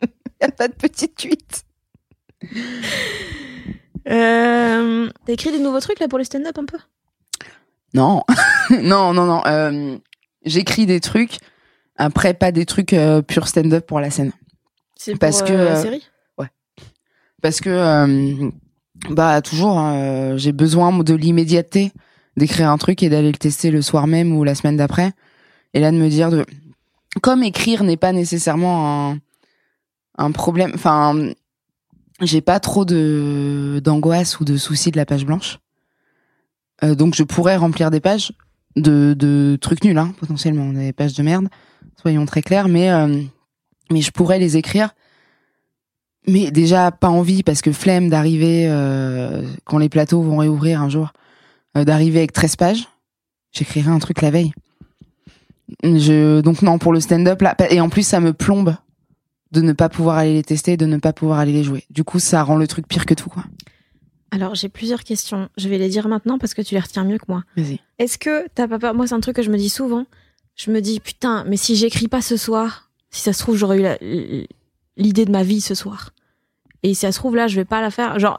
Il 0.02 0.10
y 0.42 0.46
a 0.46 0.52
pas 0.52 0.68
de 0.68 0.74
petites 0.74 1.16
cuites. 1.16 1.64
Euh, 4.10 5.10
T'as 5.26 5.34
écrit 5.34 5.52
des 5.52 5.60
nouveaux 5.60 5.82
trucs 5.82 6.00
là 6.00 6.08
pour 6.08 6.18
le 6.18 6.24
stand-up 6.24 6.58
un 6.58 6.64
peu? 6.64 6.78
Non, 7.94 8.24
non, 8.70 9.12
non, 9.14 9.26
non. 9.26 9.42
euh, 9.46 9.98
J'écris 10.46 10.86
des 10.86 11.02
trucs. 11.02 11.40
Après, 11.98 12.34
pas 12.34 12.54
des 12.54 12.66
trucs 12.66 12.94
euh, 12.94 13.22
pur 13.22 13.50
stand-up 13.50 13.86
pour 13.86 14.00
la 14.00 14.10
scène. 14.10 14.32
C'est 14.96 15.18
Parce 15.18 15.40
pour, 15.40 15.50
que, 15.50 15.54
euh, 15.54 15.66
la 15.66 15.82
série? 15.82 16.08
Parce 17.42 17.60
que, 17.60 18.50
bah, 19.10 19.42
toujours, 19.42 19.78
j'ai 20.38 20.54
besoin 20.54 20.98
de 21.04 21.14
l'immédiateté 21.14 21.92
d'écrire 22.38 22.72
un 22.72 22.78
truc 22.78 23.04
et 23.04 23.10
d'aller 23.10 23.32
le 23.32 23.38
tester 23.38 23.72
le 23.72 23.82
soir 23.82 24.08
même 24.08 24.36
ou 24.36 24.44
la 24.46 24.56
semaine 24.56 24.78
d'après. 24.78 25.12
Et 25.74 25.80
là, 25.82 25.92
de 25.92 25.98
me 25.98 26.08
dire 26.08 26.30
de, 26.32 26.46
comme 27.22 27.44
écrire 27.44 27.84
n'est 27.84 27.98
pas 27.98 28.14
nécessairement 28.14 29.12
un, 29.12 29.18
un 30.18 30.32
problème, 30.32 30.72
enfin, 30.76 31.30
j'ai 32.22 32.42
pas 32.42 32.60
trop 32.60 32.86
de, 32.86 33.82
d'angoisse 33.84 34.40
ou 34.40 34.46
de 34.46 34.58
soucis 34.58 34.92
de 34.92 34.98
la 34.98 35.06
page 35.06 35.26
blanche. 35.26 35.60
Euh, 36.84 36.96
donc, 36.96 37.16
je 37.16 37.24
pourrais 37.24 37.56
remplir 37.56 37.92
des 37.92 38.00
pages 38.00 38.32
de, 38.76 39.16
de 39.18 39.58
trucs 39.60 39.84
nuls, 39.84 39.98
hein, 39.98 40.14
potentiellement, 40.20 40.72
des 40.72 40.94
pages 40.94 41.14
de 41.14 41.24
merde, 41.24 41.48
soyons 42.02 42.26
très 42.26 42.42
clairs, 42.42 42.68
mais, 42.68 42.92
euh, 42.92 43.22
mais 43.92 44.02
je 44.02 44.12
pourrais 44.12 44.40
les 44.40 44.58
écrire 44.58 44.94
mais 46.28 46.52
déjà 46.52 46.92
pas 46.92 47.10
envie 47.10 47.42
parce 47.42 47.62
que 47.62 47.72
flemme 47.72 48.10
d'arriver 48.10 48.68
euh, 48.68 49.42
quand 49.64 49.78
les 49.78 49.90
plateaux 49.90 50.22
vont 50.22 50.38
réouvrir 50.38 50.82
un 50.82 50.90
jour 50.90 51.14
euh, 51.78 51.86
d'arriver 51.86 52.20
avec 52.20 52.34
13 52.34 52.56
pages 52.58 52.88
j'écrirai 53.54 53.90
un 53.90 54.00
truc 54.00 54.22
la 54.22 54.30
veille 54.30 54.52
je 55.84 56.42
donc 56.42 56.62
non 56.62 56.78
pour 56.78 56.94
le 56.94 57.00
stand-up 57.00 57.42
là 57.42 57.56
et 57.70 57.82
en 57.82 57.90
plus 57.90 58.04
ça 58.04 58.20
me 58.20 58.34
plombe 58.34 58.76
de 59.52 59.62
ne 59.62 59.74
pas 59.74 59.90
pouvoir 59.90 60.18
aller 60.18 60.34
les 60.34 60.44
tester 60.44 60.76
de 60.78 60.86
ne 60.86 60.98
pas 60.98 61.14
pouvoir 61.14 61.40
aller 61.40 61.54
les 61.54 61.64
jouer 61.64 61.86
du 61.90 62.04
coup 62.04 62.20
ça 62.20 62.44
rend 62.44 62.56
le 62.58 62.68
truc 62.68 62.88
pire 62.88 63.06
que 63.06 63.14
tout 63.14 63.30
quoi 63.30 63.44
Alors 64.32 64.56
j'ai 64.56 64.68
plusieurs 64.70 65.04
questions. 65.04 65.48
Je 65.58 65.70
vais 65.70 65.78
les 65.78 65.88
dire 65.90 66.08
maintenant 66.10 66.38
parce 66.38 66.54
que 66.54 66.62
tu 66.62 66.76
les 66.76 66.82
retiens 66.82 67.06
mieux 67.06 67.18
que 67.18 67.26
moi. 67.30 67.44
vas-y 67.56 67.80
Est-ce 67.98 68.18
que 68.18 68.48
t'as 68.56 68.68
pas 68.68 68.78
peur 68.78 68.94
Moi, 68.94 69.08
c'est 69.08 69.16
un 69.16 69.22
truc 69.22 69.38
que 69.38 69.42
je 69.42 69.50
me 69.50 69.58
dis 69.58 69.70
souvent. 69.70 70.06
Je 70.56 70.70
me 70.72 70.82
dis 70.82 71.00
putain, 71.00 71.46
mais 71.48 71.56
si 71.56 71.76
j'écris 71.78 72.08
pas 72.10 72.22
ce 72.22 72.36
soir, 72.36 72.90
si 73.10 73.22
ça 73.22 73.32
se 73.32 73.40
trouve 73.40 73.56
j'aurais 73.56 73.80
eu 73.80 73.84
la- 73.84 73.98
l'idée 74.98 75.26
de 75.26 75.32
ma 75.32 75.44
vie 75.44 75.62
ce 75.62 75.76
soir. 75.76 76.12
Et 76.84 76.90
si 76.94 77.02
ça 77.02 77.12
se 77.14 77.18
trouve 77.20 77.36
là, 77.36 77.48
je 77.48 77.56
vais 77.56 77.66
pas 77.66 77.82
la 77.82 77.90
faire. 77.92 78.20
Genre 78.20 78.38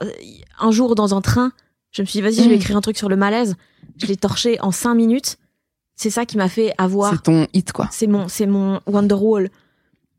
un 0.61 0.71
jour 0.71 0.95
dans 0.95 1.15
un 1.15 1.21
train, 1.23 1.53
je 1.91 2.03
me 2.03 2.07
suis 2.07 2.19
dit 2.19 2.23
vas-y, 2.23 2.35
je 2.45 2.49
vais 2.51 2.57
Mm. 2.57 2.61
écrire 2.61 2.77
un 2.77 2.81
truc 2.83 2.99
sur 2.99 3.09
le 3.09 3.17
malaise. 3.17 3.57
Je 3.97 4.07
l'ai 4.07 4.17
torché 4.17 4.61
en 4.61 4.71
cinq 4.73 4.95
minutes. 4.95 5.39
C'est 5.97 6.11
ça 6.11 6.27
qui 6.27 6.37
m'a 6.37 6.49
fait 6.49 6.73
avoir. 6.79 7.13
c'est 7.15 7.23
ton 7.23 7.47
hit 7.55 7.73
quoi 7.73 7.89
C'est 7.91 8.07
mon, 8.07 8.29
c'est 8.29 8.47
mon 8.47 8.81
Wonderwall. 8.87 9.49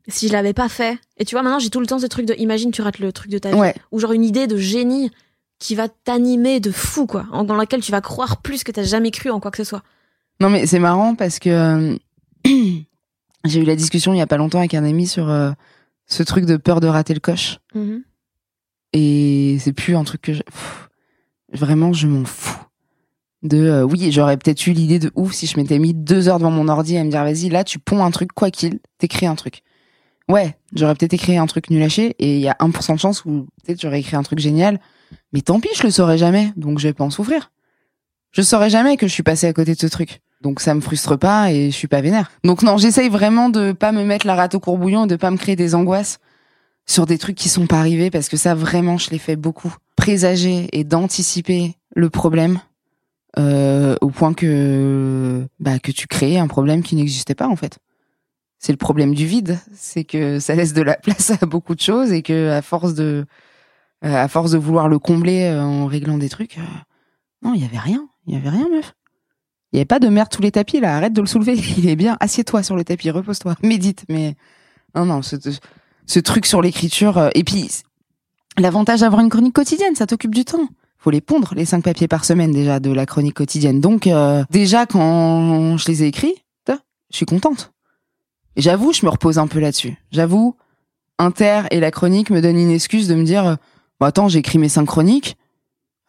Si 0.08 0.28
je 0.28 0.32
l'avais 0.32 0.52
pas 0.52 0.68
fait, 0.68 0.98
et 1.18 1.24
tu 1.24 1.34
vois 1.34 1.42
maintenant 1.42 1.58
j'ai 1.58 1.70
tout 1.70 1.80
le 1.80 1.86
temps 1.86 1.98
ce 1.98 2.06
truc 2.06 2.26
de, 2.26 2.34
imagine 2.38 2.70
tu 2.70 2.82
rates 2.82 2.98
le 2.98 3.12
truc 3.12 3.30
de 3.30 3.38
ta 3.38 3.50
vie, 3.50 3.58
ouais. 3.58 3.74
Ou 3.92 3.98
genre 4.00 4.12
une 4.12 4.24
idée 4.24 4.46
de 4.46 4.56
génie 4.56 5.10
qui 5.58 5.74
va 5.74 5.88
t'animer 5.88 6.58
de 6.58 6.70
fou 6.70 7.06
quoi, 7.06 7.26
dans 7.44 7.54
laquelle 7.56 7.82
tu 7.82 7.92
vas 7.92 8.00
croire 8.00 8.38
plus 8.38 8.64
que 8.64 8.72
t'as 8.72 8.82
jamais 8.82 9.10
cru 9.10 9.30
en 9.30 9.40
quoi 9.40 9.50
que 9.50 9.58
ce 9.58 9.64
soit. 9.64 9.82
non 10.40 10.48
mais 10.50 10.66
c'est 10.66 10.78
marrant 10.78 11.14
parce 11.14 11.38
que 11.38 11.50
euh, 11.50 11.96
j'ai 13.44 13.60
eu 13.60 13.64
la 13.64 13.76
discussion 13.76 14.14
il 14.14 14.18
y 14.18 14.22
a 14.22 14.26
pas 14.26 14.38
longtemps 14.38 14.58
avec 14.58 14.74
un 14.74 14.84
ami 14.84 15.06
sur 15.06 15.28
euh, 15.28 15.52
ce 16.06 16.22
truc 16.22 16.46
de 16.46 16.56
peur 16.56 16.80
de 16.80 16.88
rater 16.88 17.14
le 17.14 17.20
coche. 17.20 17.58
Et 18.92 19.58
c'est 19.60 19.72
plus 19.72 19.94
un 19.94 20.02
truc 20.02 20.22
que 20.22 20.32
je... 20.32 20.42
Pff, 20.42 20.88
vraiment 21.52 21.92
je 21.92 22.06
m'en 22.06 22.24
fous 22.24 22.58
de 23.42 23.58
euh, 23.58 23.82
oui 23.82 24.12
j'aurais 24.12 24.36
peut-être 24.36 24.66
eu 24.66 24.72
l'idée 24.72 24.98
de 24.98 25.10
ouf 25.14 25.32
si 25.32 25.46
je 25.46 25.56
m'étais 25.56 25.78
mis 25.78 25.94
deux 25.94 26.28
heures 26.28 26.38
devant 26.38 26.50
mon 26.50 26.68
ordi 26.68 26.96
à 26.96 27.04
me 27.04 27.10
dire 27.10 27.22
vas-y 27.22 27.48
là 27.48 27.64
tu 27.64 27.78
ponds 27.78 28.04
un 28.04 28.10
truc 28.10 28.32
quoi 28.32 28.50
qu'il 28.50 28.78
t'écris 28.98 29.26
un 29.26 29.34
truc 29.34 29.62
ouais 30.30 30.56
j'aurais 30.74 30.94
peut-être 30.94 31.14
écrit 31.14 31.36
un 31.36 31.46
truc 31.46 31.70
nul 31.70 31.82
à 31.82 31.88
chier 31.88 32.14
et 32.18 32.36
il 32.36 32.40
y 32.40 32.48
a 32.48 32.56
1% 32.60 32.94
de 32.94 32.98
chance 32.98 33.24
où 33.24 33.46
peut-être 33.64 33.80
j'aurais 33.80 34.00
écrit 34.00 34.16
un 34.16 34.22
truc 34.22 34.38
génial. 34.38 34.80
Mais 35.32 35.40
tant 35.40 35.60
pis 35.60 35.68
je 35.74 35.82
le 35.82 35.90
saurais 35.90 36.18
jamais 36.18 36.52
donc 36.56 36.78
je 36.78 36.88
vais 36.88 36.94
pas 36.94 37.04
en 37.04 37.10
souffrir. 37.10 37.50
Je 38.32 38.42
saurais 38.42 38.70
jamais 38.70 38.96
que 38.96 39.08
je 39.08 39.12
suis 39.12 39.22
passé 39.22 39.46
à 39.46 39.52
côté 39.52 39.74
de 39.74 39.80
ce 39.80 39.88
truc. 39.88 40.20
Donc 40.40 40.60
ça 40.60 40.74
me 40.74 40.80
frustre 40.80 41.18
pas 41.18 41.52
et 41.52 41.70
je 41.70 41.76
suis 41.76 41.88
pas 41.88 42.00
vénère. 42.00 42.30
Donc 42.44 42.62
non 42.62 42.78
j'essaye 42.78 43.08
vraiment 43.08 43.48
de 43.48 43.72
pas 43.72 43.92
me 43.92 44.04
mettre 44.04 44.26
la 44.26 44.34
rate 44.34 44.54
au 44.54 44.60
courbouillon 44.60 45.04
et 45.04 45.08
de 45.08 45.16
pas 45.16 45.30
me 45.30 45.36
créer 45.36 45.56
des 45.56 45.74
angoisses 45.74 46.18
sur 46.86 47.06
des 47.06 47.18
trucs 47.18 47.36
qui 47.36 47.48
sont 47.48 47.66
pas 47.66 47.78
arrivés 47.78 48.10
parce 48.10 48.28
que 48.28 48.36
ça 48.36 48.54
vraiment 48.54 48.98
je 48.98 49.10
l'ai 49.10 49.18
fait 49.18 49.36
beaucoup. 49.36 49.74
Présager 49.96 50.68
et 50.72 50.84
d'anticiper 50.84 51.74
le 51.94 52.08
problème 52.08 52.60
euh, 53.38 53.96
au 54.00 54.10
point 54.10 54.34
que 54.34 55.46
bah 55.60 55.78
que 55.78 55.92
tu 55.92 56.06
crées 56.06 56.38
un 56.38 56.48
problème 56.48 56.82
qui 56.82 56.96
n'existait 56.96 57.34
pas 57.34 57.46
en 57.46 57.54
fait 57.54 57.78
c'est 58.60 58.72
le 58.72 58.76
problème 58.76 59.14
du 59.14 59.26
vide 59.26 59.58
c'est 59.74 60.04
que 60.04 60.38
ça 60.38 60.54
laisse 60.54 60.74
de 60.74 60.82
la 60.82 60.94
place 61.02 61.32
à 61.42 61.46
beaucoup 61.46 61.74
de 61.74 61.80
choses 61.80 62.12
et 62.12 62.22
que 62.22 62.50
à 62.50 62.62
force 62.62 62.94
de 62.94 63.26
euh, 64.04 64.14
à 64.14 64.28
force 64.28 64.52
de 64.52 64.58
vouloir 64.58 64.88
le 64.88 65.00
combler 65.00 65.44
euh, 65.44 65.62
en 65.62 65.86
réglant 65.86 66.18
des 66.18 66.28
trucs 66.28 66.58
euh, 66.58 66.62
non 67.42 67.54
il 67.54 67.62
y 67.62 67.64
avait 67.64 67.78
rien 67.78 68.06
il 68.26 68.34
y 68.34 68.36
avait 68.36 68.50
rien 68.50 68.68
meuf 68.68 68.94
il 69.72 69.76
y 69.76 69.78
avait 69.80 69.86
pas 69.86 69.98
de 69.98 70.08
merde 70.08 70.28
tous 70.30 70.42
les 70.42 70.52
tapis 70.52 70.78
là 70.78 70.96
arrête 70.96 71.14
de 71.14 71.20
le 71.20 71.26
soulever 71.26 71.54
il 71.78 71.88
est 71.88 71.96
bien 71.96 72.16
assieds-toi 72.20 72.62
sur 72.62 72.76
le 72.76 72.84
tapis 72.84 73.10
repose-toi 73.10 73.56
médite 73.62 74.04
mais 74.08 74.36
non 74.94 75.06
non 75.06 75.22
ce, 75.22 76.18
truc 76.18 76.44
sur 76.44 76.60
l'écriture. 76.60 77.30
Et 77.36 77.44
puis, 77.44 77.70
l'avantage 78.58 79.00
d'avoir 79.02 79.22
une 79.22 79.28
chronique 79.28 79.54
quotidienne, 79.54 79.94
ça 79.94 80.08
t'occupe 80.08 80.34
du 80.34 80.44
temps. 80.44 80.66
Faut 80.98 81.12
les 81.12 81.20
pondre, 81.20 81.52
les 81.54 81.64
cinq 81.64 81.84
papiers 81.84 82.08
par 82.08 82.24
semaine 82.24 82.50
déjà 82.50 82.80
de 82.80 82.90
la 82.90 83.06
chronique 83.06 83.34
quotidienne. 83.34 83.80
Donc, 83.80 84.08
déjà, 84.50 84.86
quand 84.86 85.76
je 85.76 85.86
les 85.86 86.02
ai 86.02 86.08
écrits, 86.08 86.34
je 86.66 87.16
suis 87.16 87.26
contente. 87.26 87.72
J'avoue, 88.60 88.92
je 88.92 89.06
me 89.06 89.10
repose 89.10 89.38
un 89.38 89.46
peu 89.46 89.58
là-dessus. 89.58 89.96
J'avoue, 90.12 90.54
Inter 91.18 91.62
et 91.70 91.80
la 91.80 91.90
chronique 91.90 92.30
me 92.30 92.42
donnent 92.42 92.58
une 92.58 92.70
excuse 92.70 93.08
de 93.08 93.14
me 93.14 93.24
dire, 93.24 93.46
euh, 93.46 93.54
bon, 93.98 94.06
attends, 94.06 94.28
j'ai 94.28 94.40
écrit 94.40 94.58
mes 94.58 94.68
cinq 94.68 94.84
chroniques, 94.84 95.38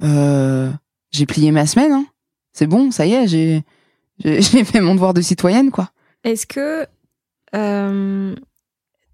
euh, 0.04 0.70
j'ai 1.12 1.26
plié 1.26 1.52
ma 1.52 1.66
semaine, 1.66 1.94
hein. 1.94 2.06
c'est 2.52 2.68
bon, 2.68 2.92
ça 2.92 3.06
y 3.06 3.14
est, 3.14 3.28
j'ai 4.24 4.64
fait 4.66 4.82
mon 4.82 4.96
devoir 4.96 5.14
de 5.14 5.22
citoyenne, 5.22 5.72
quoi. 5.72 5.92
Est-ce 6.26 6.46
que 6.46 6.86
euh, 7.56 8.36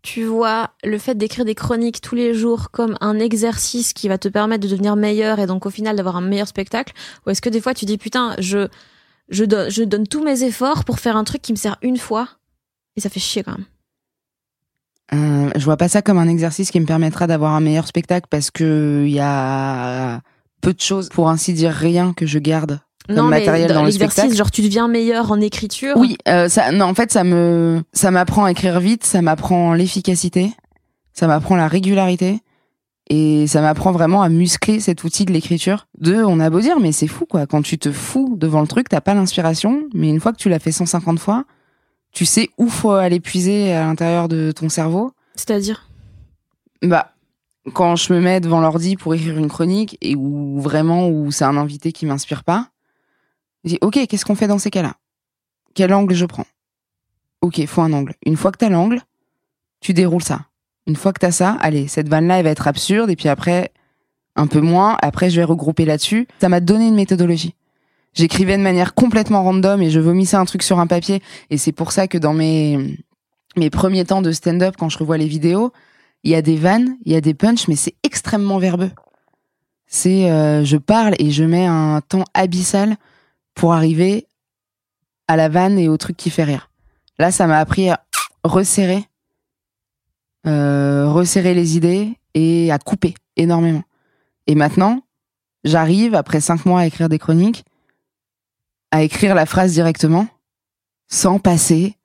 tu 0.02 0.24
vois 0.24 0.72
le 0.84 0.98
fait 0.98 1.16
d'écrire 1.16 1.46
des 1.46 1.56
chroniques 1.56 2.02
tous 2.02 2.16
les 2.16 2.34
jours 2.34 2.72
comme 2.72 2.98
un 3.02 3.20
exercice 3.20 3.94
qui 3.94 4.08
va 4.08 4.18
te 4.18 4.28
permettre 4.28 4.64
de 4.64 4.70
devenir 4.70 4.96
meilleur 4.96 5.40
et 5.40 5.46
donc 5.46 5.66
au 5.66 5.70
final 5.70 5.96
d'avoir 5.96 6.16
un 6.16 6.22
meilleur 6.22 6.48
spectacle? 6.48 6.94
Ou 7.26 7.30
est-ce 7.30 7.42
que 7.42 7.50
des 7.50 7.62
fois 7.62 7.74
tu 7.74 7.86
dis 7.86 7.98
putain, 7.98 8.36
je, 8.40 8.68
je 9.30 9.84
donne 9.84 10.08
tous 10.08 10.24
mes 10.24 10.44
efforts 10.44 10.86
pour 10.86 11.00
faire 11.00 11.16
un 11.16 11.24
truc 11.24 11.42
qui 11.42 11.54
me 11.54 11.58
sert 11.58 11.78
une 11.82 11.98
fois 11.98 12.37
et 12.98 13.02
ça 13.02 13.10
fait 13.10 13.20
chier 13.22 13.44
quand 13.44 13.54
même 13.54 13.66
Euh, 15.14 15.50
je 15.56 15.64
vois 15.64 15.78
pas 15.78 15.88
ça 15.88 16.02
comme 16.02 16.18
un 16.18 16.28
exercice 16.28 16.70
qui 16.72 16.80
me 16.82 16.86
permettra 16.86 17.28
d'avoir 17.28 17.54
un 17.54 17.62
meilleur 17.62 17.88
spectacle 17.88 18.28
parce 18.30 18.52
que 18.52 19.04
il 19.06 19.14
y 19.14 19.22
a 19.22 20.20
peu 20.62 20.74
de 20.74 20.82
choses, 20.82 21.08
pour 21.10 21.30
ainsi 21.30 21.54
dire 21.54 21.72
rien, 21.72 22.14
que 22.14 22.26
je 22.26 22.40
garde 22.40 22.82
comme 23.08 23.16
Non, 23.16 23.24
mais 23.24 23.40
matériel 23.40 23.74
dans 23.74 23.84
le 23.86 23.92
spectacle. 23.92 24.36
genre 24.36 24.52
tu 24.52 24.62
deviens 24.64 24.90
meilleur 24.90 25.32
en 25.32 25.40
écriture. 25.40 25.96
Oui, 25.96 26.18
euh, 26.28 26.50
ça, 26.50 26.72
non, 26.74 26.86
en 26.86 26.94
fait, 26.94 27.12
ça 27.12 27.24
me, 27.24 27.82
ça 27.94 28.12
m'apprend 28.12 28.44
à 28.46 28.52
écrire 28.52 28.82
vite, 28.82 29.06
ça 29.06 29.22
m'apprend 29.22 29.74
l'efficacité, 29.74 30.52
ça 31.14 31.28
m'apprend 31.28 31.56
la 31.56 31.70
régularité, 31.70 32.42
et 33.10 33.48
ça 33.48 33.62
m'apprend 33.62 33.94
vraiment 33.94 34.24
à 34.24 34.28
muscler 34.30 34.82
cet 34.82 35.06
outil 35.06 35.24
de 35.24 35.32
l'écriture. 35.32 35.88
Deux, 36.00 36.26
on 36.26 36.42
a 36.42 36.50
beau 36.50 36.60
dire, 36.60 36.82
mais 36.82 36.92
c'est 36.92 37.08
fou, 37.08 37.26
quoi. 37.26 37.46
Quand 37.46 37.62
tu 37.62 37.78
te 37.78 37.94
fous 37.94 38.36
devant 38.38 38.60
le 38.60 38.68
truc, 38.68 38.90
t'as 38.90 39.00
pas 39.00 39.14
l'inspiration, 39.14 39.84
mais 39.94 40.10
une 40.10 40.20
fois 40.20 40.34
que 40.34 40.38
tu 40.38 40.50
l'as 40.50 40.60
fait 40.60 40.74
150 40.74 41.18
fois, 41.20 41.46
tu 42.18 42.26
sais 42.26 42.50
où 42.58 42.68
faut 42.68 42.94
aller 42.94 43.20
puiser 43.20 43.74
à 43.74 43.86
l'intérieur 43.86 44.28
de 44.28 44.52
ton 44.52 44.70
cerveau. 44.70 45.12
C'est-à-dire? 45.36 45.88
Bah, 46.82 47.14
quand 47.74 47.96
je 47.96 48.12
me 48.12 48.20
mets 48.20 48.40
devant 48.40 48.60
l'ordi 48.60 48.96
pour 48.96 49.14
écrire 49.14 49.38
une 49.38 49.50
chronique 49.50 50.00
et 50.02 50.16
où 50.16 50.60
vraiment 50.60 51.10
où 51.10 51.30
c'est 51.30 51.44
un 51.44 51.58
invité 51.58 51.92
qui 51.92 52.08
m'inspire 52.08 52.44
pas, 52.44 52.70
je 53.64 53.70
dis 53.70 53.78
ok, 53.82 54.08
qu'est-ce 54.08 54.26
qu'on 54.26 54.34
fait 54.34 54.48
dans 54.48 54.58
ces 54.58 54.72
cas-là? 54.72 54.96
Quel 55.76 55.94
angle 55.94 56.16
je 56.16 56.26
prends? 56.26 56.48
Ok, 57.42 57.64
faut 57.68 57.82
un 57.84 57.94
angle. 57.94 58.16
Une 58.26 58.36
fois 58.36 58.52
que 58.52 58.58
t'as 58.58 58.70
l'angle, 58.70 59.04
tu 59.80 59.94
déroules 59.94 60.24
ça. 60.24 60.40
Une 60.88 60.96
fois 60.96 61.14
que 61.14 61.20
t'as 61.20 61.30
ça, 61.30 61.56
allez, 61.62 61.88
cette 61.88 62.10
vanne-là, 62.10 62.40
elle 62.40 62.46
va 62.46 62.50
être 62.50 62.68
absurde 62.68 63.12
et 63.12 63.16
puis 63.16 63.30
après 63.30 63.72
un 64.36 64.48
peu 64.48 64.62
moins. 64.62 64.98
Après, 65.04 65.30
je 65.30 65.36
vais 65.36 65.44
regrouper 65.44 65.86
là-dessus. 65.86 66.28
Ça 66.42 66.50
m'a 66.50 66.62
donné 66.62 66.88
une 66.88 66.96
méthodologie. 66.96 67.54
J'écrivais 68.18 68.58
de 68.58 68.64
manière 68.64 68.96
complètement 68.96 69.44
random 69.44 69.80
et 69.80 69.92
je 69.92 70.00
vomissais 70.00 70.38
un 70.38 70.46
truc 70.46 70.64
sur 70.64 70.80
un 70.80 70.88
papier. 70.88 71.22
Et 71.52 71.58
c'est 71.60 71.72
pour 71.72 71.92
ça 71.92 72.08
que 72.08 72.18
dans 72.18 72.34
mes 72.34 72.98
mes 73.56 73.70
premiers 73.70 74.06
temps 74.06 74.24
de 74.24 74.32
stand-up, 74.32 74.74
quand 74.76 74.90
je 74.90 74.98
revois 74.98 75.18
les 75.18 75.28
vidéos, 75.28 75.72
il 76.24 76.32
y 76.32 76.36
a 76.36 76.42
des 76.42 76.56
vannes, 76.56 76.98
il 77.06 77.12
y 77.12 77.16
a 77.16 77.22
des 77.22 77.36
punchs, 77.36 77.68
mais 77.68 77.76
c'est 77.76 77.94
extrêmement 78.02 78.58
verbeux. 78.58 78.90
C'est, 79.86 80.32
euh, 80.32 80.64
je 80.66 80.78
parle 80.78 81.14
et 81.20 81.30
je 81.30 81.44
mets 81.44 81.68
un 81.68 82.02
temps 82.02 82.26
abyssal 82.34 82.98
pour 83.54 83.74
arriver 83.74 84.26
à 85.28 85.36
la 85.36 85.48
vanne 85.48 85.78
et 85.78 85.88
au 85.88 85.98
truc 85.98 86.18
qui 86.18 86.32
fait 86.32 86.44
rire. 86.44 86.72
Là, 87.20 87.30
ça 87.30 87.46
m'a 87.46 87.60
appris 87.60 87.90
à 87.92 88.04
resserrer, 88.44 89.06
euh, 90.48 91.08
resserrer 91.08 91.54
les 91.54 91.78
idées 91.78 92.18
et 92.34 92.72
à 92.72 92.80
couper 92.80 93.14
énormément. 93.36 93.84
Et 94.48 94.56
maintenant, 94.56 95.02
j'arrive, 95.64 96.16
après 96.16 96.42
cinq 96.42 96.66
mois 96.66 96.80
à 96.80 96.88
écrire 96.88 97.10
des 97.10 97.20
chroniques, 97.20 97.64
à 98.92 99.04
écrire 99.04 99.36
la 99.36 99.46
phrase 99.46 99.74
directement, 99.74 100.28
sans 101.08 101.40
passer 101.40 101.96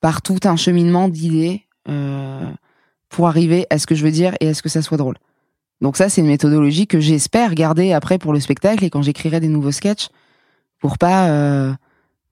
par 0.00 0.22
tout 0.22 0.40
un 0.44 0.56
cheminement 0.56 1.08
d'idées 1.08 1.62
euh, 1.88 2.50
pour 3.08 3.28
arriver 3.28 3.66
à 3.70 3.78
ce 3.78 3.86
que 3.86 3.94
je 3.94 4.04
veux 4.04 4.10
dire 4.10 4.34
et 4.40 4.48
à 4.48 4.54
ce 4.54 4.62
que 4.62 4.68
ça 4.68 4.82
soit 4.82 4.96
drôle. 4.96 5.16
Donc 5.80 5.96
ça, 5.96 6.08
c'est 6.08 6.20
une 6.20 6.28
méthodologie 6.28 6.86
que 6.86 7.00
j'espère 7.00 7.54
garder 7.54 7.92
après 7.92 8.18
pour 8.18 8.32
le 8.32 8.40
spectacle 8.40 8.84
et 8.84 8.90
quand 8.90 9.02
j'écrirai 9.02 9.40
des 9.40 9.48
nouveaux 9.48 9.72
sketchs 9.72 10.08
pour 10.78 10.96
pas 10.96 11.28
euh, 11.28 11.72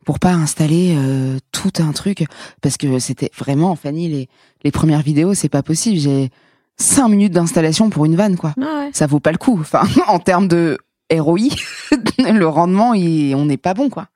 pour 0.04 0.18
pas 0.18 0.32
installer 0.32 0.94
euh, 0.96 1.38
tout 1.52 1.72
un 1.78 1.92
truc 1.92 2.26
parce 2.62 2.76
que 2.76 2.98
c'était 2.98 3.30
vraiment 3.36 3.74
Fanny 3.76 4.08
les 4.08 4.28
les 4.62 4.70
premières 4.70 5.02
vidéos, 5.02 5.34
c'est 5.34 5.48
pas 5.48 5.62
possible. 5.62 5.98
J'ai 5.98 6.30
cinq 6.76 7.08
minutes 7.08 7.32
d'installation 7.32 7.90
pour 7.90 8.04
une 8.04 8.16
vanne 8.16 8.36
quoi. 8.36 8.54
Ah 8.60 8.84
ouais. 8.84 8.90
Ça 8.92 9.06
vaut 9.06 9.20
pas 9.20 9.32
le 9.32 9.38
coup. 9.38 9.58
Enfin, 9.60 9.82
en 10.06 10.20
termes 10.20 10.48
de 10.48 10.78
ROI, 11.12 11.48
le 12.18 12.46
rendement, 12.46 12.90
on 12.90 13.44
n'est 13.44 13.56
pas 13.56 13.74
bon 13.74 13.90
quoi. 13.90 14.08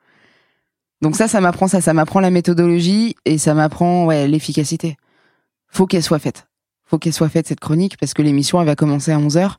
Donc 1.02 1.16
ça, 1.16 1.28
ça 1.28 1.40
m'apprend 1.40 1.68
ça, 1.68 1.80
ça 1.80 1.92
m'apprend 1.92 2.20
la 2.20 2.30
méthodologie 2.30 3.16
et 3.24 3.36
ça 3.36 3.54
m'apprend 3.54 4.06
ouais 4.06 4.26
l'efficacité. 4.26 4.96
Faut 5.68 5.86
qu'elle 5.86 6.02
soit 6.02 6.18
faite. 6.18 6.46
Faut 6.84 6.98
qu'elle 6.98 7.12
soit 7.12 7.28
faite 7.28 7.46
cette 7.46 7.60
chronique 7.60 7.96
parce 7.98 8.14
que 8.14 8.22
l'émission 8.22 8.60
elle 8.60 8.66
va 8.66 8.76
commencer 8.76 9.12
à 9.12 9.18
11 9.18 9.36
h 9.36 9.54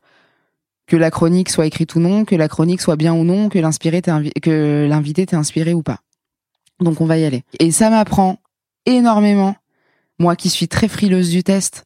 Que 0.88 0.95
la 0.95 1.11
chronique 1.11 1.49
soit 1.49 1.65
écrite 1.65 1.93
ou 1.95 1.99
non, 1.99 2.25
que 2.25 2.36
la 2.36 2.47
chronique 2.47 2.81
soit 2.81 2.95
bien 2.95 3.13
ou 3.13 3.23
non, 3.23 3.49
que 3.49 3.59
l'invité 3.59 5.25
t'ait 5.25 5.36
inspiré 5.36 5.73
ou 5.73 5.83
pas. 5.83 5.99
Donc 6.79 7.01
on 7.01 7.05
va 7.05 7.17
y 7.17 7.25
aller. 7.25 7.43
Et 7.59 7.71
ça 7.71 7.89
m'apprend 7.89 8.39
énormément. 8.86 9.55
Moi 10.17 10.36
qui 10.36 10.49
suis 10.49 10.67
très 10.67 10.88
frileuse 10.88 11.29
du 11.29 11.43
test 11.43 11.83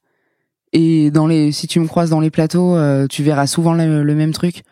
et 0.71 1.09
dans 1.09 1.25
les 1.25 1.51
si 1.51 1.67
tu 1.67 1.79
me 1.79 1.87
croises 1.87 2.11
dans 2.11 2.19
les 2.19 2.29
plateaux, 2.29 2.75
euh, 2.75 3.07
tu 3.07 3.23
verras 3.23 3.47
souvent 3.47 3.73
le 3.73 4.15
même 4.15 4.31
truc 4.31 4.63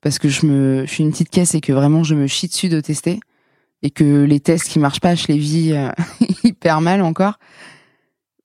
parce 0.00 0.18
que 0.18 0.28
je 0.28 0.46
me 0.46 0.86
je 0.86 0.90
suis 0.90 1.04
une 1.04 1.10
petite 1.10 1.30
caisse 1.30 1.54
et 1.54 1.60
que 1.60 1.72
vraiment 1.72 2.02
je 2.02 2.14
me 2.14 2.26
chie 2.26 2.48
dessus 2.48 2.68
de 2.68 2.80
tester 2.80 3.20
et 3.82 3.90
que 3.90 4.24
les 4.24 4.40
tests 4.40 4.68
qui 4.68 4.78
marchent 4.78 5.00
pas, 5.00 5.14
je 5.14 5.26
les 5.28 5.38
vis 5.38 5.72
euh, 5.72 5.90
hyper 6.44 6.80
mal 6.80 7.02
encore. 7.02 7.38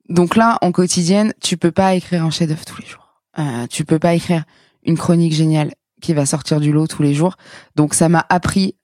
Donc 0.07 0.35
là, 0.35 0.57
en 0.61 0.71
quotidienne, 0.71 1.33
tu 1.41 1.57
peux 1.57 1.71
pas 1.71 1.95
écrire 1.95 2.23
un 2.23 2.29
chef-d'œuvre 2.29 2.65
tous 2.65 2.81
les 2.81 2.87
jours. 2.87 3.21
Euh, 3.39 3.67
tu 3.67 3.85
peux 3.85 3.99
pas 3.99 4.13
écrire 4.13 4.45
une 4.83 4.97
chronique 4.97 5.33
géniale 5.33 5.73
qui 6.01 6.13
va 6.13 6.25
sortir 6.25 6.59
du 6.59 6.71
lot 6.71 6.87
tous 6.87 7.03
les 7.03 7.13
jours. 7.13 7.35
Donc 7.75 7.93
ça 7.93 8.07
m'a 8.07 8.25
appris 8.29 8.75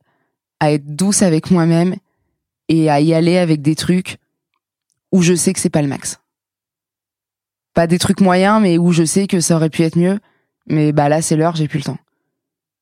à 0.60 0.72
être 0.72 0.96
douce 0.96 1.22
avec 1.22 1.52
moi-même 1.52 1.96
et 2.68 2.90
à 2.90 3.00
y 3.00 3.14
aller 3.14 3.38
avec 3.38 3.62
des 3.62 3.76
trucs 3.76 4.18
où 5.12 5.22
je 5.22 5.34
sais 5.34 5.54
que 5.54 5.60
c'est 5.60 5.70
pas 5.70 5.82
le 5.82 5.88
max. 5.88 6.20
Pas 7.74 7.88
des 7.88 8.00
trucs 8.00 8.20
moyens, 8.20 8.62
mais 8.62 8.78
où 8.78 8.92
je 8.92 9.04
sais 9.04 9.28
que 9.28 9.40
ça 9.40 9.56
aurait 9.56 9.70
pu 9.70 9.84
être 9.84 9.98
mieux. 9.98 10.20
Mais 10.68 10.92
bah 10.92 11.10
là, 11.10 11.22
c'est 11.22 11.36
l'heure, 11.36 11.56
j'ai 11.56 11.68
plus 11.68 11.80
le 11.80 11.86
temps. 11.86 11.98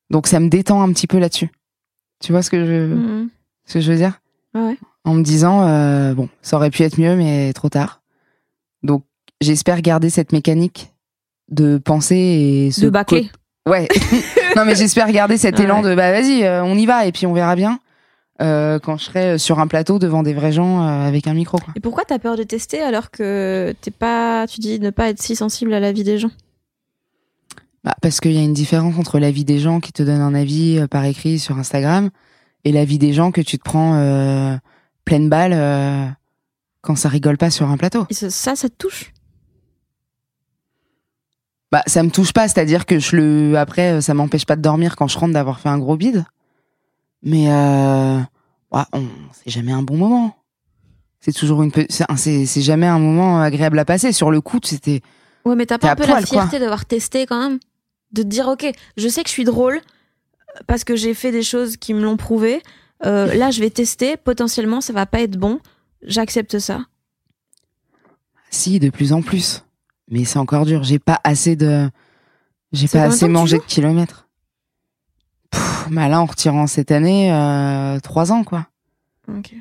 Donc 0.10 0.28
ça 0.28 0.40
me 0.40 0.50
détend 0.50 0.82
un 0.82 0.92
petit 0.92 1.08
peu 1.08 1.20
là-dessus. 1.20 1.50
Tu 2.22 2.32
vois 2.32 2.42
ce 2.42 2.50
que 2.50 2.66
je, 2.66 2.94
Mhm. 2.94 3.30
ce 3.66 3.74
que 3.76 3.80
je 3.82 3.92
veux 3.92 3.98
dire? 3.98 4.20
Ouais. 4.56 4.78
En 5.06 5.14
me 5.14 5.24
disant, 5.24 5.68
euh, 5.68 6.14
bon, 6.14 6.30
ça 6.42 6.58
aurait 6.58 6.72
pu 6.72 6.84
être 6.84 7.00
mieux, 7.00 7.16
mais 7.16 7.54
trop 7.54 7.70
tard. 7.70 8.02
Donc 8.84 9.04
j'espère 9.42 9.82
garder 9.82 10.10
cette 10.10 10.32
mécanique 10.34 10.92
de 11.50 11.78
penser 11.78 12.16
et 12.16 12.72
ce 12.72 12.82
De 12.86 12.90
bâcler. 12.90 13.30
Ouais. 13.68 13.88
non, 14.56 14.66
mais 14.66 14.76
j'espère 14.76 15.12
garder 15.12 15.38
cet 15.38 15.58
Ouais. 15.60 15.66
élan 15.66 15.82
de 15.82 15.94
bah 15.96 16.12
vas-y, 16.12 16.44
euh, 16.44 16.64
on 16.64 16.76
y 16.76 16.86
va 16.86 17.06
et 17.06 17.12
puis 17.12 17.26
on 17.26 17.34
verra 17.34 17.56
bien 17.56 17.80
euh, 18.42 18.80
quand 18.80 18.98
je 18.98 19.04
serai 19.06 19.38
sur 19.38 19.60
un 19.60 19.68
plateau 19.68 20.00
devant 20.00 20.24
des 20.24 20.34
vrais 20.34 20.52
gens 20.54 20.82
euh, 20.82 21.08
avec 21.08 21.28
un 21.28 21.34
micro. 21.34 21.58
Quoi. 21.58 21.74
Et 21.76 21.80
pourquoi 21.80 22.04
t'as 22.06 22.20
peur 22.20 22.36
de 22.38 22.44
tester 22.44 22.82
alors 22.82 23.12
que 23.12 23.74
t'es 23.82 23.92
pas, 23.92 24.48
tu 24.48 24.60
dis 24.60 24.80
ne 24.80 24.90
pas 24.92 25.10
être 25.10 25.22
si 25.22 25.36
sensible 25.36 25.74
à 25.74 25.80
la 25.80 25.92
vie 25.92 26.04
des 26.04 26.18
gens? 26.18 26.32
Bah, 27.84 27.96
parce 28.02 28.20
qu'il 28.20 28.34
y 28.34 28.38
a 28.38 28.44
une 28.44 28.54
différence 28.54 28.98
entre 28.98 29.20
la 29.20 29.32
vie 29.32 29.46
des 29.46 29.60
gens 29.60 29.80
qui 29.80 29.94
te 29.94 30.04
donnent 30.04 30.22
un 30.22 30.36
avis 30.36 30.80
euh, 30.80 30.88
par 30.88 31.06
écrit 31.06 31.40
sur 31.40 31.58
Instagram 31.58 32.10
et 32.66 32.72
la 32.72 32.84
vie 32.84 33.00
des 33.00 33.14
gens 33.14 33.32
que 33.32 33.42
tu 33.42 33.58
te 33.58 33.64
prends 33.64 33.96
euh, 33.96 34.58
pleine 35.06 35.30
balle 35.30 35.54
euh, 35.54 36.06
quand 36.82 36.96
ça 36.96 37.08
rigole 37.08 37.38
pas 37.38 37.50
sur 37.50 37.70
un 37.70 37.78
plateau. 37.78 38.06
Et 38.10 38.14
ça, 38.14 38.30
ça, 38.30 38.70
te 38.70 38.76
touche? 38.78 39.14
Bah, 41.72 41.84
ça 41.88 42.04
me 42.04 42.10
touche 42.10 42.34
pas, 42.34 42.48
c'est-à-dire 42.48 42.86
que 42.86 43.00
je 43.00 43.16
le, 43.16 43.58
après, 43.58 44.02
ça 44.02 44.14
m'empêche 44.14 44.46
pas 44.46 44.58
de 44.58 44.62
dormir 44.62 44.96
quand 44.98 45.08
je 45.08 45.18
rentre 45.18 45.34
d'avoir 45.34 45.60
fait 45.60 45.70
un 45.70 45.78
gros 45.78 45.96
bide. 45.96 46.26
Mais, 47.24 47.50
euh, 47.50 48.20
ouais, 48.72 48.82
on, 48.92 49.06
c'est 49.32 49.52
jamais 49.52 49.72
un 49.72 49.84
bon 49.84 49.98
moment. 49.98 50.36
C'est 51.22 51.34
toujours 51.34 51.64
une, 51.64 51.72
c'est, 51.90 52.46
c'est, 52.46 52.62
jamais 52.62 52.88
un 52.88 53.00
moment 53.00 53.42
agréable 53.42 53.78
à 53.78 53.86
passer. 53.86 54.12
Sur 54.14 54.32
le 54.32 54.42
coup, 54.42 54.60
c'était, 54.64 55.02
Ouais, 55.46 55.56
mais 55.56 55.66
t'as 55.66 55.78
pas 55.78 55.92
un 55.92 55.96
peu 55.96 56.04
poil, 56.04 56.22
la 56.22 56.26
fierté 56.26 56.60
d'avoir 56.60 56.86
testé 56.86 57.26
quand 57.26 57.40
même? 57.40 57.60
De 58.12 58.24
te 58.24 58.28
dire, 58.28 58.48
ok, 58.48 58.66
je 58.98 59.08
sais 59.08 59.24
que 59.24 59.30
je 59.30 59.34
suis 59.34 59.44
drôle 59.44 59.82
parce 60.68 60.84
que 60.84 60.96
j'ai 60.96 61.14
fait 61.14 61.32
des 61.32 61.44
choses 61.44 61.78
qui 61.78 61.94
me 61.94 62.02
l'ont 62.02 62.18
prouvé. 62.18 62.62
Euh, 63.06 63.34
là, 63.36 63.52
je 63.52 63.60
vais 63.60 63.70
tester. 63.70 64.18
Potentiellement, 64.18 64.82
ça 64.82 64.94
va 64.94 65.06
pas 65.06 65.22
être 65.22 65.38
bon. 65.38 65.60
J'accepte 66.02 66.60
ça. 66.60 66.82
si, 68.50 68.80
de 68.80 68.90
plus 68.90 69.14
en 69.14 69.22
plus. 69.22 69.64
Mais 70.10 70.26
c'est 70.26 70.40
encore 70.40 70.66
dur. 70.66 70.84
J'ai 70.84 70.98
pas 70.98 71.20
assez 71.24 71.56
de, 71.56 71.90
j'ai 72.72 72.88
C'est 72.88 72.98
pas 72.98 73.06
assez 73.06 73.28
mangé 73.28 73.58
de 73.58 73.64
kilomètres. 73.64 74.28
Pff, 75.52 75.88
bah 75.92 76.08
là, 76.08 76.22
en 76.22 76.26
retirant 76.26 76.68
cette 76.68 76.92
année, 76.92 77.32
euh, 77.32 78.00
trois 78.00 78.32
ans, 78.32 78.44
quoi. 78.44 78.68
Ok. 79.28 79.54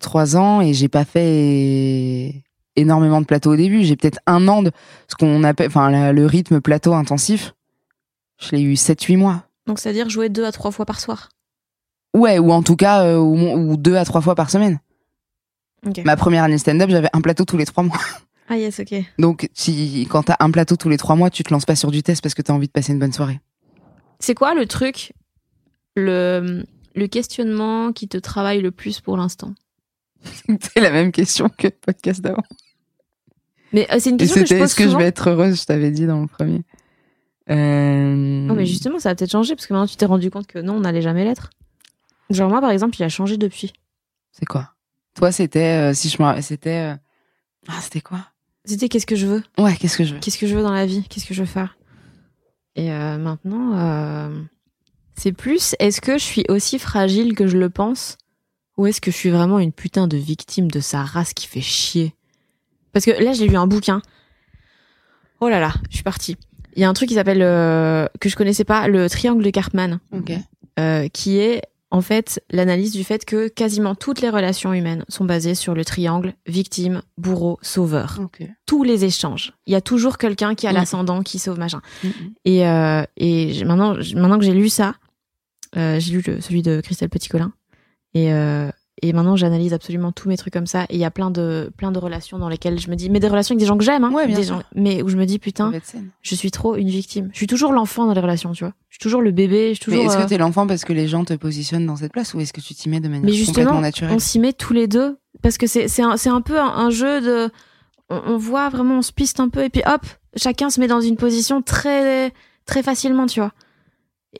trois 0.00 0.36
ans 0.36 0.60
et 0.60 0.74
j'ai 0.74 0.88
pas 0.88 1.04
fait 1.04 2.42
énormément 2.74 3.20
de 3.20 3.26
plateaux 3.26 3.52
au 3.52 3.56
début. 3.56 3.84
J'ai 3.84 3.94
peut-être 3.94 4.18
un 4.26 4.48
an 4.48 4.62
de 4.62 4.72
ce 5.06 5.14
qu'on 5.14 5.44
appelle, 5.44 5.68
enfin, 5.68 6.12
le 6.12 6.26
rythme 6.26 6.60
plateau 6.60 6.92
intensif. 6.94 7.54
Je 8.38 8.54
l'ai 8.54 8.62
eu 8.62 8.74
7-8 8.74 9.16
mois. 9.16 9.44
Donc, 9.66 9.78
c'est-à-dire 9.78 10.08
jouer 10.08 10.28
deux 10.28 10.44
à 10.44 10.52
trois 10.52 10.70
fois 10.70 10.86
par 10.86 11.00
soir. 11.00 11.30
Ouais, 12.14 12.38
ou 12.38 12.52
en 12.52 12.62
tout 12.62 12.76
cas, 12.76 13.04
euh, 13.04 13.18
ou, 13.18 13.72
ou 13.72 13.76
deux 13.76 13.96
à 13.96 14.04
trois 14.04 14.20
fois 14.20 14.34
par 14.34 14.50
semaine. 14.50 14.80
Ok. 15.86 16.02
Ma 16.04 16.16
première 16.16 16.44
année 16.44 16.58
stand-up, 16.58 16.88
j'avais 16.90 17.08
un 17.12 17.20
plateau 17.20 17.44
tous 17.44 17.56
les 17.56 17.66
trois 17.66 17.82
mois. 17.84 17.98
Ah, 18.48 18.56
yes, 18.56 18.78
ok. 18.80 18.94
Donc, 19.18 19.48
si, 19.54 20.06
quand 20.08 20.22
t'as 20.24 20.36
un 20.40 20.50
plateau 20.50 20.76
tous 20.76 20.88
les 20.88 20.96
trois 20.98 21.16
mois, 21.16 21.30
tu 21.30 21.42
te 21.42 21.52
lances 21.52 21.64
pas 21.64 21.74
sur 21.76 21.90
du 21.90 22.02
test 22.02 22.22
parce 22.22 22.34
que 22.34 22.42
t'as 22.42 22.52
envie 22.52 22.68
de 22.68 22.72
passer 22.72 22.92
une 22.92 22.98
bonne 23.00 23.12
soirée. 23.12 23.40
C'est 24.20 24.34
quoi 24.34 24.54
le 24.54 24.66
truc, 24.66 25.12
le, 25.96 26.64
le 26.94 27.06
questionnement 27.08 27.92
qui 27.92 28.06
te 28.08 28.16
travaille 28.18 28.62
le 28.62 28.70
plus 28.70 29.00
pour 29.00 29.16
l'instant? 29.16 29.52
C'est 30.60 30.80
la 30.80 30.90
même 30.90 31.10
question 31.12 31.48
que 31.48 31.66
le 31.66 31.72
podcast 31.72 32.20
d'avant. 32.20 32.44
Mais 33.72 33.86
euh, 33.92 33.96
c'est 33.98 34.10
une 34.10 34.16
question 34.16 34.42
que 34.42 34.46
je 34.46 34.54
pose 34.54 34.62
est-ce 34.62 34.74
que 34.76 34.88
je 34.88 34.96
vais 34.96 35.04
être 35.06 35.28
heureuse, 35.28 35.60
je 35.60 35.66
t'avais 35.66 35.90
dit 35.90 36.06
dans 36.06 36.20
le 36.20 36.28
premier. 36.28 36.62
Euh... 37.50 38.14
Non, 38.14 38.54
mais 38.54 38.66
justement, 38.66 38.98
ça 38.98 39.10
a 39.10 39.14
peut-être 39.14 39.30
changé 39.30 39.54
parce 39.54 39.66
que 39.66 39.72
maintenant 39.72 39.86
tu 39.86 39.96
t'es 39.96 40.06
rendu 40.06 40.30
compte 40.30 40.46
que 40.46 40.58
non, 40.58 40.74
on 40.74 40.80
n'allait 40.80 41.02
jamais 41.02 41.24
l'être. 41.24 41.50
Genre 42.30 42.50
moi, 42.50 42.60
par 42.60 42.70
exemple, 42.70 42.96
il 42.98 43.04
a 43.04 43.08
changé 43.08 43.36
depuis. 43.36 43.72
C'est 44.32 44.46
quoi? 44.46 44.72
Toi, 45.14 45.32
c'était 45.32 45.90
euh, 45.90 45.94
si 45.94 46.08
je 46.08 46.22
me 46.22 46.40
c'était 46.40 46.92
euh, 46.92 46.96
ah 47.68 47.80
c'était 47.80 48.00
quoi? 48.00 48.26
C'était 48.64 48.88
qu'est-ce 48.88 49.06
que 49.06 49.16
je 49.16 49.26
veux? 49.26 49.42
Ouais, 49.58 49.76
qu'est-ce 49.76 49.96
que 49.96 50.04
je 50.04 50.14
veux? 50.14 50.20
Qu'est-ce 50.20 50.38
que 50.38 50.46
je 50.46 50.56
veux 50.56 50.62
dans 50.62 50.72
la 50.72 50.86
vie? 50.86 51.06
Qu'est-ce 51.08 51.26
que 51.26 51.34
je 51.34 51.42
veux 51.42 51.46
faire? 51.46 51.78
Et 52.74 52.92
euh, 52.92 53.16
maintenant, 53.16 53.78
euh, 53.78 54.42
c'est 55.14 55.32
plus 55.32 55.74
est-ce 55.78 56.00
que 56.00 56.18
je 56.18 56.24
suis 56.24 56.44
aussi 56.48 56.78
fragile 56.78 57.34
que 57.34 57.46
je 57.46 57.56
le 57.56 57.70
pense? 57.70 58.18
Ou 58.76 58.86
est-ce 58.86 59.00
que 59.00 59.10
je 59.10 59.16
suis 59.16 59.30
vraiment 59.30 59.58
une 59.58 59.72
putain 59.72 60.06
de 60.06 60.18
victime 60.18 60.70
de 60.70 60.80
sa 60.80 61.02
race 61.02 61.32
qui 61.32 61.46
fait 61.46 61.62
chier? 61.62 62.14
Parce 62.92 63.06
que 63.06 63.12
là, 63.12 63.32
j'ai 63.32 63.48
lu 63.48 63.56
un 63.56 63.66
bouquin. 63.66 64.02
Oh 65.40 65.48
là 65.48 65.60
là, 65.60 65.72
je 65.88 65.94
suis 65.94 66.04
partie. 66.04 66.36
Il 66.76 66.82
y 66.82 66.84
a 66.84 66.88
un 66.88 66.92
truc 66.92 67.08
qui 67.08 67.14
s'appelle, 67.14 67.42
euh, 67.42 68.06
que 68.20 68.28
je 68.28 68.36
connaissais 68.36 68.64
pas, 68.64 68.86
le 68.88 69.08
triangle 69.10 69.42
de 69.42 69.50
Karpman, 69.50 69.98
OK. 70.12 70.32
euh, 70.78 71.08
qui 71.08 71.38
est 71.38 71.62
en 71.90 72.00
fait 72.02 72.42
l'analyse 72.50 72.92
du 72.92 73.02
fait 73.04 73.24
que 73.24 73.48
quasiment 73.48 73.94
toutes 73.94 74.20
les 74.20 74.28
relations 74.28 74.74
humaines 74.74 75.04
sont 75.08 75.24
basées 75.24 75.54
sur 75.54 75.74
le 75.74 75.84
triangle 75.84 76.34
victime, 76.46 77.00
bourreau, 77.16 77.58
sauveur 77.62 78.18
OK. 78.22 78.42
tous 78.66 78.82
les 78.82 79.04
échanges. 79.04 79.54
Il 79.66 79.72
y 79.72 79.76
a 79.76 79.80
toujours 79.80 80.18
quelqu'un 80.18 80.54
qui 80.54 80.66
a 80.66 80.72
Mm. 80.72 80.74
l'ascendant, 80.74 81.22
qui 81.22 81.38
sauve 81.38 81.58
machin. 81.58 81.80
Mhm. 82.04 82.10
Et, 82.44 82.66
euh, 82.68 83.02
et 83.16 83.64
maintenant, 83.64 83.94
maintenant 84.14 84.38
que 84.38 84.44
j'ai 84.44 84.52
lu 84.52 84.68
ça, 84.68 84.96
euh, 85.76 85.98
j'ai 86.00 86.12
lu 86.12 86.22
le- 86.26 86.40
celui 86.40 86.62
de 86.62 86.80
Christelle 86.82 87.08
Petit-Colin. 87.08 87.52
Et, 88.14 88.32
euh, 88.32 88.68
et 89.02 89.12
maintenant, 89.12 89.36
j'analyse 89.36 89.74
absolument 89.74 90.10
tous 90.10 90.28
mes 90.28 90.36
trucs 90.38 90.52
comme 90.54 90.66
ça. 90.66 90.84
Et 90.84 90.94
il 90.94 90.98
y 90.98 91.04
a 91.04 91.10
plein 91.10 91.30
de, 91.30 91.70
plein 91.76 91.92
de 91.92 91.98
relations 91.98 92.38
dans 92.38 92.48
lesquelles 92.48 92.78
je 92.80 92.88
me 92.88 92.96
dis, 92.96 93.10
mais 93.10 93.20
des 93.20 93.28
relations 93.28 93.52
avec 93.52 93.60
des 93.60 93.66
gens 93.66 93.76
que 93.76 93.84
j'aime, 93.84 94.04
hein, 94.04 94.10
Ouais, 94.12 94.26
bien 94.26 94.36
des 94.36 94.44
sûr. 94.44 94.56
gens, 94.56 94.62
mais 94.74 95.02
où 95.02 95.08
je 95.08 95.16
me 95.18 95.26
dis, 95.26 95.38
putain, 95.38 95.70
je 96.22 96.34
suis 96.34 96.50
trop 96.50 96.76
une 96.76 96.88
victime. 96.88 97.28
Je 97.32 97.36
suis 97.36 97.46
toujours 97.46 97.72
l'enfant 97.72 98.06
dans 98.06 98.14
les 98.14 98.20
relations, 98.20 98.52
tu 98.52 98.64
vois. 98.64 98.72
Je 98.88 98.94
suis 98.94 99.02
toujours 99.02 99.20
le 99.20 99.32
bébé, 99.32 99.74
je 99.74 99.82
suis 99.82 99.90
Mais 99.92 99.98
toujours. 99.98 100.12
est-ce 100.12 100.20
euh, 100.20 100.24
que 100.24 100.28
t'es 100.30 100.38
l'enfant 100.38 100.66
parce 100.66 100.84
que 100.84 100.94
les 100.94 101.08
gens 101.08 101.24
te 101.24 101.34
positionnent 101.34 101.84
dans 101.86 101.96
cette 101.96 102.12
place 102.12 102.32
ou 102.32 102.40
est-ce 102.40 102.54
que 102.54 102.62
tu 102.62 102.74
t'y 102.74 102.88
mets 102.88 103.00
de 103.00 103.08
manière 103.08 103.24
Mais 103.26 103.32
justement, 103.32 103.54
complètement 103.66 103.80
naturelle 103.82 104.14
on 104.14 104.18
s'y 104.18 104.38
met 104.38 104.54
tous 104.54 104.72
les 104.72 104.86
deux 104.88 105.18
parce 105.42 105.58
que 105.58 105.66
c'est 105.66 105.88
c'est 105.88 106.02
un, 106.02 106.16
c'est 106.16 106.30
un 106.30 106.40
peu 106.40 106.58
un, 106.58 106.64
un 106.66 106.88
jeu 106.88 107.20
de 107.20 107.50
on, 108.08 108.20
on 108.28 108.36
voit 108.38 108.70
vraiment 108.70 108.98
on 108.98 109.02
se 109.02 109.12
piste 109.12 109.38
un 109.40 109.50
peu 109.50 109.62
et 109.64 109.68
puis 109.68 109.82
hop 109.86 110.06
chacun 110.36 110.70
se 110.70 110.80
met 110.80 110.86
dans 110.86 111.02
une 111.02 111.16
position 111.16 111.60
très 111.60 112.32
très 112.64 112.82
facilement 112.82 113.26
tu 113.26 113.40
vois 113.40 113.52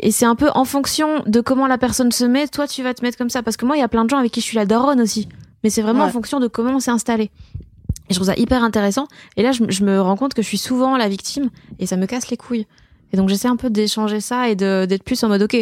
et 0.01 0.11
c'est 0.11 0.25
un 0.27 0.35
peu 0.35 0.49
en 0.55 0.65
fonction 0.65 1.23
de 1.27 1.41
comment 1.41 1.67
la 1.67 1.79
personne 1.79 2.13
se 2.13 2.25
met 2.25 2.49
toi 2.49 2.67
tu 2.69 2.83
vas 2.83 2.95
te 2.95 3.03
mettre 3.03 3.17
comme 3.19 3.31
ça. 3.31 3.43
Parce 3.43 3.57
que 3.57 3.65
moi 3.67 3.77
il 3.77 3.81
y 3.81 3.83
a 3.83 3.89
plein 3.89 4.05
de 4.05 4.11
gens 4.11 4.19
avec 4.19 4.33
qui 4.33 4.41
je 4.41 4.47
suis 4.47 4.57
la 4.57 4.67
daronne 4.67 5.01
aussi. 5.01 5.29
Mais 5.65 5.71
c'est 5.71 5.83
vraiment 5.83 6.01
Ouais. 6.05 6.07
en 6.09 6.13
fonction 6.13 6.39
de 6.41 6.47
comment 6.49 6.73
on 6.77 6.81
s'est 6.81 6.91
installé. 6.91 7.31
Et 8.09 8.11
je 8.11 8.15
trouve 8.15 8.27
ça 8.29 8.37
hyper 8.37 8.63
intéressant. 8.63 9.09
Et 9.37 9.43
là 9.43 9.53
je, 9.53 9.63
me- 9.65 9.71
je 9.71 9.83
me 9.85 10.01
rends 10.01 10.17
compte 10.17 10.35
que 10.35 10.43
je 10.43 10.47
suis 10.49 10.59
souvent 10.59 10.97
la 10.97 11.09
victime 11.09 11.51
et 11.79 11.87
ça 11.87 11.97
me 11.97 12.07
casse 12.07 12.29
les 12.31 12.37
couilles. 12.37 12.67
Et 13.13 13.17
donc 13.17 13.29
j'essaie 13.29 13.49
un 13.49 13.57
peu 13.57 13.71
d'échanger 13.71 14.21
ça 14.21 14.49
et 14.49 14.55
d'être 14.57 15.03
plus 15.05 15.23
en 15.25 15.29
mode 15.29 15.43
ok 15.43 15.57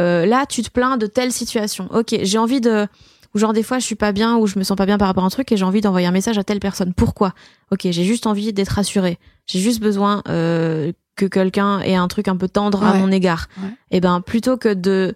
euh, 0.00 0.26
là 0.26 0.44
tu 0.46 0.62
te 0.62 0.70
plains 0.70 0.96
de 0.96 1.06
telle 1.06 1.32
situation. 1.32 1.88
Ok 1.92 2.16
j'ai 2.22 2.38
envie 2.38 2.60
de 2.60 2.86
ou 3.34 3.38
genre 3.38 3.52
des 3.52 3.62
fois 3.62 3.78
je 3.78 3.84
suis 3.84 3.94
pas 3.96 4.12
bien 4.12 4.36
ou 4.36 4.46
je 4.46 4.58
me 4.58 4.64
sens 4.64 4.76
pas 4.76 4.86
bien 4.86 4.98
par 4.98 5.08
rapport 5.08 5.24
à 5.24 5.26
un 5.26 5.30
truc 5.30 5.50
et 5.52 5.56
j'ai 5.56 5.64
envie 5.64 5.80
d'envoyer 5.80 6.06
un 6.06 6.10
message 6.12 6.38
à 6.38 6.44
telle 6.44 6.60
personne. 6.60 6.92
Pourquoi? 6.94 7.32
Ok 7.70 7.80
j'ai 7.84 8.04
juste 8.04 8.26
envie 8.26 8.52
d'être 8.52 8.68
rassurée. 8.70 9.18
J'ai 9.46 9.58
juste 9.60 9.80
besoin 9.80 10.22
euh, 10.28 10.92
que 11.16 11.26
quelqu'un 11.26 11.80
ait 11.80 11.94
un 11.96 12.08
truc 12.08 12.28
un 12.28 12.36
peu 12.36 12.48
tendre 12.48 12.82
à 12.84 12.94
mon 12.94 13.10
égard. 13.12 13.46
Ouais. 13.62 13.68
et 13.90 14.00
ben 14.00 14.20
plutôt 14.20 14.56
que 14.56 14.72
de 14.74 15.14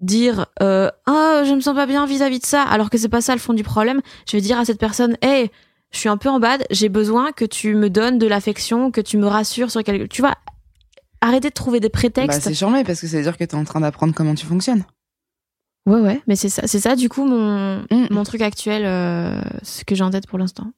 dire 0.00 0.46
euh, 0.62 0.90
ah 1.06 1.42
je 1.46 1.52
me 1.54 1.60
sens 1.60 1.74
pas 1.74 1.86
bien 1.86 2.04
vis-à-vis 2.06 2.38
de 2.40 2.46
ça 2.46 2.62
alors 2.62 2.90
que 2.90 2.98
c'est 2.98 3.08
pas 3.08 3.20
ça 3.20 3.32
le 3.32 3.38
fond 3.40 3.52
du 3.54 3.62
problème 3.62 4.00
je 4.28 4.36
vais 4.36 4.40
dire 4.42 4.58
à 4.58 4.64
cette 4.64 4.78
personne 4.78 5.16
hey 5.22 5.50
je 5.92 5.98
suis 5.98 6.08
un 6.08 6.16
peu 6.16 6.28
en 6.28 6.40
bad 6.40 6.64
j'ai 6.70 6.88
besoin 6.88 7.32
que 7.32 7.44
tu 7.44 7.74
me 7.74 7.88
donnes 7.88 8.18
de 8.18 8.26
l'affection 8.26 8.90
que 8.90 9.00
tu 9.00 9.16
me 9.16 9.26
rassures 9.26 9.70
sur 9.70 9.82
quelque 9.82 10.06
tu 10.06 10.20
vois 10.20 10.34
arrêtez 11.22 11.48
de 11.48 11.54
trouver 11.54 11.80
des 11.80 11.88
Bah, 11.88 11.92
prétextes. 11.98 12.42
c'est 12.42 12.52
charmé 12.54 12.84
parce 12.84 13.00
que 13.00 13.06
ça 13.06 13.16
veut 13.16 13.22
dire 13.22 13.38
que 13.38 13.44
t'es 13.44 13.54
en 13.54 13.64
train 13.64 13.80
d'apprendre 13.80 14.12
comment 14.14 14.34
tu 14.34 14.44
fonctionnes. 14.44 14.84
Ouais 15.86 16.00
ouais 16.00 16.22
mais 16.26 16.36
c'est 16.36 16.48
ça 16.48 16.66
c'est 16.66 16.80
ça 16.80 16.96
du 16.96 17.08
coup 17.08 17.24
mon 17.24 17.64
Mm. 17.90 18.06
mon 18.10 18.22
truc 18.24 18.40
actuel 18.40 18.84
euh, 18.84 19.40
ce 19.62 19.84
que 19.84 19.94
j'ai 19.94 20.04
en 20.04 20.10
tête 20.10 20.26
pour 20.26 20.38
l'instant 20.38 20.72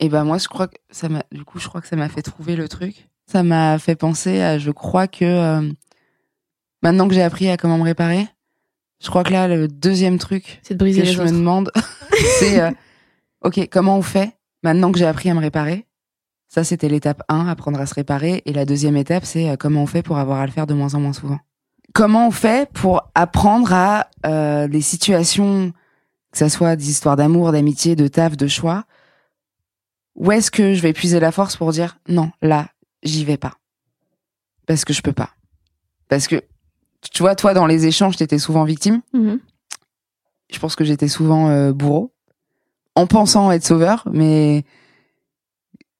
Et 0.00 0.08
bah 0.08 0.24
moi 0.24 0.38
je 0.38 0.48
crois 0.48 0.66
que 0.66 0.78
ça 0.90 1.08
m'a 1.08 1.22
du 1.30 1.44
coup 1.44 1.58
je 1.60 1.68
crois 1.68 1.80
que 1.80 1.86
ça 1.86 1.96
m'a 1.96 2.08
fait 2.08 2.22
trouver 2.22 2.56
le 2.56 2.68
truc. 2.68 3.08
Ça 3.26 3.42
m'a 3.44 3.78
fait 3.78 3.94
penser 3.94 4.40
à 4.40 4.58
je 4.58 4.70
crois 4.72 5.06
que 5.06 5.24
euh, 5.24 5.72
maintenant 6.82 7.06
que 7.06 7.14
j'ai 7.14 7.22
appris 7.22 7.48
à 7.48 7.56
comment 7.56 7.78
me 7.78 7.84
réparer, 7.84 8.26
je 9.00 9.08
crois 9.08 9.22
que 9.22 9.32
là 9.32 9.46
le 9.46 9.68
deuxième 9.68 10.18
truc 10.18 10.58
c'est 10.62 10.74
de 10.74 10.78
briser 10.78 11.02
que 11.02 11.06
les 11.06 11.12
je 11.12 11.20
autres 11.20 11.30
me 11.32 11.38
demande 11.38 11.70
c'est 12.40 12.60
euh, 12.60 12.72
OK, 13.42 13.68
comment 13.70 13.96
on 13.96 14.02
fait 14.02 14.32
maintenant 14.64 14.90
que 14.90 14.98
j'ai 14.98 15.06
appris 15.06 15.30
à 15.30 15.34
me 15.34 15.40
réparer? 15.40 15.86
Ça 16.48 16.64
c'était 16.64 16.88
l'étape 16.88 17.22
1, 17.28 17.46
apprendre 17.46 17.80
à 17.80 17.86
se 17.86 17.94
réparer 17.94 18.42
et 18.44 18.52
la 18.52 18.64
deuxième 18.66 18.96
étape 18.96 19.24
c'est 19.24 19.56
comment 19.56 19.84
on 19.84 19.86
fait 19.86 20.02
pour 20.02 20.18
avoir 20.18 20.40
à 20.40 20.46
le 20.46 20.52
faire 20.52 20.66
de 20.66 20.74
moins 20.74 20.94
en 20.94 21.00
moins 21.00 21.12
souvent. 21.12 21.38
Comment 21.92 22.28
on 22.28 22.30
fait 22.30 22.70
pour 22.72 23.10
apprendre 23.14 23.72
à 23.72 24.08
euh, 24.26 24.68
des 24.68 24.80
situations 24.80 25.72
que 26.30 26.38
ça 26.38 26.48
soit 26.48 26.76
des 26.76 26.88
histoires 26.88 27.16
d'amour, 27.16 27.52
d'amitié, 27.52 27.96
de 27.96 28.08
taf, 28.08 28.36
de 28.36 28.46
choix 28.46 28.84
où 30.14 30.30
est-ce 30.30 30.50
que 30.50 30.74
je 30.74 30.82
vais 30.82 30.92
puiser 30.92 31.20
la 31.20 31.32
force 31.32 31.56
pour 31.56 31.72
dire 31.72 31.98
non, 32.08 32.30
là, 32.42 32.68
j'y 33.02 33.24
vais 33.24 33.36
pas. 33.36 33.54
Parce 34.66 34.84
que 34.84 34.92
je 34.92 35.02
peux 35.02 35.12
pas. 35.12 35.30
Parce 36.08 36.28
que, 36.28 36.42
tu 37.10 37.22
vois, 37.22 37.34
toi, 37.34 37.54
dans 37.54 37.66
les 37.66 37.86
échanges, 37.86 38.16
t'étais 38.16 38.38
souvent 38.38 38.64
victime. 38.64 39.00
Mhm. 39.12 39.40
Je 40.52 40.58
pense 40.58 40.76
que 40.76 40.84
j'étais 40.84 41.08
souvent 41.08 41.48
euh, 41.48 41.72
bourreau. 41.72 42.12
En 42.94 43.06
pensant 43.06 43.50
être 43.50 43.64
sauveur, 43.64 44.06
mais 44.12 44.64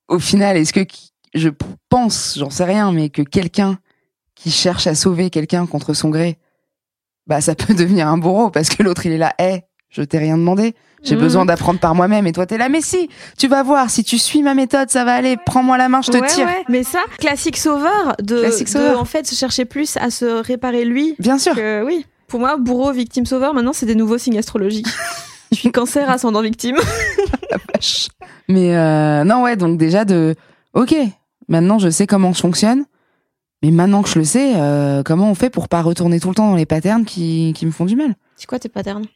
au 0.09 0.19
final, 0.19 0.59
est-ce 0.59 0.75
que 0.75 0.87
je 1.33 1.49
pense, 1.89 2.37
j'en 2.39 2.51
sais 2.51 2.65
rien, 2.65 2.93
mais 2.93 3.09
que 3.09 3.23
quelqu'un 3.23 3.79
qui 4.43 4.51
cherche 4.51 4.87
à 4.87 4.95
sauver 4.95 5.31
quelqu'un 5.31 5.67
contre 5.67 5.95
son 5.95 6.09
gré, 6.11 6.39
bah, 7.27 7.41
ça 7.41 7.55
peut 7.55 7.75
devenir 7.75 8.09
un 8.09 8.19
bourreau 8.19 8.51
parce 8.51 8.69
que 8.69 8.83
l'autre, 8.83 9.07
il 9.07 9.13
est 9.13 9.19
là, 9.19 9.35
hé, 9.39 9.63
je 9.91 10.03
t'ai 10.03 10.19
rien 10.19 10.37
demandé. 10.39 10.75
J'ai 11.05 11.17
Mhm. 11.17 11.21
besoin 11.21 11.45
d'apprendre 11.45 11.81
par 11.81 11.97
moi-même 11.97 12.29
et 12.29 12.33
toi 12.33 12.47
t'es 12.47 12.57
là 12.59 12.69
mais 12.69 12.81
si 12.81 13.09
tu 13.37 13.49
vas 13.49 13.65
voir 13.65 13.91
si 13.91 14.05
tu 14.05 14.19
suis 14.19 14.41
ma 14.45 14.55
méthode 14.55 14.89
ça 14.89 15.05
va 15.05 15.15
aller 15.15 15.37
prends-moi 15.37 15.77
la 15.77 15.89
main 15.89 16.01
je 16.01 16.13
te 16.13 16.17
Ouais, 16.17 16.29
tire 16.29 16.47
ouais. 16.47 16.63
Mais 16.69 16.85
ça, 16.85 17.01
classique 17.19 17.57
sauveur, 17.57 18.15
de, 18.23 18.39
Classique 18.39 18.69
de, 18.69 18.73
sauveur. 18.73 19.01
en 19.01 19.05
fait 19.05 19.27
se 19.27 19.35
chercher 19.35 19.65
plus 19.65 19.97
à 19.97 20.11
se 20.13 20.25
réparer 20.27 20.85
lui. 20.85 21.17
bien 21.19 21.39
sûr 21.39 21.57
Que, 21.57 21.83
oui. 21.85 22.07
Pour 22.29 22.39
moi, 22.39 22.57
bourreau, 22.57 22.93
victime, 22.93 23.27
sauveur, 23.27 23.53
maintenant 23.53 23.73
c'est 23.73 23.85
des 23.85 23.97
nouveaux 23.97 24.17
signes 24.17 24.39
astrologiques. 24.39 24.87
Je 25.51 25.57
suis 25.59 25.73
cancer, 25.73 26.09
ascendant 26.09 26.41
victime. 26.41 26.77
vache. 27.75 28.09
mais 28.49 28.77
euh, 28.77 29.25
non 29.25 29.43
ouais 29.43 29.57
donc 29.57 29.79
déjà 29.79 30.05
de 30.05 30.35
ok 30.75 30.95
maintenant 31.49 31.79
je 31.81 31.91
sais 31.91 32.07
comment 32.07 32.33
je 32.33 32.41
fonctionne 32.41 32.85
mais 33.63 33.71
maintenant 33.71 34.03
que 34.03 34.09
je 34.09 34.19
le 34.19 34.25
sais 34.25 34.55
euh, 34.57 35.03
comment 35.03 35.31
on 35.31 35.35
fait 35.35 35.51
pour 35.51 35.69
pas 35.69 35.83
retourner 35.83 36.21
tout 36.21 36.29
le 36.29 36.35
temps 36.35 36.51
dans 36.51 36.57
les 36.57 36.67
patterns 36.67 37.05
qui, 37.05 37.53
qui 37.55 37.67
me 37.67 37.71
font 37.71 37.85
du 37.85 37.97
mal? 37.97 38.15
C'est 38.37 38.47
quoi 38.47 38.59
tes 38.59 38.69
patterns? 38.69 39.07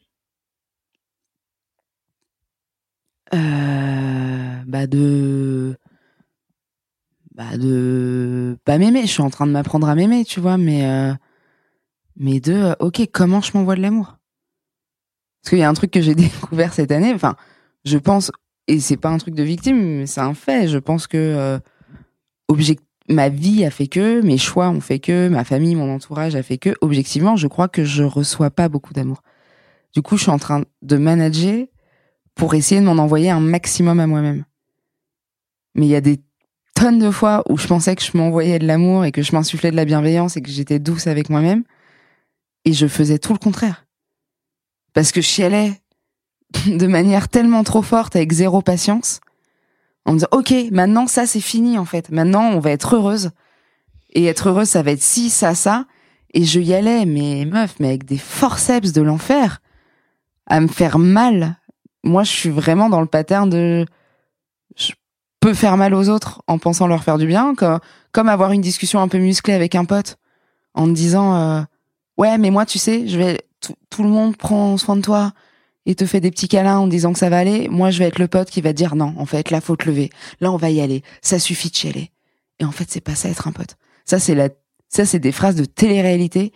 Euh, 3.34 4.62
bah 4.66 4.86
de 4.86 5.76
bah 7.34 7.57
de 7.59 8.57
pas 8.64 8.78
m'aimer. 8.78 9.03
Je 9.03 9.07
suis 9.09 9.22
en 9.22 9.30
train 9.30 9.47
de 9.47 9.53
m'apprendre 9.53 9.88
à 9.88 9.94
m'aimer 9.94 10.24
tu 10.24 10.40
vois 10.40 10.56
mais 10.59 10.86
euh, 10.86 11.12
mais 12.16 12.40
de 12.40 12.74
ok 12.81 13.02
comment 13.12 13.40
je 13.40 13.51
m'envoie 13.55 13.77
de 13.77 13.82
l'amour? 13.82 14.16
Parce 15.43 15.51
qu'il 15.51 15.59
y 15.59 15.62
a 15.62 15.68
un 15.68 15.74
truc 15.74 15.90
que 15.90 16.01
j'ai 16.01 16.14
découvert 16.14 16.73
cette 16.73 16.93
année 16.93 17.12
enfin 17.14 17.36
je 17.85 17.98
pense 17.98 18.31
et 18.68 18.81
c'est 18.81 18.97
pas 18.97 19.10
un 19.10 19.18
truc 19.18 19.35
de 19.35 19.43
victime 19.43 19.77
mais 19.98 20.06
c'est 20.06 20.20
un 20.20 20.35
fait 20.35 20.68
je 20.68 20.78
pense 20.78 21.06
que 21.06 21.60
object- 22.48 22.85
ma 23.09 23.28
vie 23.28 23.65
a 23.65 23.70
fait 23.70 23.87
que 23.87 24.20
mes 24.20 24.39
choix 24.39 24.69
ont 24.69 24.81
fait 24.81 24.99
que 24.99 25.28
ma 25.28 25.45
famille 25.45 25.74
mon 25.74 25.95
entourage 25.95 26.35
a 26.35 26.43
fait 26.43 26.59
que 26.59 26.74
objectivement 26.81 27.37
je 27.37 27.47
crois 27.47 27.69
que 27.69 27.85
je 27.85 28.03
reçois 28.03 28.51
pas 28.51 28.69
beaucoup 28.69 28.93
d'amour 28.93 29.23
du 29.95 30.03
coup 30.03 30.16
je 30.16 30.23
suis 30.23 30.33
en 30.33 30.39
train 30.39 30.65
de 30.83 30.97
manager 30.97 31.66
pour 32.35 32.55
essayer 32.55 32.81
de 32.81 32.87
m'en 32.87 33.03
envoyer 33.03 33.31
un 33.31 33.41
maximum 33.41 34.01
à 34.01 34.07
moi-même 34.07 34.45
mais 35.77 35.87
il 35.87 35.91
y 35.91 35.97
a 35.97 36.01
des 36.01 36.20
tonnes 36.77 36.99
de 36.99 37.11
fois 37.11 37.43
où 37.49 37.59
je 37.59 37.66
pensais 37.66 37.97
que 37.97 38.03
je 38.03 38.16
m'envoyais 38.16 38.59
de 38.59 38.66
l'amour 38.66 39.05
et 39.05 39.12
que 39.12 39.23
je 39.23 39.33
m'insufflais 39.33 39.70
de 39.70 39.77
la 39.77 39.85
bienveillance 39.85 40.37
et 40.37 40.43
que 40.43 40.51
j'étais 40.51 40.78
douce 40.78 41.07
avec 41.07 41.31
moi-même. 41.31 41.65
Et 42.65 42.73
je 42.73 42.87
faisais 42.87 43.19
tout 43.19 43.33
le 43.33 43.39
contraire. 43.39 43.87
Parce 44.93 45.11
que 45.11 45.20
je 45.20 45.27
chialais 45.27 45.73
de 46.66 46.87
manière 46.87 47.28
tellement 47.28 47.65
trop 47.65 47.83
forte 47.83 48.15
avec 48.15 48.33
zéro 48.33 48.62
patience. 48.62 49.20
En 50.07 50.12
me 50.12 50.16
disant, 50.16 50.28
OK, 50.31 50.55
maintenant 50.73 51.07
ça 51.07 51.27
c'est 51.27 51.41
fini 51.41 51.78
en 51.78 51.85
fait. 51.85 52.11
Maintenant 52.11 52.45
on 52.51 52.61
va 52.61 52.70
être 52.70 52.97
heureuse. 52.97 53.31
Et 54.15 54.24
être 54.24 54.49
heureuse 54.49 54.69
ça 54.69 54.83
va 54.83 54.93
être 54.93 55.03
ci, 55.03 55.28
ça, 55.28 55.55
ça. 55.55 55.85
Et 56.33 56.45
je 56.45 56.61
y 56.61 56.74
allais, 56.74 57.05
mais 57.05 57.45
meuf, 57.45 57.74
mais 57.81 57.89
avec 57.89 58.05
des 58.05 58.19
forceps 58.19 58.93
de 58.93 59.03
l'enfer. 59.03 59.61
À 60.47 60.61
me 60.61 60.69
faire 60.69 60.99
mal. 60.99 61.59
Moi 62.05 62.23
je 62.23 62.31
suis 62.31 62.51
vraiment 62.51 62.89
dans 62.89 63.01
le 63.01 63.07
pattern 63.07 63.51
de 63.51 63.85
peut 65.41 65.55
faire 65.55 65.77
mal 65.77 65.95
aux 65.95 66.09
autres 66.09 66.43
en 66.49 66.59
pensant 66.59 66.89
leur 66.89 67.05
faire 67.05 67.19
du 67.19 67.27
bien, 67.27 67.55
comme, 67.55 67.78
comme 68.11 68.28
avoir 68.28 68.51
une 68.51 68.62
discussion 68.62 69.01
un 69.01 69.07
peu 69.07 69.19
musclée 69.19 69.55
avec 69.55 69.74
un 69.77 69.85
pote 69.85 70.16
en 70.74 70.87
te 70.87 70.93
disant 70.93 71.37
euh, 71.37 71.62
ouais 72.19 72.39
mais 72.39 72.51
moi 72.51 72.66
tu 72.66 72.78
sais 72.78 73.07
je 73.09 73.19
vais 73.19 73.41
tout, 73.61 73.74
tout 73.91 74.03
le 74.03 74.09
monde 74.09 74.37
prend 74.37 74.77
soin 74.77 74.97
de 74.97 75.03
toi 75.03 75.33
et 75.86 75.94
te 75.94 76.04
fait 76.04 76.20
des 76.20 76.30
petits 76.30 76.48
câlins 76.48 76.78
en 76.78 76.86
disant 76.86 77.12
que 77.12 77.18
ça 77.18 77.30
va 77.30 77.38
aller, 77.38 77.68
moi 77.68 77.90
je 77.90 77.98
vais 78.00 78.06
être 78.06 78.18
le 78.18 78.28
pote 78.28 78.50
qui 78.50 78.60
va 78.60 78.72
dire 78.72 78.96
non, 78.96 79.14
en 79.16 79.24
fait, 79.24 79.50
là 79.50 79.60
faut 79.60 79.76
te 79.76 79.88
lever, 79.88 80.10
là 80.40 80.52
on 80.52 80.56
va 80.56 80.70
y 80.70 80.80
aller, 80.80 81.02
ça 81.22 81.38
suffit 81.38 81.70
de 81.70 81.76
chialer. 81.76 82.10
Et 82.58 82.64
en 82.64 82.72
fait, 82.72 82.86
c'est 82.88 83.00
pas 83.00 83.14
ça 83.14 83.28
être 83.28 83.48
un 83.48 83.52
pote. 83.52 83.76
Ça 84.04 84.18
c'est 84.18 84.34
la, 84.34 84.50
ça 84.88 85.06
c'est 85.06 85.18
des 85.18 85.32
phrases 85.32 85.56
de 85.56 85.64
télé-réalité 85.64 86.52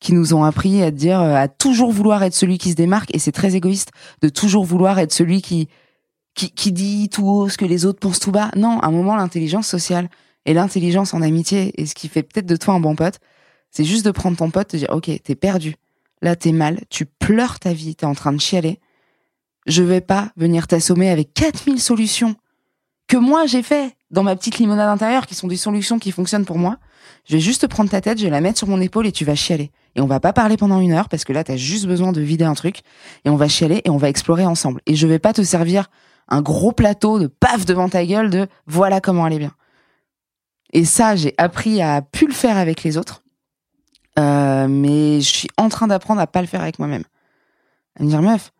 qui 0.00 0.12
nous 0.14 0.34
ont 0.34 0.42
appris 0.42 0.82
à 0.82 0.90
dire, 0.90 1.20
euh, 1.20 1.34
à 1.36 1.46
toujours 1.46 1.92
vouloir 1.92 2.22
être 2.24 2.34
celui 2.34 2.58
qui 2.58 2.70
se 2.70 2.74
démarque, 2.74 3.14
et 3.14 3.18
c'est 3.18 3.32
très 3.32 3.54
égoïste 3.54 3.92
de 4.20 4.28
toujours 4.28 4.64
vouloir 4.64 4.98
être 4.98 5.12
celui 5.12 5.42
qui, 5.42 5.68
qui, 6.34 6.50
qui 6.50 6.72
dit 6.72 7.08
tout 7.08 7.26
haut 7.26 7.48
ce 7.48 7.56
que 7.56 7.64
les 7.64 7.86
autres 7.86 8.00
pensent 8.00 8.18
tout 8.18 8.32
bas. 8.32 8.50
Non, 8.56 8.80
à 8.80 8.88
un 8.88 8.90
moment, 8.90 9.14
l'intelligence 9.14 9.68
sociale 9.68 10.08
et 10.44 10.54
l'intelligence 10.54 11.14
en 11.14 11.22
amitié, 11.22 11.72
et 11.80 11.86
ce 11.86 11.94
qui 11.94 12.08
fait 12.08 12.24
peut-être 12.24 12.46
de 12.46 12.56
toi 12.56 12.74
un 12.74 12.80
bon 12.80 12.96
pote, 12.96 13.20
c'est 13.70 13.84
juste 13.84 14.04
de 14.04 14.10
prendre 14.10 14.36
ton 14.36 14.50
pote, 14.50 14.68
te 14.68 14.76
dire, 14.76 14.90
ok, 14.90 15.08
t'es 15.22 15.34
perdu, 15.36 15.76
là 16.22 16.36
t'es 16.36 16.52
mal, 16.52 16.80
tu 16.88 17.04
pleures 17.04 17.58
ta 17.58 17.72
vie, 17.72 17.94
t'es 17.94 18.06
en 18.06 18.14
train 18.14 18.32
de 18.32 18.40
chialer, 18.40 18.80
je 19.66 19.82
vais 19.82 20.00
pas 20.00 20.32
venir 20.36 20.66
t'assommer 20.66 21.10
avec 21.10 21.34
4000 21.34 21.80
solutions 21.80 22.36
que 23.08 23.16
moi 23.16 23.46
j'ai 23.46 23.62
fait 23.62 23.96
dans 24.10 24.22
ma 24.22 24.36
petite 24.36 24.58
limonade 24.58 24.88
intérieure, 24.88 25.26
qui 25.26 25.34
sont 25.34 25.48
des 25.48 25.56
solutions 25.56 25.98
qui 25.98 26.12
fonctionnent 26.12 26.44
pour 26.44 26.58
moi. 26.58 26.78
Je 27.24 27.34
vais 27.34 27.40
juste 27.40 27.62
te 27.62 27.66
prendre 27.66 27.90
ta 27.90 28.00
tête, 28.00 28.18
je 28.18 28.24
vais 28.24 28.30
la 28.30 28.40
mettre 28.40 28.58
sur 28.58 28.68
mon 28.68 28.80
épaule 28.80 29.06
et 29.06 29.12
tu 29.12 29.24
vas 29.24 29.34
chialer. 29.34 29.70
Et 29.96 30.00
on 30.00 30.06
va 30.06 30.20
pas 30.20 30.32
parler 30.32 30.56
pendant 30.56 30.80
une 30.80 30.92
heure 30.92 31.08
parce 31.08 31.24
que 31.24 31.32
là 31.32 31.44
t'as 31.44 31.56
juste 31.56 31.86
besoin 31.86 32.12
de 32.12 32.20
vider 32.20 32.44
un 32.44 32.54
truc 32.54 32.80
et 33.24 33.30
on 33.30 33.36
va 33.36 33.48
chialer 33.48 33.82
et 33.84 33.90
on 33.90 33.96
va 33.96 34.08
explorer 34.08 34.46
ensemble. 34.46 34.80
Et 34.86 34.94
je 34.94 35.06
vais 35.06 35.18
pas 35.18 35.32
te 35.32 35.42
servir 35.42 35.90
un 36.28 36.40
gros 36.40 36.72
plateau 36.72 37.18
de 37.18 37.26
paf 37.26 37.66
devant 37.66 37.88
ta 37.88 38.04
gueule 38.04 38.30
de 38.30 38.46
voilà 38.66 39.00
comment 39.00 39.24
aller 39.24 39.38
bien. 39.38 39.52
Et 40.72 40.84
ça, 40.84 41.16
j'ai 41.16 41.34
appris 41.36 41.82
à 41.82 42.00
plus 42.00 42.26
le 42.26 42.32
faire 42.32 42.56
avec 42.56 42.82
les 42.82 42.96
autres. 42.96 43.22
Euh, 44.18 44.66
mais 44.68 45.20
je 45.20 45.28
suis 45.28 45.48
en 45.56 45.68
train 45.68 45.86
d'apprendre 45.86 46.20
à 46.20 46.26
pas 46.26 46.40
le 46.40 46.46
faire 46.46 46.62
avec 46.62 46.78
moi-même. 46.78 47.04
À 47.98 48.02
me 48.02 48.08
dire, 48.08 48.22
meuf, 48.22 48.52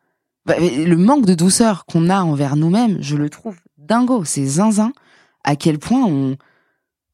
bah, 0.46 0.54
le 0.58 0.96
manque 0.96 1.26
de 1.26 1.34
douceur 1.34 1.84
qu'on 1.86 2.10
a 2.10 2.22
envers 2.22 2.56
nous-mêmes, 2.56 2.98
je 3.00 3.16
le 3.16 3.30
trouve 3.30 3.56
dingo. 3.78 4.24
C'est 4.24 4.46
zinzin 4.46 4.92
à 5.44 5.56
quel 5.56 5.78
point 5.78 6.04
on, 6.04 6.36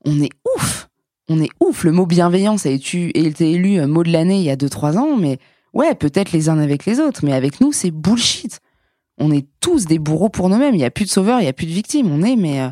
on 0.04 0.20
est 0.20 0.32
ouf. 0.56 0.88
On 1.28 1.40
est 1.40 1.50
ouf. 1.60 1.84
Le 1.84 1.92
mot 1.92 2.06
bienveillance 2.06 2.66
a 2.66 2.70
été, 2.70 3.12
élu 3.50 3.84
mot 3.86 4.02
de 4.02 4.10
l'année 4.10 4.38
il 4.38 4.44
y 4.44 4.50
a 4.50 4.56
2-3 4.56 4.96
ans, 4.96 5.16
mais 5.16 5.38
ouais, 5.74 5.94
peut-être 5.94 6.32
les 6.32 6.48
uns 6.48 6.58
avec 6.58 6.86
les 6.86 7.00
autres, 7.00 7.20
mais 7.24 7.32
avec 7.32 7.60
nous, 7.60 7.72
c'est 7.72 7.90
bullshit. 7.90 8.60
On 9.18 9.32
est 9.32 9.46
tous 9.60 9.86
des 9.86 9.98
bourreaux 9.98 10.28
pour 10.28 10.48
nous-mêmes. 10.48 10.74
Il 10.74 10.80
y 10.80 10.84
a 10.84 10.90
plus 10.90 11.04
de 11.04 11.10
sauveurs, 11.10 11.40
il 11.40 11.44
y 11.44 11.48
a 11.48 11.52
plus 11.52 11.66
de 11.66 11.72
victimes. 11.72 12.10
On 12.10 12.22
est, 12.22 12.36
mais 12.36 12.60
euh, 12.60 12.68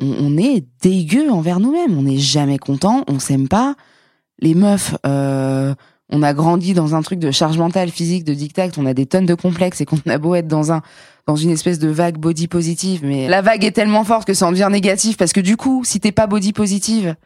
on, 0.00 0.34
on, 0.34 0.36
est 0.38 0.64
dégueu 0.80 1.28
envers 1.30 1.60
nous-mêmes. 1.60 1.98
On 1.98 2.02
n'est 2.02 2.18
jamais 2.18 2.58
content, 2.58 3.04
on 3.08 3.18
s'aime 3.18 3.48
pas. 3.48 3.74
Les 4.38 4.54
meufs, 4.54 4.94
euh, 5.06 5.74
on 6.10 6.22
a 6.22 6.34
grandi 6.34 6.74
dans 6.74 6.94
un 6.94 7.02
truc 7.02 7.18
de 7.18 7.30
charge 7.30 7.58
mentale, 7.58 7.90
physique, 7.90 8.24
de 8.24 8.34
dictat, 8.34 8.68
on 8.76 8.86
a 8.86 8.94
des 8.94 9.06
tonnes 9.06 9.26
de 9.26 9.34
complexes 9.34 9.80
et 9.80 9.84
qu'on 9.84 9.98
a 10.06 10.18
beau 10.18 10.34
être 10.34 10.48
dans 10.48 10.72
un 10.72 10.82
dans 11.26 11.36
une 11.36 11.50
espèce 11.50 11.80
de 11.80 11.88
vague 11.88 12.18
body 12.18 12.46
positive, 12.46 13.00
mais 13.02 13.26
la 13.26 13.42
vague 13.42 13.64
est 13.64 13.72
tellement 13.72 14.04
forte 14.04 14.28
que 14.28 14.34
ça 14.34 14.46
en 14.46 14.52
devient 14.52 14.68
négatif 14.70 15.16
parce 15.16 15.32
que 15.32 15.40
du 15.40 15.56
coup, 15.56 15.82
si 15.84 15.98
t'es 15.98 16.12
pas 16.12 16.28
body 16.28 16.52
positive 16.52 17.16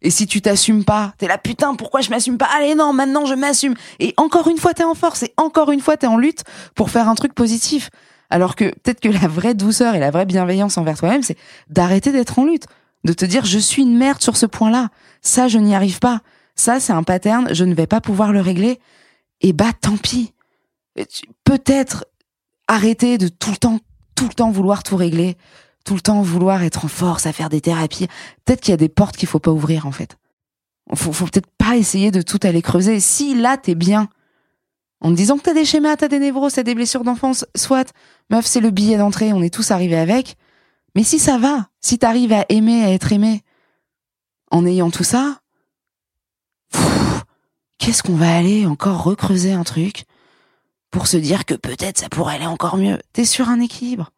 et 0.00 0.08
si 0.08 0.26
tu 0.26 0.40
t'assumes 0.40 0.84
pas, 0.84 1.12
t'es 1.18 1.28
là 1.28 1.36
putain, 1.36 1.74
pourquoi 1.74 2.00
je 2.00 2.08
m'assume 2.08 2.38
pas? 2.38 2.48
Allez 2.56 2.74
non, 2.74 2.94
maintenant 2.94 3.26
je 3.26 3.34
m'assume. 3.34 3.74
Et 4.00 4.14
encore 4.16 4.48
une 4.48 4.56
fois, 4.56 4.72
t'es 4.72 4.84
en 4.84 4.94
force 4.94 5.24
et 5.24 5.34
encore 5.36 5.70
une 5.72 5.80
fois, 5.80 5.98
t'es 5.98 6.06
en 6.06 6.16
lutte 6.16 6.44
pour 6.74 6.90
faire 6.90 7.08
un 7.08 7.14
truc 7.14 7.34
positif. 7.34 7.90
Alors 8.30 8.56
que 8.56 8.64
peut-être 8.64 9.00
que 9.00 9.10
la 9.10 9.28
vraie 9.28 9.54
douceur 9.54 9.94
et 9.94 10.00
la 10.00 10.10
vraie 10.10 10.26
bienveillance 10.26 10.78
envers 10.78 10.96
toi-même, 10.96 11.22
c'est 11.22 11.36
d'arrêter 11.68 12.12
d'être 12.12 12.38
en 12.38 12.46
lutte, 12.46 12.66
de 13.04 13.12
te 13.12 13.26
dire 13.26 13.44
je 13.44 13.58
suis 13.58 13.82
une 13.82 13.96
merde 13.98 14.22
sur 14.22 14.38
ce 14.38 14.46
point-là. 14.46 14.88
Ça, 15.20 15.48
je 15.48 15.58
n'y 15.58 15.74
arrive 15.74 15.98
pas. 15.98 16.20
Ça, 16.54 16.80
c'est 16.80 16.92
un 16.92 17.02
pattern, 17.02 17.52
je 17.52 17.64
ne 17.64 17.74
vais 17.74 17.86
pas 17.86 18.00
pouvoir 18.00 18.32
le 18.32 18.40
régler. 18.40 18.80
Et 19.40 19.52
bah, 19.52 19.72
tant 19.78 19.96
pis. 19.96 20.32
Peut-être 21.44 22.06
arrêter 22.68 23.18
de 23.18 23.28
tout 23.28 23.50
le 23.50 23.56
temps, 23.56 23.80
tout 24.14 24.28
le 24.28 24.34
temps 24.34 24.50
vouloir 24.50 24.82
tout 24.82 24.96
régler, 24.96 25.36
tout 25.84 25.94
le 25.94 26.00
temps 26.00 26.22
vouloir 26.22 26.62
être 26.62 26.84
en 26.84 26.88
force, 26.88 27.26
à 27.26 27.32
faire 27.32 27.48
des 27.48 27.60
thérapies. 27.60 28.06
Peut-être 28.44 28.60
qu'il 28.60 28.72
y 28.72 28.74
a 28.74 28.78
des 28.78 28.88
portes 28.88 29.16
qu'il 29.16 29.28
faut 29.28 29.40
pas 29.40 29.50
ouvrir, 29.50 29.86
en 29.86 29.92
fait. 29.92 30.16
Faut, 30.94 31.12
faut 31.12 31.24
peut-être 31.24 31.50
pas 31.58 31.76
essayer 31.76 32.10
de 32.10 32.22
tout 32.22 32.38
aller 32.42 32.62
creuser. 32.62 33.00
Si 33.00 33.34
là, 33.34 33.56
t'es 33.56 33.74
bien, 33.74 34.08
en 35.00 35.10
te 35.10 35.16
disant 35.16 35.36
que 35.36 35.42
t'as 35.42 35.54
des 35.54 35.64
schémas, 35.66 35.96
t'as 35.96 36.08
des 36.08 36.18
névros, 36.18 36.48
t'as 36.50 36.62
des 36.62 36.74
blessures 36.74 37.04
d'enfance, 37.04 37.44
soit, 37.54 37.92
meuf, 38.30 38.46
c'est 38.46 38.60
le 38.60 38.70
billet 38.70 38.96
d'entrée, 38.96 39.32
on 39.32 39.42
est 39.42 39.52
tous 39.52 39.70
arrivés 39.70 39.98
avec. 39.98 40.36
Mais 40.94 41.02
si 41.02 41.18
ça 41.18 41.36
va, 41.36 41.68
si 41.80 41.98
t'arrives 41.98 42.32
à 42.32 42.46
aimer, 42.48 42.84
à 42.84 42.90
être 42.90 43.12
aimé, 43.12 43.42
en 44.50 44.64
ayant 44.64 44.90
tout 44.90 45.04
ça, 45.04 45.40
qu'est-ce 47.84 48.02
qu'on 48.02 48.14
va 48.14 48.34
aller 48.34 48.64
encore 48.64 49.02
recreuser 49.02 49.52
un 49.52 49.62
truc 49.62 50.04
pour 50.90 51.06
se 51.06 51.18
dire 51.18 51.44
que 51.44 51.52
peut-être 51.52 51.98
ça 51.98 52.08
pourrait 52.08 52.36
aller 52.36 52.46
encore 52.46 52.78
mieux? 52.78 52.98
T'es 53.12 53.26
sur 53.26 53.50
un 53.50 53.60
équilibre. 53.60 54.10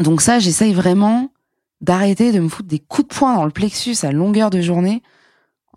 Donc 0.00 0.20
ça, 0.20 0.40
j'essaye 0.40 0.74
vraiment 0.74 1.30
d'arrêter 1.80 2.32
de 2.32 2.40
me 2.40 2.48
foutre 2.48 2.68
des 2.68 2.80
coups 2.80 3.06
de 3.06 3.14
poing 3.14 3.36
dans 3.36 3.44
le 3.44 3.52
plexus 3.52 3.98
à 4.02 4.10
longueur 4.10 4.50
de 4.50 4.60
journée 4.60 5.00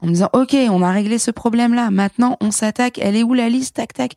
en 0.01 0.07
me 0.07 0.13
disant 0.13 0.29
ok, 0.33 0.55
on 0.71 0.81
a 0.81 0.89
réglé 0.91 1.19
ce 1.19 1.29
problème-là, 1.29 1.91
maintenant 1.91 2.37
on 2.41 2.49
s'attaque, 2.49 2.97
elle 2.97 3.15
est 3.15 3.23
où 3.23 3.35
la 3.35 3.49
liste, 3.49 3.75
tac 3.75 3.93
tac. 3.93 4.13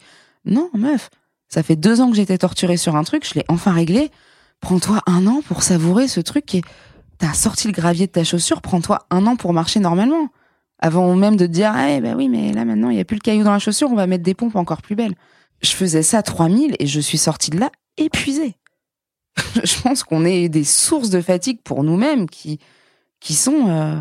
Non, 0.47 0.71
meuf, 0.73 1.11
ça 1.49 1.63
fait 1.63 1.77
deux 1.77 2.01
ans 2.01 2.09
que 2.09 2.17
j'étais 2.17 2.39
torturée 2.39 2.79
sur 2.79 2.97
un 2.97 3.05
truc, 3.05 3.29
je 3.29 3.35
l'ai 3.35 3.45
enfin 3.49 3.73
réglé. 3.73 4.11
Prends-toi 4.61 5.03
un 5.07 5.27
an 5.27 5.43
pour 5.47 5.63
savourer 5.63 6.09
ce 6.09 6.21
truc 6.21 6.47
qui 6.47 6.59
est... 6.59 6.65
T'as 7.19 7.35
sorti 7.35 7.67
le 7.67 7.75
gravier 7.75 8.07
de 8.07 8.13
ta 8.13 8.25
chaussure, 8.25 8.63
prends-toi 8.63 9.07
un 9.11 9.27
an 9.27 9.37
pour 9.37 9.53
marcher 9.53 9.79
normalement. 9.79 10.31
Avant 10.81 11.15
même 11.15 11.37
de 11.37 11.47
dire, 11.47 11.73
ah, 11.75 12.01
bah 12.01 12.15
oui, 12.17 12.29
mais 12.29 12.53
là 12.53 12.65
maintenant, 12.65 12.89
il 12.89 12.95
n'y 12.95 13.01
a 13.01 13.05
plus 13.05 13.17
le 13.17 13.21
caillou 13.21 13.45
dans 13.45 13.53
la 13.53 13.59
chaussure, 13.59 13.91
on 13.93 13.97
va 13.97 14.07
mettre 14.07 14.25
des 14.25 14.35
pompes 14.35 14.57
encore 14.57 14.81
plus 14.81 14.97
belles. 14.97 15.15
Je 15.63 15.71
faisais 15.73 16.03
ça 16.03 16.23
3000 16.23 16.77
et 16.79 16.87
je 16.87 17.01
suis 17.01 17.19
sortie 17.19 17.51
de 17.51 17.61
là 17.61 17.71
épuisée. 17.99 18.57
je 19.65 19.81
pense 19.83 20.03
qu'on 20.03 20.25
est 20.25 20.49
des 20.49 20.65
sources 20.65 21.11
de 21.11 21.21
fatigue 21.21 21.61
pour 21.63 21.85
nous-mêmes 21.85 22.29
qui, 22.29 22.59
qui 23.21 23.35
sont, 23.35 23.69
euh... 23.69 24.01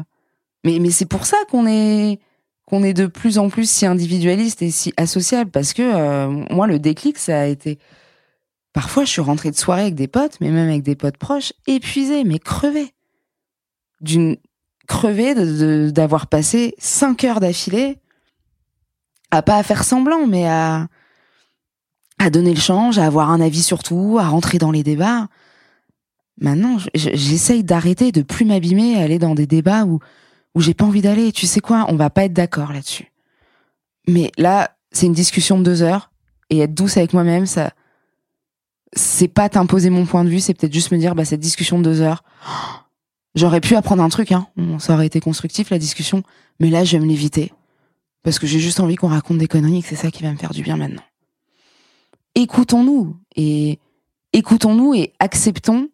mais, 0.64 0.80
mais 0.80 0.90
c'est 0.90 1.06
pour 1.06 1.26
ça 1.26 1.38
qu'on 1.50 1.68
est, 1.68 2.20
qu'on 2.66 2.84
est 2.84 2.94
de 2.94 3.08
plus 3.08 3.38
en 3.40 3.50
plus 3.50 3.70
si 3.70 3.86
individualiste 3.86 4.62
et 4.62 4.72
si 4.72 4.94
associable 4.96 5.52
parce 5.52 5.74
que 5.74 5.82
euh, 5.82 6.28
moi, 6.50 6.66
le 6.66 6.80
déclic, 6.80 7.18
ça 7.18 7.42
a 7.42 7.46
été, 7.46 7.78
parfois, 8.72 9.04
je 9.04 9.10
suis 9.10 9.22
rentrée 9.22 9.52
de 9.52 9.58
soirée 9.58 9.82
avec 9.82 9.96
des 9.96 10.08
potes, 10.08 10.40
mais 10.40 10.50
même 10.50 10.70
avec 10.70 10.84
des 10.84 10.96
potes 10.96 11.18
proches, 11.18 11.52
épuisée, 11.68 12.24
mais 12.24 12.40
crevée. 12.40 12.94
D'une, 14.02 14.38
crevé 14.90 15.36
d'avoir 15.92 16.28
passé 16.28 16.76
cinq 16.80 17.24
heures 17.24 17.40
d'affilée 17.40 18.00
à 19.32 19.42
pas 19.42 19.58
à 19.58 19.64
faire 19.64 19.84
semblant, 19.84 20.28
mais 20.28 20.48
à, 20.48 20.88
à 22.18 22.30
donner 22.30 22.54
le 22.54 22.60
change, 22.60 22.98
à 22.98 23.06
avoir 23.06 23.30
un 23.30 23.40
avis 23.40 23.64
sur 23.64 23.84
tout, 23.84 24.18
à 24.20 24.28
rentrer 24.28 24.58
dans 24.58 24.72
les 24.72 24.84
débats. 24.84 25.28
Maintenant, 26.42 26.78
j'essaye 26.96 27.64
d'arrêter, 27.64 28.12
de 28.12 28.24
plus 28.24 28.46
m'abîmer, 28.46 29.02
aller 29.02 29.20
dans 29.20 29.36
des 29.36 29.46
débats 29.46 29.86
où, 29.86 30.00
où 30.56 30.62
j'ai 30.62 30.74
pas 30.74 30.86
envie 30.86 31.02
d'aller. 31.02 31.32
Tu 31.32 31.46
sais 31.46 31.60
quoi, 31.60 31.86
on 31.90 31.96
va 31.96 32.10
pas 32.10 32.26
être 32.26 32.34
d'accord 32.34 32.74
là-dessus. 32.74 33.12
Mais 34.08 34.32
là, 34.38 34.76
c'est 34.92 35.06
une 35.06 35.14
discussion 35.14 35.60
de 35.60 35.64
deux 35.64 35.84
heures, 35.84 36.12
et 36.50 36.60
être 36.60 36.74
douce 36.74 36.98
avec 36.98 37.14
moi-même, 37.14 37.46
ça, 37.46 37.74
c'est 38.94 39.28
pas 39.28 39.50
t'imposer 39.50 39.92
mon 39.92 40.08
point 40.08 40.24
de 40.24 40.30
vue, 40.30 40.40
c'est 40.40 40.56
peut-être 40.56 40.74
juste 40.74 40.92
me 40.92 40.98
dire, 40.98 41.14
bah, 41.14 41.26
cette 41.26 41.40
discussion 41.40 41.78
de 41.78 41.84
deux 41.84 42.02
heures, 42.02 42.24
J'aurais 43.36 43.62
pu 43.62 43.76
apprendre 43.76 44.04
un 44.04 44.10
truc, 44.10 44.32
hein. 44.32 44.48
Ça 44.80 44.94
aurait 44.94 45.06
été 45.06 45.20
constructif, 45.20 45.70
la 45.70 45.80
discussion. 45.80 46.24
Mais 46.60 46.70
là, 46.70 46.84
je 46.84 46.98
vais 46.98 47.04
me 47.04 47.10
l'éviter. 47.10 47.54
Parce 48.24 48.40
que 48.40 48.48
j'ai 48.48 48.60
juste 48.60 48.80
envie 48.80 48.96
qu'on 48.96 49.08
raconte 49.08 49.38
des 49.38 49.48
conneries 49.48 49.80
et 49.80 49.82
que 49.82 49.88
c'est 49.88 49.96
ça 49.96 50.12
qui 50.12 50.24
va 50.24 50.32
me 50.32 50.38
faire 50.38 50.52
du 50.52 50.62
bien 50.62 50.78
maintenant. 50.78 51.04
Écoutons-nous 52.36 53.18
et 53.36 53.80
écoutons-nous 54.34 54.94
et 54.94 55.14
acceptons 55.20 55.90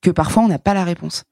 que 0.00 0.10
parfois 0.10 0.42
on 0.42 0.48
n'a 0.48 0.58
pas 0.58 0.74
la 0.74 0.84
réponse. 0.84 1.24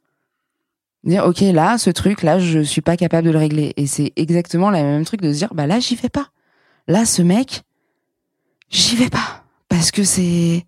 Dire, 1.04 1.24
ok, 1.26 1.40
là, 1.40 1.78
ce 1.78 1.90
truc, 1.90 2.22
là, 2.22 2.38
je 2.38 2.60
suis 2.60 2.80
pas 2.80 2.96
capable 2.96 3.26
de 3.26 3.32
le 3.32 3.38
régler. 3.38 3.72
Et 3.76 3.86
c'est 3.86 4.12
exactement 4.16 4.70
le 4.70 4.78
même 4.78 5.04
truc 5.04 5.20
de 5.20 5.32
se 5.32 5.38
dire, 5.38 5.52
bah 5.54 5.66
là, 5.66 5.80
j'y 5.80 5.96
vais 5.96 6.08
pas. 6.08 6.28
Là, 6.86 7.04
ce 7.04 7.22
mec, 7.22 7.62
j'y 8.70 8.96
vais 8.96 9.10
pas. 9.10 9.44
Parce 9.68 9.90
que 9.90 10.04
c'est, 10.04 10.64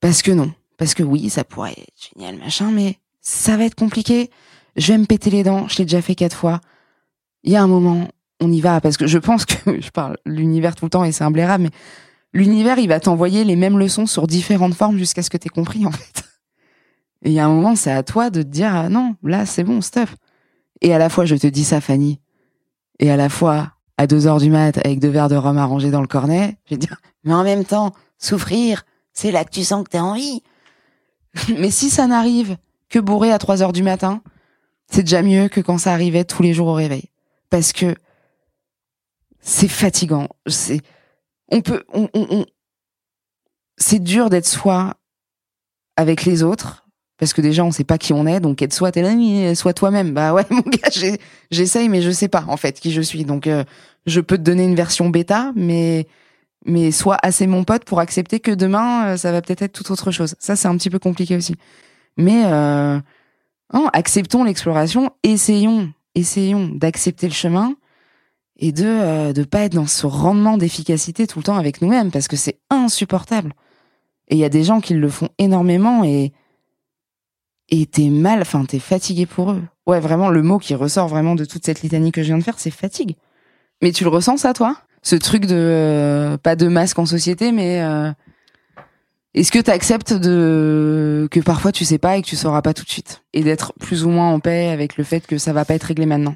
parce 0.00 0.22
que 0.22 0.32
non. 0.32 0.52
Parce 0.76 0.94
que 0.94 1.02
oui, 1.02 1.30
ça 1.30 1.44
pourrait 1.44 1.72
être 1.72 2.12
génial, 2.14 2.36
machin, 2.36 2.70
mais 2.70 2.98
ça 3.26 3.56
va 3.56 3.64
être 3.64 3.74
compliqué, 3.74 4.30
je 4.76 4.92
vais 4.92 4.98
me 4.98 5.04
péter 5.04 5.30
les 5.30 5.42
dents, 5.42 5.66
je 5.66 5.78
l'ai 5.78 5.84
déjà 5.84 6.00
fait 6.00 6.14
quatre 6.14 6.36
fois. 6.36 6.60
Il 7.42 7.50
y 7.50 7.56
a 7.56 7.62
un 7.62 7.66
moment, 7.66 8.06
on 8.40 8.52
y 8.52 8.60
va, 8.60 8.80
parce 8.80 8.96
que 8.96 9.08
je 9.08 9.18
pense 9.18 9.44
que 9.44 9.80
je 9.80 9.90
parle 9.90 10.16
l'univers 10.24 10.76
tout 10.76 10.84
le 10.84 10.90
temps 10.90 11.02
et 11.02 11.10
c'est 11.10 11.24
un 11.24 11.32
blairable, 11.32 11.64
mais 11.64 11.70
l'univers, 12.32 12.78
il 12.78 12.86
va 12.86 13.00
t'envoyer 13.00 13.42
les 13.42 13.56
mêmes 13.56 13.80
leçons 13.80 14.06
sur 14.06 14.28
différentes 14.28 14.74
formes 14.74 14.96
jusqu'à 14.96 15.24
ce 15.24 15.30
que 15.30 15.36
t'aies 15.36 15.48
compris, 15.48 15.84
en 15.84 15.90
fait. 15.90 16.22
Et 17.24 17.30
il 17.30 17.32
y 17.32 17.40
a 17.40 17.46
un 17.46 17.48
moment, 17.48 17.74
c'est 17.74 17.90
à 17.90 18.04
toi 18.04 18.30
de 18.30 18.42
te 18.42 18.48
dire, 18.48 18.72
ah 18.72 18.88
non, 18.88 19.16
là, 19.24 19.44
c'est 19.44 19.64
bon, 19.64 19.80
stop. 19.80 20.08
Et 20.80 20.94
à 20.94 20.98
la 20.98 21.08
fois, 21.08 21.24
je 21.24 21.34
te 21.34 21.48
dis 21.48 21.64
ça, 21.64 21.80
Fanny. 21.80 22.20
Et 23.00 23.10
à 23.10 23.16
la 23.16 23.28
fois, 23.28 23.72
à 23.98 24.06
deux 24.06 24.28
heures 24.28 24.38
du 24.38 24.50
mat, 24.50 24.78
avec 24.86 25.00
deux 25.00 25.08
verres 25.08 25.28
de 25.28 25.34
rhum 25.34 25.58
arrangés 25.58 25.90
dans 25.90 26.00
le 26.00 26.06
cornet, 26.06 26.58
je 26.66 26.76
vais 26.76 26.78
dire, 26.78 27.00
mais 27.24 27.34
en 27.34 27.42
même 27.42 27.64
temps, 27.64 27.92
souffrir, 28.18 28.84
c'est 29.12 29.32
là 29.32 29.44
que 29.44 29.50
tu 29.50 29.64
sens 29.64 29.82
que 29.82 29.90
t'as 29.90 30.02
envie. 30.02 30.44
mais 31.58 31.72
si 31.72 31.90
ça 31.90 32.06
n'arrive 32.06 32.56
que 32.88 32.98
bourré 32.98 33.32
à 33.32 33.38
3 33.38 33.62
heures 33.62 33.72
du 33.72 33.82
matin, 33.82 34.22
c'est 34.90 35.02
déjà 35.02 35.22
mieux 35.22 35.48
que 35.48 35.60
quand 35.60 35.78
ça 35.78 35.92
arrivait 35.92 36.24
tous 36.24 36.42
les 36.42 36.54
jours 36.54 36.68
au 36.68 36.74
réveil. 36.74 37.10
Parce 37.50 37.72
que 37.72 37.94
c'est 39.40 39.68
fatigant. 39.68 40.28
C'est, 40.46 40.80
on 41.48 41.60
peut, 41.60 41.84
on, 41.92 42.08
on, 42.14 42.44
c'est 43.78 44.02
dur 44.02 44.30
d'être 44.30 44.46
soi 44.46 44.94
avec 45.96 46.24
les 46.24 46.42
autres 46.42 46.86
parce 47.18 47.32
que 47.32 47.40
déjà 47.40 47.64
on 47.64 47.70
sait 47.70 47.84
pas 47.84 47.98
qui 47.98 48.12
on 48.12 48.26
est 48.26 48.40
donc 48.40 48.60
être 48.60 48.74
soi 48.74 48.92
t'es 48.92 49.02
là 49.02 49.54
sois 49.54 49.72
toi-même 49.72 50.12
bah 50.12 50.34
ouais 50.34 50.44
mon 50.50 50.60
gars 50.60 50.90
j'essaye 51.50 51.88
mais 51.88 52.02
je 52.02 52.10
sais 52.10 52.28
pas 52.28 52.44
en 52.48 52.56
fait 52.56 52.78
qui 52.78 52.92
je 52.92 53.00
suis 53.00 53.24
donc 53.24 53.46
euh, 53.46 53.64
je 54.06 54.20
peux 54.20 54.36
te 54.36 54.42
donner 54.42 54.64
une 54.64 54.74
version 54.74 55.08
bêta 55.08 55.52
mais 55.56 56.06
mais 56.64 56.90
sois 56.90 57.16
assez 57.22 57.46
mon 57.46 57.64
pote 57.64 57.84
pour 57.84 58.00
accepter 58.00 58.40
que 58.40 58.50
demain 58.50 59.06
euh, 59.06 59.16
ça 59.16 59.32
va 59.32 59.40
peut-être 59.40 59.62
être 59.62 59.72
tout 59.72 59.90
autre 59.90 60.10
chose 60.10 60.34
ça 60.38 60.56
c'est 60.56 60.68
un 60.68 60.76
petit 60.76 60.90
peu 60.90 60.98
compliqué 60.98 61.36
aussi 61.36 61.56
mais 62.16 62.44
euh, 62.46 62.98
non, 63.72 63.88
acceptons 63.92 64.44
l'exploration 64.44 65.10
essayons 65.22 65.92
essayons 66.14 66.68
d'accepter 66.68 67.26
le 67.28 67.34
chemin 67.34 67.74
et 68.58 68.72
de 68.72 68.86
euh, 68.86 69.32
de 69.32 69.44
pas 69.44 69.60
être 69.60 69.74
dans 69.74 69.86
ce 69.86 70.06
rendement 70.06 70.56
d'efficacité 70.56 71.26
tout 71.26 71.38
le 71.38 71.44
temps 71.44 71.58
avec 71.58 71.82
nous-mêmes 71.82 72.10
parce 72.10 72.28
que 72.28 72.36
c'est 72.36 72.58
insupportable 72.70 73.52
et 74.28 74.34
il 74.34 74.38
y 74.38 74.44
a 74.44 74.48
des 74.48 74.64
gens 74.64 74.80
qui 74.80 74.94
le 74.94 75.08
font 75.08 75.28
énormément 75.38 76.04
et 76.04 76.32
et 77.68 77.86
t'es 77.86 78.08
mal, 78.08 78.40
enfin 78.40 78.64
t'es 78.64 78.78
fatigué 78.78 79.26
pour 79.26 79.52
eux. 79.52 79.62
Ouais, 79.86 80.00
vraiment, 80.00 80.30
le 80.30 80.42
mot 80.42 80.58
qui 80.58 80.74
ressort 80.74 81.08
vraiment 81.08 81.34
de 81.34 81.44
toute 81.44 81.64
cette 81.64 81.82
litanie 81.82 82.12
que 82.12 82.22
je 82.22 82.28
viens 82.28 82.38
de 82.38 82.44
faire, 82.44 82.58
c'est 82.58 82.70
fatigue. 82.70 83.16
Mais 83.82 83.92
tu 83.92 84.04
le 84.04 84.10
ressens 84.10 84.38
ça, 84.38 84.52
toi? 84.52 84.76
Ce 85.02 85.16
truc 85.16 85.46
de 85.46 85.54
euh, 85.54 86.36
pas 86.38 86.56
de 86.56 86.68
masque 86.68 86.98
en 86.98 87.06
société, 87.06 87.52
mais 87.52 87.82
euh, 87.82 88.10
est-ce 89.36 89.52
que 89.52 89.58
t'acceptes 89.60 90.12
de 90.12 91.28
que 91.30 91.40
parfois 91.40 91.70
tu 91.70 91.84
sais 91.84 91.98
pas 91.98 92.16
et 92.16 92.22
que 92.22 92.26
tu 92.26 92.36
sauras 92.36 92.62
pas 92.62 92.74
tout 92.74 92.84
de 92.84 92.90
suite 92.90 93.22
et 93.32 93.42
d'être 93.44 93.72
plus 93.78 94.04
ou 94.04 94.08
moins 94.08 94.30
en 94.32 94.40
paix 94.40 94.68
avec 94.68 94.96
le 94.96 95.04
fait 95.04 95.26
que 95.26 95.38
ça 95.38 95.52
va 95.52 95.64
pas 95.64 95.74
être 95.74 95.84
réglé 95.84 96.06
maintenant? 96.06 96.34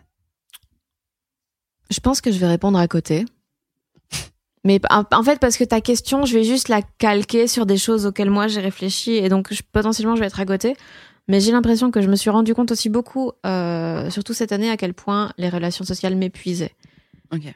Je 1.91 1.99
pense 1.99 2.21
que 2.21 2.31
je 2.31 2.39
vais 2.39 2.47
répondre 2.47 2.79
à 2.79 2.87
côté. 2.87 3.25
Mais 4.63 4.79
en 4.91 5.23
fait, 5.23 5.41
parce 5.41 5.57
que 5.57 5.65
ta 5.65 5.81
question, 5.81 6.27
je 6.27 6.35
vais 6.35 6.45
juste 6.45 6.69
la 6.69 6.83
calquer 6.83 7.47
sur 7.49 7.65
des 7.65 7.79
choses 7.79 8.05
auxquelles 8.05 8.29
moi 8.31 8.47
j'ai 8.47 8.61
réfléchi 8.61 9.13
et 9.13 9.29
donc 9.31 9.53
je- 9.53 9.63
potentiellement 9.73 10.15
je 10.17 10.21
vais 10.21 10.27
être 10.27 10.39
à 10.39 10.45
côté. 10.47 10.77
Mais 11.29 11.41
j'ai 11.41 11.53
l'impression 11.53 11.91
que 11.91 12.01
je 12.03 12.09
me 12.09 12.17
suis 12.17 12.29
rendu 12.29 12.55
compte 12.55 12.71
aussi 12.71 12.89
beaucoup, 12.91 13.33
euh, 13.47 14.11
surtout 14.11 14.35
cette 14.35 14.53
année, 14.53 14.69
à 14.69 14.77
quel 14.77 14.93
point 14.95 15.33
les 15.39 15.49
relations 15.49 15.85
sociales 15.85 16.17
m'épuisaient. 16.17 16.75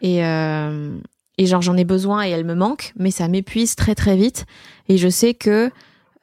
Et, 0.01 0.25
euh, 0.25 0.97
et 1.39 1.47
genre 1.47 1.63
j'en 1.63 1.77
ai 1.77 1.85
besoin 1.85 2.25
et 2.27 2.31
elles 2.31 2.45
me 2.45 2.55
manquent, 2.55 2.93
mais 2.97 3.11
ça 3.11 3.29
m'épuise 3.29 3.77
très 3.77 3.95
très 3.95 4.17
vite. 4.17 4.47
Et 4.89 4.97
je 4.99 5.09
sais 5.09 5.35
que 5.35 5.71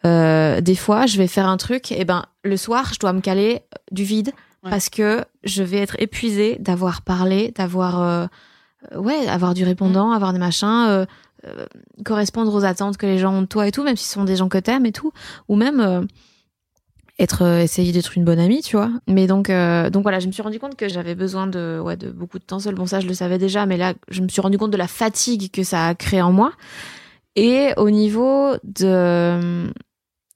euh, 0.05 0.61
des 0.61 0.75
fois, 0.75 1.05
je 1.05 1.17
vais 1.17 1.27
faire 1.27 1.47
un 1.47 1.57
truc, 1.57 1.91
et 1.91 2.05
ben 2.05 2.25
le 2.43 2.57
soir, 2.57 2.91
je 2.93 2.99
dois 2.99 3.13
me 3.13 3.21
caler 3.21 3.61
du 3.91 4.03
vide 4.03 4.31
Ouais. 4.63 4.69
parce 4.69 4.89
que 4.89 5.25
je 5.43 5.63
vais 5.63 5.77
être 5.77 5.95
épuisée 5.97 6.55
d'avoir 6.59 7.01
parlé, 7.01 7.51
d'avoir 7.55 7.99
euh, 7.99 8.27
euh, 8.93 8.99
ouais, 8.99 9.27
avoir 9.27 9.55
du 9.55 9.63
répondant, 9.63 10.11
avoir 10.11 10.33
des 10.33 10.39
machins, 10.39 10.85
euh, 10.88 11.05
euh, 11.47 11.65
correspondre 12.05 12.53
aux 12.53 12.63
attentes 12.63 12.97
que 12.97 13.07
les 13.07 13.17
gens 13.17 13.33
ont 13.33 13.41
de 13.41 13.47
toi 13.47 13.65
et 13.67 13.71
tout, 13.71 13.81
même 13.83 13.95
si 13.97 14.05
ce 14.05 14.13
sont 14.13 14.23
des 14.23 14.35
gens 14.35 14.49
que 14.49 14.59
t'aimes 14.59 14.85
et 14.85 14.91
tout, 14.91 15.11
ou 15.47 15.55
même 15.55 15.79
euh, 15.79 16.01
être 17.19 17.43
euh, 17.43 17.61
essayer 17.61 17.91
d'être 17.91 18.17
une 18.17 18.23
bonne 18.23 18.39
amie, 18.39 18.61
tu 18.61 18.75
vois. 18.75 18.91
Mais 19.07 19.27
donc 19.27 19.49
euh, 19.49 19.89
donc 19.89 20.03
voilà, 20.03 20.19
je 20.19 20.27
me 20.27 20.31
suis 20.31 20.41
rendu 20.41 20.59
compte 20.59 20.75
que 20.75 20.89
j'avais 20.89 21.15
besoin 21.15 21.47
de 21.47 21.79
ouais 21.83 21.97
de 21.97 22.09
beaucoup 22.11 22.39
de 22.39 22.43
temps 22.43 22.59
seul. 22.59 22.75
Bon 22.75 22.85
ça 22.85 22.99
je 22.99 23.07
le 23.07 23.13
savais 23.13 23.38
déjà, 23.38 23.65
mais 23.65 23.77
là 23.77 23.93
je 24.09 24.21
me 24.21 24.27
suis 24.27 24.41
rendu 24.41 24.57
compte 24.57 24.71
de 24.71 24.77
la 24.77 24.88
fatigue 24.88 25.51
que 25.51 25.63
ça 25.63 25.88
a 25.88 25.95
créé 25.95 26.21
en 26.21 26.31
moi. 26.31 26.53
Et 27.35 27.69
au 27.77 27.89
niveau 27.89 28.53
de 28.63 29.71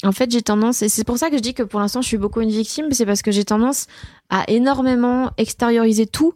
en 0.03 0.11
fait, 0.11 0.29
j'ai 0.29 0.41
tendance, 0.41 0.81
et 0.81 0.89
c'est 0.89 1.03
pour 1.03 1.17
ça 1.17 1.29
que 1.29 1.37
je 1.37 1.41
dis 1.41 1.53
que 1.53 1.63
pour 1.63 1.79
l'instant, 1.79 2.01
je 2.01 2.07
suis 2.07 2.17
beaucoup 2.17 2.41
une 2.41 2.49
victime, 2.49 2.91
c'est 2.91 3.05
parce 3.05 3.21
que 3.21 3.31
j'ai 3.31 3.45
tendance 3.45 3.87
à 4.29 4.43
énormément 4.49 5.31
extérioriser 5.37 6.05
tout 6.05 6.33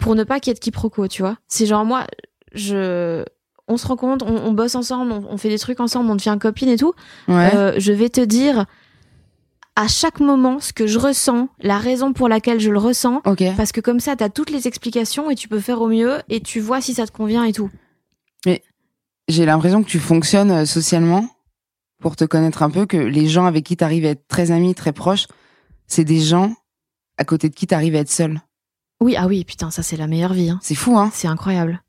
pour 0.00 0.14
ne 0.14 0.24
pas 0.24 0.40
qu'il 0.40 0.50
y 0.50 0.52
ait 0.52 0.54
de 0.54 0.60
quiproquo, 0.60 1.08
tu 1.08 1.22
vois. 1.22 1.36
C'est 1.48 1.66
genre, 1.66 1.84
moi, 1.84 2.06
je, 2.52 3.24
on 3.66 3.76
se 3.76 3.86
rencontre, 3.86 4.26
on, 4.28 4.36
on 4.46 4.52
bosse 4.52 4.74
ensemble, 4.74 5.12
on, 5.12 5.24
on 5.28 5.36
fait 5.36 5.48
des 5.48 5.58
trucs 5.58 5.80
ensemble, 5.80 6.10
on 6.10 6.16
devient 6.16 6.36
copine 6.40 6.68
et 6.68 6.76
tout. 6.76 6.92
Ouais. 7.28 7.50
Euh, 7.54 7.72
je 7.78 7.92
vais 7.92 8.08
te 8.08 8.20
dire 8.20 8.66
à 9.76 9.88
chaque 9.88 10.20
moment 10.20 10.60
ce 10.60 10.72
que 10.72 10.86
je 10.86 10.98
ressens, 10.98 11.48
la 11.60 11.78
raison 11.78 12.12
pour 12.12 12.28
laquelle 12.28 12.60
je 12.60 12.70
le 12.70 12.78
ressens, 12.78 13.22
parce 13.56 13.72
que 13.72 13.80
comme 13.80 14.00
ça, 14.00 14.16
t'as 14.16 14.28
toutes 14.28 14.50
les 14.50 14.66
explications 14.68 15.30
et 15.30 15.34
tu 15.34 15.48
peux 15.48 15.60
faire 15.60 15.80
au 15.80 15.88
mieux 15.88 16.20
et 16.28 16.40
tu 16.40 16.60
vois 16.60 16.80
si 16.80 16.94
ça 16.94 17.06
te 17.06 17.12
convient 17.12 17.44
et 17.44 17.52
tout. 17.52 17.70
J'ai 19.28 19.46
l'impression 19.46 19.82
que 19.84 19.88
tu 19.88 20.00
fonctionnes 20.00 20.50
euh, 20.50 20.66
socialement 20.66 21.28
pour 22.00 22.16
te 22.16 22.24
connaître 22.24 22.64
un 22.64 22.70
peu, 22.70 22.86
que 22.86 22.96
les 22.96 23.28
gens 23.28 23.46
avec 23.46 23.64
qui 23.64 23.76
t'arrives 23.76 24.04
à 24.04 24.08
être 24.10 24.26
très 24.26 24.50
amis, 24.50 24.74
très 24.74 24.92
proches, 24.92 25.28
c'est 25.86 26.04
des 26.04 26.18
gens 26.20 26.52
à 27.18 27.24
côté 27.24 27.48
de 27.48 27.54
qui 27.54 27.68
t'arrives 27.68 27.94
à 27.94 28.00
être 28.00 28.10
seul. 28.10 28.40
Oui, 29.00 29.14
ah 29.16 29.28
oui, 29.28 29.44
putain, 29.44 29.70
ça 29.70 29.84
c'est 29.84 29.96
la 29.96 30.08
meilleure 30.08 30.32
vie. 30.34 30.50
hein. 30.50 30.58
C'est 30.60 30.74
fou, 30.74 30.98
hein 30.98 31.10
C'est 31.14 31.28
incroyable. 31.28 31.82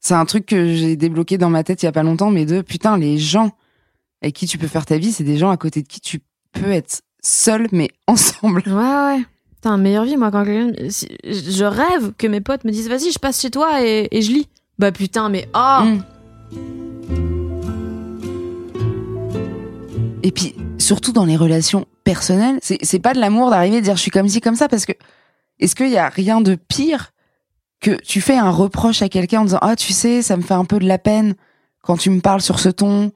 C'est 0.00 0.14
un 0.14 0.24
truc 0.24 0.46
que 0.46 0.74
j'ai 0.74 0.96
débloqué 0.96 1.36
dans 1.36 1.50
ma 1.50 1.62
tête 1.62 1.82
il 1.82 1.86
y 1.86 1.88
a 1.88 1.92
pas 1.92 2.02
longtemps, 2.02 2.30
mais 2.30 2.46
de 2.46 2.62
putain, 2.62 2.96
les 2.96 3.18
gens 3.18 3.50
avec 4.22 4.34
qui 4.34 4.46
tu 4.46 4.56
peux 4.56 4.66
faire 4.66 4.86
ta 4.86 4.96
vie, 4.96 5.12
c'est 5.12 5.24
des 5.24 5.36
gens 5.36 5.50
à 5.50 5.58
côté 5.58 5.82
de 5.82 5.86
qui 5.88 6.00
tu 6.00 6.20
peux 6.52 6.70
être 6.70 7.02
seul, 7.22 7.68
mais 7.72 7.90
ensemble. 8.06 8.62
Ouais, 8.66 8.72
ouais. 8.74 9.24
Putain, 9.54 9.76
meilleure 9.76 10.04
vie, 10.04 10.16
moi, 10.16 10.30
quand 10.30 10.44
Je 10.44 11.64
rêve 11.64 12.12
que 12.18 12.26
mes 12.26 12.40
potes 12.40 12.64
me 12.64 12.72
disent, 12.72 12.88
vas-y, 12.88 13.12
je 13.12 13.18
passe 13.18 13.40
chez 13.40 13.50
toi 13.50 13.82
et, 13.82 14.08
et 14.10 14.22
je 14.22 14.32
lis. 14.32 14.48
Bah 14.78 14.90
putain, 14.90 15.28
mais 15.28 15.48
oh 15.54 15.80
Mm. 15.84 16.02
Et 20.24 20.30
puis, 20.30 20.54
surtout 20.78 21.12
dans 21.12 21.24
les 21.24 21.36
relations 21.36 21.86
personnelles, 22.04 22.58
c'est 22.62 22.78
c'est 22.82 22.98
pas 22.98 23.14
de 23.14 23.20
l'amour 23.20 23.50
d'arriver 23.50 23.78
à 23.78 23.80
dire 23.80 23.96
je 23.96 24.02
suis 24.02 24.10
comme 24.10 24.28
ci, 24.28 24.40
comme 24.40 24.54
ça, 24.54 24.68
parce 24.68 24.86
que 24.86 24.92
est-ce 25.58 25.74
qu'il 25.74 25.90
y 25.90 25.98
a 25.98 26.08
rien 26.08 26.40
de 26.40 26.54
pire 26.54 27.12
que 27.80 27.92
tu 28.02 28.20
fais 28.20 28.36
un 28.36 28.50
reproche 28.50 29.02
à 29.02 29.08
quelqu'un 29.08 29.40
en 29.40 29.44
disant 29.44 29.58
ah 29.62 29.76
tu 29.76 29.92
sais 29.92 30.22
ça 30.22 30.36
me 30.36 30.42
fait 30.42 30.54
un 30.54 30.64
peu 30.64 30.78
de 30.78 30.86
la 30.86 30.98
peine 30.98 31.34
quand 31.82 31.96
tu 31.96 32.10
me 32.10 32.20
parles 32.20 32.40
sur 32.40 32.60
ce 32.60 32.68
ton 32.68 33.12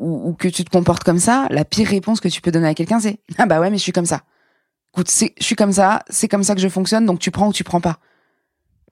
ou, 0.00 0.28
ou 0.28 0.34
que 0.34 0.48
tu 0.48 0.64
te 0.64 0.70
comportes 0.70 1.04
comme 1.04 1.18
ça 1.18 1.46
la 1.50 1.64
pire 1.64 1.88
réponse 1.88 2.20
que 2.20 2.28
tu 2.28 2.40
peux 2.40 2.50
donner 2.50 2.68
à 2.68 2.74
quelqu'un 2.74 2.98
c'est 2.98 3.20
ah 3.38 3.46
bah 3.46 3.60
ouais 3.60 3.70
mais 3.70 3.78
je 3.78 3.82
suis 3.82 3.92
comme 3.92 4.06
ça. 4.06 4.22
Écoute 4.92 5.10
je 5.10 5.44
suis 5.44 5.54
comme 5.54 5.72
ça 5.72 6.02
c'est 6.08 6.26
comme 6.26 6.42
ça 6.42 6.54
que 6.54 6.60
je 6.60 6.68
fonctionne 6.68 7.06
donc 7.06 7.20
tu 7.20 7.30
prends 7.30 7.48
ou 7.48 7.52
tu 7.52 7.62
prends 7.64 7.80
pas 7.80 7.98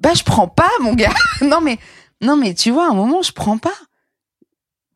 bah 0.01 0.15
je 0.15 0.23
prends 0.23 0.49
pas 0.49 0.71
mon 0.81 0.95
gars. 0.95 1.15
Non 1.43 1.61
mais 1.61 1.79
non 2.21 2.37
mais 2.37 2.55
tu 2.55 2.71
vois 2.71 2.87
à 2.87 2.91
un 2.91 2.95
moment 2.95 3.23
je 3.23 3.33
prends 3.33 3.59
pas. 3.59 3.75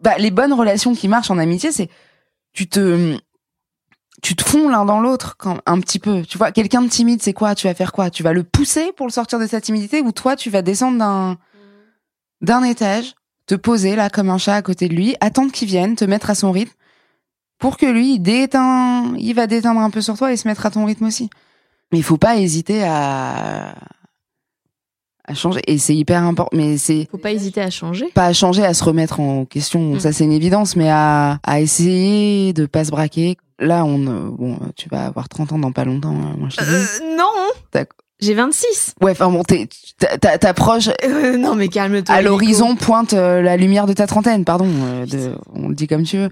Bah 0.01 0.17
les 0.19 0.31
bonnes 0.31 0.53
relations 0.53 0.95
qui 0.95 1.09
marchent 1.09 1.31
en 1.31 1.39
amitié 1.39 1.73
c'est 1.73 1.89
tu 2.53 2.69
te 2.69 3.19
tu 4.23 4.37
te 4.37 4.45
fonds 4.45 4.69
l'un 4.69 4.85
dans 4.85 5.01
l'autre 5.01 5.37
quand 5.37 5.59
un 5.67 5.81
petit 5.81 5.99
peu. 5.99 6.23
Tu 6.23 6.39
vois, 6.39 6.53
quelqu'un 6.53 6.83
de 6.83 6.89
timide, 6.89 7.21
c'est 7.21 7.33
quoi? 7.33 7.57
Tu 7.57 7.67
vas 7.67 7.75
faire 7.75 7.93
quoi? 7.93 8.09
Tu 8.09 8.23
vas 8.23 8.33
le 8.33 8.45
pousser 8.45 8.93
pour 8.93 9.07
le 9.07 9.13
sortir 9.13 9.41
de 9.41 9.47
sa 9.49 9.61
timidité 9.61 10.01
ou 10.01 10.13
toi 10.13 10.37
tu 10.37 10.49
vas 10.49 10.63
descendre 10.63 10.99
d'un 10.99 11.39
d'un 12.41 12.63
étage, 12.65 13.15
te 13.53 13.57
poser 13.61 13.97
là 13.97 14.09
comme 14.09 14.31
un 14.31 14.39
chat 14.39 14.55
à 14.55 14.63
côté 14.63 14.89
de 14.89 14.95
lui, 14.95 15.15
attendre 15.21 15.53
qu'il 15.53 15.69
vienne, 15.69 15.95
te 15.95 16.07
mettre 16.07 16.31
à 16.31 16.35
son 16.35 16.53
rythme 16.53 16.73
pour 17.59 17.77
que 17.77 17.85
lui 17.85 18.15
il 18.15 18.19
déteint, 18.21 19.15
il 19.19 19.35
va 19.35 19.47
déteindre 19.47 19.81
un 19.81 19.91
peu 19.91 20.01
sur 20.01 20.17
toi 20.17 20.33
et 20.33 20.39
se 20.39 20.49
mettre 20.49 20.65
à 20.65 20.71
ton 20.71 20.87
rythme 20.87 21.05
aussi. 21.05 21.29
Mais 21.93 21.99
il 21.99 22.03
faut 22.03 22.17
pas 22.17 22.37
hésiter 22.37 22.83
à 22.85 23.75
à 25.29 25.35
changer 25.35 25.61
et 25.69 25.79
c'est 25.79 25.95
hyper 25.95 26.23
important 26.25 26.57
mais 26.57 26.79
c'est 26.79 27.07
Faut 27.11 27.19
pas 27.19 27.31
hésiter 27.31 27.61
à 27.61 27.71
changer. 27.71 28.07
pas 28.15 28.27
à 28.27 28.33
changer, 28.33 28.65
à 28.65 28.73
se 28.75 28.83
remettre 28.83 29.21
en 29.21 29.45
question, 29.45 29.95
Mm. 29.95 30.01
ça 30.01 30.13
c'est 30.13 30.25
une 30.25 30.33
évidence, 30.33 30.75
mais 30.75 30.89
à, 30.91 31.39
à 31.45 31.61
essayer 31.61 32.53
de 32.55 32.65
pas 32.67 32.85
se 32.85 32.91
braquer. 32.91 33.37
Là, 33.61 33.85
on, 33.85 34.07
euh, 34.09 34.29
bon, 34.31 34.59
tu 34.77 34.89
vas 34.89 35.05
avoir 35.07 35.29
30 35.29 35.53
ans 35.53 35.59
dans 35.59 35.71
pas 35.73 35.85
longtemps, 35.85 36.11
hein, 36.17 36.35
moi 36.39 36.49
je 36.51 36.57
te 36.57 36.65
dis. 36.65 37.17
non 37.17 37.31
D'accord. 37.73 37.99
J'ai 38.23 38.35
26 38.35 38.95
Ouais, 39.03 39.11
enfin 39.11 39.29
bon, 39.31 39.43
t'approches 40.41 40.89
Euh, 41.05 41.37
Non, 41.37 41.57
mais 41.57 41.69
calme-toi. 41.69 42.15
à 42.15 42.23
l'horizon, 42.23 42.77
pointe 42.77 43.15
euh, 43.15 43.43
la 43.43 43.57
lumière 43.57 43.87
de 43.87 43.93
ta 43.93 44.07
trentaine, 44.07 44.45
pardon, 44.45 44.69
euh, 44.69 45.07
de, 45.07 45.35
on 45.53 45.69
le 45.69 45.75
dit 45.75 45.89
comme 45.89 46.05
tu 46.05 46.19
veux. 46.19 46.31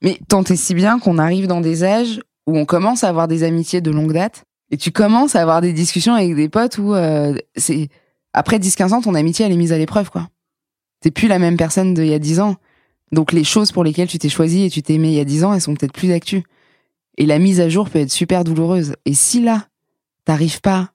Mais 0.00 0.18
tant 0.28 0.44
et 0.44 0.54
si 0.56 0.74
bien 0.74 0.98
qu'on 1.00 1.18
arrive 1.18 1.48
dans 1.48 1.60
des 1.60 1.82
âges 1.82 2.20
où 2.46 2.56
on 2.56 2.64
commence 2.64 3.02
à 3.04 3.08
avoir 3.08 3.26
des 3.26 3.42
amitiés 3.42 3.80
de 3.80 3.90
longue 3.90 4.12
date, 4.12 4.44
et 4.70 4.76
tu 4.76 4.92
commences 4.92 5.34
à 5.34 5.40
avoir 5.42 5.60
des 5.60 5.72
discussions 5.72 6.14
avec 6.14 6.36
des 6.36 6.48
potes 6.48 6.78
où 6.78 6.94
euh, 6.94 7.34
c'est 7.56 7.88
après 8.32 8.58
10-15 8.58 8.92
ans, 8.92 9.00
ton 9.02 9.14
amitié 9.14 9.44
elle 9.44 9.52
est 9.52 9.56
mise 9.56 9.72
à 9.72 9.78
l'épreuve, 9.78 10.10
quoi. 10.10 10.28
T'es 11.00 11.10
plus 11.10 11.28
la 11.28 11.38
même 11.38 11.56
personne 11.56 11.94
d'il 11.94 12.06
y 12.06 12.14
a 12.14 12.18
10 12.18 12.40
ans. 12.40 12.56
Donc 13.12 13.32
les 13.32 13.44
choses 13.44 13.72
pour 13.72 13.82
lesquelles 13.84 14.08
tu 14.08 14.18
t'es 14.18 14.28
choisi 14.28 14.64
et 14.64 14.70
tu 14.70 14.82
t'es 14.82 14.94
aimé 14.94 15.08
il 15.08 15.14
y 15.14 15.20
a 15.20 15.24
10 15.24 15.44
ans, 15.44 15.52
elles 15.54 15.60
sont 15.60 15.74
peut-être 15.74 15.92
plus 15.92 16.08
d'actu. 16.08 16.44
Et 17.18 17.26
la 17.26 17.38
mise 17.38 17.60
à 17.60 17.68
jour 17.68 17.90
peut 17.90 17.98
être 17.98 18.10
super 18.10 18.44
douloureuse. 18.44 18.94
Et 19.04 19.14
si 19.14 19.42
là, 19.42 19.66
t'arrives 20.24 20.60
pas 20.60 20.90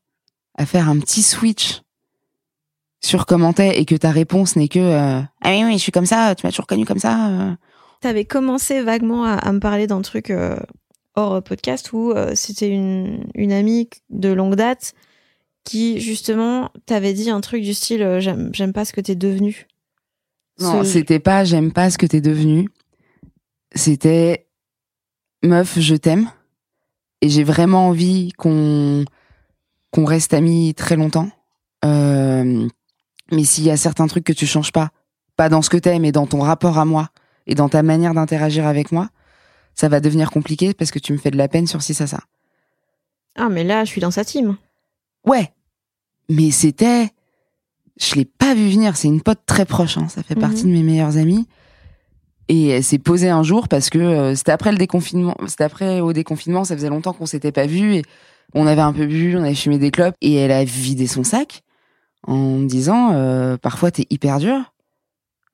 à 0.59 0.65
faire 0.67 0.87
un 0.89 0.99
petit 0.99 1.23
switch 1.23 1.81
sur 3.03 3.25
comment 3.25 3.53
t'es 3.53 3.79
et 3.79 3.85
que 3.85 3.95
ta 3.95 4.11
réponse 4.11 4.55
n'est 4.55 4.67
que 4.67 4.77
euh, 4.79 5.21
ah 5.41 5.49
oui 5.51 5.63
oui 5.63 5.73
je 5.73 5.83
suis 5.83 5.91
comme 5.91 6.05
ça 6.05 6.35
tu 6.35 6.45
m'as 6.45 6.51
toujours 6.51 6.67
connu 6.67 6.85
comme 6.85 6.99
ça 6.99 7.29
euh. 7.29 7.55
T'avais 8.01 8.25
commencé 8.25 8.81
vaguement 8.81 9.25
à, 9.25 9.33
à 9.33 9.51
me 9.51 9.59
parler 9.59 9.87
d'un 9.87 10.01
truc 10.01 10.29
euh, 10.29 10.55
hors 11.15 11.41
podcast 11.43 11.91
où 11.93 12.13
c'était 12.35 12.69
une, 12.69 13.25
une 13.35 13.51
amie 13.51 13.89
de 14.09 14.29
longue 14.29 14.55
date 14.55 14.93
qui, 15.65 15.99
justement, 15.99 16.71
t'avait 16.85 17.11
dit 17.13 17.29
un 17.29 17.41
truc 17.41 17.61
du 17.61 17.73
style 17.73 18.17
J'aime 18.19 18.49
j'aime 18.53 18.71
pas 18.73 18.85
ce 18.85 18.93
que 18.93 19.01
t'es 19.01 19.15
devenu. 19.15 19.67
non 20.59 20.83
Ce- 20.83 20.91
c'était 20.91 21.19
pas 21.19 21.43
j'aime 21.43 21.71
pas 21.73 21.89
ce 21.89 21.97
que 21.97 22.05
t'es 22.05 22.21
devenu 22.21 22.69
c'était 23.75 24.47
meuf 25.43 25.79
je 25.79 25.95
t'aime 25.95 26.29
et 27.21 27.29
j'ai 27.29 27.43
vraiment 27.43 27.87
envie 27.87 28.31
qu'on 28.37 29.03
qu'on 29.91 30.05
reste 30.05 30.33
amis 30.33 30.73
très 30.75 30.95
longtemps 30.95 31.29
euh, 31.85 32.67
mais 33.31 33.43
s'il 33.43 33.63
y 33.63 33.71
a 33.71 33.77
certains 33.77 34.07
trucs 34.07 34.23
que 34.25 34.33
tu 34.33 34.45
changes 34.45 34.71
pas 34.71 34.89
pas 35.35 35.49
dans 35.49 35.61
ce 35.61 35.69
que 35.69 35.77
t'es 35.77 35.99
mais 35.99 36.11
dans 36.11 36.27
ton 36.27 36.41
rapport 36.41 36.77
à 36.77 36.85
moi 36.85 37.09
et 37.47 37.55
dans 37.55 37.69
ta 37.69 37.81
manière 37.81 38.13
d'interagir 38.13 38.67
avec 38.67 38.91
moi, 38.91 39.09
ça 39.73 39.87
va 39.89 39.99
devenir 40.01 40.29
compliqué 40.29 40.73
parce 40.75 40.91
que 40.91 40.99
tu 40.99 41.13
me 41.13 41.17
fais 41.17 41.31
de 41.31 41.37
la 41.37 41.47
peine 41.47 41.65
sur 41.65 41.81
ci, 41.81 41.95
ça, 41.95 42.05
ça. 42.05 42.19
Ah, 43.35 43.49
mais 43.49 43.63
là, 43.63 43.85
je 43.85 43.89
suis 43.89 44.01
dans 44.01 44.11
sa 44.11 44.23
team. 44.23 44.55
Ouais. 45.25 45.51
Mais 46.29 46.51
c'était, 46.51 47.09
je 47.99 48.13
l'ai 48.15 48.25
pas 48.25 48.53
vu 48.53 48.69
venir. 48.69 48.95
C'est 48.97 49.07
une 49.07 49.21
pote 49.21 49.39
très 49.47 49.65
proche. 49.65 49.97
Hein. 49.97 50.07
Ça 50.09 50.21
fait 50.21 50.35
Mhm. 50.35 50.41
partie 50.41 50.63
de 50.63 50.69
mes 50.69 50.83
meilleurs 50.83 51.17
amis. 51.17 51.47
Et 52.49 52.67
elle 52.67 52.83
s'est 52.83 52.99
posée 52.99 53.29
un 53.29 53.41
jour 53.41 53.67
parce 53.67 53.89
que 53.89 53.97
euh, 53.97 54.35
c'était 54.35 54.51
après 54.51 54.71
le 54.71 54.77
déconfinement. 54.77 55.35
C'était 55.47 55.63
après 55.63 56.01
au 56.01 56.13
déconfinement. 56.13 56.65
Ça 56.65 56.75
faisait 56.75 56.89
longtemps 56.89 57.13
qu'on 57.13 57.25
s'était 57.25 57.51
pas 57.53 57.65
vu 57.65 57.95
et 57.95 58.03
on 58.53 58.67
avait 58.67 58.81
un 58.81 58.93
peu 58.93 59.05
bu, 59.05 59.35
on 59.37 59.43
avait 59.43 59.55
fumé 59.55 59.77
des 59.77 59.91
clopes 59.91 60.15
et 60.21 60.35
elle 60.35 60.51
a 60.51 60.63
vidé 60.63 61.07
son 61.07 61.23
sac 61.23 61.63
en 62.23 62.57
me 62.57 62.67
disant 62.67 63.11
euh, 63.13 63.57
parfois 63.57 63.91
t'es 63.91 64.05
hyper 64.09 64.39
dur, 64.39 64.73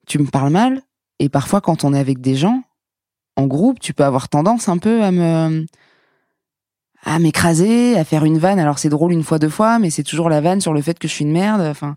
tu 0.08 0.20
me 0.20 0.26
parles 0.26 0.52
mal 0.52 0.82
et 1.20 1.30
parfois 1.30 1.62
quand 1.62 1.84
on 1.84 1.94
est 1.94 2.00
avec 2.00 2.22
des 2.22 2.36
gens 2.36 2.64
en 3.38 3.48
groupe, 3.48 3.80
tu 3.80 3.94
peux 3.94 4.06
avoir 4.06 4.30
tendance 4.30 4.70
un 4.70 4.78
peu 4.78 5.04
à 5.04 5.12
me 5.12 5.66
à 7.04 7.20
m'écraser, 7.20 7.98
à 7.98 8.04
faire 8.04 8.26
une 8.26 8.40
vanne. 8.40 8.60
Alors 8.60 8.80
c'est 8.80 8.90
drôle 8.90 9.12
une 9.12 9.24
fois, 9.24 9.40
deux 9.40 9.50
fois, 9.50 9.78
mais 9.80 9.90
c'est 9.92 10.04
toujours 10.04 10.30
la 10.30 10.42
vanne 10.42 10.62
sur 10.62 10.74
le 10.74 10.82
fait 10.82 10.98
que 10.98 11.08
je 11.08 11.14
suis 11.14 11.26
une 11.26 11.32
merde. 11.32 11.62
Enfin, 11.62 11.96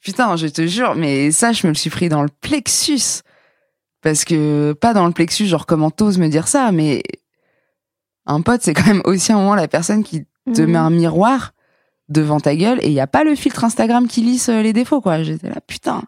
putain, 0.00 0.36
je 0.36 0.46
te 0.46 0.66
jure, 0.66 0.94
mais 0.94 1.30
ça, 1.32 1.52
je 1.52 1.66
me 1.66 1.72
le 1.72 1.76
suis 1.76 1.90
pris 1.90 2.08
dans 2.08 2.22
le 2.22 2.30
plexus 2.40 3.22
parce 4.00 4.24
que 4.24 4.72
pas 4.72 4.94
dans 4.94 5.06
le 5.06 5.12
plexus, 5.12 5.46
genre 5.46 5.66
comment 5.66 5.90
t'oses 5.90 6.18
me 6.18 6.28
dire 6.28 6.48
ça, 6.48 6.72
mais 6.72 7.02
un 8.26 8.40
pote, 8.40 8.62
c'est 8.62 8.74
quand 8.74 8.86
même 8.86 9.02
aussi 9.04 9.32
un 9.32 9.36
moment 9.36 9.54
la 9.54 9.68
personne 9.68 10.02
qui 10.04 10.24
te 10.54 10.62
Mhm. 10.62 10.70
met 10.70 10.78
un 10.78 10.90
miroir 10.90 11.52
devant 12.08 12.40
ta 12.40 12.54
gueule 12.56 12.78
et 12.82 12.88
il 12.88 12.92
y 12.92 13.00
a 13.00 13.06
pas 13.06 13.24
le 13.24 13.34
filtre 13.34 13.64
Instagram 13.64 14.06
qui 14.08 14.20
lisse 14.22 14.48
euh, 14.48 14.60
les 14.62 14.72
défauts 14.72 15.00
quoi. 15.00 15.22
J'étais 15.22 15.48
là 15.48 15.60
putain. 15.66 16.02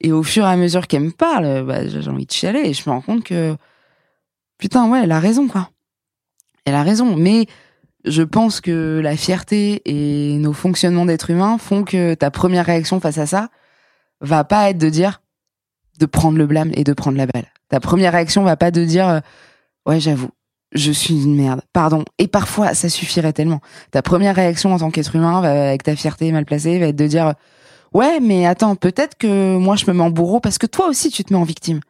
Et 0.00 0.12
au 0.12 0.22
fur 0.22 0.44
et 0.44 0.48
à 0.48 0.56
mesure 0.56 0.86
qu'elle 0.86 1.02
me 1.04 1.10
parle, 1.12 1.44
euh, 1.44 1.62
bah, 1.62 1.86
j'ai 1.86 2.08
envie 2.10 2.26
de 2.26 2.32
chialer 2.32 2.60
et 2.64 2.72
je 2.74 2.82
me 2.88 2.94
rends 2.94 3.00
compte 3.00 3.24
que 3.24 3.56
putain 4.58 4.88
ouais, 4.88 5.02
elle 5.04 5.12
a 5.12 5.20
raison 5.20 5.46
quoi. 5.48 5.70
Elle 6.66 6.74
a 6.74 6.82
raison, 6.82 7.14
mais 7.16 7.46
je 8.04 8.22
pense 8.22 8.60
que 8.60 9.00
la 9.02 9.16
fierté 9.16 9.82
et 9.84 10.36
nos 10.38 10.52
fonctionnements 10.52 11.06
d'être 11.06 11.30
humain 11.30 11.58
font 11.58 11.84
que 11.84 12.14
ta 12.14 12.30
première 12.30 12.66
réaction 12.66 13.00
face 13.00 13.18
à 13.18 13.26
ça 13.26 13.48
va 14.20 14.44
pas 14.44 14.70
être 14.70 14.78
de 14.78 14.88
dire 14.88 15.22
de 16.00 16.06
prendre 16.06 16.36
le 16.38 16.46
blâme 16.46 16.70
et 16.74 16.84
de 16.84 16.92
prendre 16.92 17.16
la 17.16 17.26
balle. 17.26 17.46
Ta 17.68 17.80
première 17.80 18.12
réaction 18.12 18.42
va 18.42 18.56
pas 18.56 18.70
de 18.70 18.84
dire 18.84 19.08
euh, 19.08 19.20
ouais, 19.86 20.00
j'avoue, 20.00 20.30
je 20.74 20.92
suis 20.92 21.22
une 21.22 21.36
merde, 21.36 21.62
pardon. 21.72 22.04
Et 22.18 22.26
parfois, 22.26 22.74
ça 22.74 22.88
suffirait 22.88 23.32
tellement. 23.32 23.60
Ta 23.90 24.02
première 24.02 24.34
réaction 24.34 24.72
en 24.72 24.78
tant 24.78 24.90
qu'être 24.90 25.14
humain, 25.14 25.40
va, 25.40 25.68
avec 25.68 25.82
ta 25.84 25.96
fierté 25.96 26.32
mal 26.32 26.44
placée, 26.44 26.78
va 26.78 26.86
être 26.86 26.96
de 26.96 27.06
dire 27.06 27.34
ouais, 27.94 28.20
mais 28.20 28.44
attends, 28.46 28.76
peut-être 28.76 29.16
que 29.16 29.56
moi 29.56 29.76
je 29.76 29.86
me 29.86 29.92
mets 29.92 30.02
en 30.02 30.10
bourreau 30.10 30.40
parce 30.40 30.58
que 30.58 30.66
toi 30.66 30.88
aussi 30.88 31.10
tu 31.10 31.24
te 31.24 31.32
mets 31.32 31.38
en 31.38 31.44
victime. 31.44 31.80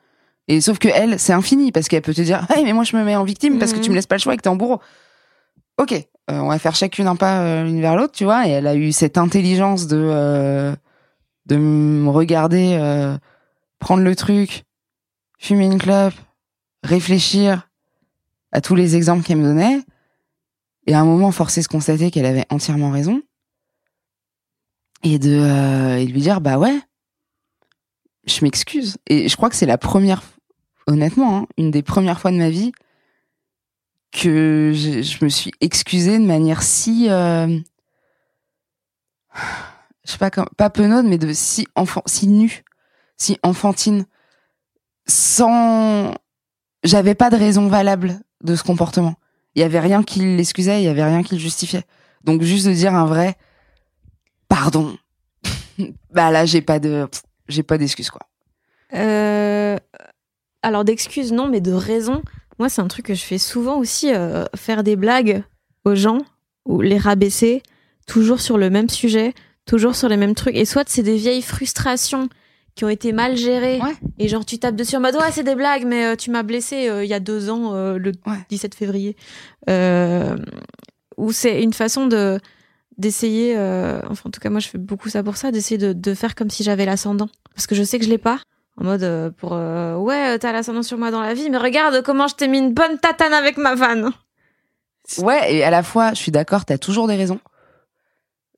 Et 0.46 0.60
sauf 0.60 0.78
que 0.78 0.88
elle, 0.88 1.18
c'est 1.18 1.32
infini 1.32 1.72
parce 1.72 1.88
qu'elle 1.88 2.02
peut 2.02 2.14
te 2.14 2.20
dire 2.20 2.46
hey, 2.54 2.62
mais 2.64 2.74
moi 2.74 2.84
je 2.84 2.96
me 2.96 3.02
mets 3.02 3.16
en 3.16 3.24
victime 3.24 3.58
parce 3.58 3.72
que 3.72 3.80
tu 3.80 3.90
me 3.90 3.94
laisses 3.94 4.06
pas 4.06 4.16
le 4.16 4.20
choix 4.20 4.34
et 4.34 4.36
que 4.36 4.42
t'es 4.42 4.48
en 4.48 4.56
bourreau. 4.56 4.80
Ok, 5.78 5.92
euh, 5.92 6.38
on 6.38 6.48
va 6.48 6.58
faire 6.58 6.74
chacune 6.76 7.08
un 7.08 7.16
pas 7.16 7.40
euh, 7.40 7.64
l'une 7.64 7.80
vers 7.80 7.96
l'autre, 7.96 8.12
tu 8.12 8.24
vois. 8.24 8.46
Et 8.46 8.50
elle 8.50 8.66
a 8.66 8.74
eu 8.74 8.92
cette 8.92 9.18
intelligence 9.18 9.86
de 9.86 9.98
euh, 9.98 10.76
de 11.46 11.56
me 11.56 12.10
regarder 12.10 12.76
euh, 12.78 13.16
prendre 13.78 14.02
le 14.02 14.14
truc, 14.14 14.64
fumer 15.38 15.66
une 15.66 15.78
clope, 15.78 16.14
réfléchir 16.82 17.68
à 18.54 18.60
tous 18.60 18.76
les 18.76 18.96
exemples 18.96 19.24
qu'elle 19.24 19.38
me 19.38 19.44
donnait, 19.44 19.80
et 20.86 20.94
à 20.94 21.00
un 21.00 21.04
moment 21.04 21.32
forcer 21.32 21.60
se 21.60 21.68
constater 21.68 22.10
qu'elle 22.10 22.24
avait 22.24 22.46
entièrement 22.50 22.90
raison, 22.90 23.20
et 25.02 25.18
de, 25.18 25.30
euh, 25.30 26.04
de 26.04 26.10
lui 26.10 26.20
dire 26.20 26.40
bah 26.40 26.56
ouais, 26.58 26.78
je 28.26 28.42
m'excuse. 28.42 28.96
Et 29.08 29.28
je 29.28 29.36
crois 29.36 29.50
que 29.50 29.56
c'est 29.56 29.66
la 29.66 29.76
première, 29.76 30.22
honnêtement, 30.86 31.36
hein, 31.36 31.46
une 31.58 31.70
des 31.70 31.82
premières 31.82 32.20
fois 32.20 32.30
de 32.30 32.38
ma 32.38 32.48
vie 32.48 32.72
que 34.12 34.72
je, 34.72 35.02
je 35.02 35.24
me 35.24 35.28
suis 35.28 35.50
excusée 35.60 36.18
de 36.18 36.24
manière 36.24 36.62
si, 36.62 37.10
euh, 37.10 37.58
je 40.04 40.12
sais 40.12 40.18
pas, 40.18 40.30
comme, 40.30 40.46
pas 40.56 40.70
penaude, 40.70 41.06
mais 41.06 41.18
de 41.18 41.32
si 41.32 41.66
enfant, 41.74 42.02
si 42.06 42.28
nue, 42.28 42.62
si 43.16 43.36
enfantine, 43.42 44.06
sans, 45.06 46.14
j'avais 46.84 47.16
pas 47.16 47.30
de 47.30 47.36
raison 47.36 47.66
valable 47.66 48.20
de 48.44 48.54
ce 48.54 48.62
comportement. 48.62 49.14
Il 49.54 49.60
y 49.60 49.64
avait 49.64 49.80
rien 49.80 50.02
qui 50.02 50.20
l'excusait, 50.20 50.80
il 50.80 50.84
y 50.84 50.88
avait 50.88 51.04
rien 51.04 51.22
qui 51.22 51.34
le 51.34 51.40
justifiait. 51.40 51.84
Donc 52.22 52.42
juste 52.42 52.66
de 52.66 52.72
dire 52.72 52.94
un 52.94 53.06
vrai 53.06 53.36
pardon. 54.48 54.96
bah 56.12 56.30
là, 56.30 56.44
j'ai 56.46 56.62
pas 56.62 56.78
de 56.78 57.08
j'ai 57.48 57.62
pas 57.62 57.78
d'excuse 57.78 58.10
quoi. 58.10 58.22
Euh, 58.94 59.76
alors 60.62 60.84
d'excuses 60.84 61.32
non, 61.32 61.48
mais 61.48 61.60
de 61.60 61.72
raison. 61.72 62.22
Moi, 62.58 62.68
c'est 62.68 62.80
un 62.80 62.88
truc 62.88 63.06
que 63.06 63.14
je 63.14 63.24
fais 63.24 63.38
souvent 63.38 63.78
aussi, 63.78 64.14
euh, 64.14 64.44
faire 64.54 64.84
des 64.84 64.94
blagues 64.94 65.42
aux 65.84 65.96
gens 65.96 66.20
ou 66.64 66.80
les 66.80 66.98
rabaisser, 66.98 67.62
toujours 68.06 68.40
sur 68.40 68.58
le 68.58 68.70
même 68.70 68.88
sujet, 68.88 69.34
toujours 69.66 69.96
sur 69.96 70.08
les 70.08 70.16
mêmes 70.16 70.34
trucs. 70.34 70.54
Et 70.54 70.64
soit 70.64 70.88
c'est 70.88 71.02
des 71.02 71.16
vieilles 71.16 71.42
frustrations 71.42 72.28
qui 72.74 72.84
ont 72.84 72.88
été 72.88 73.12
mal 73.12 73.36
gérées 73.36 73.80
Ouais. 73.80 73.94
et 74.18 74.26
genre 74.28 74.44
tu 74.44 74.58
tapes 74.58 74.74
dessus 74.76 74.96
en 74.96 75.00
mode 75.00 75.14
ouais 75.16 75.30
c'est 75.30 75.42
des 75.44 75.54
blagues 75.54 75.84
mais 75.86 76.04
euh, 76.06 76.16
tu 76.16 76.30
m'as 76.30 76.42
blessé 76.42 76.88
euh, 76.88 77.04
il 77.04 77.08
y 77.08 77.14
a 77.14 77.20
deux 77.20 77.48
ans 77.50 77.72
euh, 77.74 77.98
le 77.98 78.12
Ouais. 78.26 78.38
17 78.48 78.74
février. 78.74 79.16
Euh, 79.70 80.36
où 81.16 81.30
c'est 81.32 81.62
une 81.62 81.72
façon 81.72 82.06
de 82.06 82.40
d'essayer 82.98 83.54
euh, 83.56 84.00
enfin 84.08 84.28
en 84.28 84.30
tout 84.30 84.40
cas 84.40 84.50
moi 84.50 84.60
je 84.60 84.68
fais 84.68 84.78
beaucoup 84.78 85.08
ça 85.08 85.22
pour 85.22 85.36
ça 85.36 85.50
d'essayer 85.52 85.78
de, 85.78 85.92
de 85.92 86.14
faire 86.14 86.34
comme 86.34 86.50
si 86.50 86.62
j'avais 86.64 86.84
l'ascendant. 86.84 87.28
Parce 87.54 87.66
que 87.66 87.74
je 87.74 87.82
sais 87.82 87.98
que 87.98 88.04
je 88.04 88.10
l'ai 88.10 88.18
pas. 88.18 88.38
En 88.76 88.84
mode 88.84 89.04
euh, 89.04 89.30
pour 89.30 89.52
euh, 89.52 89.94
ouais 89.96 90.36
t'as 90.40 90.50
l'ascendant 90.52 90.82
sur 90.82 90.98
moi 90.98 91.12
dans 91.12 91.20
la 91.20 91.32
vie 91.34 91.48
mais 91.50 91.58
regarde 91.58 92.02
comment 92.02 92.26
je 92.26 92.34
t'ai 92.34 92.48
mis 92.48 92.58
une 92.58 92.72
bonne 92.74 92.98
tatane 92.98 93.32
avec 93.32 93.56
ma 93.56 93.74
vanne. 93.76 94.10
Ouais, 95.18 95.54
et 95.54 95.62
à 95.62 95.68
la 95.70 95.82
fois, 95.82 96.10
je 96.14 96.14
suis 96.18 96.32
d'accord, 96.32 96.64
t'as 96.64 96.78
toujours 96.78 97.06
des 97.06 97.14
raisons 97.14 97.38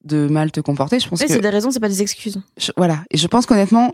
de 0.07 0.29
mal 0.29 0.51
te 0.53 0.61
comporter. 0.61 0.99
Je 1.01 1.09
pense 1.09 1.21
Ouais, 1.21 1.27
que 1.27 1.33
c'est 1.33 1.41
des 1.41 1.49
raisons 1.51 1.71
c'est 1.71 1.81
pas 1.81 1.89
des 1.89 2.03
excuses 2.03 2.41
je- 2.57 2.73
voilà, 2.77 3.05
et 3.11 3.17
je 3.19 3.27
pense 3.27 3.45
qu'honnêtement, 3.47 3.93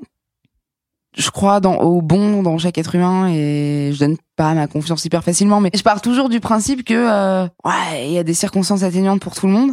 je 1.17 1.31
crois 1.31 1.61
dans, 1.61 1.77
au 1.79 2.01
bon 2.01 2.43
dans 2.43 2.57
chaque 2.59 2.79
être 2.79 2.95
humain 2.95 3.29
et 3.29 3.91
je 3.93 3.99
donne 3.99 4.17
pas 4.37 4.55
ma 4.55 4.67
confiance 4.67 5.05
hyper 5.05 5.23
facilement, 5.23 5.61
mais 5.61 5.71
je 5.75 5.83
pars 5.83 6.01
toujours 6.01 6.29
du 6.29 6.41
principe 6.41 6.85
que 6.85 6.95
euh, 6.95 7.45
ouais, 7.65 8.07
il 8.07 8.13
y 8.13 8.19
a 8.19 8.25
des 8.25 8.35
circonstances 8.35 8.83
atténuantes 8.83 9.21
pour 9.21 9.35
tout 9.35 9.47
le 9.47 9.53
monde, 9.53 9.73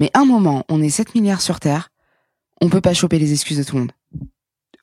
mais 0.00 0.10
un 0.14 0.24
moment, 0.24 0.64
on 0.68 0.82
est 0.82 0.90
7 0.90 1.14
milliards 1.14 1.40
sur 1.42 1.60
Terre, 1.60 1.90
on 2.60 2.68
peut 2.68 2.80
pas 2.80 2.94
choper 2.94 3.18
les 3.18 3.32
excuses 3.32 3.58
de 3.58 3.62
tout 3.62 3.76
le 3.76 3.82
monde. 3.82 3.92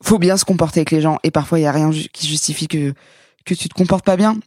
Faut 0.03 0.17
bien 0.17 0.37
se 0.37 0.45
comporter 0.45 0.79
avec 0.79 0.91
les 0.91 1.01
gens 1.01 1.17
et 1.23 1.31
parfois 1.31 1.59
il 1.59 1.63
y 1.63 1.65
a 1.67 1.71
rien 1.71 1.91
ju- 1.91 2.07
qui 2.13 2.25
justifie 2.27 2.67
que 2.67 2.93
que 3.45 3.53
tu 3.53 3.67
te 3.69 3.73
comportes 3.73 4.05
pas 4.05 4.17
bien 4.17 4.37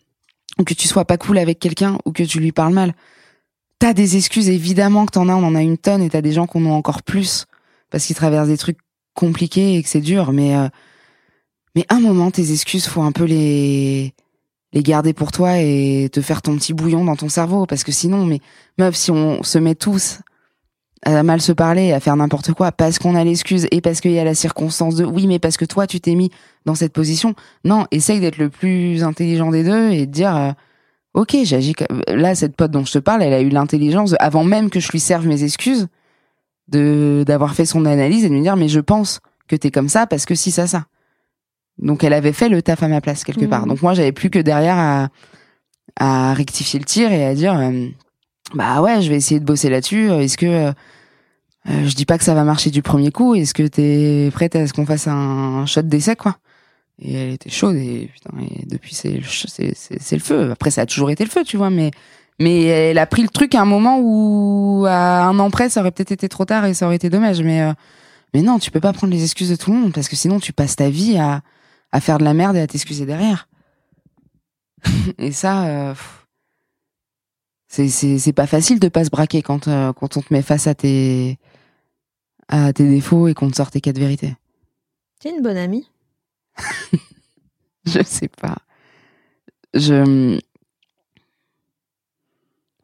ou 0.59 0.65
que 0.65 0.73
tu 0.75 0.89
sois 0.89 1.05
pas 1.05 1.16
cool 1.19 1.37
avec 1.39 1.59
quelqu'un 1.59 1.99
ou 2.05 2.12
que 2.12 2.23
tu 2.23 2.39
lui 2.41 2.53
parles 2.53 2.73
mal. 2.73 2.95
T'as 3.79 3.93
des 3.93 4.17
excuses, 4.17 4.49
évidemment 4.49 5.07
que 5.07 5.13
t'en 5.13 5.29
as, 5.29 5.35
on 5.35 5.45
en 5.45 5.55
a 5.55 5.63
une 5.63 5.79
tonne 5.79 6.03
et 6.03 6.11
t'as 6.11 6.23
des 6.23 6.33
gens 6.33 6.47
qu'on 6.47 6.65
en 6.67 6.73
a 6.73 6.75
encore 6.75 7.03
plus 7.03 7.47
parce 7.91 8.07
qu'ils 8.07 8.17
traversent 8.17 8.49
des 8.49 8.59
trucs 8.59 8.79
compliqués 9.15 9.77
et 9.77 9.83
que 9.83 9.89
c'est 9.89 10.01
dur, 10.01 10.33
mais 10.33 10.57
euh, 10.57 10.69
mais 11.75 11.87
un 11.89 12.01
moment 12.01 12.31
tes 12.31 12.53
excuses 12.53 12.87
faut 12.87 13.03
un 13.03 13.13
peu 13.13 13.25
les 13.25 14.15
les 14.73 14.83
garder 14.83 15.13
pour 15.13 15.31
toi 15.31 15.59
et 15.59 16.09
te 16.13 16.21
faire 16.21 16.43
ton 16.43 16.57
petit 16.57 16.73
bouillon 16.73 17.05
dans 17.05 17.17
ton 17.17 17.29
cerveau 17.29 17.67
parce 17.67 17.85
que 17.85 17.93
sinon 17.93 18.27
mais 18.27 18.41
meuf 18.79 18.97
si 18.97 19.11
on 19.11 19.43
se 19.43 19.59
met 19.59 19.75
tous 19.75 20.19
à 21.03 21.23
mal 21.23 21.41
se 21.41 21.53
parler 21.53 21.93
à 21.93 22.01
faire 22.01 22.17
n'importe 22.17 22.53
quoi 22.53 22.73
parce 22.73 22.99
qu'on 22.99 23.15
a 23.15 23.23
l'excuse 23.23 23.69
et 23.71 23.81
parce 23.81 24.01
qu'il 24.01 24.13
y 24.13 24.19
a 24.19 24.25
la 24.25 24.35
circonstance 24.35 24.97
de 24.97 25.05
oui 25.05 25.27
mais 25.27 25.39
parce 25.39 25.57
que 25.57 25.65
toi 25.65 25.87
tu 25.87 26.01
t'es 26.01 26.15
mis 26.15 26.31
dans 26.65 26.75
cette 26.75 26.93
position 26.93 27.35
non 27.65 27.87
essaye 27.93 28.21
d'être 28.21 28.39
le 28.39 28.49
plus 28.49 29.05
intelligent 29.05 29.51
des 29.51 29.63
deux 29.63 29.91
et 29.91 30.07
de 30.07 30.13
dire 30.13 30.37
euh, 30.37 30.53
ok 31.15 31.36
j'agis 31.45 31.74
comme- 31.74 32.03
là 32.09 32.35
cette 32.35 32.57
pote 32.57 32.70
dont 32.70 32.85
je 32.85 32.93
te 32.93 32.99
parle 32.99 33.23
elle 33.23 33.32
a 33.32 33.41
eu 33.41 33.49
l'intelligence 33.49 34.15
avant 34.20 34.45
même 34.45 34.69
que 34.70 34.81
je 34.81 34.91
lui 34.93 35.01
serve 35.01 35.27
mes 35.27 35.43
excuses 35.45 35.86
de 36.69 37.24
d'avoir 37.27 37.55
fait 37.55 37.66
son 37.66 37.85
analyse 37.86 38.24
et 38.24 38.28
de 38.28 38.35
me 38.35 38.43
dire 38.43 38.57
mais 38.57 38.69
je 38.69 38.81
pense 38.81 39.20
que 39.49 39.57
t'es 39.57 39.70
comme 39.70 39.89
ça 39.89 40.07
parce 40.07 40.24
que 40.27 40.35
si 40.35 40.51
ça 40.51 40.66
ça. 40.66 40.86
Donc 41.78 42.05
elle 42.05 42.12
avait 42.12 42.32
fait 42.32 42.49
le 42.49 42.62
taf 42.62 42.82
à 42.82 42.89
ma 42.89 43.01
place 43.01 43.24
quelque 43.24 43.45
part. 43.47 43.66
Donc 43.66 43.82
moi 43.82 43.95
j'avais 43.95 44.12
plus 44.12 44.31
que 44.31 44.39
derrière 44.39 44.77
à 44.78 45.09
à 46.01 46.35
rectifier 46.35 46.78
le 46.81 46.85
tir 46.86 47.12
et 47.12 47.24
à 47.24 47.35
dire 47.35 47.55
euh, 47.59 47.89
bah 48.55 48.81
ouais 48.81 49.03
je 49.03 49.11
vais 49.11 49.16
essayer 49.16 49.41
de 49.41 49.45
bosser 49.45 49.69
là-dessus. 49.69 50.11
Est-ce 50.11 50.36
que 50.39 50.47
euh, 50.47 50.73
je 51.66 51.95
dis 51.95 52.07
pas 52.07 52.16
que 52.19 52.24
ça 52.24 52.35
va 52.35 52.45
marcher 52.45 52.70
du 52.70 52.81
premier 52.82 53.11
coup. 53.11 53.35
Est-ce 53.35 53.55
que 53.55 53.65
t'es 53.66 54.31
prête 54.32 54.57
à 54.57 54.66
ce 54.66 54.73
qu'on 54.73 54.86
fasse 54.86 55.07
un 55.09 55.66
shot 55.66 55.82
d'essai 55.82 56.16
quoi? 56.16 56.36
Et 57.01 57.15
elle 57.15 57.31
était 57.31 57.51
chaude 57.51 57.77
et 57.77 58.11
depuis 58.66 58.95
c'est 58.95 59.11
le 59.12 59.25
c'est 59.25 59.75
c'est 59.75 60.16
le 60.16 60.23
feu. 60.23 60.51
Après 60.53 60.71
ça 60.71 60.83
a 60.83 60.87
toujours 60.87 61.11
été 61.11 61.25
le 61.25 61.31
feu 61.31 61.43
tu 61.45 61.57
vois 61.57 61.71
mais 61.71 61.91
mais 62.41 62.65
elle 62.65 62.99
a 62.99 63.07
pris 63.07 63.23
le 63.23 63.29
truc 63.29 63.55
à 63.55 63.62
un 63.62 63.65
moment 63.65 63.99
où 64.01 64.85
à 64.87 65.25
un 65.25 65.39
an 65.39 65.51
près 65.51 65.69
ça 65.69 65.81
aurait 65.81 65.91
peut-être 65.91 66.12
été 66.12 66.29
trop 66.29 66.45
tard 66.45 66.65
et 66.66 66.75
ça 66.75 66.87
aurait 66.87 66.97
été 66.97 67.11
dommage. 67.11 67.43
Mais 67.43 67.62
euh, 67.62 67.73
mais 68.33 68.43
non 68.43 68.59
tu 68.59 68.71
peux 68.71 68.81
pas 68.81 68.93
prendre 68.93 69.12
les 69.12 69.23
excuses 69.23 69.51
de 69.51 69.57
tout 69.57 69.73
le 69.73 69.79
monde 69.79 69.93
parce 69.93 70.09
que 70.09 70.16
sinon 70.16 70.39
tu 70.39 70.53
passes 70.53 70.77
ta 70.77 70.89
vie 70.89 71.16
à 71.19 71.43
à 71.93 72.01
faire 72.01 72.19
de 72.19 72.25
la 72.25 72.35
merde 72.35 72.57
et 72.57 72.61
à 72.61 72.66
t'excuser 72.66 73.07
derrière. 73.07 73.49
Et 75.19 75.33
ça 75.33 75.66
euh, 75.66 75.95
c'est 77.69 77.89
c'est 77.89 78.19
c'est 78.19 78.33
pas 78.33 78.47
facile 78.47 78.79
de 78.79 78.89
pas 78.89 79.05
se 79.05 79.11
braquer 79.11 79.43
quand 79.43 79.66
euh, 79.66 79.93
quand 79.93 80.16
on 80.16 80.21
te 80.21 80.33
met 80.33 80.43
face 80.43 80.69
à 80.69 80.75
tes 80.75 81.39
à 82.49 82.73
tes 82.73 82.89
défauts 82.89 83.27
et 83.29 83.35
qu'on 83.35 83.51
te 83.51 83.57
sort 83.57 83.71
tes 83.71 83.81
quatre 83.81 83.99
vérités. 83.99 84.35
T'es 85.21 85.31
une 85.31 85.43
bonne 85.43 85.57
amie 85.57 85.89
je 87.86 88.02
sais 88.02 88.28
pas. 88.28 88.59
Je. 89.74 90.39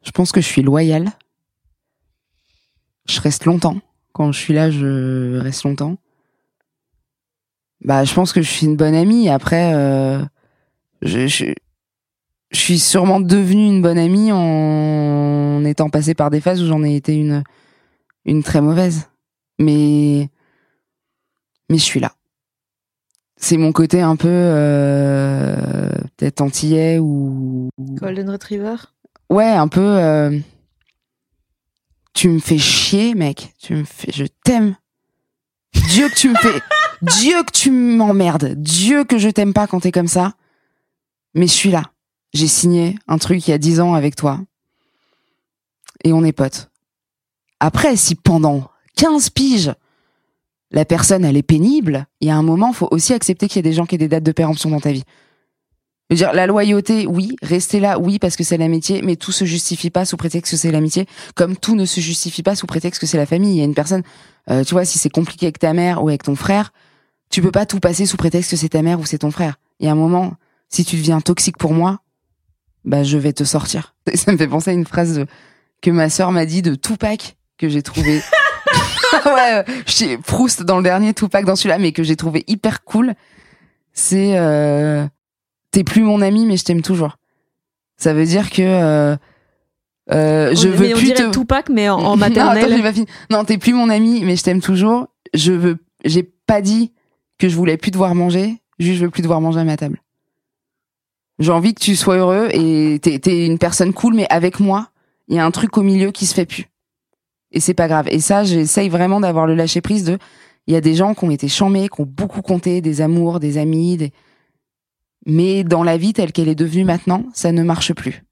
Je 0.03 0.11
pense 0.11 0.31
que 0.31 0.41
je 0.41 0.47
suis 0.47 0.61
loyale. 0.61 1.11
Je 3.07 3.21
reste 3.21 3.45
longtemps. 3.45 3.77
Quand 4.13 4.31
je 4.31 4.39
suis 4.39 4.53
là, 4.53 4.71
je 4.71 5.37
reste 5.37 5.63
longtemps. 5.63 5.97
Bah, 7.83 8.03
je 8.03 8.13
pense 8.13 8.33
que 8.33 8.41
je 8.41 8.49
suis 8.49 8.65
une 8.65 8.75
bonne 8.75 8.93
amie. 8.93 9.29
Après, 9.29 9.73
euh, 9.73 10.23
je, 11.01 11.53
suis 12.51 12.79
sûrement 12.79 13.19
devenue 13.19 13.67
une 13.67 13.81
bonne 13.81 13.97
amie 13.97 14.31
en 14.31 15.63
étant 15.65 15.89
passée 15.89 16.13
par 16.13 16.29
des 16.29 16.41
phases 16.41 16.61
où 16.61 16.67
j'en 16.67 16.83
ai 16.83 16.95
été 16.95 17.15
une, 17.15 17.43
une 18.25 18.43
très 18.43 18.61
mauvaise. 18.61 19.09
Mais, 19.59 20.29
mais 21.69 21.77
je 21.77 21.83
suis 21.83 21.99
là. 21.99 22.13
C'est 23.43 23.57
mon 23.57 23.71
côté 23.71 24.01
un 24.01 24.15
peu 24.15 24.27
euh, 24.29 25.89
peut-être 26.17 26.41
antillais 26.41 26.99
ou 26.99 27.69
Golden 27.79 28.29
Retriever? 28.29 28.75
ouais 29.31 29.49
un 29.49 29.67
peu. 29.67 29.81
euh, 29.81 30.37
tu 32.13 32.29
me 32.29 32.39
fais 32.39 32.57
chier, 32.59 33.15
mec. 33.15 33.53
Tu 33.59 33.73
me 33.75 33.83
fais, 33.83 34.11
je 34.11 34.25
t'aime. 34.43 34.75
Dieu 35.89 36.07
que 36.09 36.15
tu 36.15 36.29
me 36.29 36.35
fais, 36.35 36.61
Dieu 37.01 37.41
que 37.43 37.51
tu 37.51 37.71
m'emmerdes, 37.71 38.53
Dieu 38.55 39.05
que 39.05 39.17
je 39.17 39.29
t'aime 39.29 39.53
pas 39.53 39.65
quand 39.67 39.79
t'es 39.79 39.91
comme 39.91 40.07
ça. 40.07 40.33
Mais 41.33 41.47
je 41.47 41.53
suis 41.53 41.71
là. 41.71 41.83
J'ai 42.33 42.47
signé 42.47 42.97
un 43.07 43.17
truc 43.17 43.47
il 43.47 43.51
y 43.51 43.53
a 43.53 43.57
dix 43.57 43.79
ans 43.79 43.93
avec 43.95 44.15
toi. 44.15 44.39
Et 46.03 46.13
on 46.13 46.23
est 46.23 46.31
potes. 46.33 46.69
Après, 47.59 47.95
si 47.95 48.15
pendant 48.15 48.69
15 48.97 49.29
piges, 49.31 49.73
la 50.71 50.85
personne, 50.85 51.25
elle 51.25 51.37
est 51.37 51.43
pénible, 51.43 52.07
il 52.21 52.27
y 52.27 52.31
a 52.31 52.35
un 52.35 52.43
moment, 52.43 52.71
faut 52.73 52.87
aussi 52.91 53.13
accepter 53.13 53.47
qu'il 53.47 53.57
y 53.57 53.59
a 53.67 53.69
des 53.69 53.73
gens 53.73 53.85
qui 53.85 53.95
aient 53.95 53.99
des 53.99 54.07
dates 54.07 54.23
de 54.23 54.31
péremption 54.31 54.69
dans 54.69 54.79
ta 54.79 54.91
vie. 54.91 55.03
Je 56.09 56.15
veux 56.15 56.17
dire, 56.17 56.33
la 56.33 56.45
loyauté, 56.45 57.07
oui, 57.07 57.35
rester 57.41 57.79
là, 57.79 57.97
oui, 57.99 58.19
parce 58.19 58.35
que 58.35 58.43
c'est 58.43 58.57
l'amitié, 58.57 59.01
mais 59.01 59.15
tout 59.15 59.31
se 59.31 59.45
justifie 59.45 59.89
pas 59.89 60.03
sous 60.05 60.17
prétexte 60.17 60.51
que 60.51 60.57
c'est 60.57 60.71
l'amitié, 60.71 61.05
comme 61.35 61.55
tout 61.55 61.75
ne 61.75 61.85
se 61.85 62.01
justifie 62.01 62.43
pas 62.43 62.55
sous 62.55 62.67
prétexte 62.67 62.99
que 62.99 63.07
c'est 63.07 63.17
la 63.17 63.25
famille. 63.25 63.53
Il 63.55 63.57
y 63.59 63.61
a 63.61 63.65
une 63.65 63.73
personne, 63.73 64.03
euh, 64.49 64.63
tu 64.65 64.73
vois, 64.73 64.83
si 64.83 64.99
c'est 64.99 65.09
compliqué 65.09 65.45
avec 65.45 65.59
ta 65.59 65.71
mère 65.73 66.03
ou 66.03 66.09
avec 66.09 66.23
ton 66.23 66.35
frère, 66.35 66.73
tu 67.29 67.41
peux 67.41 67.51
pas 67.51 67.65
tout 67.65 67.79
passer 67.79 68.05
sous 68.05 68.17
prétexte 68.17 68.51
que 68.51 68.57
c'est 68.57 68.69
ta 68.69 68.81
mère 68.81 68.99
ou 68.99 69.05
c'est 69.05 69.19
ton 69.19 69.31
frère. 69.31 69.55
Il 69.79 69.85
y 69.85 69.89
a 69.89 69.93
un 69.93 69.95
moment, 69.95 70.33
si 70.67 70.83
tu 70.83 70.97
deviens 70.97 71.21
toxique 71.21 71.57
pour 71.57 71.73
moi, 71.73 71.99
bah 72.83 73.03
je 73.03 73.17
vais 73.17 73.31
te 73.31 73.45
sortir. 73.45 73.95
Ça 74.13 74.33
me 74.33 74.37
fait 74.37 74.47
penser 74.49 74.71
à 74.71 74.73
une 74.73 74.85
phrase 74.85 75.15
de- 75.17 75.27
que 75.81 75.91
ma 75.91 76.09
sœur 76.09 76.31
m'a 76.33 76.45
dit 76.45 76.61
de 76.61 76.75
Tupac 76.75 77.37
que 77.57 77.69
j'ai 77.69 77.81
trouvé. 77.83 78.21
ouais, 79.25 79.65
j'ai 79.85 80.17
Proust 80.17 80.63
dans 80.63 80.77
le 80.77 80.83
dernier, 80.83 81.13
Tupac 81.13 81.45
dans 81.45 81.55
celui-là, 81.55 81.77
mais 81.77 81.91
que 81.91 82.03
j'ai 82.03 82.15
trouvé 82.15 82.43
hyper 82.47 82.83
cool. 82.83 83.13
C'est 83.93 84.37
euh, 84.37 85.05
t'es 85.71 85.83
plus 85.83 86.01
mon 86.03 86.21
ami, 86.21 86.45
mais 86.45 86.57
je 86.57 86.63
t'aime 86.65 86.81
toujours. 86.81 87.17
Ça 87.97 88.13
veut 88.13 88.25
dire 88.25 88.49
que 88.49 88.61
euh, 88.61 89.15
euh, 90.11 90.55
je 90.55 90.67
On- 90.67 90.71
veux 90.71 90.87
mais 90.87 90.93
on 90.93 90.97
plus 90.97 91.05
dirait 91.13 91.29
te 91.29 91.37
Tupac, 91.37 91.69
mais 91.69 91.89
en, 91.89 91.97
en 91.99 92.01
non, 92.17 92.21
attends, 92.23 92.45
maternelle. 92.45 92.81
pas. 92.81 92.91
Non, 93.29 93.43
t'es 93.43 93.57
plus 93.57 93.73
mon 93.73 93.89
ami, 93.89 94.23
mais 94.23 94.35
je 94.35 94.43
t'aime 94.43 94.61
toujours. 94.61 95.07
Je 95.33 95.51
veux, 95.53 95.77
j'ai 96.05 96.23
pas 96.23 96.61
dit 96.61 96.91
que 97.37 97.47
je 97.49 97.55
voulais 97.55 97.77
plus 97.77 97.91
devoir 97.91 98.15
manger, 98.15 98.57
juste 98.79 98.99
je 98.99 99.05
veux 99.05 99.11
plus 99.11 99.21
devoir 99.21 99.41
manger 99.41 99.59
à 99.59 99.63
ma 99.63 99.77
table. 99.77 100.01
J'ai 101.39 101.51
envie 101.51 101.73
que 101.73 101.79
tu 101.79 101.95
sois 101.95 102.17
heureux 102.17 102.49
et 102.51 102.99
t'es, 103.01 103.17
t'es 103.19 103.45
une 103.47 103.57
personne 103.57 103.93
cool, 103.93 104.13
mais 104.13 104.27
avec 104.29 104.59
moi, 104.59 104.89
il 105.27 105.35
y 105.35 105.39
a 105.39 105.45
un 105.45 105.51
truc 105.51 105.77
au 105.77 105.81
milieu 105.81 106.11
qui 106.11 106.25
se 106.27 106.33
fait 106.35 106.45
plus. 106.45 106.65
Et 107.51 107.59
c'est 107.59 107.73
pas 107.73 107.87
grave. 107.87 108.07
Et 108.09 108.19
ça, 108.19 108.43
j'essaye 108.43 108.89
vraiment 108.89 109.19
d'avoir 109.19 109.45
le 109.45 109.55
lâcher 109.55 109.81
prise 109.81 110.03
de, 110.03 110.17
il 110.67 110.73
y 110.73 110.77
a 110.77 110.81
des 110.81 110.95
gens 110.95 111.13
qui 111.13 111.25
ont 111.25 111.31
été 111.31 111.47
chamés, 111.47 111.89
qui 111.89 112.01
ont 112.01 112.07
beaucoup 112.07 112.41
compté, 112.41 112.81
des 112.81 113.01
amours, 113.01 113.39
des 113.39 113.57
amis, 113.57 113.97
des... 113.97 114.11
mais 115.25 115.63
dans 115.63 115.83
la 115.83 115.97
vie 115.97 116.13
telle 116.13 116.31
qu'elle 116.31 116.49
est 116.49 116.55
devenue 116.55 116.85
maintenant, 116.85 117.25
ça 117.33 117.51
ne 117.51 117.63
marche 117.63 117.93
plus. 117.93 118.23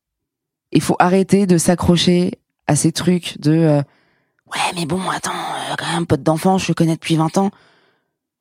Il 0.72 0.82
faut 0.82 0.96
arrêter 1.00 1.48
de 1.48 1.58
s'accrocher 1.58 2.40
à 2.68 2.76
ces 2.76 2.92
trucs 2.92 3.40
de, 3.40 3.52
euh, 3.52 3.82
Ouais, 4.54 4.74
mais 4.76 4.86
bon, 4.86 5.02
attends, 5.10 5.32
euh, 5.32 5.76
quand 5.78 5.92
même, 5.94 6.06
pote 6.06 6.24
d'enfant, 6.24 6.58
je 6.58 6.68
le 6.70 6.74
connais 6.74 6.96
depuis 6.96 7.16
20 7.16 7.38
ans. 7.38 7.52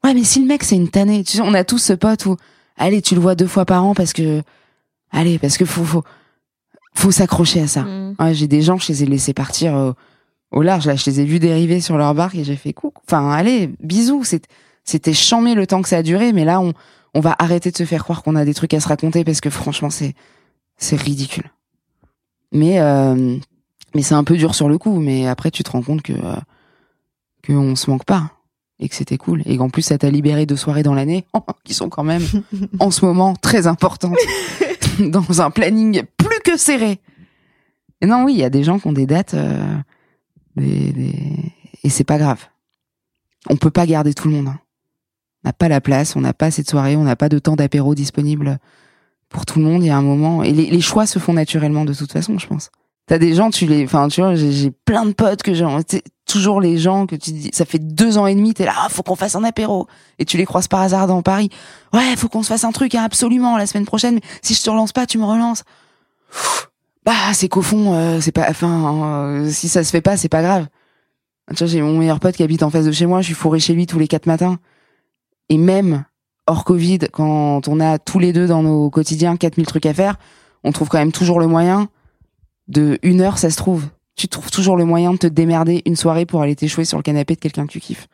Ouais, 0.05 0.14
mais 0.14 0.24
si 0.24 0.40
le 0.40 0.46
mec, 0.46 0.62
c'est 0.62 0.76
une 0.76 0.88
tannée, 0.88 1.22
tu 1.24 1.36
sais, 1.36 1.42
on 1.42 1.55
a 1.55 1.64
tous 1.64 1.78
ce 1.78 1.92
pote 1.92 2.24
où, 2.26 2.36
allez, 2.76 3.02
tu 3.02 3.14
le 3.14 3.20
vois 3.20 3.34
deux 3.34 3.46
fois 3.46 3.66
par 3.66 3.84
an 3.84 3.94
parce 3.94 4.12
que, 4.12 4.42
allez, 5.10 5.38
parce 5.38 5.59
que 5.59 5.64
faut, 5.64 5.84
faut, 5.84 6.05
faut 6.94 7.10
s'accrocher 7.10 7.60
à 7.60 7.66
ça. 7.66 7.82
Mm. 7.82 8.14
Ouais, 8.18 8.34
j'ai 8.34 8.48
des 8.48 8.62
gens, 8.62 8.78
je 8.78 8.88
les 8.88 9.02
ai 9.02 9.06
laissés 9.06 9.34
partir 9.34 9.74
au, 9.74 9.94
au 10.50 10.62
large, 10.62 10.86
là, 10.86 10.96
je 10.96 11.04
les 11.06 11.20
ai 11.20 11.24
vus 11.24 11.38
dériver 11.38 11.80
sur 11.80 11.98
leur 11.98 12.14
barque 12.14 12.34
et 12.34 12.44
j'ai 12.44 12.56
fait 12.56 12.72
coucou. 12.72 13.02
Enfin, 13.06 13.30
allez, 13.30 13.70
bisous, 13.80 14.24
c'était 14.84 15.12
chambé 15.12 15.54
le 15.54 15.66
temps 15.66 15.82
que 15.82 15.88
ça 15.88 15.98
a 15.98 16.02
duré, 16.02 16.32
mais 16.32 16.44
là, 16.44 16.60
on, 16.60 16.72
on 17.14 17.20
va 17.20 17.34
arrêter 17.38 17.70
de 17.70 17.76
se 17.76 17.84
faire 17.84 18.02
croire 18.04 18.22
qu'on 18.22 18.36
a 18.36 18.44
des 18.44 18.54
trucs 18.54 18.74
à 18.74 18.80
se 18.80 18.88
raconter 18.88 19.24
parce 19.24 19.40
que 19.40 19.50
franchement, 19.50 19.90
c'est, 19.90 20.14
c'est 20.76 20.96
ridicule. 20.96 21.50
Mais, 22.52 22.80
euh, 22.80 23.36
mais 23.94 24.02
c'est 24.02 24.14
un 24.14 24.24
peu 24.24 24.36
dur 24.36 24.54
sur 24.54 24.68
le 24.68 24.78
coup, 24.78 25.00
mais 25.00 25.26
après 25.26 25.50
tu 25.50 25.62
te 25.62 25.70
rends 25.70 25.82
compte 25.82 26.02
que 26.02 26.12
euh, 26.12 26.36
que 27.42 27.52
on 27.52 27.76
se 27.76 27.90
manque 27.90 28.04
pas 28.04 28.30
et 28.80 28.88
que 28.88 28.94
c'était 28.94 29.18
cool 29.18 29.42
et 29.44 29.56
qu'en 29.56 29.70
plus 29.70 29.82
ça 29.82 29.98
t'a 29.98 30.10
libéré 30.10 30.46
de 30.46 30.56
soirées 30.56 30.82
dans 30.82 30.94
l'année 30.94 31.26
qui 31.64 31.74
sont 31.74 31.88
quand 31.88 32.04
même 32.04 32.22
en 32.78 32.90
ce 32.90 33.04
moment 33.04 33.34
très 33.34 33.66
importantes 33.66 34.16
dans 35.00 35.42
un 35.42 35.50
planning 35.50 36.02
plus 36.16 36.40
que 36.44 36.56
serré. 36.56 37.00
Et 38.00 38.06
non, 38.06 38.24
oui, 38.24 38.34
il 38.34 38.38
y 38.38 38.44
a 38.44 38.50
des 38.50 38.62
gens 38.62 38.78
qui 38.78 38.86
ont 38.86 38.92
des 38.92 39.06
dates 39.06 39.34
euh, 39.34 39.76
et 40.62 41.90
c'est 41.90 42.05
pas 42.05 42.18
grave. 42.18 42.47
On 43.48 43.56
peut 43.56 43.70
pas 43.70 43.86
garder 43.86 44.14
tout 44.14 44.28
le 44.28 44.35
monde. 44.35 44.48
hein. 44.48 44.59
On 45.44 45.48
n'a 45.48 45.52
pas 45.52 45.68
la 45.68 45.80
place, 45.80 46.16
on 46.16 46.20
n'a 46.20 46.32
pas 46.32 46.51
cette 46.51 46.68
soirée, 46.68 46.97
on 46.97 47.05
n'a 47.05 47.16
pas 47.16 47.28
de 47.28 47.39
temps 47.39 47.55
d'apéro 47.55 47.94
disponible 47.94 48.59
pour 49.28 49.47
tout 49.47 49.60
le 49.60 49.64
monde. 49.64 49.82
Il 49.82 49.86
y 49.86 49.90
a 49.90 49.97
un 49.97 50.02
moment 50.02 50.43
et 50.43 50.52
les, 50.52 50.80
choix 50.80 51.06
se 51.06 51.18
font 51.18 51.32
naturellement 51.32 51.85
de 51.85 51.94
toute 51.94 52.12
façon, 52.12 52.39
je 52.39 52.47
pense. 52.47 52.70
T'as 53.06 53.18
des 53.18 53.35
gens, 53.35 53.51
tu 53.51 53.66
les, 53.66 53.85
enfin, 53.85 54.09
tu 54.09 54.20
vois, 54.20 54.35
j'ai 54.35 54.70
plein 54.70 55.06
de 55.06 55.12
potes 55.12 55.43
que 55.43 55.55
j'ai, 55.55 55.64
toujours 56.26 56.60
les 56.60 56.76
gens 56.76 57.06
que 57.06 57.16
tu 57.16 57.30
dis, 57.30 57.51
ça 57.55 57.64
fait 57.64 57.78
deux 57.78 58.18
ans 58.18 58.26
et 58.26 58.35
demi, 58.35 58.52
t'es 58.52 58.66
là, 58.66 58.74
ah, 58.76 58.89
faut 58.90 59.02
qu'on 59.02 59.16
fasse 59.16 59.35
un 59.35 59.44
apéro. 59.44 59.86
Et 60.18 60.26
tu 60.26 60.36
les 60.36 60.44
croises 60.44 60.68
par 60.68 60.80
hasard 60.80 61.06
dans 61.06 61.22
Paris. 61.22 61.48
Ouais, 61.94 62.16
faut 62.16 62.28
qu'on 62.28 62.43
se 62.43 62.48
fasse 62.48 62.64
un 62.64 62.72
truc, 62.72 62.94
hein, 62.94 63.05
absolument, 63.05 63.56
la 63.56 63.66
semaine 63.66 63.86
prochaine. 63.86 64.20
Si 64.43 64.55
je 64.55 64.62
te 64.62 64.68
relance 64.68 64.93
pas, 64.93 65.06
tu 65.06 65.16
me 65.16 65.24
relances. 65.24 65.64
Bah, 67.09 67.32
c'est 67.32 67.48
qu'au 67.48 67.62
fond, 67.62 67.94
euh, 67.94 68.20
c'est 68.20 68.32
pas, 68.32 68.44
enfin, 68.51 69.22
euh, 69.24 69.48
si 69.48 69.70
ça 69.70 69.82
se 69.82 69.90
fait 69.90 70.02
pas, 70.02 70.18
c'est 70.18 70.28
pas 70.28 70.43
grave. 70.43 70.66
Tu 71.48 71.64
vois, 71.64 71.66
j'ai 71.66 71.80
mon 71.80 71.97
meilleur 71.97 72.20
pote 72.20 72.36
qui 72.36 72.43
habite 72.43 72.62
en 72.62 72.68
face 72.68 72.85
de 72.85 72.93
chez 72.93 73.06
moi, 73.06 73.22
je 73.22 73.28
suis 73.28 73.35
fourré 73.35 73.60
chez 73.60 73.72
lui 73.72 73.86
tous 73.86 73.98
les 73.98 74.06
quatre 74.06 74.26
matins. 74.26 74.59
Et 75.48 75.56
même 75.56 76.05
hors 76.47 76.64
Covid, 76.64 76.98
quand 77.10 77.66
on 77.66 77.80
a 77.80 77.98
tous 77.98 78.18
les 78.18 78.35
deux 78.35 78.47
dans 78.47 78.62
nos 78.62 78.90
quotidiens 78.90 79.39
4000 79.39 79.64
trucs 79.64 79.86
à 79.86 79.94
faire, 79.94 80.16
on 80.64 80.72
trouve 80.72 80.90
quand 80.90 80.98
même 80.98 81.10
toujours 81.10 81.40
le 81.40 81.47
moyen 81.47 81.89
de 82.66 82.98
une 83.02 83.22
heure, 83.22 83.39
ça 83.39 83.48
se 83.48 83.56
trouve. 83.56 83.86
Tu 84.14 84.28
trouves 84.28 84.51
toujours 84.51 84.76
le 84.76 84.85
moyen 84.85 85.14
de 85.14 85.16
te 85.16 85.26
démerder 85.26 85.80
une 85.86 85.97
soirée 85.97 86.26
pour 86.26 86.43
aller 86.43 86.56
t'échouer 86.56 86.85
sur 86.85 86.98
le 86.98 87.02
canapé 87.02 87.36
de 87.36 87.40
quelqu'un 87.40 87.66
que 87.66 87.72
tu 87.72 87.80
kiffes. 87.80 88.06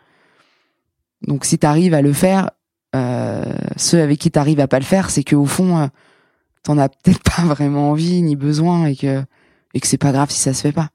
Donc 1.26 1.46
si 1.46 1.58
t'arrives 1.58 1.94
à 1.94 2.00
le 2.00 2.12
faire, 2.12 2.52
euh, 2.94 3.56
ceux 3.74 4.00
avec 4.00 4.20
qui 4.20 4.30
t'arrives 4.30 4.60
à 4.60 4.68
pas 4.68 4.78
le 4.78 4.84
faire, 4.84 5.10
c'est 5.10 5.24
que 5.24 5.34
au 5.34 5.46
fond, 5.46 5.78
euh, 5.78 5.86
t'en 6.64 6.78
as 6.78 6.88
peut-être 6.88 7.22
pas 7.22 7.42
vraiment 7.42 7.90
envie 7.90 8.20
ni 8.22 8.34
besoin 8.36 8.86
et 8.86 8.96
que 8.96 9.22
et 9.74 9.80
que 9.80 9.86
c'est 9.86 9.98
pas 9.98 10.12
grave 10.12 10.30
si 10.30 10.40
ça 10.40 10.52
se 10.54 10.60
fait 10.62 10.72
pas. 10.72 10.88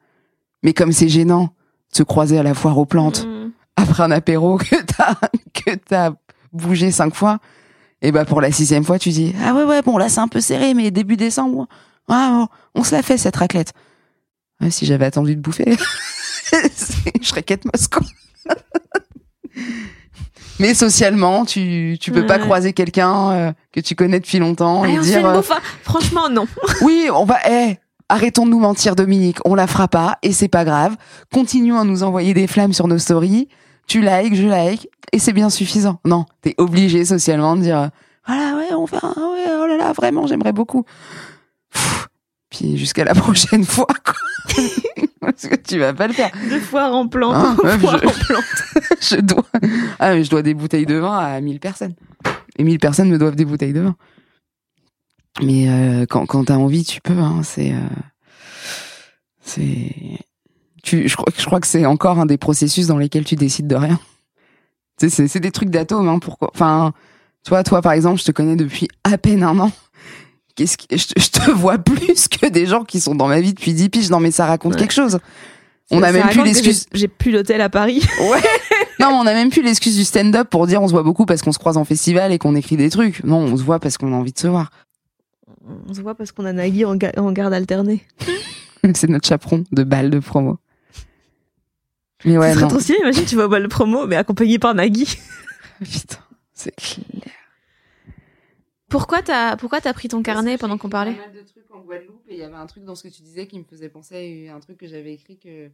Mais 0.63 0.73
comme 0.73 0.91
c'est 0.91 1.09
gênant 1.09 1.53
de 1.91 1.97
se 1.97 2.03
croiser 2.03 2.37
à 2.37 2.43
la 2.43 2.53
foire 2.53 2.77
aux 2.77 2.85
plantes 2.85 3.25
Mm. 3.25 3.51
après 3.77 4.03
un 4.03 4.11
apéro 4.11 4.57
que 4.57 4.75
t'as 4.83 5.15
que 5.53 5.75
t'as 5.75 6.11
bougé 6.51 6.91
cinq 6.91 7.15
fois, 7.15 7.39
et 8.01 8.11
bah 8.11 8.25
pour 8.25 8.41
la 8.41 8.51
sixième 8.51 8.83
fois 8.83 8.99
tu 8.99 9.09
dis 9.09 9.33
ah 9.43 9.53
ouais 9.53 9.63
ouais 9.63 9.81
bon 9.81 9.97
là 9.97 10.09
c'est 10.09 10.19
un 10.19 10.27
peu 10.27 10.41
serré 10.41 10.73
mais 10.73 10.91
début 10.91 11.15
décembre 11.17 11.67
ah 12.09 12.47
on 12.75 12.83
se 12.83 12.93
la 12.95 13.03
fait 13.03 13.17
cette 13.17 13.35
raclette. 13.37 13.73
Ouais, 14.61 14.71
si 14.71 14.85
j'avais 14.85 15.05
attendu 15.05 15.35
de 15.37 15.41
bouffer, 15.41 15.77
je 16.51 17.25
serais 17.25 17.45
Moss 17.63 17.87
quoi. 17.87 18.01
Mais 20.59 20.73
socialement, 20.73 21.45
tu 21.45 21.97
tu 21.99 22.11
peux 22.11 22.25
pas 22.25 22.37
croiser 22.37 22.73
quelqu'un 22.73 23.31
euh, 23.31 23.51
que 23.71 23.79
tu 23.79 23.95
connais 23.95 24.19
depuis 24.19 24.39
longtemps 24.39 24.83
Allez, 24.83 24.93
et 24.93 24.99
on 24.99 25.03
se 25.03 25.07
fait 25.07 25.19
dire 25.19 25.19
une 25.21 25.25
euh, 25.27 25.37
bouffe, 25.37 25.51
hein. 25.51 25.59
Franchement, 25.83 26.29
non. 26.29 26.47
oui, 26.81 27.09
on 27.13 27.23
va. 27.25 27.37
Eh, 27.49 27.77
arrêtons 28.09 28.45
de 28.45 28.51
nous 28.51 28.59
mentir, 28.59 28.95
Dominique. 28.95 29.37
On 29.45 29.55
la 29.55 29.67
fera 29.67 29.87
pas 29.87 30.17
et 30.21 30.33
c'est 30.33 30.47
pas 30.49 30.65
grave. 30.65 30.97
Continuons 31.33 31.79
à 31.79 31.85
nous 31.85 32.03
envoyer 32.03 32.33
des 32.33 32.47
flammes 32.47 32.73
sur 32.73 32.87
nos 32.87 32.97
stories. 32.97 33.47
Tu 33.87 34.01
likes, 34.01 34.35
je 34.35 34.47
like 34.47 34.89
et 35.11 35.19
c'est 35.19 35.33
bien 35.33 35.49
suffisant. 35.49 35.99
Non, 36.05 36.25
t'es 36.41 36.55
obligé 36.57 37.05
socialement 37.05 37.55
de 37.55 37.61
dire 37.61 37.79
euh, 37.79 37.87
voilà 38.27 38.55
ouais 38.57 38.73
on 38.73 38.85
va 38.85 38.97
ouais 38.99 39.45
oh 39.59 39.65
là 39.65 39.77
là 39.77 39.93
vraiment 39.93 40.27
j'aimerais 40.27 40.53
beaucoup. 40.53 40.85
Puis 42.49 42.77
jusqu'à 42.77 43.03
la 43.03 43.13
prochaine 43.15 43.63
fois 43.65 43.87
quoi. 44.05 44.15
Parce 45.21 45.47
que 45.47 45.55
tu 45.55 45.77
vas 45.79 45.93
pas 45.93 46.07
le 46.07 46.13
faire. 46.13 46.31
Deux 46.49 46.59
fois 46.59 46.89
en 46.91 47.07
plante. 47.07 47.57
Deux 47.57 47.63
meuf, 47.63 47.81
fois 47.81 47.99
je- 48.01 48.07
en 48.07 48.11
plante. 48.11 48.43
Je 49.01 49.15
dois 49.17 49.45
ah 49.99 50.13
mais 50.13 50.23
je 50.23 50.29
dois 50.29 50.41
des 50.41 50.53
bouteilles 50.53 50.85
de 50.85 50.95
vin 50.95 51.17
à 51.17 51.39
1000 51.39 51.59
personnes. 51.59 51.93
Et 52.57 52.63
1000 52.63 52.79
personnes 52.79 53.09
me 53.09 53.17
doivent 53.17 53.35
des 53.35 53.45
bouteilles 53.45 53.73
de 53.73 53.81
vin. 53.81 53.95
Mais 55.41 55.69
euh, 55.69 56.05
quand 56.09 56.25
quand 56.25 56.45
t'as 56.45 56.55
envie, 56.57 56.83
tu 56.83 56.99
peux. 57.01 57.17
Hein, 57.17 57.41
c'est 57.43 57.71
euh, 57.71 57.77
c'est 59.41 59.95
tu. 60.83 61.07
Je 61.07 61.15
crois 61.15 61.27
je 61.37 61.45
crois 61.45 61.59
que 61.59 61.67
c'est 61.67 61.85
encore 61.85 62.19
un 62.19 62.25
des 62.25 62.37
processus 62.37 62.87
dans 62.87 62.97
lesquels 62.97 63.25
tu 63.25 63.35
décides 63.35 63.67
de 63.67 63.75
rien. 63.75 63.99
Tu 64.99 65.09
sais, 65.09 65.15
c'est 65.15 65.27
c'est 65.27 65.39
des 65.39 65.51
trucs 65.51 65.69
d'atomes. 65.69 66.09
Hein, 66.09 66.19
pourquoi 66.19 66.49
Enfin, 66.53 66.93
Tu 67.45 67.49
vois, 67.49 67.63
toi, 67.63 67.81
par 67.81 67.93
exemple, 67.93 68.19
je 68.19 68.25
te 68.25 68.31
connais 68.31 68.55
depuis 68.57 68.87
à 69.03 69.17
peine 69.17 69.43
un 69.43 69.57
an. 69.59 69.71
Je, 70.67 71.29
te- 71.29 71.51
vois 71.51 71.77
plus 71.77 72.27
que 72.27 72.47
des 72.47 72.65
gens 72.65 72.83
qui 72.83 72.99
sont 72.99 73.15
dans 73.15 73.27
ma 73.27 73.39
vie 73.41 73.53
depuis 73.53 73.73
10 73.73 73.89
piges. 73.89 74.09
Non, 74.09 74.19
mais 74.19 74.31
ça 74.31 74.45
raconte 74.45 74.73
Ouais. 74.73 74.79
quelque 74.79 74.93
chose. 74.93 75.19
On 75.91 75.99
Ça- 75.99 76.07
a 76.07 76.11
ça 76.11 76.19
même 76.19 76.27
plus 76.29 76.43
l'excuse. 76.43 76.85
j'ai- 76.93 77.07
plus 77.07 77.31
l'hôtel 77.31 77.61
à 77.61 77.69
Paris. 77.69 78.01
Ouais. 78.21 78.41
Non, 78.99 79.07
mais 79.11 79.15
on 79.15 79.27
a 79.27 79.33
même 79.33 79.49
plus 79.49 79.61
l'excuse 79.63 79.95
du 79.95 80.03
stand-up 80.03 80.49
pour 80.49 80.67
dire 80.67 80.81
on 80.81 80.87
se 80.87 80.93
voit 80.93 81.03
beaucoup 81.03 81.25
parce 81.25 81.41
qu'on 81.41 81.51
se 81.53 81.57
croise 81.59 81.77
en 81.77 81.85
festival 81.85 82.31
et 82.33 82.37
qu'on 82.37 82.55
écrit 82.55 82.75
des 82.77 82.89
trucs. 82.89 83.23
Non, 83.23 83.37
on 83.39 83.55
se 83.57 83.63
voit 83.63 83.79
parce 83.79 83.97
qu'on 83.97 84.11
a 84.13 84.15
envie 84.15 84.33
de 84.33 84.39
se 84.39 84.47
voir. 84.47 84.71
On 85.87 85.93
se 85.93 86.01
voit 86.01 86.15
parce 86.15 86.31
qu'on 86.31 86.45
a 86.45 86.51
Nagui 86.53 86.83
en, 86.85 86.95
ga- 86.95 87.13
en 87.17 87.31
garde 87.31 87.53
alternée. 87.53 88.05
C'est 88.93 89.09
notre 89.09 89.27
chaperon 89.27 89.63
de 89.71 89.83
balle 89.83 90.09
de 90.09 90.19
promo. 90.19 90.57
Mais 92.25 92.37
ouais, 92.37 92.49
Ce 92.49 92.53
serait 92.55 92.63
non. 92.63 92.67
trop 92.69 92.79
stylé, 92.81 92.97
imagine, 93.01 93.25
tu 93.25 93.35
vas 93.37 93.45
au 93.45 93.49
bal 93.49 93.63
de 93.63 93.67
promo, 93.67 94.05
mais 94.05 94.15
accompagné 94.17 94.59
par 94.59 94.73
Nagui. 94.75 95.17
Putain, 95.79 96.17
c'est 96.53 96.75
clair. 96.75 97.33
Pourquoi 98.89 99.21
t'as 99.21 99.55
pourquoi 99.55 99.81
t'as 99.81 99.93
pris 99.93 100.07
ton 100.07 100.23
carnet 100.23 100.57
pendant 100.57 100.77
qu'on 100.77 100.89
parlait 100.89 101.13
Pas 101.13 101.27
mal 101.27 101.33
de 101.33 101.47
trucs 101.47 101.71
en 101.71 101.79
Guadeloupe 101.81 102.23
et 102.27 102.33
il 102.33 102.39
y 102.39 102.43
avait 102.43 102.55
un 102.55 102.65
truc 102.65 102.83
dans 102.83 102.95
ce 102.95 103.03
que 103.03 103.07
tu 103.07 103.21
disais 103.21 103.45
qui 103.47 103.59
me 103.59 103.63
faisait 103.63 103.89
penser 103.89 104.49
à 104.51 104.55
un 104.55 104.59
truc 104.59 104.77
que 104.77 104.87
j'avais 104.87 105.13
écrit 105.13 105.37
que. 105.37 105.67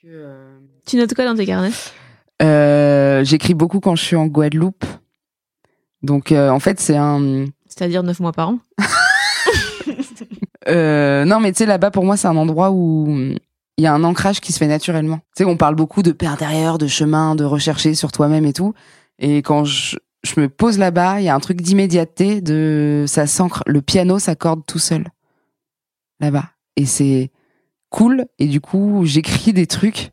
que 0.00 0.06
euh, 0.06 0.58
Tu 0.86 0.96
notes 0.96 1.14
quoi 1.14 1.24
dans 1.24 1.34
tes 1.34 1.46
carnets? 1.46 1.72
Euh, 2.42 3.24
J'écris 3.24 3.54
beaucoup 3.54 3.80
quand 3.80 3.96
je 3.96 4.04
suis 4.04 4.16
en 4.16 4.26
Guadeloupe. 4.26 4.84
Donc 6.02 6.30
euh, 6.30 6.50
en 6.50 6.60
fait 6.60 6.78
c'est 6.78 6.96
un. 6.96 7.46
C'est-à-dire 7.66 8.04
9 8.04 8.20
mois 8.20 8.32
par 8.32 8.50
an? 8.50 8.58
Euh, 10.66 11.24
non 11.24 11.40
mais 11.40 11.50
tu 11.52 11.58
sais 11.58 11.66
là-bas 11.66 11.90
pour 11.90 12.04
moi 12.04 12.18
c'est 12.18 12.28
un 12.28 12.36
endroit 12.36 12.70
où 12.72 13.06
il 13.08 13.38
y 13.82 13.86
a 13.86 13.94
un 13.94 14.04
ancrage 14.04 14.40
qui 14.40 14.52
se 14.52 14.58
fait 14.58 14.66
naturellement. 14.66 15.20
Tu 15.34 15.42
sais 15.42 15.44
on 15.46 15.56
parle 15.56 15.76
beaucoup 15.76 16.02
de 16.02 16.12
paix 16.12 16.26
intérieure, 16.26 16.76
de 16.76 16.86
chemin, 16.86 17.34
de 17.36 17.44
rechercher 17.44 17.94
sur 17.94 18.12
toi-même 18.12 18.44
et 18.44 18.52
tout. 18.52 18.74
Et 19.18 19.38
quand 19.38 19.64
je, 19.64 19.96
je 20.22 20.40
me 20.40 20.48
pose 20.48 20.78
là-bas, 20.78 21.20
il 21.20 21.24
y 21.24 21.28
a 21.28 21.34
un 21.34 21.40
truc 21.40 21.60
d'immédiateté, 21.60 22.40
de 22.40 23.04
ça 23.06 23.26
s'ancre. 23.26 23.62
Le 23.66 23.82
piano 23.82 24.18
s'accorde 24.18 24.64
tout 24.66 24.78
seul 24.78 25.08
là-bas 26.20 26.50
et 26.76 26.86
c'est 26.86 27.30
cool. 27.90 28.26
Et 28.38 28.46
du 28.46 28.60
coup 28.60 29.02
j'écris 29.04 29.52
des 29.52 29.66
trucs 29.66 30.10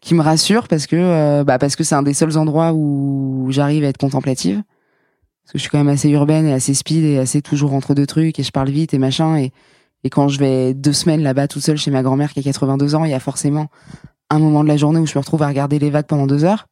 qui 0.00 0.14
me 0.14 0.22
rassurent 0.22 0.68
parce 0.68 0.86
que 0.86 0.96
euh, 0.96 1.44
bah 1.44 1.58
parce 1.58 1.76
que 1.76 1.84
c'est 1.84 1.94
un 1.94 2.02
des 2.02 2.14
seuls 2.14 2.36
endroits 2.36 2.72
où 2.72 3.46
j'arrive 3.50 3.84
à 3.84 3.88
être 3.88 3.98
contemplative. 3.98 4.62
Parce 5.44 5.52
que 5.52 5.58
je 5.58 5.62
suis 5.62 5.70
quand 5.70 5.78
même 5.78 5.88
assez 5.88 6.10
urbaine 6.10 6.46
et 6.46 6.52
assez 6.52 6.74
speed 6.74 7.04
et 7.04 7.18
assez 7.18 7.40
toujours 7.40 7.72
entre 7.72 7.94
deux 7.94 8.06
trucs 8.06 8.38
et 8.38 8.42
je 8.42 8.50
parle 8.50 8.68
vite 8.70 8.92
et 8.92 8.98
machin 8.98 9.36
et 9.36 9.52
et 10.04 10.10
quand 10.10 10.28
je 10.28 10.38
vais 10.38 10.74
deux 10.74 10.92
semaines 10.92 11.22
là-bas 11.22 11.48
toute 11.48 11.62
seule 11.62 11.76
chez 11.76 11.90
ma 11.90 12.02
grand-mère 12.02 12.32
qui 12.32 12.40
a 12.40 12.42
82 12.42 12.94
ans, 12.94 13.04
il 13.04 13.10
y 13.10 13.14
a 13.14 13.20
forcément 13.20 13.68
un 14.30 14.38
moment 14.38 14.62
de 14.62 14.68
la 14.68 14.76
journée 14.76 15.00
où 15.00 15.06
je 15.06 15.14
me 15.14 15.20
retrouve 15.20 15.42
à 15.42 15.48
regarder 15.48 15.78
les 15.78 15.90
vagues 15.90 16.06
pendant 16.06 16.26
deux 16.26 16.44
heures. 16.44 16.68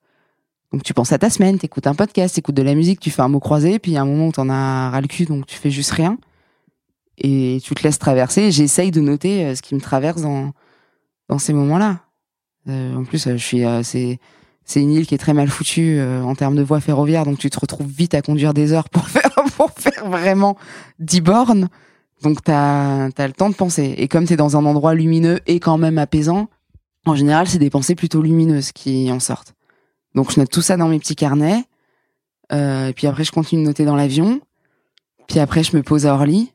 Donc 0.73 0.83
tu 0.83 0.95
penses 0.95 1.13
à 1.13 1.19
ta 1.19 1.31
semaine, 1.31 1.59
t'écoutes 1.59 1.87
un 1.87 1.95
podcast, 1.95 2.35
t'écoutes 2.35 2.55
de 2.55 2.63
la 2.63 2.75
musique, 2.75 3.01
tu 3.01 3.11
fais 3.11 3.23
un 3.23 3.29
mot 3.29 3.41
croisé, 3.41 3.79
puis 3.79 3.93
il 3.93 3.95
y 3.95 3.99
a 3.99 4.03
un 4.03 4.07
moment 4.07 4.29
où 4.29 4.33
t'en 4.33 4.49
as 4.49 4.91
ras 4.91 5.01
le 5.01 5.07
cul, 5.07 5.25
donc 5.25 5.47
tu 5.47 5.57
fais 5.57 5.71
juste 5.71 5.93
rien. 5.93 6.19
Et 7.19 7.59
tu 7.63 7.75
te 7.75 7.83
laisses 7.83 7.99
traverser. 7.99 8.51
J'essaye 8.51 8.91
de 8.91 9.01
noter 9.01 9.47
euh, 9.47 9.55
ce 9.55 9.63
qui 9.63 9.75
me 9.75 9.81
traverse 9.81 10.21
dans, 10.21 10.53
dans 11.29 11.39
ces 11.39 11.53
moments-là. 11.53 12.01
Euh, 12.69 12.97
en 12.97 13.05
plus, 13.05 13.27
euh, 13.27 13.37
je 13.37 13.45
suis, 13.45 13.63
c'est, 14.65 14.81
une 14.83 14.93
île 14.93 15.07
qui 15.07 15.15
est 15.15 15.19
très 15.19 15.35
mal 15.35 15.49
foutue 15.49 15.99
euh, 15.99 16.23
en 16.23 16.35
termes 16.35 16.57
de 16.57 16.63
voies 16.63 16.81
ferroviaires, 16.81 17.25
donc 17.25 17.39
tu 17.39 17.51
te 17.51 17.59
retrouves 17.59 17.87
vite 17.87 18.15
à 18.15 18.23
conduire 18.23 18.55
des 18.55 18.73
heures 18.73 18.89
pour 18.89 19.09
faire, 19.09 19.31
pour 19.57 19.71
faire 19.71 20.09
vraiment 20.09 20.57
10 20.99 21.21
bornes. 21.21 21.69
Donc 22.23 22.43
t'as 22.43 23.09
as 23.17 23.27
le 23.27 23.33
temps 23.33 23.51
de 23.51 23.55
penser. 23.55 23.95
Et 23.99 24.09
comme 24.09 24.27
t'es 24.27 24.37
dans 24.37 24.57
un 24.57 24.65
endroit 24.65 24.95
lumineux 24.95 25.41
et 25.47 25.61
quand 25.61 25.79
même 25.79 25.99
apaisant, 25.99 26.49
en 27.05 27.15
général, 27.15 27.47
c'est 27.47 27.59
des 27.59 27.71
pensées 27.71 27.95
plutôt 27.95 28.23
lumineuses 28.23 28.73
qui 28.73 29.13
en 29.13 29.21
sortent. 29.21 29.55
Donc 30.17 30.33
je 30.33 30.41
note 30.41 30.51
tout 30.51 30.63
ça 30.63 30.77
dans 30.77 30.89
mes 30.89 30.99
petits 30.99 31.15
carnets. 31.15 31.63
Euh, 32.53 32.89
et 32.89 32.93
puis 32.93 33.07
après, 33.07 33.23
je 33.23 33.31
continue 33.33 33.63
de 33.63 33.67
noter 33.69 33.85
dans 33.85 33.95
l'avion. 33.97 34.41
Puis 35.29 35.39
après, 35.39 35.63
je 35.63 35.77
me 35.77 35.83
pose 35.83 36.07
à 36.07 36.15
Orly. 36.15 36.53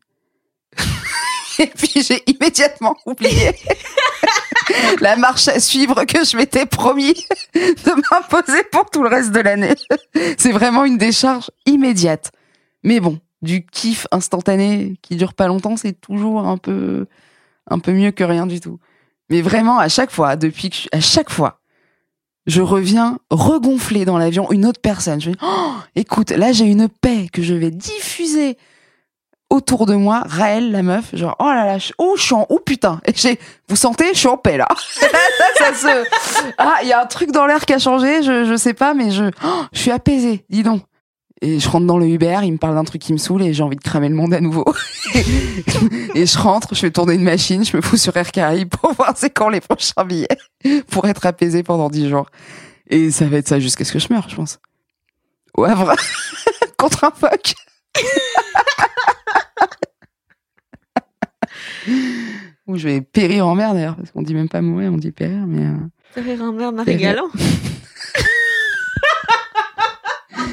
et 1.59 1.67
puis 1.67 2.03
j'ai 2.03 2.21
immédiatement 2.29 2.95
oublié 3.05 3.51
la 5.01 5.15
marche 5.15 5.47
à 5.47 5.59
suivre 5.59 6.05
que 6.05 6.23
je 6.25 6.37
m'étais 6.37 6.65
promis 6.65 7.13
de 7.53 8.01
m'imposer 8.11 8.63
pour 8.71 8.89
tout 8.89 9.03
le 9.03 9.09
reste 9.09 9.31
de 9.31 9.39
l'année. 9.39 9.75
C'est 10.37 10.51
vraiment 10.51 10.85
une 10.85 10.97
décharge 10.97 11.51
immédiate. 11.65 12.31
Mais 12.83 12.99
bon, 12.99 13.19
du 13.41 13.65
kiff 13.65 14.07
instantané 14.11 14.95
qui 15.01 15.15
dure 15.17 15.33
pas 15.33 15.47
longtemps, 15.47 15.77
c'est 15.77 15.99
toujours 15.99 16.47
un 16.47 16.57
peu, 16.57 17.05
un 17.69 17.79
peu 17.79 17.91
mieux 17.91 18.11
que 18.11 18.23
rien 18.23 18.47
du 18.47 18.59
tout. 18.59 18.79
Mais 19.29 19.41
vraiment, 19.41 19.77
à 19.77 19.87
chaque 19.87 20.11
fois, 20.11 20.35
depuis 20.35 20.69
que, 20.69 20.75
je- 20.75 20.89
à 20.91 20.99
chaque 20.99 21.29
fois, 21.29 21.60
je 22.47 22.61
reviens 22.61 23.19
regonfler 23.29 24.05
dans 24.05 24.17
l'avion 24.17 24.51
une 24.51 24.65
autre 24.65 24.81
personne. 24.81 25.21
Je 25.21 25.29
me 25.29 25.33
dis, 25.35 25.39
oh, 25.43 25.73
écoute, 25.95 26.31
là, 26.31 26.51
j'ai 26.51 26.65
une 26.65 26.89
paix 26.89 27.27
que 27.31 27.41
je 27.41 27.53
vais 27.53 27.71
diffuser 27.71 28.57
autour 29.49 29.85
de 29.85 29.93
moi. 29.95 30.23
Raël, 30.25 30.71
la 30.71 30.81
meuf, 30.81 31.15
genre, 31.15 31.35
oh 31.39 31.45
là 31.45 31.65
là, 31.65 31.77
je, 31.77 31.93
oh, 31.97 32.15
je 32.17 32.23
suis 32.23 32.33
en, 32.33 32.47
oh 32.49 32.59
putain. 32.59 32.99
Et 33.05 33.13
j'ai, 33.15 33.39
vous 33.67 33.75
sentez, 33.75 34.13
je 34.13 34.19
suis 34.19 34.27
en 34.27 34.37
paix, 34.37 34.57
là. 34.57 34.67
ça 35.57 35.73
se, 35.73 36.05
ah, 36.57 36.77
il 36.81 36.87
y 36.87 36.93
a 36.93 37.01
un 37.01 37.05
truc 37.05 37.31
dans 37.31 37.45
l'air 37.45 37.65
qui 37.65 37.73
a 37.73 37.79
changé, 37.79 38.23
je, 38.23 38.45
je 38.45 38.55
sais 38.55 38.73
pas, 38.73 38.93
mais 38.93 39.11
je, 39.11 39.25
oh, 39.43 39.63
je 39.71 39.79
suis 39.79 39.91
apaisée, 39.91 40.45
dis 40.49 40.63
donc. 40.63 40.81
Et 41.43 41.59
je 41.59 41.67
rentre 41.67 41.87
dans 41.87 41.97
le 41.97 42.07
Uber, 42.07 42.41
il 42.43 42.53
me 42.53 42.57
parle 42.57 42.75
d'un 42.75 42.83
truc 42.83 43.01
qui 43.01 43.13
me 43.13 43.17
saoule 43.17 43.41
et 43.41 43.51
j'ai 43.51 43.63
envie 43.63 43.75
de 43.75 43.81
cramer 43.81 44.09
le 44.09 44.15
monde 44.15 44.31
à 44.31 44.41
nouveau. 44.41 44.63
et 46.15 46.27
je 46.27 46.37
rentre, 46.37 46.75
je 46.75 46.81
fais 46.81 46.91
tourner 46.91 47.15
une 47.15 47.23
machine, 47.23 47.65
je 47.65 47.75
me 47.75 47.81
fous 47.81 47.97
sur 47.97 48.15
Air 48.15 48.31
Caraïbes 48.31 48.69
pour 48.69 48.93
voir 48.97 49.13
c'est 49.15 49.31
quand 49.31 49.49
les 49.49 49.59
prochains 49.59 50.05
billets 50.05 50.27
pour 50.89 51.07
être 51.07 51.25
apaisé 51.25 51.63
pendant 51.63 51.89
10 51.89 52.09
jours. 52.09 52.27
Et 52.87 53.09
ça 53.09 53.25
va 53.25 53.37
être 53.37 53.47
ça 53.47 53.59
jusqu'à 53.59 53.85
ce 53.85 53.91
que 53.91 53.97
je 53.97 54.07
meure, 54.11 54.29
je 54.29 54.35
pense. 54.35 54.59
Au 55.55 55.63
Havre, 55.65 55.95
contre 56.77 57.05
un 57.05 57.11
phoque. 57.11 57.55
Ou 62.67 62.77
je 62.77 62.87
vais 62.87 63.01
périr 63.01 63.47
en 63.47 63.55
mer 63.55 63.73
d'ailleurs, 63.73 63.95
parce 63.95 64.11
qu'on 64.11 64.21
dit 64.21 64.35
même 64.35 64.47
pas 64.47 64.61
mourir, 64.61 64.93
on 64.93 64.97
dit 64.97 65.11
périr, 65.11 65.47
mais 65.47 65.65
euh, 65.65 65.73
Faire 66.11 66.23
rire 66.23 66.43
un 66.43 66.51
merde, 66.51 66.75
Marie 66.75 66.97
Galland. 66.97 67.29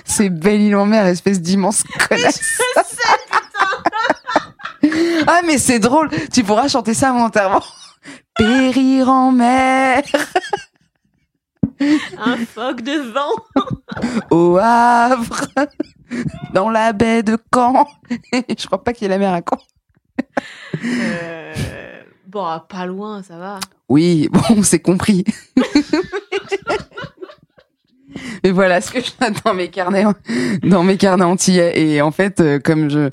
C'est 0.05 0.29
belle 0.31 0.61
île 0.61 0.77
en 0.77 0.87
mer, 0.87 1.07
espèce 1.07 1.41
d'immense 1.41 1.83
connasse. 2.09 2.61
ah 5.27 5.41
mais 5.47 5.59
c'est 5.59 5.79
drôle, 5.79 6.11
tu 6.33 6.43
pourras 6.45 6.69
chanter 6.69 6.95
ça 6.95 7.11
à 7.11 7.13
mon 7.13 7.25
enterrement. 7.25 7.63
Périr 8.37 9.09
en 9.09 9.33
mer, 9.33 10.03
Un 12.19 12.37
phoque 12.39 12.83
de 12.83 13.13
vent. 13.13 13.35
au 14.31 14.57
Havre, 14.61 15.47
dans 16.55 16.71
la 16.71 16.93
baie 16.93 17.23
de 17.23 17.37
Caen. 17.53 17.87
je 18.33 18.67
crois 18.67 18.83
pas 18.83 18.93
qu'il 18.93 19.03
y 19.05 19.07
ait 19.07 19.09
la 19.11 19.19
mer 19.19 19.33
à 19.35 19.41
Caen. 19.49 19.59
Euh, 20.85 21.55
Bon, 22.27 22.45
ah, 22.45 22.67
pas 22.69 22.85
loin, 22.85 23.23
ça 23.23 23.39
va. 23.39 23.59
Oui, 23.89 24.29
bon, 24.31 24.63
c'est 24.63 24.81
compris. 24.81 25.25
Mais 28.45 28.51
voilà 28.51 28.81
ce 28.81 28.91
que 28.91 29.01
je 29.01 29.11
note 29.21 29.35
dans 29.45 29.55
mes 29.55 29.69
carnets, 29.69 30.05
dans 30.63 30.83
mes 30.83 30.97
carnets 30.97 31.25
antillais. 31.25 31.81
Et 31.81 32.01
en 32.03 32.11
fait, 32.11 32.41
euh, 32.41 32.59
comme 32.59 32.91
je 32.91 33.11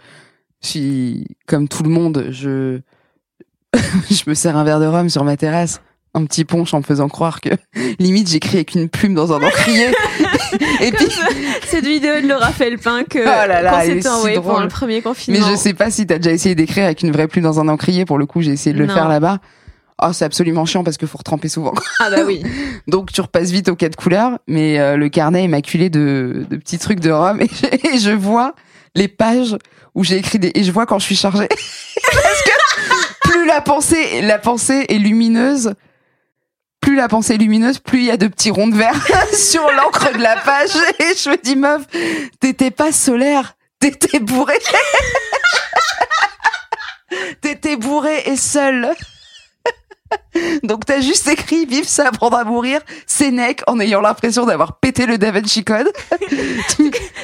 suis, 0.61 1.26
comme 1.48 1.68
tout 1.68 1.84
le 1.84 1.90
monde, 1.90 2.27
je, 2.32 2.80
je 4.10 4.23
me 4.27 4.34
sers 4.34 4.56
un 4.57 4.64
verre 4.64 4.80
de 4.80 4.86
rhum 4.86 5.10
sur 5.10 5.23
ma 5.23 5.38
terrasse, 5.38 5.82
un 6.14 6.26
petit 6.26 6.45
punch 6.45 6.73
en 6.73 6.77
me 6.80 6.84
faisant 6.84 7.10
croire 7.10 7.41
que 7.41 7.49
limite 7.99 8.30
j'écris 8.30 8.57
avec 8.57 8.73
une 8.76 8.90
plume 8.90 9.14
dans 9.15 9.34
un 9.34 9.44
encrier. 9.44 9.88
Et 10.82 10.91
puis, 10.91 11.07
Cette 11.68 11.86
vidéo 11.86 12.22
de 12.22 12.27
Laura 12.27 12.52
Felpin 12.52 13.03
que 13.03 13.19
Oh 13.19 13.48
là 13.48 13.61
là, 13.61 13.82
s'était 13.84 14.02
si 14.03 14.07
envoyée 14.07 14.36
pendant 14.38 14.61
le 14.61 14.68
premier 14.69 14.95
mais 14.95 15.02
confinement. 15.02 15.49
je 15.49 15.56
sais 15.56 15.73
pas 15.73 15.91
si 15.91 16.07
t'as 16.07 16.18
déjà 16.18 16.32
essayé 16.32 16.56
d'écrire 16.56 16.86
avec 16.86 17.02
une 17.02 17.11
vraie 17.11 17.27
plume 17.27 17.44
dans 17.44 17.60
un 17.60 17.68
encrier. 17.68 18.06
Pour 18.06 18.18
le 18.18 18.26
coup, 18.26 18.41
j'ai 18.41 18.52
essayé 18.52 18.73
de 18.73 18.80
le 18.80 18.86
Non. 18.86 18.94
faire 18.94 19.10
là-bas. 19.10 19.40
Oh, 20.01 20.11
c'est 20.11 20.26
absolument 20.26 20.65
chiant 20.65 20.84
parce 20.84 20.97
qu'il 20.97 21.07
faut 21.07 21.17
retremper 21.17 21.47
souvent. 21.47 21.73
Ah 21.99 22.09
bah 22.09 22.23
oui. 22.26 22.43
Donc 22.88 23.11
tu 23.13 23.22
repasses 23.22 23.51
vite 23.51 23.69
aux 23.69 23.76
quatre 23.76 23.95
couleurs, 23.95 24.39
mais 24.47 24.80
euh, 24.80 24.97
le 24.97 25.07
carnet 25.09 25.45
est 25.45 25.47
maculé 25.47 25.89
de, 25.89 26.45
de 26.49 26.57
petits 26.57 26.80
trucs 26.80 26.99
de 26.99 27.11
rhum 27.11 27.41
et 27.41 27.47
je, 27.47 27.88
et 27.95 27.97
je 27.99 28.11
vois 28.11 28.55
les 28.93 29.07
pages 29.07 29.57
où 29.93 30.03
j'ai 30.03 30.17
écrit 30.17 30.39
des 30.39 30.51
et 30.53 30.63
je 30.63 30.72
vois 30.72 30.85
quand 30.85 30.99
je 30.99 31.05
suis 31.05 31.15
chargée 31.15 31.47
parce 32.11 32.41
que 32.43 33.30
plus 33.30 33.45
la 33.45 33.61
pensée 33.61 34.22
la 34.22 34.38
pensée 34.38 34.85
est 34.89 34.97
lumineuse, 34.97 35.73
plus 36.81 36.95
la 36.95 37.07
pensée 37.07 37.35
est 37.35 37.38
lumineuse, 37.38 37.80
plus 37.80 37.99
il 37.99 38.05
y 38.05 38.11
a 38.11 38.17
de 38.17 38.27
petits 38.27 38.51
ronds 38.51 38.67
de 38.67 38.76
verre 38.76 39.01
sur 39.34 39.65
l'encre 39.72 40.11
de 40.13 40.22
la 40.22 40.35
page 40.38 40.76
et 40.99 41.15
je 41.15 41.30
me 41.30 41.41
dis 41.41 41.55
meuf, 41.55 41.84
t'étais 42.41 42.72
pas 42.72 42.91
solaire, 42.91 43.55
t'étais 43.80 44.19
bourré. 44.19 44.55
T'étais 47.41 47.76
bourré 47.76 48.23
et 48.26 48.35
seul. 48.35 48.89
Donc 50.63 50.85
t'as 50.85 50.99
juste 51.01 51.27
écrit 51.27 51.65
Vive 51.65 51.87
ça 51.87 52.07
apprendre 52.07 52.37
à 52.37 52.43
mourir, 52.43 52.81
Sénèque, 53.07 53.61
en 53.67 53.79
ayant 53.79 54.01
l'impression 54.01 54.45
d'avoir 54.45 54.79
pété 54.79 55.05
le 55.05 55.17
Da 55.17 55.31
Vinci 55.31 55.63
Code. 55.63 55.91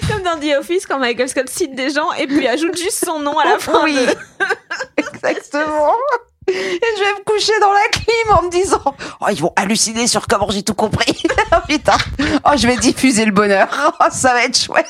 Comme 0.08 0.24
dans 0.24 0.40
The 0.40 0.58
Office 0.60 0.86
quand 0.86 1.00
Michael 1.00 1.30
Scott 1.30 1.50
cite 1.50 1.76
des 1.76 1.90
gens 1.92 2.12
et 2.14 2.28
puis 2.28 2.48
ajoute 2.48 2.78
juste 2.78 3.04
son 3.06 3.20
nom 3.20 3.38
à 3.40 3.46
la 3.46 3.60
fin. 3.60 3.82
Oui. 3.84 3.94
de- 3.96 4.16
Exactement. 4.98 5.94
Et 6.48 6.54
je 6.54 7.04
vais 7.04 7.14
me 7.20 7.24
coucher 7.24 7.54
dans 7.62 7.72
la 7.72 7.88
clim 7.92 8.38
en 8.38 8.42
me 8.44 8.50
disant 8.50 8.82
Oh, 9.22 9.26
ils 9.32 9.40
vont 9.42 9.54
halluciner 9.56 10.08
sur 10.08 10.28
comment 10.28 10.50
j'ai 10.50 10.64
tout 10.64 10.74
compris. 10.74 11.22
oh 11.54 11.56
putain. 11.68 11.98
Oh, 12.46 12.52
je 12.58 12.68
vais 12.68 12.78
diffuser 12.78 13.26
le 13.26 13.32
bonheur. 13.32 13.68
Oh, 14.00 14.06
ça 14.12 14.34
va 14.34 14.44
être 14.46 14.58
chouette. 14.58 14.88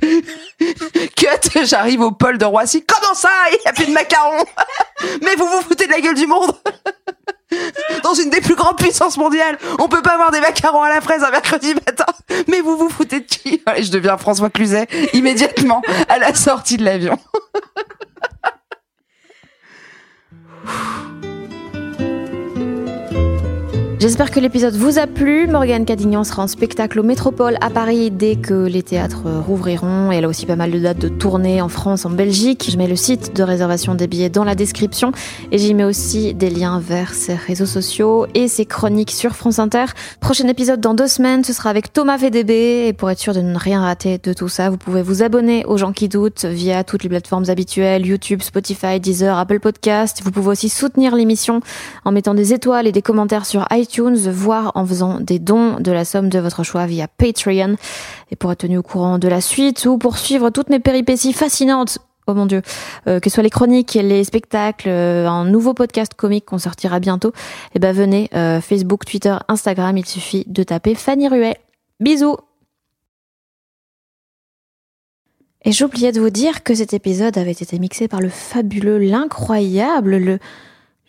Cut, 1.16 1.64
j'arrive 1.64 2.00
au 2.00 2.10
pôle 2.12 2.38
de 2.38 2.44
Roissy. 2.44 2.84
Comment 2.84 3.14
ça 3.14 3.30
Il 3.50 3.58
n'y 3.64 3.66
a 3.66 3.72
plus 3.72 3.86
de 3.86 3.92
macarons 3.92 4.44
Mais 5.22 5.34
vous 5.36 5.46
vous 5.46 5.62
foutez 5.62 5.86
de 5.86 5.92
la 5.92 6.00
gueule 6.00 6.14
du 6.14 6.26
monde 6.26 6.52
Dans 8.02 8.14
une 8.14 8.30
des 8.30 8.40
plus 8.40 8.56
grandes 8.56 8.76
puissances 8.76 9.16
mondiales, 9.16 9.56
on 9.78 9.88
peut 9.88 10.02
pas 10.02 10.14
avoir 10.14 10.30
des 10.30 10.40
macarons 10.40 10.82
à 10.82 10.88
la 10.88 11.00
fraise 11.00 11.22
un 11.22 11.30
mercredi 11.30 11.74
matin. 11.74 12.06
Mais 12.48 12.60
vous 12.60 12.76
vous 12.76 12.88
foutez 12.88 13.20
de 13.20 13.24
qui 13.24 13.62
Je 13.78 13.90
deviens 13.90 14.18
François 14.18 14.50
Cluzet 14.50 14.88
immédiatement 15.12 15.82
à 16.08 16.18
la 16.18 16.34
sortie 16.34 16.76
de 16.76 16.84
l'avion. 16.84 17.18
J'espère 23.98 24.30
que 24.30 24.40
l'épisode 24.40 24.74
vous 24.74 24.98
a 24.98 25.06
plu. 25.06 25.46
Morgane 25.46 25.86
Cadignan 25.86 26.22
sera 26.22 26.42
en 26.42 26.48
spectacle 26.48 27.00
au 27.00 27.02
Métropole 27.02 27.56
à 27.62 27.70
Paris 27.70 28.10
dès 28.10 28.36
que 28.36 28.52
les 28.52 28.82
théâtres 28.82 29.22
rouvriront. 29.46 30.12
Et 30.12 30.16
elle 30.16 30.26
a 30.26 30.28
aussi 30.28 30.44
pas 30.44 30.54
mal 30.54 30.70
de 30.70 30.78
dates 30.78 30.98
de 30.98 31.08
tournée 31.08 31.62
en 31.62 31.70
France, 31.70 32.04
en 32.04 32.10
Belgique. 32.10 32.68
Je 32.70 32.76
mets 32.76 32.88
le 32.88 32.94
site 32.94 33.34
de 33.34 33.42
réservation 33.42 33.94
des 33.94 34.06
billets 34.06 34.28
dans 34.28 34.44
la 34.44 34.54
description. 34.54 35.12
Et 35.50 35.56
j'y 35.56 35.72
mets 35.72 35.84
aussi 35.84 36.34
des 36.34 36.50
liens 36.50 36.78
vers 36.78 37.14
ses 37.14 37.36
réseaux 37.36 37.64
sociaux 37.64 38.26
et 38.34 38.48
ses 38.48 38.66
chroniques 38.66 39.12
sur 39.12 39.34
France 39.34 39.58
Inter. 39.58 39.86
Prochain 40.20 40.46
épisode 40.46 40.80
dans 40.80 40.92
deux 40.92 41.08
semaines, 41.08 41.42
ce 41.42 41.54
sera 41.54 41.70
avec 41.70 41.90
Thomas 41.90 42.18
VDB. 42.18 42.88
Et 42.88 42.92
pour 42.92 43.10
être 43.10 43.18
sûr 43.18 43.32
de 43.32 43.40
ne 43.40 43.56
rien 43.56 43.80
rater 43.80 44.18
de 44.18 44.34
tout 44.34 44.50
ça, 44.50 44.68
vous 44.68 44.76
pouvez 44.76 45.00
vous 45.00 45.22
abonner 45.22 45.64
aux 45.64 45.78
gens 45.78 45.92
qui 45.92 46.10
doutent 46.10 46.44
via 46.44 46.84
toutes 46.84 47.02
les 47.02 47.08
plateformes 47.08 47.48
habituelles, 47.48 48.04
YouTube, 48.04 48.42
Spotify, 48.42 49.00
Deezer, 49.00 49.38
Apple 49.38 49.58
Podcast. 49.58 50.20
Vous 50.22 50.32
pouvez 50.32 50.48
aussi 50.48 50.68
soutenir 50.68 51.16
l'émission 51.16 51.60
en 52.04 52.12
mettant 52.12 52.34
des 52.34 52.52
étoiles 52.52 52.86
et 52.86 52.92
des 52.92 53.02
commentaires 53.02 53.46
sur 53.46 53.66
iTunes 53.72 53.85
iTunes, 53.86 54.16
voire 54.30 54.72
en 54.74 54.84
faisant 54.84 55.20
des 55.20 55.38
dons 55.38 55.78
de 55.80 55.92
la 55.92 56.04
somme 56.04 56.28
de 56.28 56.38
votre 56.38 56.62
choix 56.62 56.86
via 56.86 57.08
Patreon. 57.08 57.76
Et 58.30 58.36
pour 58.36 58.52
être 58.52 58.58
tenu 58.58 58.78
au 58.78 58.82
courant 58.82 59.18
de 59.18 59.28
la 59.28 59.40
suite 59.40 59.84
ou 59.86 59.98
pour 59.98 60.18
suivre 60.18 60.50
toutes 60.50 60.70
mes 60.70 60.80
péripéties 60.80 61.32
fascinantes 61.32 61.98
oh 62.26 62.34
mon 62.34 62.46
dieu, 62.46 62.62
euh, 63.06 63.20
que 63.20 63.30
ce 63.30 63.34
soit 63.34 63.42
les 63.42 63.50
chroniques, 63.50 63.94
les 63.94 64.24
spectacles, 64.24 64.88
euh, 64.88 65.28
un 65.28 65.44
nouveau 65.44 65.74
podcast 65.74 66.14
comique 66.14 66.46
qu'on 66.46 66.58
sortira 66.58 67.00
bientôt, 67.00 67.32
eh 67.74 67.78
ben 67.78 67.92
venez, 67.92 68.28
euh, 68.34 68.60
Facebook, 68.60 69.04
Twitter, 69.04 69.36
Instagram, 69.48 69.96
il 69.96 70.06
suffit 70.06 70.44
de 70.46 70.62
taper 70.62 70.94
Fanny 70.94 71.28
Ruet. 71.28 71.56
Bisous 72.00 72.36
Et 75.64 75.72
j'oubliais 75.72 76.12
de 76.12 76.20
vous 76.20 76.30
dire 76.30 76.62
que 76.62 76.74
cet 76.74 76.94
épisode 76.94 77.38
avait 77.38 77.52
été 77.52 77.78
mixé 77.78 78.08
par 78.08 78.20
le 78.20 78.28
fabuleux, 78.28 78.98
l'incroyable, 78.98 80.16
le 80.16 80.38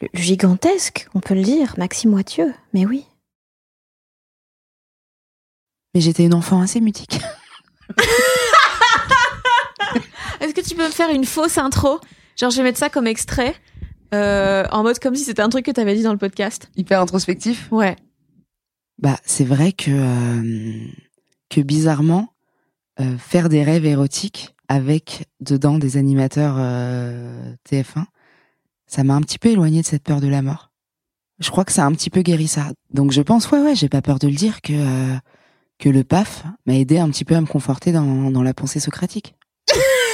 le 0.02 0.07
gigantesque, 0.14 1.07
on 1.14 1.19
peut 1.19 1.34
le 1.34 1.44
dire, 1.44 1.74
Maxime 1.78 2.11
Moitieu, 2.11 2.53
mais 2.74 2.86
oui. 2.86 3.06
Mais 5.94 6.02
j'étais 6.02 6.26
une 6.26 6.34
enfant 6.34 6.61
assez 6.61 6.82
mutique. 6.82 7.19
Est-ce 10.40 10.53
que 10.53 10.61
tu 10.61 10.76
peux 10.76 10.86
me 10.86 10.91
faire 10.91 11.10
une 11.10 11.26
fausse 11.26 11.57
intro? 11.57 11.99
Genre, 12.40 12.52
je 12.52 12.57
vais 12.57 12.64
mettre 12.64 12.78
ça 12.78 12.90
comme 12.90 13.07
extrait, 13.07 13.56
euh, 14.14 14.65
en 14.72 14.84
mode 14.84 14.99
comme 14.99 15.15
si 15.15 15.24
c'était 15.24 15.41
un 15.41 15.49
truc 15.49 15.65
que 15.65 15.72
tu 15.72 15.82
avais 15.82 15.95
dit 15.95 16.03
dans 16.03 16.11
le 16.11 16.19
podcast. 16.19 16.69
Hyper 16.76 17.02
introspectif? 17.02 17.68
Ouais. 17.72 17.95
Bah, 18.99 19.18
c'est 19.26 19.44
vrai 19.44 19.72
que, 19.72 19.91
euh, 19.91 20.88
que 21.49 21.61
bizarrement, 21.61 22.34
euh, 22.99 23.18
faire 23.18 23.49
des 23.49 23.64
rêves 23.64 23.86
érotiques 23.86 24.56
avec 24.68 25.26
dedans 25.40 25.78
des 25.78 25.98
animateurs 25.98 26.57
TF1, 27.69 28.06
ça 28.88 29.03
m'a 29.03 29.15
un 29.15 29.22
petit 29.22 29.39
peu 29.39 29.49
éloigné 29.49 29.81
de 29.81 29.85
cette 29.85 30.03
peur 30.03 30.22
de 30.22 30.27
la 30.27 30.41
mort. 30.41 30.72
Je 31.39 31.51
crois 31.51 31.65
que 31.65 31.72
ça 31.72 31.84
a 31.84 31.85
un 31.85 31.91
petit 31.91 32.09
peu 32.09 32.22
guéri 32.22 32.47
ça. 32.47 32.72
Donc 32.91 33.11
je 33.11 33.22
pense, 33.22 33.51
ouais, 33.51 33.61
ouais, 33.61 33.76
j'ai 33.76 33.89
pas 33.89 34.01
peur 34.01 34.18
de 34.18 34.27
le 34.27 34.34
dire, 34.34 34.61
que, 34.61 34.73
euh, 34.73 35.18
que 35.77 35.89
le 35.89 36.03
PAF 36.03 36.45
m'a 36.65 36.76
aidé 36.76 36.97
un 36.97 37.09
petit 37.09 37.26
peu 37.26 37.35
à 37.35 37.41
me 37.41 37.45
conforter 37.45 37.91
dans, 37.91 38.31
dans 38.31 38.43
la 38.43 38.53
pensée 38.53 38.80
socratique. 38.80 39.35